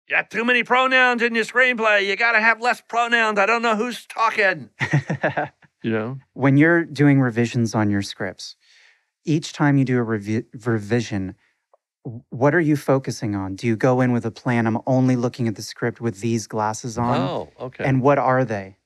You 0.09 0.17
got 0.17 0.31
too 0.31 0.45
many 0.45 0.65
pronouns 0.65 1.23
in 1.23 1.35
your 1.35 1.45
screenplay. 1.45 2.05
You 2.07 2.17
got 2.17 2.33
to 2.33 2.41
have 2.41 2.61
less 2.61 2.81
pronouns. 2.81 3.39
I 3.39 3.47
don't 3.47 3.63
know 3.63 3.77
who's 3.77 4.07
talking. 4.07 4.71
You 5.85 5.91
know, 5.91 6.19
when 6.35 6.57
you're 6.57 6.85
doing 6.85 7.21
revisions 7.21 7.75
on 7.75 7.91
your 7.91 8.03
scripts, 8.03 8.55
each 9.25 9.53
time 9.53 9.79
you 9.79 9.85
do 9.85 10.01
a 10.01 10.05
revi- 10.07 10.45
revision, 10.65 11.35
what 12.05 12.55
are 12.55 12.61
you 12.61 12.77
focusing 12.77 13.35
on? 13.35 13.55
Do 13.55 13.67
you 13.67 13.77
go 13.77 14.01
in 14.01 14.13
with 14.13 14.27
a 14.27 14.31
plan? 14.31 14.67
I'm 14.67 14.79
only 14.87 15.17
looking 15.17 15.47
at 15.49 15.55
the 15.55 15.63
script 15.63 16.01
with 16.01 16.21
these 16.21 16.47
glasses 16.47 16.99
on. 16.99 17.21
Oh, 17.21 17.51
okay. 17.61 17.85
And 17.85 18.03
what 18.03 18.19
are 18.19 18.45
they? 18.45 18.77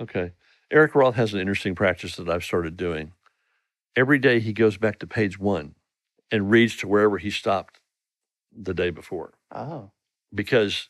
okay. 0.00 0.32
Eric 0.70 0.94
Roth 0.94 1.16
has 1.16 1.34
an 1.34 1.40
interesting 1.40 1.74
practice 1.74 2.16
that 2.16 2.30
I've 2.30 2.44
started 2.44 2.78
doing. 2.78 3.12
Every 3.94 4.18
day 4.18 4.40
he 4.40 4.54
goes 4.54 4.78
back 4.78 4.98
to 5.00 5.06
page 5.06 5.38
one 5.38 5.74
and 6.30 6.50
reads 6.50 6.76
to 6.78 6.88
wherever 6.88 7.18
he 7.18 7.30
stopped 7.30 7.78
the 8.50 8.72
day 8.72 8.88
before. 8.88 9.34
Oh, 9.54 9.90
Because 10.34 10.88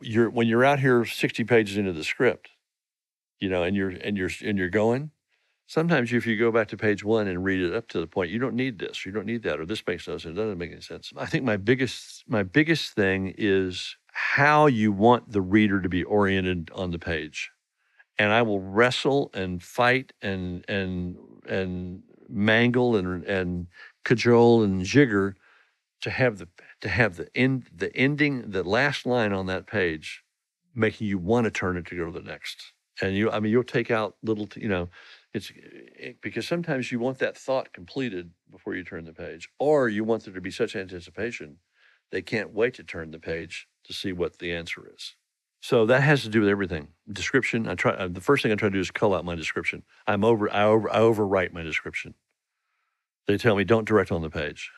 you're 0.00 0.30
when 0.30 0.46
you're 0.48 0.64
out 0.64 0.80
here 0.80 1.04
60 1.04 1.44
pages 1.44 1.76
into 1.76 1.92
the 1.92 2.04
script, 2.04 2.48
you 3.38 3.50
know, 3.50 3.62
and 3.64 3.76
you're 3.76 3.90
and 3.90 4.16
you're 4.16 4.30
and 4.42 4.56
you're 4.56 4.70
going. 4.70 5.10
Sometimes 5.70 6.12
if 6.12 6.26
you 6.26 6.36
go 6.36 6.50
back 6.50 6.66
to 6.66 6.76
page 6.76 7.04
one 7.04 7.28
and 7.28 7.44
read 7.44 7.60
it 7.60 7.72
up 7.72 7.86
to 7.90 8.00
the 8.00 8.06
point, 8.08 8.32
you 8.32 8.40
don't 8.40 8.56
need 8.56 8.80
this, 8.80 9.06
you 9.06 9.12
don't 9.12 9.24
need 9.24 9.44
that, 9.44 9.60
or 9.60 9.64
this 9.64 9.86
makes 9.86 10.08
no 10.08 10.14
sense. 10.14 10.32
It 10.32 10.34
doesn't 10.34 10.58
make 10.58 10.72
any 10.72 10.80
sense. 10.80 11.12
I 11.16 11.26
think 11.26 11.44
my 11.44 11.56
biggest 11.56 12.24
my 12.26 12.42
biggest 12.42 12.94
thing 12.94 13.32
is 13.38 13.96
how 14.10 14.66
you 14.66 14.90
want 14.90 15.30
the 15.30 15.40
reader 15.40 15.80
to 15.80 15.88
be 15.88 16.02
oriented 16.02 16.72
on 16.74 16.90
the 16.90 16.98
page. 16.98 17.52
And 18.18 18.32
I 18.32 18.42
will 18.42 18.58
wrestle 18.58 19.30
and 19.32 19.62
fight 19.62 20.12
and 20.20 20.64
and 20.66 21.16
and 21.48 22.02
mangle 22.28 22.96
and 22.96 23.22
and 23.22 23.68
cajole 24.04 24.64
and 24.64 24.84
jigger 24.84 25.36
to 26.00 26.10
have 26.10 26.38
the 26.38 26.48
to 26.80 26.88
have 26.88 27.14
the 27.14 27.28
end 27.36 27.66
the 27.72 27.94
ending 27.96 28.50
the 28.50 28.64
last 28.64 29.06
line 29.06 29.32
on 29.32 29.46
that 29.46 29.68
page 29.68 30.24
making 30.74 31.06
you 31.06 31.18
want 31.18 31.44
to 31.44 31.50
turn 31.52 31.76
it 31.76 31.86
to 31.86 31.96
go 31.96 32.06
to 32.06 32.10
the 32.10 32.28
next 32.28 32.72
and 33.00 33.16
you 33.16 33.30
i 33.30 33.40
mean 33.40 33.52
you'll 33.52 33.64
take 33.64 33.90
out 33.90 34.16
little 34.22 34.48
you 34.56 34.68
know 34.68 34.88
it's 35.32 35.52
it, 35.54 36.20
because 36.20 36.46
sometimes 36.46 36.90
you 36.90 36.98
want 36.98 37.18
that 37.18 37.36
thought 37.36 37.72
completed 37.72 38.30
before 38.50 38.74
you 38.74 38.84
turn 38.84 39.04
the 39.04 39.12
page 39.12 39.48
or 39.58 39.88
you 39.88 40.04
want 40.04 40.24
there 40.24 40.34
to 40.34 40.40
be 40.40 40.50
such 40.50 40.74
anticipation 40.76 41.58
they 42.10 42.22
can't 42.22 42.52
wait 42.52 42.74
to 42.74 42.84
turn 42.84 43.10
the 43.10 43.18
page 43.18 43.68
to 43.84 43.92
see 43.92 44.12
what 44.12 44.38
the 44.38 44.52
answer 44.52 44.90
is. 44.92 45.14
So 45.60 45.86
that 45.86 46.02
has 46.02 46.22
to 46.22 46.28
do 46.28 46.40
with 46.40 46.48
everything. 46.48 46.88
Description 47.10 47.68
i 47.68 47.74
try 47.74 47.92
uh, 47.92 48.08
the 48.08 48.20
first 48.20 48.42
thing 48.42 48.52
i 48.52 48.54
try 48.54 48.68
to 48.68 48.74
do 48.74 48.80
is 48.80 48.90
cull 48.90 49.14
out 49.14 49.24
my 49.24 49.34
description. 49.34 49.82
I'm 50.06 50.24
over 50.24 50.52
i 50.52 50.64
over 50.64 50.90
i 50.90 50.98
overwrite 50.98 51.52
my 51.52 51.62
description. 51.62 52.14
They 53.26 53.36
tell 53.36 53.56
me 53.56 53.64
don't 53.64 53.86
direct 53.86 54.10
on 54.10 54.22
the 54.22 54.30
page. 54.30 54.70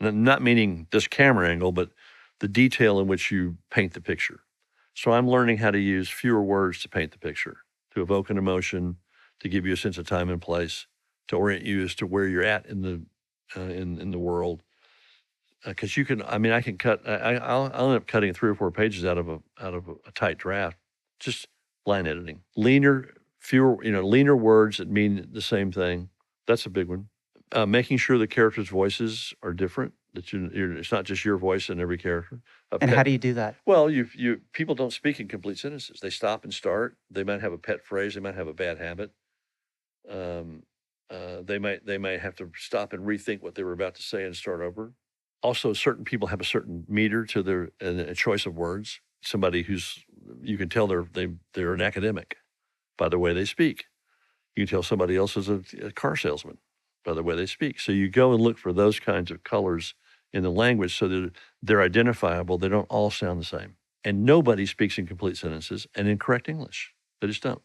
Not 0.00 0.42
meaning 0.42 0.86
this 0.90 1.08
camera 1.08 1.48
angle 1.48 1.72
but 1.72 1.90
the 2.40 2.48
detail 2.48 2.98
in 3.00 3.06
which 3.06 3.30
you 3.30 3.58
paint 3.70 3.94
the 3.94 4.00
picture. 4.00 4.40
So 4.94 5.12
i'm 5.12 5.28
learning 5.28 5.58
how 5.58 5.72
to 5.72 5.78
use 5.78 6.08
fewer 6.08 6.42
words 6.42 6.80
to 6.82 6.88
paint 6.88 7.12
the 7.12 7.18
picture 7.18 7.58
to 7.94 8.00
evoke 8.00 8.30
an 8.30 8.38
emotion 8.38 8.96
to 9.42 9.48
give 9.48 9.66
you 9.66 9.72
a 9.72 9.76
sense 9.76 9.98
of 9.98 10.06
time 10.06 10.30
and 10.30 10.40
place, 10.40 10.86
to 11.26 11.36
orient 11.36 11.64
you 11.64 11.82
as 11.82 11.96
to 11.96 12.06
where 12.06 12.26
you're 12.26 12.44
at 12.44 12.64
in 12.66 12.82
the 12.82 13.02
uh, 13.56 13.60
in 13.60 13.98
in 13.98 14.12
the 14.12 14.18
world. 14.18 14.62
Because 15.64 15.90
uh, 15.90 16.00
you 16.00 16.04
can, 16.04 16.22
I 16.22 16.38
mean, 16.38 16.52
I 16.52 16.60
can 16.60 16.78
cut. 16.78 17.06
I, 17.06 17.34
I'll, 17.34 17.70
I'll 17.74 17.88
end 17.88 17.96
up 17.96 18.06
cutting 18.06 18.32
three 18.32 18.50
or 18.50 18.54
four 18.54 18.70
pages 18.70 19.04
out 19.04 19.18
of 19.18 19.28
a 19.28 19.40
out 19.60 19.74
of 19.74 19.88
a 20.06 20.12
tight 20.12 20.38
draft, 20.38 20.78
just 21.18 21.48
line 21.84 22.06
editing. 22.06 22.42
Leaner, 22.56 23.14
fewer, 23.40 23.82
you 23.84 23.90
know, 23.90 24.02
leaner 24.02 24.36
words 24.36 24.78
that 24.78 24.88
mean 24.88 25.28
the 25.32 25.42
same 25.42 25.72
thing. 25.72 26.08
That's 26.46 26.64
a 26.64 26.70
big 26.70 26.88
one. 26.88 27.08
Uh, 27.50 27.66
making 27.66 27.98
sure 27.98 28.18
the 28.18 28.28
characters' 28.28 28.68
voices 28.68 29.34
are 29.42 29.52
different. 29.52 29.92
That 30.14 30.32
you, 30.32 30.50
are 30.54 30.72
it's 30.74 30.92
not 30.92 31.04
just 31.04 31.24
your 31.24 31.36
voice 31.36 31.68
in 31.68 31.80
every 31.80 31.98
character. 31.98 32.42
A 32.70 32.78
and 32.80 32.90
pet, 32.90 32.96
how 32.96 33.02
do 33.02 33.10
you 33.10 33.18
do 33.18 33.34
that? 33.34 33.56
Well, 33.66 33.90
you 33.90 34.08
you 34.14 34.40
people 34.52 34.76
don't 34.76 34.92
speak 34.92 35.18
in 35.18 35.26
complete 35.26 35.58
sentences. 35.58 35.98
They 36.00 36.10
stop 36.10 36.44
and 36.44 36.54
start. 36.54 36.96
They 37.10 37.24
might 37.24 37.40
have 37.40 37.52
a 37.52 37.58
pet 37.58 37.84
phrase. 37.84 38.14
They 38.14 38.20
might 38.20 38.36
have 38.36 38.46
a 38.46 38.54
bad 38.54 38.78
habit 38.78 39.10
um, 40.10 40.62
uh, 41.10 41.42
they 41.42 41.58
might 41.58 41.84
they 41.86 41.98
might 41.98 42.20
have 42.20 42.34
to 42.36 42.50
stop 42.56 42.92
and 42.92 43.04
rethink 43.06 43.42
what 43.42 43.54
they 43.54 43.62
were 43.62 43.72
about 43.72 43.94
to 43.96 44.02
say 44.02 44.24
and 44.24 44.34
start 44.36 44.60
over. 44.60 44.92
Also, 45.42 45.72
certain 45.72 46.04
people 46.04 46.28
have 46.28 46.40
a 46.40 46.44
certain 46.44 46.84
meter 46.88 47.24
to 47.26 47.42
their 47.42 47.70
and 47.80 48.00
a 48.00 48.14
choice 48.14 48.46
of 48.46 48.56
words. 48.56 49.00
Somebody 49.22 49.62
who's 49.62 50.04
you 50.42 50.56
can 50.56 50.68
tell 50.68 50.86
they're 50.86 51.06
they 51.12 51.28
they're 51.54 51.74
an 51.74 51.82
academic 51.82 52.36
by 52.98 53.08
the 53.08 53.18
way 53.18 53.32
they 53.32 53.44
speak. 53.44 53.86
You 54.56 54.66
can 54.66 54.70
tell 54.70 54.82
somebody 54.82 55.16
else 55.16 55.36
is 55.36 55.48
a, 55.48 55.62
a 55.82 55.92
car 55.92 56.16
salesman 56.16 56.58
by 57.04 57.14
the 57.14 57.22
way 57.22 57.36
they 57.36 57.46
speak. 57.46 57.80
So 57.80 57.92
you 57.92 58.08
go 58.08 58.32
and 58.32 58.42
look 58.42 58.58
for 58.58 58.72
those 58.72 59.00
kinds 59.00 59.30
of 59.30 59.44
colors 59.44 59.94
in 60.32 60.42
the 60.42 60.50
language 60.50 60.96
so 60.96 61.08
that 61.08 61.32
they're 61.62 61.82
identifiable. 61.82 62.58
They 62.58 62.68
don't 62.68 62.86
all 62.90 63.10
sound 63.10 63.40
the 63.40 63.44
same. 63.44 63.76
And 64.04 64.24
nobody 64.24 64.66
speaks 64.66 64.98
in 64.98 65.06
complete 65.06 65.36
sentences 65.36 65.86
and 65.94 66.08
in 66.08 66.18
correct 66.18 66.48
English. 66.48 66.92
They 67.20 67.28
just 67.28 67.42
don't. 67.42 67.62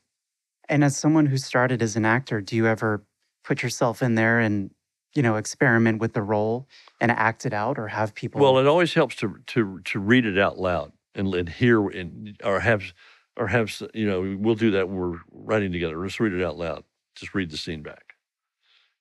And 0.69 0.83
as 0.83 0.97
someone 0.97 1.25
who 1.25 1.37
started 1.37 1.81
as 1.81 1.95
an 1.95 2.05
actor, 2.05 2.41
do 2.41 2.55
you 2.55 2.67
ever 2.67 3.05
put 3.43 3.63
yourself 3.63 4.01
in 4.01 4.15
there 4.15 4.39
and 4.39 4.71
you 5.15 5.21
know 5.21 5.35
experiment 5.35 5.99
with 5.99 6.13
the 6.13 6.21
role 6.21 6.67
and 6.99 7.11
act 7.11 7.45
it 7.45 7.53
out, 7.53 7.79
or 7.79 7.87
have 7.87 8.13
people? 8.13 8.41
Well, 8.41 8.57
it 8.57 8.67
always 8.67 8.93
helps 8.93 9.15
to 9.17 9.37
to 9.47 9.79
to 9.85 9.99
read 9.99 10.25
it 10.25 10.37
out 10.37 10.57
loud 10.57 10.91
and, 11.15 11.33
and 11.33 11.49
hear 11.49 11.87
and 11.87 12.39
or 12.43 12.59
have 12.59 12.83
or 13.37 13.47
have 13.47 13.81
you 13.93 14.07
know 14.07 14.35
we'll 14.39 14.55
do 14.55 14.71
that 14.71 14.89
when 14.89 14.97
we're 14.97 15.19
writing 15.31 15.71
together. 15.71 16.03
Just 16.03 16.19
read 16.19 16.33
it 16.33 16.43
out 16.43 16.57
loud. 16.57 16.83
Just 17.15 17.33
read 17.33 17.49
the 17.49 17.57
scene 17.57 17.81
back, 17.81 18.15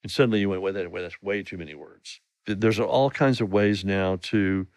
and 0.03 0.11
suddenly 0.11 0.41
you 0.41 0.49
went, 0.49 0.63
"Wait, 0.63 0.75
that 0.75 0.91
way 0.91 1.03
that's 1.03 1.21
way 1.23 1.43
too 1.43 1.59
many 1.59 1.75
words." 1.75 2.21
There's 2.47 2.79
all 2.79 3.11
kinds 3.11 3.41
of 3.41 3.53
ways 3.53 3.85
now 3.85 4.17
to 4.23 4.69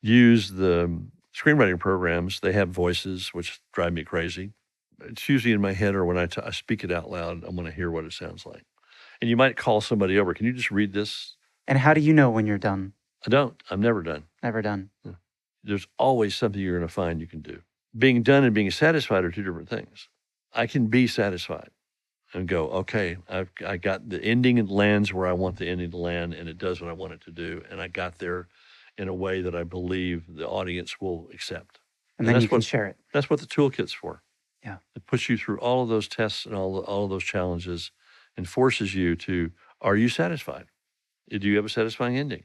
use 0.00 0.52
the 0.52 1.02
screenwriting 1.36 1.78
programs. 1.78 2.40
They 2.40 2.52
have 2.52 2.70
voices, 2.70 3.34
which 3.34 3.60
drive 3.74 3.92
me 3.92 4.04
crazy 4.04 4.54
it's 5.02 5.28
usually 5.28 5.52
in 5.52 5.60
my 5.60 5.72
head 5.72 5.94
or 5.94 6.04
when 6.04 6.18
I, 6.18 6.26
t- 6.26 6.42
I 6.44 6.50
speak 6.50 6.84
it 6.84 6.92
out 6.92 7.10
loud, 7.10 7.44
I 7.44 7.48
want 7.48 7.66
to 7.66 7.72
hear 7.72 7.90
what 7.90 8.04
it 8.04 8.12
sounds 8.12 8.46
like. 8.46 8.64
And 9.20 9.28
you 9.28 9.36
might 9.36 9.56
call 9.56 9.80
somebody 9.80 10.18
over. 10.18 10.34
Can 10.34 10.46
you 10.46 10.52
just 10.52 10.70
read 10.70 10.92
this? 10.92 11.36
And 11.66 11.78
how 11.78 11.94
do 11.94 12.00
you 12.00 12.12
know 12.12 12.30
when 12.30 12.46
you're 12.46 12.58
done? 12.58 12.94
I 13.26 13.30
don't. 13.30 13.62
I'm 13.70 13.80
never 13.80 14.02
done. 14.02 14.24
Never 14.42 14.62
done. 14.62 14.90
Yeah. 15.04 15.12
There's 15.62 15.86
always 15.98 16.34
something 16.34 16.60
you're 16.60 16.78
going 16.78 16.88
to 16.88 16.92
find 16.92 17.20
you 17.20 17.26
can 17.26 17.42
do. 17.42 17.60
Being 17.96 18.22
done 18.22 18.44
and 18.44 18.54
being 18.54 18.70
satisfied 18.70 19.24
are 19.24 19.30
two 19.30 19.42
different 19.42 19.68
things. 19.68 20.08
I 20.54 20.66
can 20.66 20.86
be 20.86 21.06
satisfied 21.06 21.70
and 22.32 22.48
go, 22.48 22.68
okay, 22.70 23.16
I've 23.28 23.50
I 23.66 23.76
got 23.76 24.08
the 24.08 24.22
ending 24.22 24.58
and 24.58 24.70
lands 24.70 25.12
where 25.12 25.26
I 25.26 25.32
want 25.32 25.56
the 25.56 25.68
ending 25.68 25.90
to 25.90 25.96
land, 25.96 26.32
and 26.34 26.48
it 26.48 26.58
does 26.58 26.80
what 26.80 26.88
I 26.88 26.92
want 26.92 27.12
it 27.12 27.20
to 27.22 27.30
do, 27.30 27.62
and 27.70 27.80
I 27.80 27.88
got 27.88 28.18
there 28.18 28.48
in 28.96 29.08
a 29.08 29.14
way 29.14 29.42
that 29.42 29.54
I 29.54 29.64
believe 29.64 30.24
the 30.28 30.48
audience 30.48 31.00
will 31.00 31.28
accept. 31.32 31.80
And, 32.18 32.26
and 32.26 32.36
then 32.36 32.42
you 32.42 32.48
can 32.48 32.56
what, 32.56 32.64
share 32.64 32.86
it. 32.86 32.96
That's 33.12 33.28
what 33.30 33.40
the 33.40 33.46
toolkit's 33.46 33.92
for. 33.92 34.22
Yeah. 34.64 34.78
It 34.94 35.06
puts 35.06 35.28
you 35.28 35.36
through 35.36 35.58
all 35.58 35.82
of 35.82 35.88
those 35.88 36.08
tests 36.08 36.46
and 36.46 36.54
all, 36.54 36.78
all 36.80 37.04
of 37.04 37.10
those 37.10 37.24
challenges 37.24 37.90
and 38.36 38.48
forces 38.48 38.94
you 38.94 39.16
to 39.16 39.50
are 39.80 39.96
you 39.96 40.08
satisfied? 40.08 40.66
Did 41.28 41.44
you 41.44 41.56
have 41.56 41.64
a 41.64 41.70
satisfying 41.70 42.16
ending? 42.16 42.44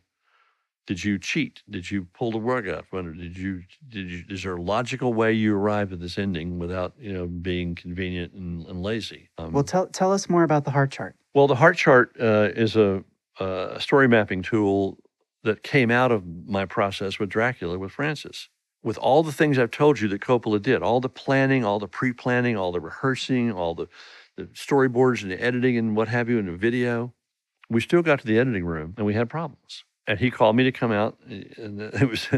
Did 0.87 1.03
you 1.03 1.17
cheat? 1.17 1.63
Did 1.69 1.89
you 1.89 2.07
pull 2.13 2.31
the 2.31 2.39
rug 2.39 2.69
out 2.69 2.85
from 2.85 2.99
under? 2.99 3.13
Did 3.13 3.37
you 3.37 3.63
did 3.89 4.11
you 4.11 4.23
is 4.29 4.43
there 4.43 4.55
a 4.55 4.61
logical 4.61 5.13
way 5.13 5.33
you 5.33 5.55
arrived 5.55 5.91
at 5.91 5.99
this 5.99 6.17
ending 6.17 6.59
without 6.59 6.93
you 6.99 7.11
know 7.11 7.25
being 7.25 7.73
convenient 7.73 8.33
and, 8.33 8.65
and 8.67 8.83
lazy? 8.83 9.29
Um, 9.37 9.51
well, 9.51 9.63
tell 9.63 9.87
tell 9.87 10.13
us 10.13 10.29
more 10.29 10.43
about 10.43 10.63
the 10.63 10.71
Hart 10.71 10.91
Chart. 10.91 11.15
Well, 11.33 11.47
the 11.47 11.55
Hart 11.55 11.77
Chart 11.77 12.15
uh, 12.19 12.49
is 12.55 12.75
a, 12.75 13.03
a 13.39 13.79
story 13.79 14.07
mapping 14.07 14.43
tool 14.43 14.99
that 15.43 15.63
came 15.63 15.89
out 15.89 16.11
of 16.11 16.23
my 16.25 16.65
process 16.65 17.19
with 17.19 17.29
Dracula 17.29 17.79
with 17.79 17.91
Francis 17.91 18.49
with 18.85 18.99
all 18.99 19.23
the 19.23 19.31
things 19.31 19.57
I've 19.57 19.71
told 19.71 19.99
you 19.99 20.07
that 20.09 20.21
Coppola 20.21 20.61
did, 20.61 20.83
all 20.83 21.01
the 21.01 21.09
planning, 21.09 21.65
all 21.65 21.79
the 21.79 21.87
pre-planning, 21.87 22.55
all 22.55 22.71
the 22.71 22.79
rehearsing, 22.79 23.51
all 23.51 23.73
the, 23.73 23.87
the 24.37 24.43
storyboards 24.43 25.23
and 25.23 25.31
the 25.31 25.41
editing 25.41 25.75
and 25.75 25.95
what 25.95 26.07
have 26.07 26.29
you 26.29 26.37
in 26.37 26.45
the 26.45 26.55
video, 26.55 27.11
we 27.67 27.81
still 27.81 28.03
got 28.03 28.19
to 28.19 28.27
the 28.27 28.37
editing 28.37 28.63
room 28.63 28.93
and 28.95 29.05
we 29.07 29.15
had 29.15 29.27
problems. 29.27 29.83
And 30.05 30.19
he 30.19 30.29
called 30.29 30.55
me 30.55 30.63
to 30.65 30.71
come 30.71 30.91
out, 30.91 31.17
and 31.25 31.49
it 31.81 32.07
was. 32.07 32.29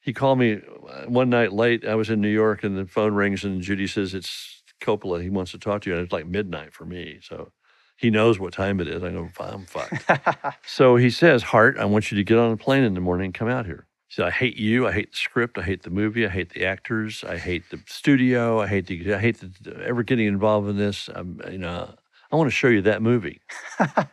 he 0.00 0.12
called 0.12 0.40
me 0.40 0.54
uh, 0.90 1.04
one 1.04 1.30
night 1.30 1.52
late. 1.52 1.86
I 1.86 1.94
was 1.94 2.10
in 2.10 2.20
New 2.20 2.28
York, 2.28 2.64
and 2.64 2.76
the 2.76 2.86
phone 2.86 3.14
rings, 3.14 3.44
and 3.44 3.62
Judy 3.62 3.86
says 3.86 4.14
it's 4.14 4.64
Coppola. 4.80 5.22
He 5.22 5.30
wants 5.30 5.52
to 5.52 5.58
talk 5.58 5.82
to 5.82 5.90
you, 5.90 5.96
and 5.96 6.04
it's 6.04 6.12
like 6.12 6.26
midnight 6.26 6.72
for 6.72 6.84
me. 6.84 7.20
So 7.22 7.52
he 7.96 8.10
knows 8.10 8.40
what 8.40 8.52
time 8.52 8.80
it 8.80 8.88
is. 8.88 9.04
I 9.04 9.12
go, 9.12 9.30
I'm 9.38 9.64
fucked. 9.66 10.56
so 10.66 10.96
he 10.96 11.08
says, 11.08 11.44
Hart, 11.44 11.78
I 11.78 11.84
want 11.84 12.10
you 12.10 12.16
to 12.16 12.24
get 12.24 12.36
on 12.36 12.50
a 12.50 12.56
plane 12.56 12.82
in 12.82 12.94
the 12.94 13.00
morning 13.00 13.26
and 13.26 13.34
come 13.34 13.48
out 13.48 13.66
here. 13.66 13.86
So 14.14 14.24
I 14.24 14.30
hate 14.30 14.56
you. 14.56 14.86
I 14.86 14.92
hate 14.92 15.10
the 15.10 15.16
script. 15.16 15.58
I 15.58 15.62
hate 15.62 15.82
the 15.82 15.90
movie. 15.90 16.24
I 16.24 16.28
hate 16.28 16.50
the 16.50 16.64
actors. 16.64 17.24
I 17.24 17.36
hate 17.36 17.68
the 17.70 17.80
studio. 17.88 18.60
I 18.60 18.68
hate 18.68 18.86
the. 18.86 19.12
I 19.12 19.18
hate 19.18 19.40
the, 19.40 19.76
ever 19.84 20.04
getting 20.04 20.28
involved 20.28 20.68
in 20.68 20.76
this. 20.76 21.10
I'm, 21.12 21.40
you 21.50 21.58
know, 21.58 21.92
I 22.30 22.36
want 22.36 22.46
to 22.46 22.54
show 22.54 22.68
you 22.68 22.80
that 22.82 23.02
movie. 23.02 23.40
and 23.80 24.06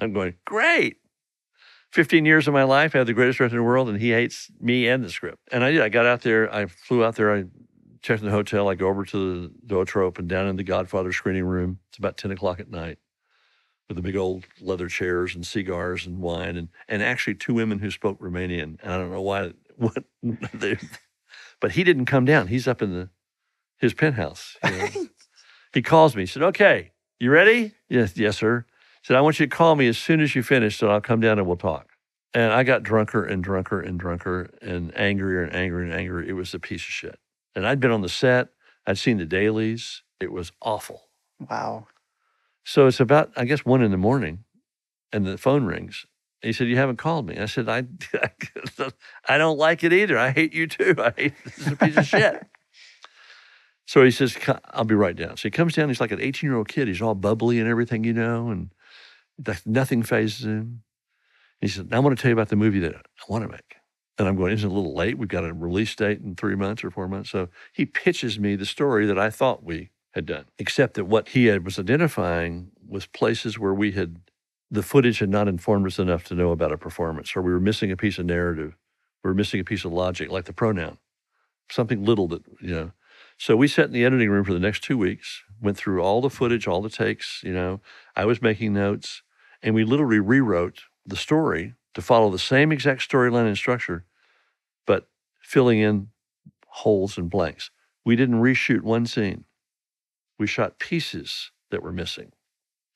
I'm 0.00 0.14
going 0.14 0.36
great. 0.46 0.96
15 1.92 2.24
years 2.24 2.48
of 2.48 2.54
my 2.54 2.62
life, 2.62 2.94
I 2.94 2.98
have 2.98 3.06
the 3.06 3.12
greatest 3.12 3.36
director 3.36 3.58
in 3.58 3.62
the 3.62 3.68
world, 3.68 3.90
and 3.90 4.00
he 4.00 4.10
hates 4.10 4.50
me 4.58 4.88
and 4.88 5.04
the 5.04 5.10
script. 5.10 5.42
And 5.52 5.62
I 5.62 5.70
did. 5.70 5.82
I 5.82 5.90
got 5.90 6.06
out 6.06 6.22
there. 6.22 6.50
I 6.50 6.64
flew 6.64 7.04
out 7.04 7.16
there. 7.16 7.36
I 7.36 7.44
checked 8.00 8.22
in 8.22 8.28
the 8.28 8.32
hotel. 8.32 8.70
I 8.70 8.74
go 8.74 8.88
over 8.88 9.04
to 9.04 9.48
the 9.48 9.54
Zoetrope 9.68 10.18
and 10.18 10.30
down 10.30 10.46
in 10.46 10.56
the 10.56 10.64
Godfather 10.64 11.12
screening 11.12 11.44
room. 11.44 11.80
It's 11.90 11.98
about 11.98 12.16
10 12.16 12.30
o'clock 12.30 12.58
at 12.58 12.70
night 12.70 12.96
with 13.88 13.96
the 13.96 14.02
big 14.02 14.16
old 14.16 14.44
leather 14.60 14.88
chairs 14.88 15.34
and 15.34 15.46
cigars 15.46 16.06
and 16.06 16.18
wine 16.20 16.56
and, 16.56 16.68
and 16.88 17.02
actually 17.02 17.34
two 17.34 17.54
women 17.54 17.78
who 17.78 17.90
spoke 17.90 18.18
Romanian. 18.20 18.78
And 18.82 18.92
I 18.92 18.98
don't 18.98 19.10
know 19.10 19.22
why, 19.22 19.52
what 19.76 20.04
they, 20.54 20.78
but 21.60 21.72
he 21.72 21.84
didn't 21.84 22.06
come 22.06 22.24
down. 22.24 22.48
He's 22.48 22.66
up 22.66 22.82
in 22.82 22.92
the, 22.92 23.10
his 23.78 23.94
penthouse. 23.94 24.56
You 24.64 24.70
know? 24.70 24.88
he 25.72 25.82
calls 25.82 26.16
me. 26.16 26.22
He 26.22 26.26
said, 26.26 26.42
okay, 26.42 26.92
you 27.20 27.30
ready? 27.30 27.72
Yes, 27.88 28.16
yes, 28.16 28.38
sir. 28.38 28.64
He 29.02 29.06
said, 29.06 29.16
I 29.16 29.20
want 29.20 29.38
you 29.38 29.46
to 29.46 29.54
call 29.56 29.76
me 29.76 29.86
as 29.88 29.98
soon 29.98 30.20
as 30.20 30.34
you 30.34 30.42
finish 30.42 30.78
so 30.78 30.90
I'll 30.90 31.00
come 31.00 31.20
down 31.20 31.38
and 31.38 31.46
we'll 31.46 31.56
talk. 31.56 31.90
And 32.34 32.52
I 32.52 32.64
got 32.64 32.82
drunker 32.82 33.24
and 33.24 33.42
drunker 33.42 33.80
and 33.80 33.98
drunker 33.98 34.50
and 34.60 34.96
angrier 34.98 35.42
and 35.42 35.54
angrier 35.54 35.84
and 35.84 35.94
angrier. 35.94 36.28
It 36.28 36.34
was 36.34 36.52
a 36.52 36.58
piece 36.58 36.82
of 36.82 36.90
shit. 36.90 37.18
And 37.54 37.66
I'd 37.66 37.80
been 37.80 37.90
on 37.90 38.02
the 38.02 38.08
set. 38.08 38.48
I'd 38.86 38.98
seen 38.98 39.16
the 39.16 39.24
dailies. 39.24 40.02
It 40.20 40.32
was 40.32 40.52
awful. 40.60 41.08
Wow. 41.50 41.86
So 42.66 42.88
it's 42.88 42.98
about, 42.98 43.30
I 43.36 43.44
guess, 43.44 43.64
one 43.64 43.80
in 43.80 43.92
the 43.92 43.96
morning, 43.96 44.40
and 45.12 45.24
the 45.24 45.38
phone 45.38 45.66
rings. 45.66 46.04
He 46.42 46.52
said, 46.52 46.66
"You 46.66 46.76
haven't 46.76 46.96
called 46.96 47.28
me." 47.28 47.38
I 47.38 47.46
said, 47.46 47.68
"I, 47.68 47.84
I 49.28 49.38
don't 49.38 49.56
like 49.56 49.84
it 49.84 49.92
either. 49.92 50.18
I 50.18 50.30
hate 50.30 50.52
you 50.52 50.66
too. 50.66 50.96
I 50.98 51.12
hate 51.16 51.34
this 51.44 51.58
is 51.58 51.68
a 51.68 51.76
piece 51.76 51.96
of 51.96 52.04
shit." 52.04 52.44
So 53.86 54.02
he 54.02 54.10
says, 54.10 54.36
I'll 54.72 54.82
be 54.82 54.96
right 54.96 55.14
down. 55.14 55.36
So 55.36 55.42
he 55.42 55.50
comes 55.50 55.76
down. 55.76 55.88
He's 55.88 56.00
like 56.00 56.10
an 56.10 56.20
18 56.20 56.50
year 56.50 56.56
old 56.56 56.66
kid. 56.66 56.88
He's 56.88 57.00
all 57.00 57.14
bubbly 57.14 57.60
and 57.60 57.68
everything, 57.68 58.02
you 58.02 58.12
know, 58.12 58.48
and 58.48 58.72
nothing 59.64 60.02
phases 60.02 60.44
him. 60.44 60.82
He 61.60 61.68
said, 61.68 61.88
"Now 61.88 61.98
I 61.98 62.00
want 62.00 62.18
to 62.18 62.20
tell 62.20 62.30
you 62.30 62.34
about 62.34 62.48
the 62.48 62.56
movie 62.56 62.80
that 62.80 62.96
I 62.96 63.24
want 63.28 63.44
to 63.44 63.48
make. 63.48 63.76
And 64.18 64.26
I'm 64.26 64.34
going, 64.34 64.52
isn't 64.52 64.68
it 64.68 64.72
a 64.72 64.74
little 64.74 64.94
late? 64.94 65.18
We've 65.18 65.28
got 65.28 65.44
a 65.44 65.52
release 65.52 65.94
date 65.94 66.20
in 66.20 66.34
three 66.34 66.56
months 66.56 66.82
or 66.82 66.90
four 66.90 67.06
months. 67.06 67.30
So 67.30 67.48
he 67.72 67.86
pitches 67.86 68.40
me 68.40 68.56
the 68.56 68.66
story 68.66 69.06
that 69.06 69.18
I 69.18 69.30
thought 69.30 69.62
we 69.62 69.90
had 70.16 70.26
done, 70.26 70.46
except 70.58 70.94
that 70.94 71.04
what 71.04 71.28
he 71.28 71.44
had 71.44 71.62
was 71.62 71.78
identifying 71.78 72.72
was 72.88 73.04
places 73.04 73.58
where 73.58 73.74
we 73.74 73.92
had, 73.92 74.16
the 74.70 74.82
footage 74.82 75.18
had 75.18 75.28
not 75.28 75.46
informed 75.46 75.86
us 75.86 75.98
enough 75.98 76.24
to 76.24 76.34
know 76.34 76.52
about 76.52 76.72
a 76.72 76.78
performance, 76.78 77.36
or 77.36 77.42
we 77.42 77.52
were 77.52 77.60
missing 77.60 77.92
a 77.92 77.98
piece 77.98 78.18
of 78.18 78.24
narrative, 78.24 78.78
we 79.22 79.28
were 79.28 79.34
missing 79.34 79.60
a 79.60 79.64
piece 79.64 79.84
of 79.84 79.92
logic, 79.92 80.30
like 80.30 80.46
the 80.46 80.54
pronoun, 80.54 80.96
something 81.70 82.02
little 82.02 82.26
that, 82.28 82.42
you 82.62 82.74
know. 82.74 82.92
So 83.36 83.56
we 83.56 83.68
sat 83.68 83.86
in 83.86 83.92
the 83.92 84.06
editing 84.06 84.30
room 84.30 84.42
for 84.42 84.54
the 84.54 84.58
next 84.58 84.82
two 84.82 84.96
weeks, 84.96 85.42
went 85.60 85.76
through 85.76 86.00
all 86.02 86.22
the 86.22 86.30
footage, 86.30 86.66
all 86.66 86.80
the 86.80 86.88
takes, 86.88 87.42
you 87.44 87.52
know. 87.52 87.82
I 88.16 88.24
was 88.24 88.40
making 88.40 88.72
notes, 88.72 89.22
and 89.62 89.74
we 89.74 89.84
literally 89.84 90.18
rewrote 90.18 90.84
the 91.04 91.16
story 91.16 91.74
to 91.92 92.00
follow 92.00 92.30
the 92.30 92.38
same 92.38 92.72
exact 92.72 93.06
storyline 93.06 93.46
and 93.46 93.56
structure, 93.58 94.06
but 94.86 95.08
filling 95.42 95.78
in 95.78 96.08
holes 96.68 97.18
and 97.18 97.28
blanks. 97.28 97.70
We 98.02 98.16
didn't 98.16 98.40
reshoot 98.40 98.80
one 98.80 99.04
scene. 99.04 99.44
We 100.38 100.46
shot 100.46 100.78
pieces 100.78 101.50
that 101.70 101.82
were 101.82 101.92
missing. 101.92 102.32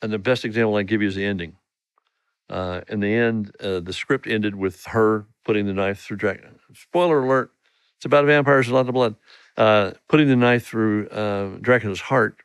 And 0.03 0.13
the 0.13 0.19
best 0.19 0.45
example 0.45 0.77
I 0.77 0.81
can 0.81 0.87
give 0.87 1.03
you 1.03 1.09
is 1.09 1.15
the 1.15 1.25
ending. 1.25 1.57
Uh, 2.49 2.81
in 2.89 3.01
the 3.01 3.15
end, 3.15 3.55
uh, 3.61 3.81
the 3.81 3.93
script 3.93 4.27
ended 4.27 4.57
with 4.57 4.85
her 4.87 5.27
putting 5.45 5.67
the 5.67 5.73
knife 5.73 6.01
through 6.01 6.17
Dracula. 6.17 6.53
Spoiler 6.75 7.23
alert: 7.23 7.53
it's 7.97 8.05
about 8.05 8.25
vampires 8.25 8.67
and 8.67 8.75
a 8.75 8.77
lot 8.77 8.89
of 8.89 8.95
blood. 8.95 9.15
Uh, 9.57 9.93
putting 10.09 10.29
the 10.29 10.37
knife 10.37 10.67
through 10.67 11.07
uh, 11.09 11.59
Dracula's 11.61 12.01
heart, 12.01 12.43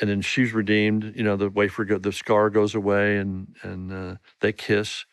and 0.00 0.08
then 0.08 0.20
she's 0.20 0.52
redeemed. 0.52 1.14
You 1.16 1.24
know, 1.24 1.36
the 1.36 1.50
wafer, 1.50 1.84
go, 1.84 1.98
the 1.98 2.12
scar 2.12 2.48
goes 2.48 2.74
away, 2.74 3.16
and 3.16 3.56
and 3.62 3.92
uh, 3.92 4.16
they 4.40 4.52
kiss, 4.52 5.04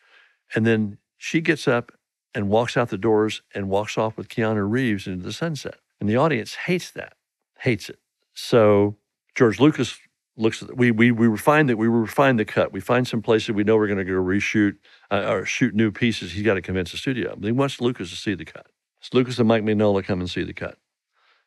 and 0.54 0.64
then 0.64 0.98
she 1.16 1.40
gets 1.40 1.66
up 1.66 1.90
and 2.34 2.48
walks 2.48 2.76
out 2.76 2.90
the 2.90 2.98
doors 2.98 3.42
and 3.54 3.68
walks 3.68 3.96
off 3.96 4.16
with 4.16 4.28
Keanu 4.28 4.70
Reeves 4.70 5.06
into 5.06 5.24
the 5.24 5.32
sunset. 5.32 5.76
And 5.98 6.08
the 6.08 6.16
audience 6.16 6.54
hates 6.66 6.90
that, 6.90 7.14
hates 7.60 7.88
it. 7.88 7.98
So 8.36 8.96
George 9.34 9.58
Lucas 9.58 9.98
looks 10.36 10.62
at 10.62 10.76
we 10.76 10.90
we 10.90 11.10
we 11.10 11.26
refine 11.26 11.66
that 11.66 11.78
we 11.78 11.88
refine 11.88 12.36
the 12.36 12.44
cut. 12.44 12.72
We 12.72 12.80
find 12.80 13.08
some 13.08 13.22
places 13.22 13.50
we 13.50 13.64
know 13.64 13.76
we're 13.76 13.86
going 13.86 13.98
to 13.98 14.04
go 14.04 14.12
reshoot 14.12 14.76
uh, 15.10 15.24
or 15.26 15.46
shoot 15.46 15.74
new 15.74 15.90
pieces. 15.90 16.32
He's 16.32 16.44
got 16.44 16.54
to 16.54 16.62
convince 16.62 16.92
the 16.92 16.98
studio. 16.98 17.34
But 17.36 17.46
he 17.46 17.52
wants 17.52 17.80
Lucas 17.80 18.10
to 18.10 18.16
see 18.16 18.34
the 18.34 18.44
cut. 18.44 18.66
So 19.00 19.16
Lucas 19.16 19.38
and 19.38 19.48
Mike 19.48 19.62
Mignola 19.62 20.04
come 20.04 20.20
and 20.20 20.30
see 20.30 20.44
the 20.44 20.52
cut. 20.52 20.78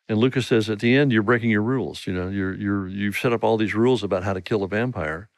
And 0.08 0.18
Lucas 0.18 0.48
says 0.48 0.68
at 0.68 0.80
the 0.80 0.96
end, 0.96 1.12
you're 1.12 1.22
breaking 1.22 1.50
your 1.50 1.62
rules. 1.62 2.06
You 2.06 2.12
know, 2.12 2.28
you're 2.28 2.54
you're 2.54 2.88
you've 2.88 3.16
set 3.16 3.32
up 3.32 3.44
all 3.44 3.56
these 3.56 3.74
rules 3.74 4.02
about 4.02 4.24
how 4.24 4.32
to 4.32 4.40
kill 4.40 4.64
a 4.64 4.68
vampire, 4.68 5.28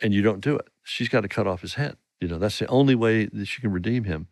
and 0.00 0.14
you 0.14 0.22
don't 0.22 0.40
do 0.40 0.56
it. 0.56 0.68
She's 0.84 1.08
got 1.08 1.22
to 1.22 1.28
cut 1.28 1.48
off 1.48 1.62
his 1.62 1.74
head. 1.74 1.96
You 2.20 2.28
know, 2.28 2.38
that's 2.38 2.60
the 2.60 2.68
only 2.68 2.94
way 2.94 3.26
that 3.26 3.46
she 3.46 3.60
can 3.60 3.72
redeem 3.72 4.04
him. 4.04 4.28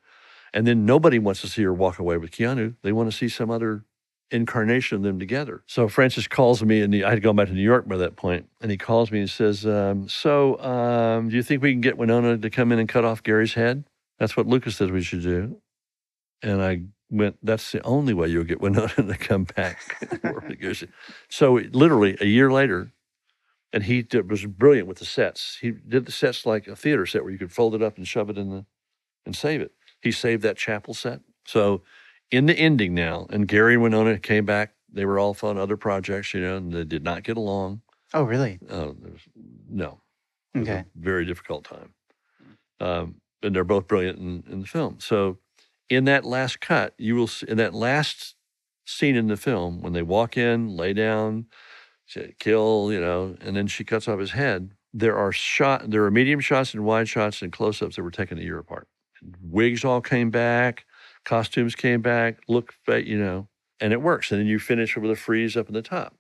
And 0.54 0.66
then 0.66 0.86
nobody 0.86 1.18
wants 1.18 1.40
to 1.40 1.48
see 1.48 1.62
her 1.64 1.74
walk 1.74 1.98
away 1.98 2.18
with 2.18 2.30
Keanu. 2.30 2.76
They 2.82 2.92
want 2.92 3.10
to 3.10 3.16
see 3.16 3.28
some 3.28 3.50
other 3.50 3.84
incarnation 4.30 4.96
of 4.96 5.02
them 5.02 5.18
together. 5.18 5.62
So 5.66 5.88
Francis 5.88 6.26
calls 6.26 6.62
me, 6.62 6.80
and 6.80 6.94
I 6.94 7.10
had 7.10 7.22
gone 7.22 7.36
back 7.36 7.48
to 7.48 7.54
New 7.54 7.62
York 7.62 7.86
by 7.86 7.96
that 7.98 8.16
point, 8.16 8.48
and 8.60 8.70
he 8.70 8.76
calls 8.76 9.10
me 9.10 9.20
and 9.20 9.30
says, 9.30 9.66
um, 9.66 10.08
"So, 10.08 10.58
um, 10.60 11.28
do 11.28 11.36
you 11.36 11.42
think 11.42 11.62
we 11.62 11.72
can 11.72 11.80
get 11.80 11.98
Winona 11.98 12.38
to 12.38 12.50
come 12.50 12.72
in 12.72 12.78
and 12.78 12.88
cut 12.88 13.04
off 13.04 13.22
Gary's 13.22 13.54
head? 13.54 13.84
That's 14.18 14.36
what 14.36 14.46
Lucas 14.46 14.76
says 14.76 14.90
we 14.90 15.02
should 15.02 15.22
do." 15.22 15.60
And 16.42 16.62
I 16.62 16.82
went, 17.10 17.36
"That's 17.42 17.70
the 17.72 17.84
only 17.84 18.14
way 18.14 18.28
you'll 18.28 18.44
get 18.44 18.60
Winona 18.60 18.88
to 18.96 19.16
come 19.18 19.44
back." 19.44 19.78
so 21.28 21.54
literally 21.72 22.16
a 22.20 22.26
year 22.26 22.50
later, 22.50 22.92
and 23.72 23.84
he 23.84 24.02
did, 24.02 24.30
was 24.30 24.44
brilliant 24.46 24.88
with 24.88 24.98
the 24.98 25.04
sets. 25.04 25.58
He 25.60 25.70
did 25.70 26.06
the 26.06 26.12
sets 26.12 26.44
like 26.46 26.66
a 26.66 26.76
theater 26.76 27.06
set 27.06 27.22
where 27.22 27.32
you 27.32 27.38
could 27.38 27.52
fold 27.52 27.74
it 27.74 27.82
up 27.82 27.96
and 27.96 28.06
shove 28.06 28.30
it 28.30 28.38
in 28.38 28.50
the 28.50 28.66
and 29.24 29.36
save 29.36 29.60
it. 29.60 29.72
He 30.00 30.10
saved 30.10 30.42
that 30.42 30.56
chapel 30.56 30.94
set. 30.94 31.20
So 31.46 31.82
in 32.32 32.46
the 32.46 32.54
ending 32.58 32.94
now, 32.94 33.26
and 33.30 33.46
Gary 33.46 33.74
and 33.74 33.82
Winona 33.82 34.18
came 34.18 34.44
back. 34.44 34.74
They 34.92 35.04
were 35.04 35.18
all 35.18 35.36
on 35.42 35.58
other 35.58 35.76
projects, 35.76 36.34
you 36.34 36.40
know, 36.40 36.56
and 36.56 36.72
they 36.72 36.84
did 36.84 37.04
not 37.04 37.22
get 37.22 37.36
along. 37.36 37.82
Oh, 38.12 38.24
really? 38.24 38.58
Uh, 38.68 38.92
no. 39.70 40.00
It 40.54 40.58
was 40.58 40.68
a 40.68 40.72
Okay. 40.72 40.84
very 40.96 41.24
difficult 41.24 41.64
time. 41.64 41.94
Um, 42.80 43.20
and 43.42 43.54
they're 43.54 43.64
both 43.64 43.86
brilliant 43.86 44.18
in, 44.18 44.44
in 44.50 44.60
the 44.60 44.66
film. 44.66 44.98
So 45.00 45.38
in 45.88 46.04
that 46.04 46.24
last 46.24 46.60
cut, 46.60 46.94
you 46.98 47.14
will 47.14 47.26
see, 47.26 47.46
in 47.48 47.56
that 47.58 47.74
last 47.74 48.34
scene 48.84 49.16
in 49.16 49.28
the 49.28 49.36
film, 49.36 49.80
when 49.80 49.92
they 49.92 50.02
walk 50.02 50.36
in, 50.36 50.76
lay 50.76 50.92
down, 50.92 51.46
say, 52.06 52.34
kill, 52.38 52.92
you 52.92 53.00
know, 53.00 53.36
and 53.40 53.56
then 53.56 53.66
she 53.66 53.84
cuts 53.84 54.08
off 54.08 54.18
his 54.20 54.32
head, 54.32 54.72
there 54.92 55.16
are 55.16 55.32
shot 55.32 55.90
there 55.90 56.04
are 56.04 56.10
medium 56.10 56.40
shots 56.40 56.74
and 56.74 56.84
wide 56.84 57.08
shots 57.08 57.40
and 57.40 57.52
close-ups 57.52 57.96
that 57.96 58.02
were 58.02 58.10
taken 58.10 58.38
a 58.38 58.42
year 58.42 58.58
apart. 58.58 58.88
Wigs 59.40 59.84
all 59.84 60.00
came 60.02 60.30
back, 60.30 60.84
costumes 61.24 61.74
came 61.74 62.02
back, 62.02 62.38
look, 62.48 62.74
you 62.88 63.18
know, 63.18 63.48
and 63.80 63.92
it 63.92 64.02
works. 64.02 64.30
And 64.30 64.40
then 64.40 64.46
you 64.46 64.58
finish 64.58 64.96
with 64.96 65.10
a 65.10 65.16
freeze 65.16 65.56
up 65.56 65.68
in 65.68 65.74
the 65.74 65.82
top. 65.82 66.14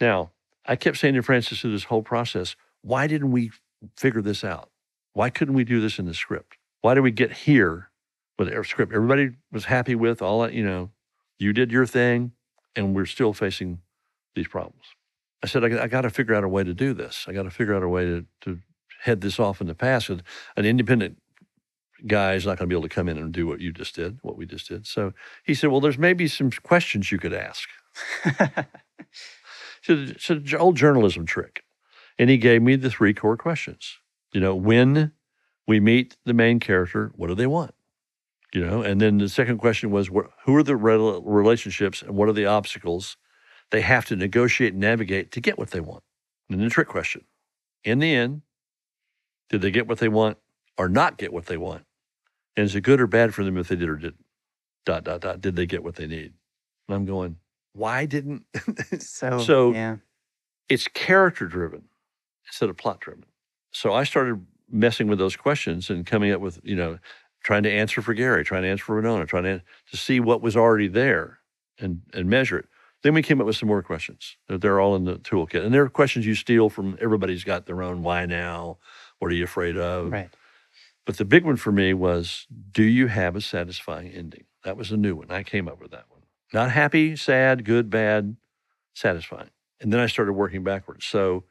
Now, 0.00 0.30
I 0.66 0.76
kept 0.76 0.98
saying 0.98 1.14
to 1.14 1.22
Francis 1.22 1.60
through 1.60 1.72
this 1.72 1.84
whole 1.84 2.02
process, 2.02 2.56
why 2.82 3.06
didn't 3.06 3.32
we 3.32 3.50
figure 3.96 4.22
this 4.22 4.44
out? 4.44 4.70
Why 5.12 5.30
couldn't 5.30 5.54
we 5.54 5.64
do 5.64 5.80
this 5.80 5.98
in 5.98 6.06
the 6.06 6.14
script? 6.14 6.58
Why 6.80 6.94
did 6.94 7.00
we 7.00 7.10
get 7.10 7.32
here 7.32 7.90
with 8.38 8.52
our 8.52 8.64
script? 8.64 8.92
Everybody 8.92 9.30
was 9.50 9.64
happy 9.64 9.94
with 9.94 10.22
all 10.22 10.42
that, 10.42 10.52
you 10.52 10.64
know, 10.64 10.90
you 11.38 11.52
did 11.52 11.72
your 11.72 11.86
thing, 11.86 12.32
and 12.76 12.94
we're 12.94 13.06
still 13.06 13.32
facing 13.32 13.80
these 14.34 14.48
problems. 14.48 14.84
I 15.42 15.46
said, 15.46 15.64
I, 15.64 15.86
got 15.86 16.00
to 16.00 16.10
figure 16.10 16.34
out 16.34 16.44
a 16.44 16.48
way 16.48 16.64
to 16.64 16.74
do 16.74 16.92
this. 16.92 17.26
I 17.28 17.32
got 17.32 17.44
to 17.44 17.50
figure 17.50 17.74
out 17.74 17.82
a 17.82 17.88
way 17.88 18.04
to, 18.04 18.26
to 18.42 18.58
head 19.02 19.20
this 19.20 19.38
off 19.38 19.60
in 19.60 19.68
the 19.68 19.74
past. 19.74 20.08
And 20.08 20.22
An 20.56 20.64
independent 20.64 21.18
guy 22.06 22.34
is 22.34 22.46
not 22.46 22.58
going 22.58 22.68
to 22.68 22.74
be 22.74 22.78
able 22.78 22.88
to 22.88 22.94
come 22.94 23.08
in 23.08 23.18
and 23.18 23.32
do 23.32 23.46
what 23.46 23.60
you 23.60 23.72
just 23.72 23.94
did, 23.94 24.18
what 24.22 24.36
we 24.36 24.46
just 24.46 24.68
did. 24.68 24.86
So 24.86 25.12
he 25.44 25.54
said, 25.54 25.70
Well, 25.70 25.80
there's 25.80 25.98
maybe 25.98 26.28
some 26.28 26.50
questions 26.50 27.10
you 27.10 27.18
could 27.18 27.34
ask. 27.34 27.68
So 29.82 29.94
it's 29.94 30.28
an 30.28 30.44
old 30.56 30.76
journalism 30.76 31.26
trick. 31.26 31.64
And 32.18 32.28
he 32.28 32.36
gave 32.36 32.62
me 32.62 32.76
the 32.76 32.90
three 32.90 33.14
core 33.14 33.36
questions. 33.36 33.98
You 34.32 34.40
know, 34.40 34.54
when 34.54 35.12
we 35.66 35.80
meet 35.80 36.16
the 36.24 36.34
main 36.34 36.60
character, 36.60 37.12
what 37.16 37.28
do 37.28 37.34
they 37.34 37.46
want? 37.46 37.74
You 38.52 38.66
know, 38.66 38.82
and 38.82 39.00
then 39.00 39.18
the 39.18 39.28
second 39.28 39.58
question 39.58 39.90
was, 39.90 40.08
wh- 40.08 40.28
who 40.44 40.56
are 40.56 40.62
the 40.62 40.76
relationships 40.76 42.02
and 42.02 42.16
what 42.16 42.28
are 42.28 42.32
the 42.32 42.46
obstacles 42.46 43.16
they 43.70 43.82
have 43.82 44.04
to 44.06 44.16
negotiate 44.16 44.72
and 44.72 44.80
navigate 44.80 45.30
to 45.32 45.40
get 45.40 45.58
what 45.58 45.70
they 45.70 45.80
want? 45.80 46.02
And 46.48 46.58
then 46.58 46.66
the 46.66 46.70
trick 46.70 46.88
question 46.88 47.24
in 47.84 47.98
the 47.98 48.14
end, 48.14 48.42
did 49.50 49.60
they 49.60 49.70
get 49.70 49.86
what 49.86 49.98
they 49.98 50.08
want 50.08 50.38
or 50.76 50.88
not 50.88 51.18
get 51.18 51.32
what 51.32 51.46
they 51.46 51.56
want? 51.56 51.84
And 52.58 52.64
is 52.64 52.74
it 52.74 52.80
good 52.80 53.00
or 53.00 53.06
bad 53.06 53.32
for 53.34 53.44
them 53.44 53.56
if 53.56 53.68
they 53.68 53.76
did 53.76 53.88
or 53.88 53.94
didn't? 53.96 54.24
Dot, 54.84 55.04
dot, 55.04 55.20
dot. 55.20 55.40
Did 55.40 55.54
they 55.54 55.64
get 55.64 55.84
what 55.84 55.94
they 55.94 56.08
need? 56.08 56.32
And 56.88 56.96
I'm 56.96 57.04
going, 57.04 57.36
why 57.72 58.04
didn't 58.04 58.44
So, 58.98 59.38
So- 59.38 59.72
yeah. 59.72 59.96
it's 60.68 60.88
character 60.88 61.46
driven 61.46 61.84
instead 62.48 62.68
of 62.68 62.76
plot 62.76 62.98
driven. 63.00 63.24
So 63.70 63.92
I 63.94 64.02
started 64.02 64.44
messing 64.68 65.06
with 65.06 65.20
those 65.20 65.36
questions 65.36 65.88
and 65.88 66.04
coming 66.04 66.32
up 66.32 66.40
with, 66.40 66.58
you 66.64 66.74
know, 66.74 66.98
trying 67.44 67.62
to 67.62 67.70
answer 67.70 68.02
for 68.02 68.12
Gary, 68.12 68.42
trying 68.44 68.62
to 68.62 68.68
answer 68.68 68.84
for 68.84 68.96
Winona, 68.96 69.24
trying 69.24 69.44
to, 69.44 69.62
to 69.90 69.96
see 69.96 70.18
what 70.18 70.42
was 70.42 70.56
already 70.56 70.88
there 70.88 71.38
and, 71.78 72.00
and 72.12 72.28
measure 72.28 72.58
it. 72.58 72.66
Then 73.04 73.14
we 73.14 73.22
came 73.22 73.40
up 73.40 73.46
with 73.46 73.54
some 73.56 73.68
more 73.68 73.84
questions. 73.84 74.36
They're- 74.48 74.58
They're 74.58 74.80
all 74.80 74.96
in 74.96 75.04
the 75.04 75.16
toolkit. 75.18 75.64
And 75.64 75.72
they're 75.72 75.88
questions 75.88 76.26
you 76.26 76.34
steal 76.34 76.70
from 76.70 76.98
everybody's 77.00 77.44
got 77.44 77.66
their 77.66 77.82
own 77.84 78.02
why 78.02 78.26
now? 78.26 78.78
What 79.20 79.30
are 79.30 79.34
you 79.36 79.44
afraid 79.44 79.76
of? 79.76 80.10
Right. 80.10 80.30
But 81.08 81.16
the 81.16 81.24
big 81.24 81.46
one 81.46 81.56
for 81.56 81.72
me 81.72 81.94
was 81.94 82.46
do 82.70 82.82
you 82.82 83.06
have 83.06 83.34
a 83.34 83.40
satisfying 83.40 84.12
ending? 84.12 84.44
That 84.64 84.76
was 84.76 84.92
a 84.92 84.96
new 84.98 85.16
one. 85.16 85.30
I 85.30 85.42
came 85.42 85.66
up 85.66 85.80
with 85.80 85.90
that 85.92 86.04
one. 86.10 86.20
Not 86.52 86.70
happy, 86.70 87.16
sad, 87.16 87.64
good, 87.64 87.88
bad, 87.88 88.36
satisfying. 88.92 89.48
And 89.80 89.90
then 89.90 90.00
I 90.00 90.06
started 90.06 90.34
working 90.34 90.62
backwards. 90.62 91.06
So 91.06 91.44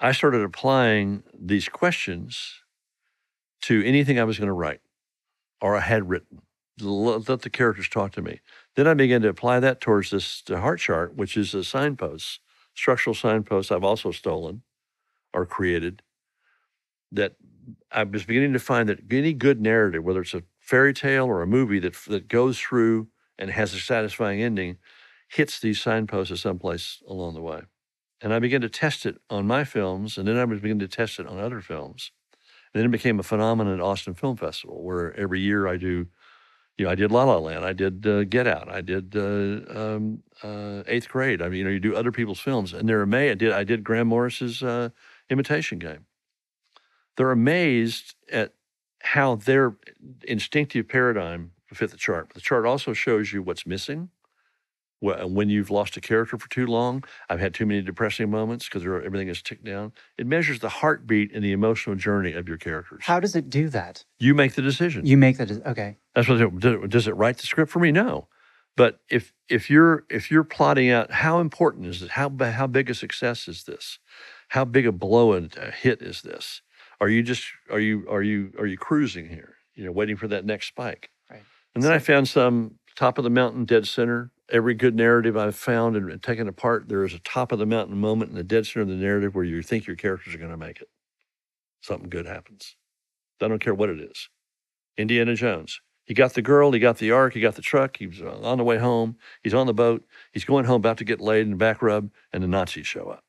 I 0.00 0.12
started 0.12 0.40
applying 0.40 1.24
these 1.38 1.68
questions 1.68 2.62
to 3.64 3.84
anything 3.84 4.18
I 4.18 4.24
was 4.24 4.38
going 4.38 4.46
to 4.46 4.54
write 4.54 4.80
or 5.60 5.76
I 5.76 5.80
had 5.80 6.08
written. 6.08 6.40
Let 6.80 7.42
the 7.42 7.50
characters 7.50 7.90
talk 7.90 8.12
to 8.12 8.22
me. 8.22 8.40
Then 8.76 8.86
I 8.86 8.94
began 8.94 9.20
to 9.20 9.28
apply 9.28 9.60
that 9.60 9.82
towards 9.82 10.08
this 10.08 10.42
Hart 10.48 10.80
Chart, 10.80 11.14
which 11.14 11.36
is 11.36 11.52
a 11.52 11.64
signpost, 11.64 12.40
structural 12.74 13.12
signpost 13.12 13.70
I've 13.70 13.84
also 13.84 14.10
stolen 14.10 14.62
or 15.34 15.44
created 15.44 16.00
that 17.12 17.34
I 17.90 18.04
was 18.04 18.24
beginning 18.24 18.52
to 18.54 18.58
find 18.58 18.88
that 18.88 19.00
any 19.10 19.32
good 19.32 19.60
narrative, 19.60 20.04
whether 20.04 20.22
it's 20.22 20.34
a 20.34 20.42
fairy 20.60 20.94
tale 20.94 21.26
or 21.26 21.42
a 21.42 21.46
movie 21.46 21.78
that 21.80 21.94
that 22.08 22.28
goes 22.28 22.58
through 22.58 23.08
and 23.38 23.50
has 23.50 23.74
a 23.74 23.80
satisfying 23.80 24.42
ending, 24.42 24.78
hits 25.28 25.60
these 25.60 25.80
signposts 25.80 26.32
at 26.32 26.38
some 26.38 26.58
place 26.58 27.02
along 27.08 27.34
the 27.34 27.42
way. 27.42 27.62
And 28.20 28.32
I 28.32 28.38
began 28.38 28.60
to 28.60 28.68
test 28.68 29.06
it 29.06 29.16
on 29.30 29.46
my 29.46 29.64
films, 29.64 30.16
and 30.18 30.28
then 30.28 30.36
I 30.36 30.44
was 30.44 30.60
beginning 30.60 30.88
to 30.88 30.96
test 30.96 31.18
it 31.18 31.26
on 31.26 31.38
other 31.38 31.60
films. 31.60 32.12
And 32.72 32.80
then 32.80 32.88
it 32.88 32.92
became 32.92 33.20
a 33.20 33.22
phenomenon 33.24 33.74
at 33.74 33.80
Austin 33.80 34.14
Film 34.14 34.36
Festival, 34.36 34.82
where 34.82 35.14
every 35.18 35.40
year 35.40 35.66
I 35.68 35.76
do, 35.76 36.06
You 36.78 36.86
know, 36.86 36.90
I 36.90 36.94
did 36.94 37.12
La 37.12 37.24
La 37.24 37.38
Land. 37.38 37.64
I 37.64 37.72
did 37.74 38.06
uh, 38.06 38.24
Get 38.24 38.46
Out. 38.46 38.68
I 38.68 38.80
did 38.80 39.14
uh, 39.16 39.62
um, 39.78 40.22
uh, 40.42 40.82
Eighth 40.86 41.08
Grade. 41.08 41.42
I 41.42 41.48
mean, 41.48 41.58
you 41.58 41.64
know, 41.64 41.70
you 41.70 41.80
do 41.80 41.94
other 41.94 42.12
people's 42.12 42.40
films, 42.40 42.72
and 42.72 42.88
there 42.88 42.98
are 42.98 43.02
amazed. 43.02 43.32
I 43.32 43.34
did 43.34 43.52
I 43.52 43.64
did 43.64 43.84
Graham 43.84 44.08
Morris's 44.08 44.62
uh, 44.62 44.88
Imitation 45.30 45.78
Game. 45.78 46.06
They're 47.16 47.30
amazed 47.30 48.14
at 48.30 48.54
how 49.02 49.36
their 49.36 49.74
instinctive 50.24 50.88
paradigm 50.88 51.52
fit 51.72 51.90
the 51.90 51.96
chart. 51.96 52.28
But 52.28 52.34
the 52.36 52.40
chart 52.40 52.66
also 52.66 52.92
shows 52.92 53.32
you 53.32 53.42
what's 53.42 53.66
missing. 53.66 54.10
wh- 55.00 55.26
When 55.28 55.48
you've 55.48 55.70
lost 55.70 55.96
a 55.96 56.00
character 56.00 56.38
for 56.38 56.48
too 56.48 56.66
long, 56.66 57.02
I've 57.28 57.40
had 57.40 57.54
too 57.54 57.66
many 57.66 57.82
depressing 57.82 58.30
moments 58.30 58.68
because 58.68 58.84
everything 58.86 59.28
is 59.28 59.42
ticked 59.42 59.64
down. 59.64 59.92
It 60.16 60.26
measures 60.26 60.60
the 60.60 60.68
heartbeat 60.68 61.32
and 61.34 61.42
the 61.44 61.52
emotional 61.52 61.96
journey 61.96 62.32
of 62.32 62.46
your 62.48 62.58
characters. 62.58 63.00
How 63.04 63.18
does 63.20 63.34
it 63.34 63.50
do 63.50 63.68
that? 63.70 64.04
you 64.18 64.34
make 64.34 64.54
the 64.54 64.62
decision. 64.62 65.04
You 65.04 65.16
make 65.16 65.38
that. 65.38 65.50
Okay. 65.66 65.98
That's 66.14 66.28
what 66.28 66.40
it, 66.40 66.58
does 66.60 66.74
it- 66.84 66.90
does 66.90 67.06
it 67.08 67.16
write 67.16 67.38
the 67.38 67.46
script 67.46 67.70
for 67.72 67.80
me? 67.80 67.90
No. 67.92 68.28
But 68.76 69.00
if 69.10 69.34
if 69.50 69.68
you're 69.68 70.04
if 70.08 70.30
you're 70.30 70.44
plotting 70.44 70.88
out 70.88 71.10
how 71.10 71.40
important 71.40 71.86
is 71.86 72.00
it, 72.02 72.10
how 72.12 72.30
how 72.40 72.66
big 72.66 72.88
a 72.88 72.94
success 72.94 73.46
is 73.46 73.64
this, 73.64 73.98
how 74.48 74.64
big 74.64 74.86
a 74.86 74.92
blow 74.92 75.32
and 75.34 75.54
a 75.58 75.70
hit 75.70 76.00
is 76.00 76.22
this? 76.22 76.62
Are 77.02 77.08
you 77.08 77.24
just 77.24 77.42
are 77.68 77.80
you 77.80 78.06
are 78.08 78.22
you 78.22 78.52
are 78.60 78.66
you 78.66 78.78
cruising 78.78 79.28
here? 79.28 79.56
You 79.74 79.84
know, 79.84 79.90
waiting 79.90 80.14
for 80.14 80.28
that 80.28 80.44
next 80.44 80.68
spike. 80.68 81.10
Right. 81.28 81.42
And 81.74 81.82
then 81.82 81.90
I 81.90 81.98
found 81.98 82.28
some 82.28 82.78
top 82.94 83.18
of 83.18 83.24
the 83.24 83.30
mountain, 83.30 83.64
dead 83.64 83.88
center. 83.88 84.30
Every 84.48 84.74
good 84.74 84.94
narrative 84.94 85.36
I've 85.36 85.56
found 85.56 85.96
and, 85.96 86.08
and 86.12 86.22
taken 86.22 86.46
apart, 86.46 86.88
there 86.88 87.04
is 87.04 87.12
a 87.12 87.18
top 87.18 87.50
of 87.50 87.58
the 87.58 87.66
mountain 87.66 87.96
moment 87.96 88.30
in 88.30 88.36
the 88.36 88.44
dead 88.44 88.66
center 88.66 88.82
of 88.82 88.88
the 88.88 88.94
narrative 88.94 89.34
where 89.34 89.42
you 89.42 89.62
think 89.62 89.84
your 89.84 89.96
characters 89.96 90.32
are 90.32 90.38
going 90.38 90.52
to 90.52 90.56
make 90.56 90.80
it. 90.80 90.90
Something 91.80 92.08
good 92.08 92.26
happens. 92.26 92.76
I 93.40 93.48
don't 93.48 93.58
care 93.58 93.74
what 93.74 93.90
it 93.90 93.98
is. 93.98 94.28
Indiana 94.96 95.34
Jones. 95.34 95.80
He 96.04 96.14
got 96.14 96.34
the 96.34 96.42
girl, 96.42 96.70
he 96.70 96.78
got 96.78 96.98
the 96.98 97.10
ark, 97.10 97.34
he 97.34 97.40
got 97.40 97.56
the 97.56 97.62
truck, 97.62 97.96
he 97.96 98.06
was 98.06 98.22
on 98.22 98.58
the 98.58 98.64
way 98.64 98.78
home, 98.78 99.16
he's 99.42 99.54
on 99.54 99.66
the 99.66 99.74
boat, 99.74 100.04
he's 100.32 100.44
going 100.44 100.66
home 100.66 100.76
about 100.76 100.98
to 100.98 101.04
get 101.04 101.20
laid 101.20 101.42
in 101.42 101.50
the 101.50 101.56
back 101.56 101.82
rub, 101.82 102.10
and 102.32 102.44
the 102.44 102.48
Nazis 102.48 102.86
show 102.86 103.08
up. 103.08 103.24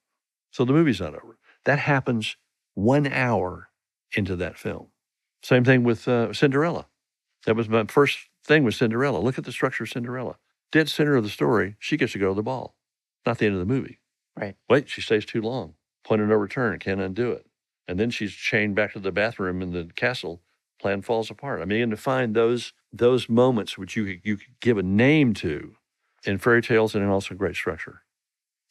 So 0.52 0.64
the 0.64 0.74
movie's 0.74 1.02
not 1.02 1.16
over. 1.16 1.38
That 1.66 1.80
happens 1.80 2.36
one 2.76 3.08
hour 3.08 3.70
into 4.16 4.36
that 4.38 4.58
film. 4.58 4.88
Same 5.41 5.64
thing 5.64 5.84
with 5.84 6.08
uh, 6.08 6.34
Cinderella. 6.34 6.88
That 7.45 7.56
was 7.56 7.68
my 7.68 7.86
first 7.86 8.18
thing 8.45 8.64
with 8.64 8.76
Cinderella. 8.76 9.20
Look 9.20 9.38
at 9.38 9.44
the 9.44 9.52
structure 9.52 9.84
of 9.84 9.90
Cinderella. 9.90 10.38
Dead 10.72 10.90
center 10.90 11.16
of 11.16 11.24
the 11.24 11.30
story, 11.30 11.76
she 11.80 11.98
gets 11.98 12.14
to 12.14 12.20
go 12.20 12.30
to 12.30 12.34
the 12.34 12.44
ball. 12.44 12.76
Not 13.26 13.38
the 13.38 13.45
end 13.45 13.56
of 13.56 13.60
the 13.60 13.74
movie. 13.74 14.00
Right. 14.36 14.56
Wait, 14.70 14.90
she 14.90 15.02
stays 15.02 15.26
too 15.26 15.41
long. 15.41 15.76
Point 16.04 16.22
of 16.22 16.28
no 16.28 16.36
return, 16.36 16.80
can't 16.80 17.00
undo 17.00 17.32
it. 17.32 17.45
And 17.88 18.00
then 18.00 18.10
she's 18.10 18.34
chained 18.34 18.76
back 18.76 18.94
to 18.94 19.00
the 19.00 19.12
bathroom 19.12 19.62
in 19.62 19.72
the 19.72 19.90
castle. 19.95 20.41
Plan 20.80 21.02
falls 21.02 21.30
apart. 21.30 21.62
I 21.62 21.66
mean, 21.66 21.90
to 21.91 21.98
find 21.98 22.36
those 22.36 22.74
those 22.91 23.30
moments 23.30 23.78
which 23.78 23.95
you 23.95 24.06
could, 24.06 24.22
you 24.24 24.38
could 24.38 24.60
give 24.60 24.78
a 24.78 24.84
name 24.84 25.34
to 25.36 25.76
in 26.26 26.38
fairy 26.38 26.62
tales 26.62 26.95
and 26.95 27.04
in 27.04 27.10
also 27.10 27.36
great 27.36 27.56
structure. 27.56 28.02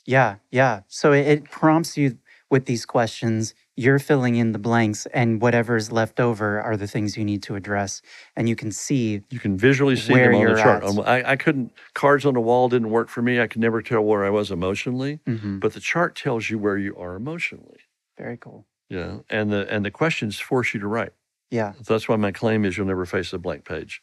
Yeah. 0.05 0.37
Yeah. 0.51 0.81
So 0.89 1.13
it, 1.13 1.27
it 1.27 1.45
prompts 1.51 1.97
you 1.97 2.19
with 2.51 2.67
these 2.67 2.85
questions. 2.85 3.55
You're 3.75 3.99
filling 3.99 4.37
in 4.37 4.53
the 4.53 4.59
blanks, 4.59 5.07
and 5.07 5.41
whatever 5.41 5.77
is 5.77 5.91
left 5.91 6.21
over 6.21 6.61
are 6.61 6.77
the 6.77 6.87
things 6.87 7.17
you 7.17 7.25
need 7.25 7.43
to 7.45 7.55
address. 7.55 8.03
And 8.37 8.47
you 8.49 8.55
can 8.55 8.71
see. 8.71 9.23
You 9.31 9.39
can 9.41 9.57
visually 9.57 9.97
see 9.97 10.13
them 10.15 10.35
on 10.35 10.45
the 10.45 10.57
chart. 10.57 10.85
Um, 10.85 11.01
I, 11.01 11.31
I 11.33 11.37
couldn't 11.37 11.73
cards 11.95 12.27
on 12.27 12.35
the 12.35 12.41
wall 12.41 12.69
didn't 12.69 12.91
work 12.91 13.09
for 13.09 13.23
me. 13.23 13.41
I 13.41 13.47
could 13.47 13.61
never 13.63 13.81
tell 13.81 14.03
where 14.03 14.25
I 14.27 14.31
was 14.31 14.51
emotionally. 14.51 15.21
Mhm. 15.27 15.59
But 15.61 15.73
the 15.73 15.81
chart 15.81 16.15
tells 16.15 16.51
you 16.51 16.59
where 16.59 16.77
you 16.77 16.95
are 16.97 17.15
emotionally. 17.15 17.81
Very 18.19 18.37
cool. 18.37 18.67
yeah 18.91 19.21
and 19.31 19.51
the 19.51 19.67
and 19.73 19.85
the 19.87 19.91
questions 19.91 20.39
force 20.39 20.75
you 20.75 20.81
to 20.81 20.87
write. 20.87 21.13
Yeah. 21.51 21.73
So 21.83 21.95
that's 21.95 22.09
why 22.09 22.17
my 22.17 22.31
claim 22.33 22.65
is 22.67 22.77
you'll 22.77 22.87
never 22.87 23.07
face 23.07 23.33
a 23.33 23.39
blank 23.39 23.65
page. 23.65 24.03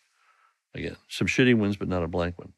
Again, 0.76 0.98
some 1.08 1.26
shitty 1.28 1.56
ones, 1.56 1.78
but 1.78 1.88
not 1.88 2.04
a 2.04 2.08
blank 2.08 2.38
one. 2.40 2.54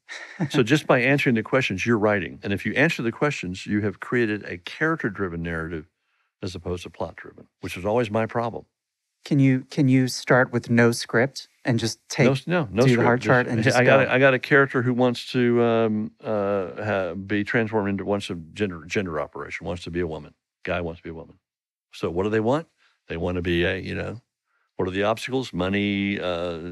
so 0.50 0.64
just 0.74 0.86
by 0.88 1.00
answering 1.02 1.36
the 1.36 1.44
questions, 1.44 1.86
you're 1.86 1.98
writing. 1.98 2.40
And 2.44 2.52
if 2.54 2.66
you 2.66 2.74
answer 2.74 3.02
the 3.04 3.12
questions, 3.12 3.66
you 3.66 3.82
have 3.82 4.00
created 4.00 4.44
a 4.46 4.58
character 4.58 5.10
driven 5.10 5.42
narrative 5.44 5.88
as 6.42 6.56
opposed 6.56 6.84
to 6.84 6.90
plot 6.90 7.16
driven, 7.16 7.48
which 7.62 7.78
is 7.78 7.86
always 7.86 8.10
my 8.10 8.26
problem. 8.26 8.66
Can 9.24 9.40
you 9.40 9.62
can 9.70 9.88
you 9.88 10.08
start 10.08 10.52
with 10.52 10.70
no 10.70 10.92
script 10.92 11.48
and 11.64 11.78
just 11.78 12.00
take? 12.10 12.48
no, 12.48 12.64
no, 12.64 12.70
no. 12.72 12.82
do 12.82 12.88
the 12.88 12.90
script, 12.94 13.06
Hart 13.06 13.22
Chart 13.22 13.48
and 13.48 13.64
just 13.64 13.78
I 13.78 13.84
got 13.84 14.06
go. 14.06 14.12
a, 14.12 14.16
I 14.16 14.20
got 14.20 14.34
a 14.34 14.40
character 14.40 14.82
who 14.82 14.94
wants 14.94 15.32
to 15.34 15.62
um, 15.62 16.12
uh, 16.24 17.14
be 17.14 17.44
transformed 17.44 17.90
into 17.90 18.04
wants 18.04 18.30
a 18.30 18.36
gender 18.36 18.84
gender 18.86 19.20
operation, 19.20 19.68
wants 19.68 19.84
to 19.84 19.92
be 19.92 20.00
a 20.00 20.08
woman. 20.08 20.34
Guy 20.64 20.82
wants 20.82 21.00
to 21.00 21.04
be 21.04 21.12
a 21.12 21.14
woman. 21.14 21.38
So 21.94 22.10
what 22.10 22.24
do 22.24 22.30
they 22.30 22.40
want? 22.40 22.68
They 23.08 23.18
want 23.18 23.36
to 23.36 23.42
be 23.42 23.64
a 23.64 23.78
you 23.78 23.94
know. 23.94 24.22
What 24.78 24.88
are 24.88 24.92
the 24.92 25.04
obstacles? 25.04 25.54
Money, 25.54 26.20
uh, 26.20 26.72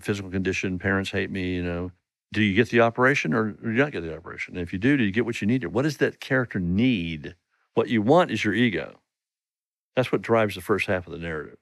physical 0.00 0.32
condition. 0.32 0.80
Parents 0.80 1.10
hate 1.10 1.30
me. 1.30 1.54
You 1.54 1.62
know. 1.62 1.92
Do 2.32 2.42
you 2.42 2.54
get 2.54 2.70
the 2.70 2.80
operation 2.80 3.32
or 3.32 3.52
do 3.52 3.70
you 3.70 3.76
not 3.76 3.92
get 3.92 4.00
the 4.00 4.16
operation? 4.16 4.56
And 4.56 4.66
if 4.66 4.72
you 4.72 4.78
do, 4.80 4.96
do 4.96 5.04
you 5.04 5.12
get 5.12 5.24
what 5.24 5.40
you 5.40 5.46
need? 5.46 5.64
What 5.66 5.82
does 5.82 5.98
that 5.98 6.18
character 6.18 6.58
need? 6.58 7.36
What 7.74 7.88
you 7.88 8.02
want 8.02 8.32
is 8.32 8.44
your 8.44 8.54
ego. 8.54 8.98
That's 9.96 10.10
what 10.10 10.22
drives 10.22 10.54
the 10.54 10.60
first 10.60 10.86
half 10.86 11.06
of 11.06 11.12
the 11.12 11.18
narrative. 11.18 11.58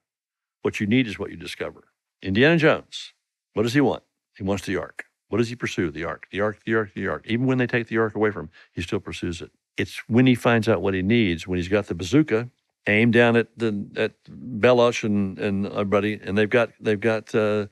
What 0.62 0.80
you 0.80 0.86
need 0.86 1.06
is 1.06 1.18
what 1.18 1.30
you 1.30 1.36
discover. 1.36 1.84
Indiana 2.22 2.56
Jones, 2.56 3.12
what 3.54 3.64
does 3.64 3.74
he 3.74 3.80
want? 3.80 4.02
He 4.36 4.44
wants 4.44 4.64
the 4.64 4.76
ark. 4.76 5.06
What 5.28 5.38
does 5.38 5.48
he 5.48 5.56
pursue? 5.56 5.90
The 5.90 6.04
ark, 6.04 6.28
the 6.30 6.40
ark, 6.40 6.60
the 6.64 6.74
ark, 6.74 6.92
the 6.94 7.09
ark. 7.09 7.24
Even 7.26 7.46
when 7.46 7.59
they 7.59 7.66
take 7.66 7.88
the 7.88 7.98
ark 7.98 8.14
away 8.14 8.30
from 8.30 8.46
him, 8.46 8.50
he 8.72 8.82
still 8.82 9.00
pursues 9.00 9.40
it. 9.40 9.50
It's 9.76 9.98
when 10.06 10.26
he 10.26 10.34
finds 10.34 10.68
out 10.68 10.82
what 10.82 10.94
he 10.94 11.02
needs, 11.02 11.46
when 11.46 11.59
he's 11.59 11.68
got 11.68 11.86
the 11.86 11.94
bazooka 11.94 12.50
aimed 12.86 13.12
down 13.12 13.36
at 13.36 13.48
the 13.56 13.86
at 13.96 14.12
Belloq 14.24 15.04
and 15.04 15.38
and 15.38 15.66
everybody, 15.66 16.20
and 16.22 16.36
they've 16.36 16.50
got 16.50 16.70
they've 16.80 17.00
got 17.00 17.34
uh, 17.34 17.66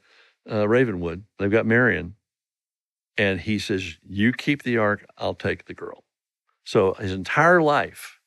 uh, 0.50 0.66
Ravenwood, 0.66 1.24
they've 1.38 1.50
got 1.50 1.66
Marion, 1.66 2.14
and 3.16 3.40
he 3.40 3.58
says, 3.58 3.98
"You 4.08 4.32
keep 4.32 4.62
the 4.62 4.78
ark, 4.78 5.04
I'll 5.18 5.34
take 5.34 5.66
the 5.66 5.74
girl." 5.74 6.04
So 6.64 6.94
his 6.94 7.12
entire 7.12 7.60
life 7.60 8.19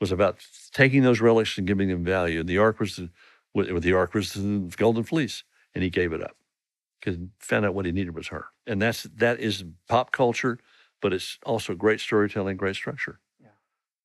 was 0.00 0.12
about 0.12 0.38
taking 0.72 1.02
those 1.02 1.20
relics 1.20 1.58
and 1.58 1.66
giving 1.66 1.88
them 1.88 2.04
value. 2.04 2.40
And 2.40 2.48
the 2.48 2.58
ark 2.58 2.80
was 2.80 2.96
the 2.96 3.10
the 3.54 3.92
ark 3.92 4.14
was 4.14 4.34
the 4.34 4.72
golden 4.76 5.04
fleece, 5.04 5.44
and 5.74 5.82
he 5.82 5.90
gave 5.90 6.12
it 6.12 6.22
up 6.22 6.36
because 7.00 7.16
he 7.16 7.28
found 7.40 7.64
out 7.64 7.74
what 7.74 7.86
he 7.86 7.92
needed 7.92 8.14
was 8.14 8.28
her. 8.28 8.46
And 8.66 8.80
that's 8.80 9.04
that 9.04 9.40
is 9.40 9.64
pop 9.88 10.12
culture, 10.12 10.58
but 11.00 11.12
it's 11.12 11.38
also 11.44 11.74
great 11.74 12.00
storytelling, 12.00 12.56
great 12.56 12.76
structure. 12.76 13.20
Yeah. 13.40 13.48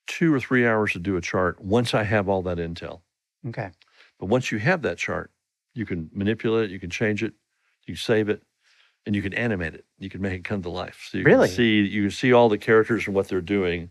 two 0.06 0.32
or 0.34 0.40
three 0.40 0.66
hours 0.66 0.92
to 0.92 0.98
do 0.98 1.16
a 1.16 1.20
chart 1.20 1.60
once 1.60 1.92
I 1.94 2.04
have 2.04 2.28
all 2.28 2.42
that 2.42 2.58
intel. 2.58 3.00
Okay. 3.48 3.70
But 4.18 4.26
once 4.26 4.50
you 4.50 4.58
have 4.58 4.82
that 4.82 4.98
chart, 4.98 5.30
you 5.74 5.84
can 5.86 6.10
manipulate 6.12 6.64
it. 6.66 6.70
You 6.70 6.80
can 6.80 6.90
change 6.90 7.22
it. 7.22 7.34
You 7.86 7.94
can 7.94 8.00
save 8.02 8.28
it. 8.28 8.42
And 9.06 9.16
you 9.16 9.22
can 9.22 9.32
animate 9.32 9.74
it. 9.74 9.86
You 9.98 10.10
can 10.10 10.20
make 10.20 10.34
it 10.34 10.44
come 10.44 10.62
to 10.62 10.68
life. 10.68 11.08
So 11.10 11.18
you 11.18 11.24
Really? 11.24 11.48
can 11.48 11.56
see 11.56 11.80
you 11.80 12.02
can 12.02 12.10
see 12.10 12.32
all 12.32 12.48
the 12.50 12.58
characters 12.58 13.06
and 13.06 13.14
what 13.14 13.28
they're 13.28 13.40
doing 13.40 13.90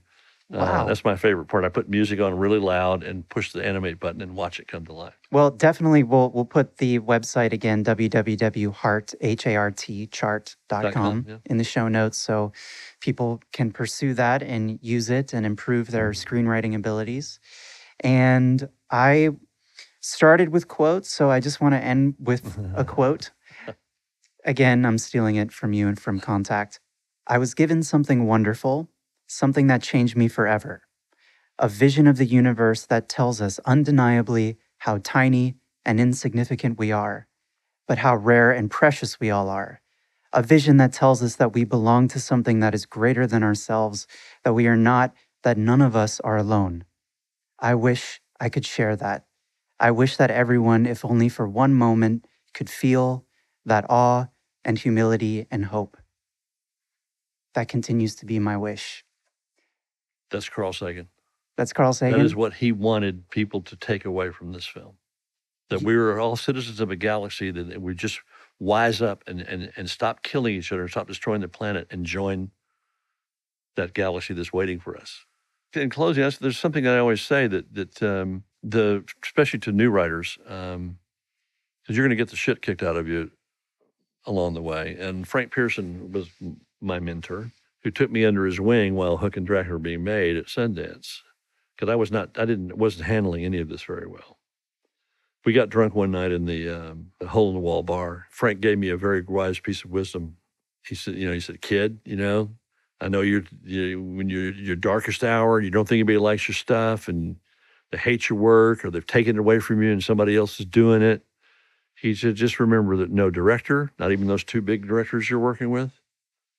Uh, 0.52 0.84
that's 0.86 1.04
my 1.06 1.16
favorite 1.16 1.46
part. 1.46 1.64
I 1.64 1.70
put 1.70 1.88
music 1.90 2.20
on 2.20 2.36
really 2.36 2.58
loud 2.58 3.04
and 3.04 3.28
push 3.30 3.52
the 3.52 3.64
animate 3.64 4.00
button 4.00 4.20
and 4.22 4.36
watch 4.36 4.60
it 4.60 4.68
come 4.68 4.84
to 4.88 4.94
life. 4.94 5.14
Well, 5.32 5.52
definitely 5.52 6.02
we'll 6.02 6.32
we'll 6.32 6.46
put 6.46 6.78
the 6.78 6.98
website 7.00 7.54
again, 7.54 7.84
www.hart, 7.84 9.14
H-A-R-T, 9.22 10.08
chart.com 10.08 10.82
Dot 10.82 10.94
com, 10.94 11.26
yeah. 11.28 11.38
in 11.46 11.58
the 11.58 11.64
show 11.64 11.88
notes 11.88 12.18
so 12.18 12.52
people 13.00 13.42
can 13.54 13.72
pursue 13.72 14.16
that 14.16 14.42
and 14.42 14.80
use 14.82 15.10
it 15.12 15.34
and 15.34 15.46
improve 15.46 15.92
their 15.92 16.10
Mm-hmm. 16.12 16.36
screenwriting 16.36 16.76
abilities. 16.76 17.40
And 18.00 18.70
I 18.90 19.30
started 20.02 20.50
with 20.50 20.68
quotes, 20.68 21.12
so 21.12 21.30
I 21.30 21.40
just 21.40 21.62
want 21.62 21.74
to 21.76 21.80
end 21.84 22.16
with 22.20 22.58
a 22.76 22.84
quote. 22.96 23.30
Again, 24.46 24.86
I'm 24.86 24.98
stealing 24.98 25.36
it 25.36 25.52
from 25.52 25.74
you 25.74 25.88
and 25.88 26.00
from 26.00 26.20
Contact. 26.20 26.80
I 27.28 27.38
was 27.38 27.54
given 27.54 27.84
something 27.84 28.26
wonderful, 28.26 28.90
something 29.30 29.68
that 29.68 29.84
changed 29.84 30.18
me 30.18 30.28
forever. 30.28 30.82
A 31.60 31.70
vision 31.70 32.08
of 32.08 32.18
the 32.18 32.26
universe 32.26 32.86
that 32.88 33.08
tells 33.08 33.40
us 33.40 33.60
undeniably 33.64 34.58
how 34.80 35.00
tiny 35.04 35.56
and 35.86 36.00
insignificant 36.00 36.80
we 36.80 36.92
are, 36.92 37.28
but 37.88 38.00
how 38.00 38.16
rare 38.16 38.52
and 38.52 38.72
precious 38.72 39.20
we 39.20 39.30
all 39.30 39.48
are. 39.48 39.82
A 40.34 40.42
vision 40.42 40.78
that 40.78 40.94
tells 40.94 41.22
us 41.22 41.36
that 41.36 41.54
we 41.54 41.64
belong 41.64 42.08
to 42.10 42.20
something 42.20 42.60
that 42.60 42.74
is 42.74 42.88
greater 42.88 43.28
than 43.28 43.44
ourselves, 43.44 44.08
that 44.44 44.54
we 44.54 44.66
are 44.66 44.78
not, 44.78 45.14
that 45.44 45.58
none 45.58 45.82
of 45.82 45.96
us 45.96 46.20
are 46.22 46.38
alone. 46.38 46.86
I 47.60 47.76
wish 47.76 48.22
I 48.40 48.50
could 48.50 48.66
share 48.66 48.96
that. 48.96 49.26
I 49.80 49.92
wish 49.92 50.18
that 50.18 50.32
everyone, 50.32 50.86
if 50.86 51.06
only 51.06 51.30
for 51.30 51.48
one 51.48 51.74
moment, 51.74 52.26
could 52.54 52.70
feel 52.70 53.26
that 53.66 53.86
awe 53.90 54.28
and 54.66 54.78
humility 54.78 55.46
and 55.52 55.66
hope. 55.66 55.98
That 57.54 57.68
continues 57.68 58.16
to 58.16 58.26
be 58.26 58.40
my 58.40 58.58
wish. 58.58 59.04
That's 60.32 60.50
Carl 60.50 60.74
Sagan. 60.74 61.10
That's 61.58 61.74
Carl 61.74 61.94
Sagan. 61.94 62.20
That 62.20 62.26
is 62.26 62.36
what 62.36 62.54
he 62.54 62.72
wanted 62.72 63.30
people 63.30 63.62
to 63.64 63.76
take 63.76 64.06
away 64.06 64.32
from 64.32 64.54
this 64.54 64.66
film. 64.66 64.94
That 65.70 65.82
we 65.84 65.96
were 65.96 66.20
all 66.20 66.36
citizens 66.36 66.80
of 66.80 66.90
a 66.90 66.96
galaxy, 66.96 67.52
that 67.52 67.82
we 67.82 67.94
just 67.94 68.22
wise 68.60 69.02
up 69.02 69.24
and, 69.28 69.42
and, 69.42 69.72
and 69.76 69.90
stop 69.90 70.24
killing 70.24 70.56
each 70.56 70.72
other, 70.72 70.88
stop 70.88 71.08
destroying 71.08 71.42
the 71.42 71.48
planet, 71.48 71.88
and 71.92 72.06
join 72.06 72.52
that 73.76 73.94
galaxy 73.94 74.34
that's 74.34 74.52
waiting 74.52 74.80
for 74.80 74.98
us. 74.98 75.26
In 75.74 75.90
closing, 75.92 76.28
there's 76.40 76.58
something 76.58 76.88
I 76.88 76.98
always 76.98 77.22
say 77.22 77.46
that 77.48 77.74
that 77.76 78.02
um, 78.02 78.44
the 78.64 79.04
especially 79.24 79.60
to 79.60 79.72
new 79.72 79.92
writers, 79.92 80.38
because 80.44 80.96
you're 81.88 82.06
going 82.06 82.10
to 82.10 82.16
get 82.16 82.30
the 82.30 82.36
shit 82.36 82.62
kicked 82.64 82.82
out 82.82 82.98
of 82.98 83.08
you 83.08 83.30
along 84.26 84.56
the 84.56 84.62
way. 84.62 84.98
And 85.00 85.28
Frank 85.28 85.54
Pierson 85.54 86.12
was 86.12 86.30
my 86.82 87.00
mentor, 87.00 87.52
who 87.84 87.92
took 87.92 88.12
me 88.12 88.26
under 88.26 88.46
his 88.46 88.60
wing 88.60 88.96
while 88.96 89.18
Hook 89.18 89.38
and 89.38 89.48
Dracula 89.48 89.74
were 89.74 89.80
being 89.80 90.04
made 90.04 90.36
at 90.36 90.48
Sundance 90.48 91.20
because 91.76 91.92
I 91.92 91.96
was 91.96 92.12
not, 92.12 92.38
I 92.38 92.46
didn't, 92.46 92.78
wasn't 92.78 93.06
handling 93.06 93.46
any 93.46 93.60
of 93.60 93.70
this 93.70 93.84
very 93.84 94.08
well. 94.08 94.38
We 95.46 95.54
got 95.54 95.70
drunk 95.70 95.96
one 95.96 96.12
night 96.12 96.32
in 96.32 96.46
the, 96.46 96.70
um, 96.70 97.12
the 97.20 97.28
hole 97.28 97.50
in 97.50 97.56
the 97.56 97.62
wall 97.62 97.84
bar. 97.84 98.26
Frank 98.30 98.60
gave 98.60 98.78
me 98.78 98.90
a 98.90 98.98
very 98.98 99.22
wise 99.22 99.60
piece 99.60 99.86
of 99.86 99.92
wisdom. 99.92 100.36
He 100.86 100.96
said, 100.96 101.16
you 101.16 101.28
know, 101.28 101.34
he 101.34 101.40
said, 101.40 101.62
kid, 101.62 102.00
you 102.04 102.18
know, 102.18 102.52
I 103.00 103.08
know 103.08 103.22
you're, 103.22 103.44
you, 103.64 104.02
when 104.02 104.30
you're 104.30 104.52
your 104.52 104.76
darkest 104.76 105.24
hour 105.24 105.62
you 105.62 105.72
don't 105.72 105.88
think 105.88 106.00
anybody 106.00 106.18
likes 106.18 106.48
your 106.50 106.56
stuff 106.56 107.08
and 107.08 107.38
they 107.92 107.98
hate 107.98 108.30
your 108.30 108.38
work 108.38 108.84
or 108.84 108.92
they've 108.92 109.08
taken 109.08 109.38
it 109.38 109.40
away 109.40 109.60
from 109.60 109.82
you 109.82 109.92
and 109.92 110.04
somebody 110.04 110.36
else 110.36 110.60
is 110.60 110.66
doing 110.66 111.02
it. 111.02 111.24
He 111.96 112.14
said, 112.14 112.36
just 112.36 112.60
remember 112.60 112.98
that 112.98 113.10
no 113.10 113.30
director, 113.30 113.92
not 114.00 114.12
even 114.12 114.28
those 114.28 114.44
two 114.44 114.62
big 114.62 114.88
directors 114.88 115.30
you're 115.30 115.40
working 115.40 115.70
with, 115.70 115.92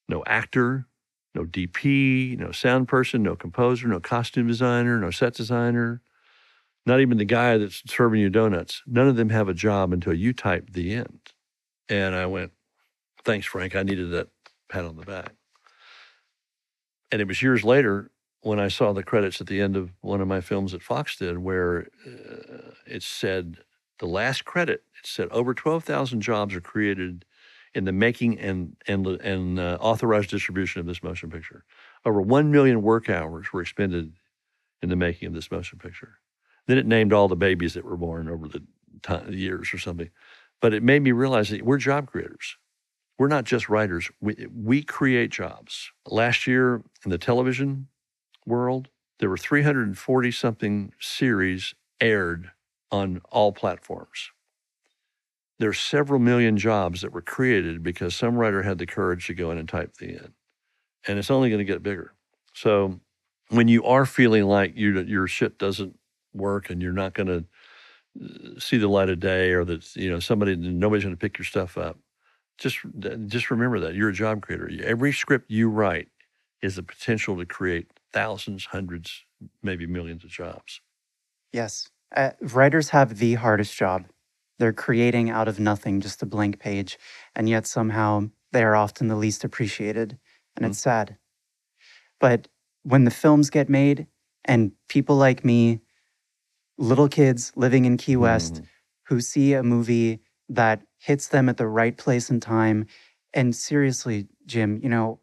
no 0.08 0.22
actor, 0.26 0.86
no 1.34 1.44
DP, 1.44 2.38
no 2.38 2.52
sound 2.52 2.88
person, 2.88 3.22
no 3.22 3.36
composer, 3.36 3.88
no 3.88 4.00
costume 4.00 4.46
designer, 4.46 4.98
no 4.98 5.10
set 5.10 5.34
designer, 5.34 6.02
not 6.86 7.00
even 7.00 7.18
the 7.18 7.24
guy 7.24 7.56
that's 7.58 7.82
serving 7.86 8.20
you 8.20 8.30
donuts. 8.30 8.82
None 8.86 9.08
of 9.08 9.16
them 9.16 9.30
have 9.30 9.48
a 9.48 9.54
job 9.54 9.92
until 9.92 10.14
you 10.14 10.32
type 10.32 10.70
the 10.72 10.94
end. 10.94 11.20
And 11.88 12.14
I 12.14 12.26
went, 12.26 12.52
thanks, 13.24 13.46
Frank. 13.46 13.76
I 13.76 13.82
needed 13.82 14.10
that 14.10 14.28
pat 14.68 14.84
on 14.84 14.96
the 14.96 15.04
back. 15.04 15.34
And 17.12 17.20
it 17.20 17.28
was 17.28 17.42
years 17.42 17.64
later 17.64 18.10
when 18.42 18.58
I 18.58 18.68
saw 18.68 18.92
the 18.92 19.02
credits 19.02 19.40
at 19.40 19.46
the 19.46 19.60
end 19.60 19.76
of 19.76 19.92
one 20.00 20.20
of 20.20 20.28
my 20.28 20.40
films 20.40 20.72
that 20.72 20.82
Fox 20.82 21.16
did, 21.16 21.38
where 21.38 21.88
uh, 22.06 22.72
it 22.86 23.02
said 23.02 23.58
the 23.98 24.06
last 24.06 24.44
credit. 24.44 24.84
It 24.98 25.06
said 25.06 25.28
over 25.30 25.52
twelve 25.52 25.84
thousand 25.84 26.22
jobs 26.22 26.54
are 26.54 26.60
created 26.60 27.24
in 27.74 27.84
the 27.84 27.92
making 27.92 28.38
and 28.38 28.76
and 28.86 29.06
and 29.06 29.58
uh, 29.58 29.78
authorized 29.80 30.30
distribution 30.30 30.80
of 30.80 30.86
this 30.86 31.02
motion 31.02 31.30
picture. 31.30 31.64
Over 32.04 32.20
one 32.20 32.50
million 32.50 32.82
work 32.82 33.08
hours 33.08 33.52
were 33.52 33.60
expended 33.62 34.12
in 34.82 34.88
the 34.88 34.96
making 34.96 35.28
of 35.28 35.34
this 35.34 35.50
motion 35.50 35.78
picture. 35.78 36.18
Then 36.66 36.78
it 36.78 36.86
named 36.86 37.12
all 37.12 37.28
the 37.28 37.36
babies 37.36 37.74
that 37.74 37.84
were 37.84 37.96
born 37.96 38.28
over 38.28 38.48
the 38.48 38.62
ti 39.02 39.36
years 39.36 39.72
or 39.72 39.78
something. 39.78 40.10
But 40.60 40.74
it 40.74 40.82
made 40.82 41.02
me 41.02 41.12
realize 41.12 41.50
that 41.50 41.62
we're 41.62 41.78
job 41.78 42.10
creators. 42.10 42.56
We're 43.18 43.28
not 43.28 43.44
just 43.44 43.68
writers. 43.68 44.10
We, 44.20 44.46
we 44.54 44.82
create 44.82 45.30
jobs. 45.30 45.90
Last 46.06 46.46
year 46.46 46.82
in 47.04 47.10
the 47.10 47.18
television 47.18 47.88
world, 48.46 48.88
there 49.18 49.28
were 49.28 49.36
340 49.36 50.30
something 50.30 50.92
series 50.98 51.74
aired 52.00 52.50
on 52.90 53.20
all 53.30 53.52
platforms. 53.52 54.30
There's 55.60 55.78
several 55.78 56.18
million 56.18 56.56
jobs 56.56 57.02
that 57.02 57.12
were 57.12 57.22
created 57.22 57.82
because 57.82 58.16
some 58.16 58.34
writer 58.34 58.62
had 58.62 58.78
the 58.78 58.86
courage 58.86 59.26
to 59.28 59.34
go 59.34 59.52
in 59.52 59.58
and 59.58 59.68
type 59.68 59.94
the 59.94 60.08
end. 60.08 60.32
And 61.06 61.18
it's 61.18 61.30
only 61.30 61.48
going 61.50 61.58
to 61.60 61.64
get 61.64 61.82
bigger. 61.82 62.14
So 62.52 62.98
when 63.50 63.68
you 63.68 63.84
are 63.84 64.06
feeling 64.06 64.44
like 64.44 64.76
you, 64.76 65.00
your 65.02 65.28
shit 65.28 65.58
doesn't 65.58 65.96
work 66.34 66.70
and 66.70 66.82
you're 66.82 66.92
not 66.92 67.14
going 67.14 67.28
to 67.28 67.44
see 68.58 68.78
the 68.78 68.88
light 68.88 69.08
of 69.08 69.20
day 69.20 69.52
or 69.52 69.64
that 69.64 69.94
you 69.94 70.10
know 70.10 70.18
somebody 70.18 70.56
nobody's 70.56 71.04
going 71.04 71.14
to 71.14 71.20
pick 71.20 71.38
your 71.38 71.44
stuff 71.44 71.78
up 71.78 71.96
just 72.58 72.78
just 73.26 73.52
remember 73.52 73.78
that 73.78 73.94
you're 73.94 74.08
a 74.08 74.12
job 74.12 74.42
creator 74.42 74.68
every 74.82 75.12
script 75.12 75.48
you 75.48 75.70
write 75.70 76.08
is 76.60 76.74
the 76.74 76.82
potential 76.82 77.38
to 77.38 77.46
create 77.46 77.86
thousands 78.12 78.66
hundreds 78.66 79.24
maybe 79.62 79.86
millions 79.86 80.24
of 80.24 80.30
jobs 80.30 80.80
Yes. 81.52 81.88
Uh, 82.14 82.30
writers 82.40 82.90
have 82.90 83.18
the 83.18 83.34
hardest 83.34 83.76
job. 83.76 84.06
They're 84.60 84.74
creating 84.74 85.30
out 85.30 85.48
of 85.48 85.60
nothing, 85.60 86.00
just 86.02 86.22
a 86.22 86.26
blank 86.26 86.60
page. 86.60 87.00
And 87.36 87.48
yet 87.48 87.66
somehow 87.66 88.30
they 88.52 88.64
are 88.64 88.76
often 88.76 89.08
the 89.08 89.16
least 89.16 89.44
appreciated. 89.44 90.18
And 90.56 90.66
Mm. 90.66 90.70
it's 90.70 90.80
sad. 90.80 91.18
But 92.20 92.48
when 92.84 93.04
the 93.04 93.10
films 93.10 93.50
get 93.50 93.68
made 93.70 94.06
and 94.44 94.72
people 94.88 95.16
like 95.16 95.44
me, 95.44 95.80
little 96.78 97.08
kids 97.08 97.52
living 97.56 97.86
in 97.86 97.96
Key 97.98 98.16
West, 98.16 98.54
Mhm. 98.54 98.66
who 99.08 99.20
see 99.20 99.54
a 99.54 99.62
movie 99.62 100.20
that 100.48 100.82
hits 100.98 101.28
them 101.28 101.48
at 101.48 101.56
the 101.58 101.68
right 101.68 101.96
place 101.96 102.30
and 102.30 102.42
time, 102.42 102.86
and 103.34 103.54
seriously, 103.54 104.28
Jim, 104.46 104.80
you 104.82 104.88
know, 104.88 105.20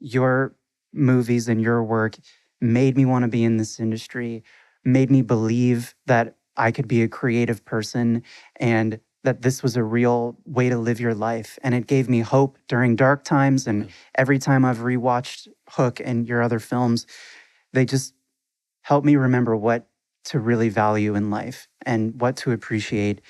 your 0.00 0.56
movies 0.92 1.48
and 1.48 1.62
your 1.62 1.82
work 1.84 2.18
made 2.60 2.96
me 2.96 3.06
want 3.06 3.24
to 3.24 3.28
be 3.28 3.44
in 3.44 3.58
this 3.58 3.80
industry, 3.80 4.44
made 4.84 5.10
me 5.10 5.22
believe 5.22 5.94
that 6.06 6.36
I 6.56 6.72
could 6.72 6.88
be 6.88 7.02
a 7.02 7.08
creative 7.08 7.64
person 7.64 8.22
and 8.56 9.00
that 9.22 9.42
this 9.42 9.62
was 9.62 9.76
a 9.76 9.82
real 9.82 10.36
way 10.46 10.68
to 10.68 10.78
live 10.78 11.00
your 11.00 11.14
life. 11.14 11.58
And 11.62 11.74
it 11.74 11.86
gave 11.86 12.08
me 12.08 12.20
hope 12.20 12.58
during 12.68 12.96
dark 12.96 13.22
times. 13.22 13.66
And 13.66 13.82
mm-hmm. 13.82 13.90
every 14.14 14.38
time 14.38 14.64
I've 14.64 14.78
rewatched 14.78 15.48
Hook 15.68 16.00
and 16.02 16.26
your 16.26 16.42
other 16.42 16.58
films, 16.58 17.06
they 17.72 17.84
just 17.84 18.14
help 18.82 19.04
me 19.04 19.16
remember 19.16 19.54
what 19.54 19.88
to 20.24 20.38
really 20.38 20.68
value 20.68 21.14
in 21.14 21.30
life 21.30 21.68
and 21.84 22.20
what 22.20 22.36
to 22.38 22.52
appreciate. 22.52 23.20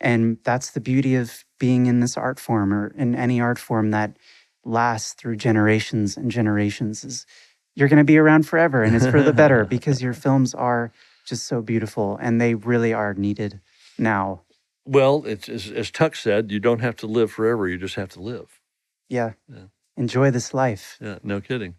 And 0.00 0.38
that's 0.44 0.70
the 0.70 0.80
beauty 0.80 1.16
of 1.16 1.44
being 1.58 1.86
in 1.86 2.00
this 2.00 2.16
art 2.16 2.40
form 2.40 2.72
or 2.72 2.88
in 2.96 3.14
any 3.14 3.40
art 3.40 3.58
form 3.58 3.90
that 3.90 4.16
lasts 4.64 5.14
through 5.14 5.36
generations 5.36 6.16
and 6.16 6.30
generations 6.30 7.04
is 7.04 7.26
you're 7.74 7.88
going 7.88 7.98
to 7.98 8.04
be 8.04 8.18
around 8.18 8.46
forever 8.46 8.82
and 8.82 8.94
it's 8.94 9.06
for 9.06 9.22
the 9.22 9.32
better 9.32 9.64
because 9.64 10.02
your 10.02 10.12
films 10.24 10.54
are 10.54 10.92
just 11.30 11.46
so 11.46 11.62
beautiful 11.62 12.18
and 12.20 12.40
they 12.40 12.54
really 12.54 12.92
are 12.92 13.14
needed 13.14 13.60
now. 13.98 14.42
well 14.84 15.24
it's 15.26 15.48
as, 15.48 15.70
as 15.70 15.90
tuck 15.90 16.14
said 16.14 16.50
you 16.50 16.60
don't 16.60 16.80
have 16.80 16.96
to 16.96 17.06
live 17.06 17.30
forever 17.32 17.66
you 17.68 17.78
just 17.78 17.94
have 17.94 18.10
to 18.10 18.20
live 18.20 18.60
Yeah. 19.08 19.32
Yeah. 19.48 19.68
Enjoy 19.96 20.30
this 20.30 20.52
life. 20.54 20.98
yeah 21.00 21.18
no 21.22 21.40
kidding 21.40 21.74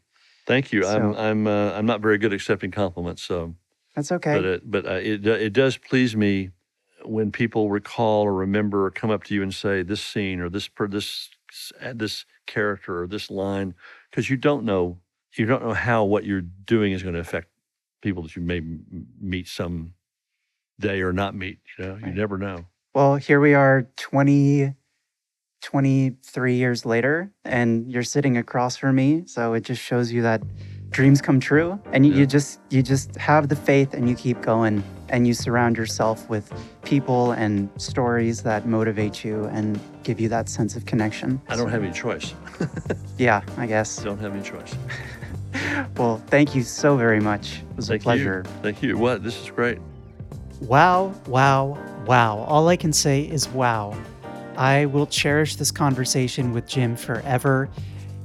thank 0.47 0.71
you 0.73 0.85
i'm 0.87 1.13
i'm 1.15 1.47
uh, 1.47 1.71
i'm 1.73 1.85
not 1.85 2.01
very 2.01 2.17
good 2.17 2.31
at 2.33 2.35
accepting 2.35 2.71
compliments 2.71 3.21
so 3.23 3.53
That's 3.95 4.11
okay. 4.11 4.35
but 4.35 4.45
it 4.45 4.61
but 4.71 4.85
uh, 4.85 5.01
it 5.11 5.25
it 5.27 5.53
does 5.53 5.77
please 5.77 6.15
me 6.15 6.51
when 7.03 7.31
people 7.31 7.69
recall 7.69 8.23
or 8.23 8.33
remember 8.33 8.85
or 8.85 8.91
come 8.91 9.09
up 9.15 9.23
to 9.25 9.33
you 9.35 9.41
and 9.43 9.53
say 9.53 9.83
this 9.83 10.01
scene 10.03 10.39
or 10.39 10.49
this 10.49 10.67
per 10.67 10.87
this 10.87 11.29
this 11.93 12.25
character 12.47 13.01
or 13.01 13.07
this 13.07 13.29
line 13.31 13.73
because 14.09 14.29
you 14.29 14.37
don't 14.37 14.63
know 14.63 14.97
you 15.37 15.45
don't 15.45 15.63
know 15.63 15.73
how 15.73 16.03
what 16.03 16.23
you're 16.25 16.41
doing 16.75 16.91
is 16.93 17.01
going 17.03 17.15
to 17.15 17.19
affect 17.27 17.47
people 18.01 18.23
that 18.23 18.35
you 18.35 18.41
may 18.41 18.57
m- 18.57 19.07
meet 19.19 19.47
some 19.47 19.93
day 20.79 21.01
or 21.01 21.13
not 21.13 21.35
meet 21.35 21.59
you 21.77 21.85
know 21.85 21.95
you 21.97 22.11
never 22.11 22.37
know 22.37 22.65
Well, 22.93 23.15
here 23.15 23.39
we 23.39 23.53
are 23.53 23.87
20, 23.97 24.73
23 25.61 26.55
years 26.55 26.85
later, 26.85 27.31
and 27.45 27.89
you're 27.91 28.03
sitting 28.03 28.35
across 28.37 28.75
from 28.77 28.95
me. 28.95 29.23
So 29.27 29.53
it 29.53 29.61
just 29.63 29.81
shows 29.81 30.11
you 30.11 30.21
that 30.23 30.41
dreams 30.89 31.21
come 31.21 31.39
true 31.39 31.79
and 31.93 32.05
you, 32.05 32.11
Yeah. 32.11 32.19
you 32.19 32.25
just 32.25 32.59
you 32.69 32.81
just 32.83 33.15
have 33.15 33.47
the 33.47 33.55
faith 33.55 33.93
and 33.93 34.09
you 34.09 34.15
keep 34.15 34.41
going 34.41 34.83
and 35.09 35.25
you 35.27 35.33
surround 35.33 35.77
yourself 35.77 36.27
with 36.29 36.51
people 36.83 37.31
and 37.31 37.69
stories 37.77 38.43
that 38.43 38.65
motivate 38.65 39.23
you 39.23 39.45
and 39.53 39.79
give 40.03 40.19
you 40.19 40.27
that 40.29 40.49
sense 40.49 40.75
of 40.75 40.85
connection. 40.85 41.39
I 41.47 41.55
don't 41.55 41.69
have 41.71 41.83
any 41.83 41.93
choice. 41.93 42.33
Yeah, 43.17 43.41
I 43.57 43.67
guess. 43.67 43.97
Don't 44.03 44.19
have 44.19 44.33
any 44.33 44.43
choice. 44.43 44.73
Well, 45.97 46.21
thank 46.27 46.55
you 46.55 46.63
so 46.63 46.95
very 46.95 47.19
much. 47.19 47.59
It 47.59 47.75
was 47.75 47.87
Thank 47.89 48.01
a 48.01 48.03
pleasure. 48.03 48.43
you. 48.45 48.51
Thank 48.61 48.81
you. 48.81 48.97
What? 48.97 49.23
This 49.23 49.39
is 49.41 49.49
great. 49.51 49.77
Wow, 50.61 51.13
wow, 51.27 51.77
wow. 52.05 52.37
All 52.47 52.67
I 52.69 52.75
can 52.75 52.93
say 52.93 53.23
is 53.23 53.49
wow. 53.49 53.95
I 54.57 54.85
will 54.85 55.05
cherish 55.07 55.57
this 55.57 55.71
conversation 55.71 56.53
with 56.53 56.67
Jim 56.67 56.95
forever. 56.95 57.69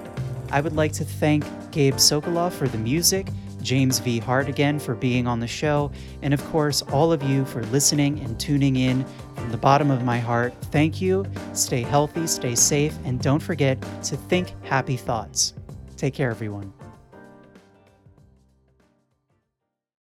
I 0.52 0.62
would 0.62 0.76
like 0.76 0.94
to 0.94 1.04
thank 1.04 1.44
Gabe 1.72 1.96
Sokolov 1.96 2.54
for 2.54 2.68
the 2.68 2.78
music, 2.78 3.28
James 3.62 4.00
V. 4.00 4.20
Hart 4.20 4.48
again 4.48 4.80
for 4.80 4.96
being 4.96 5.28
on 5.28 5.40
the 5.40 5.48
show, 5.48 5.92
and 6.22 6.34
of 6.34 6.44
course, 6.50 6.82
all 6.84 7.12
of 7.12 7.24
you 7.24 7.46
for 7.46 7.64
listening 7.66 8.20
and 8.20 8.40
tuning 8.40 8.76
in. 8.76 9.06
From 9.36 9.52
the 9.52 9.58
bottom 9.58 9.92
of 9.92 10.04
my 10.04 10.20
heart, 10.20 10.54
thank 10.66 11.02
you. 11.02 11.26
Stay 11.54 11.82
healthy, 11.82 12.28
stay 12.28 12.56
safe, 12.56 12.98
and 13.06 13.22
don't 13.22 13.42
forget 13.42 13.82
to 14.04 14.18
think 14.18 14.54
happy 14.64 14.98
thoughts. 14.98 15.54
Take 15.96 16.14
care, 16.14 16.30
everyone. 16.30 16.77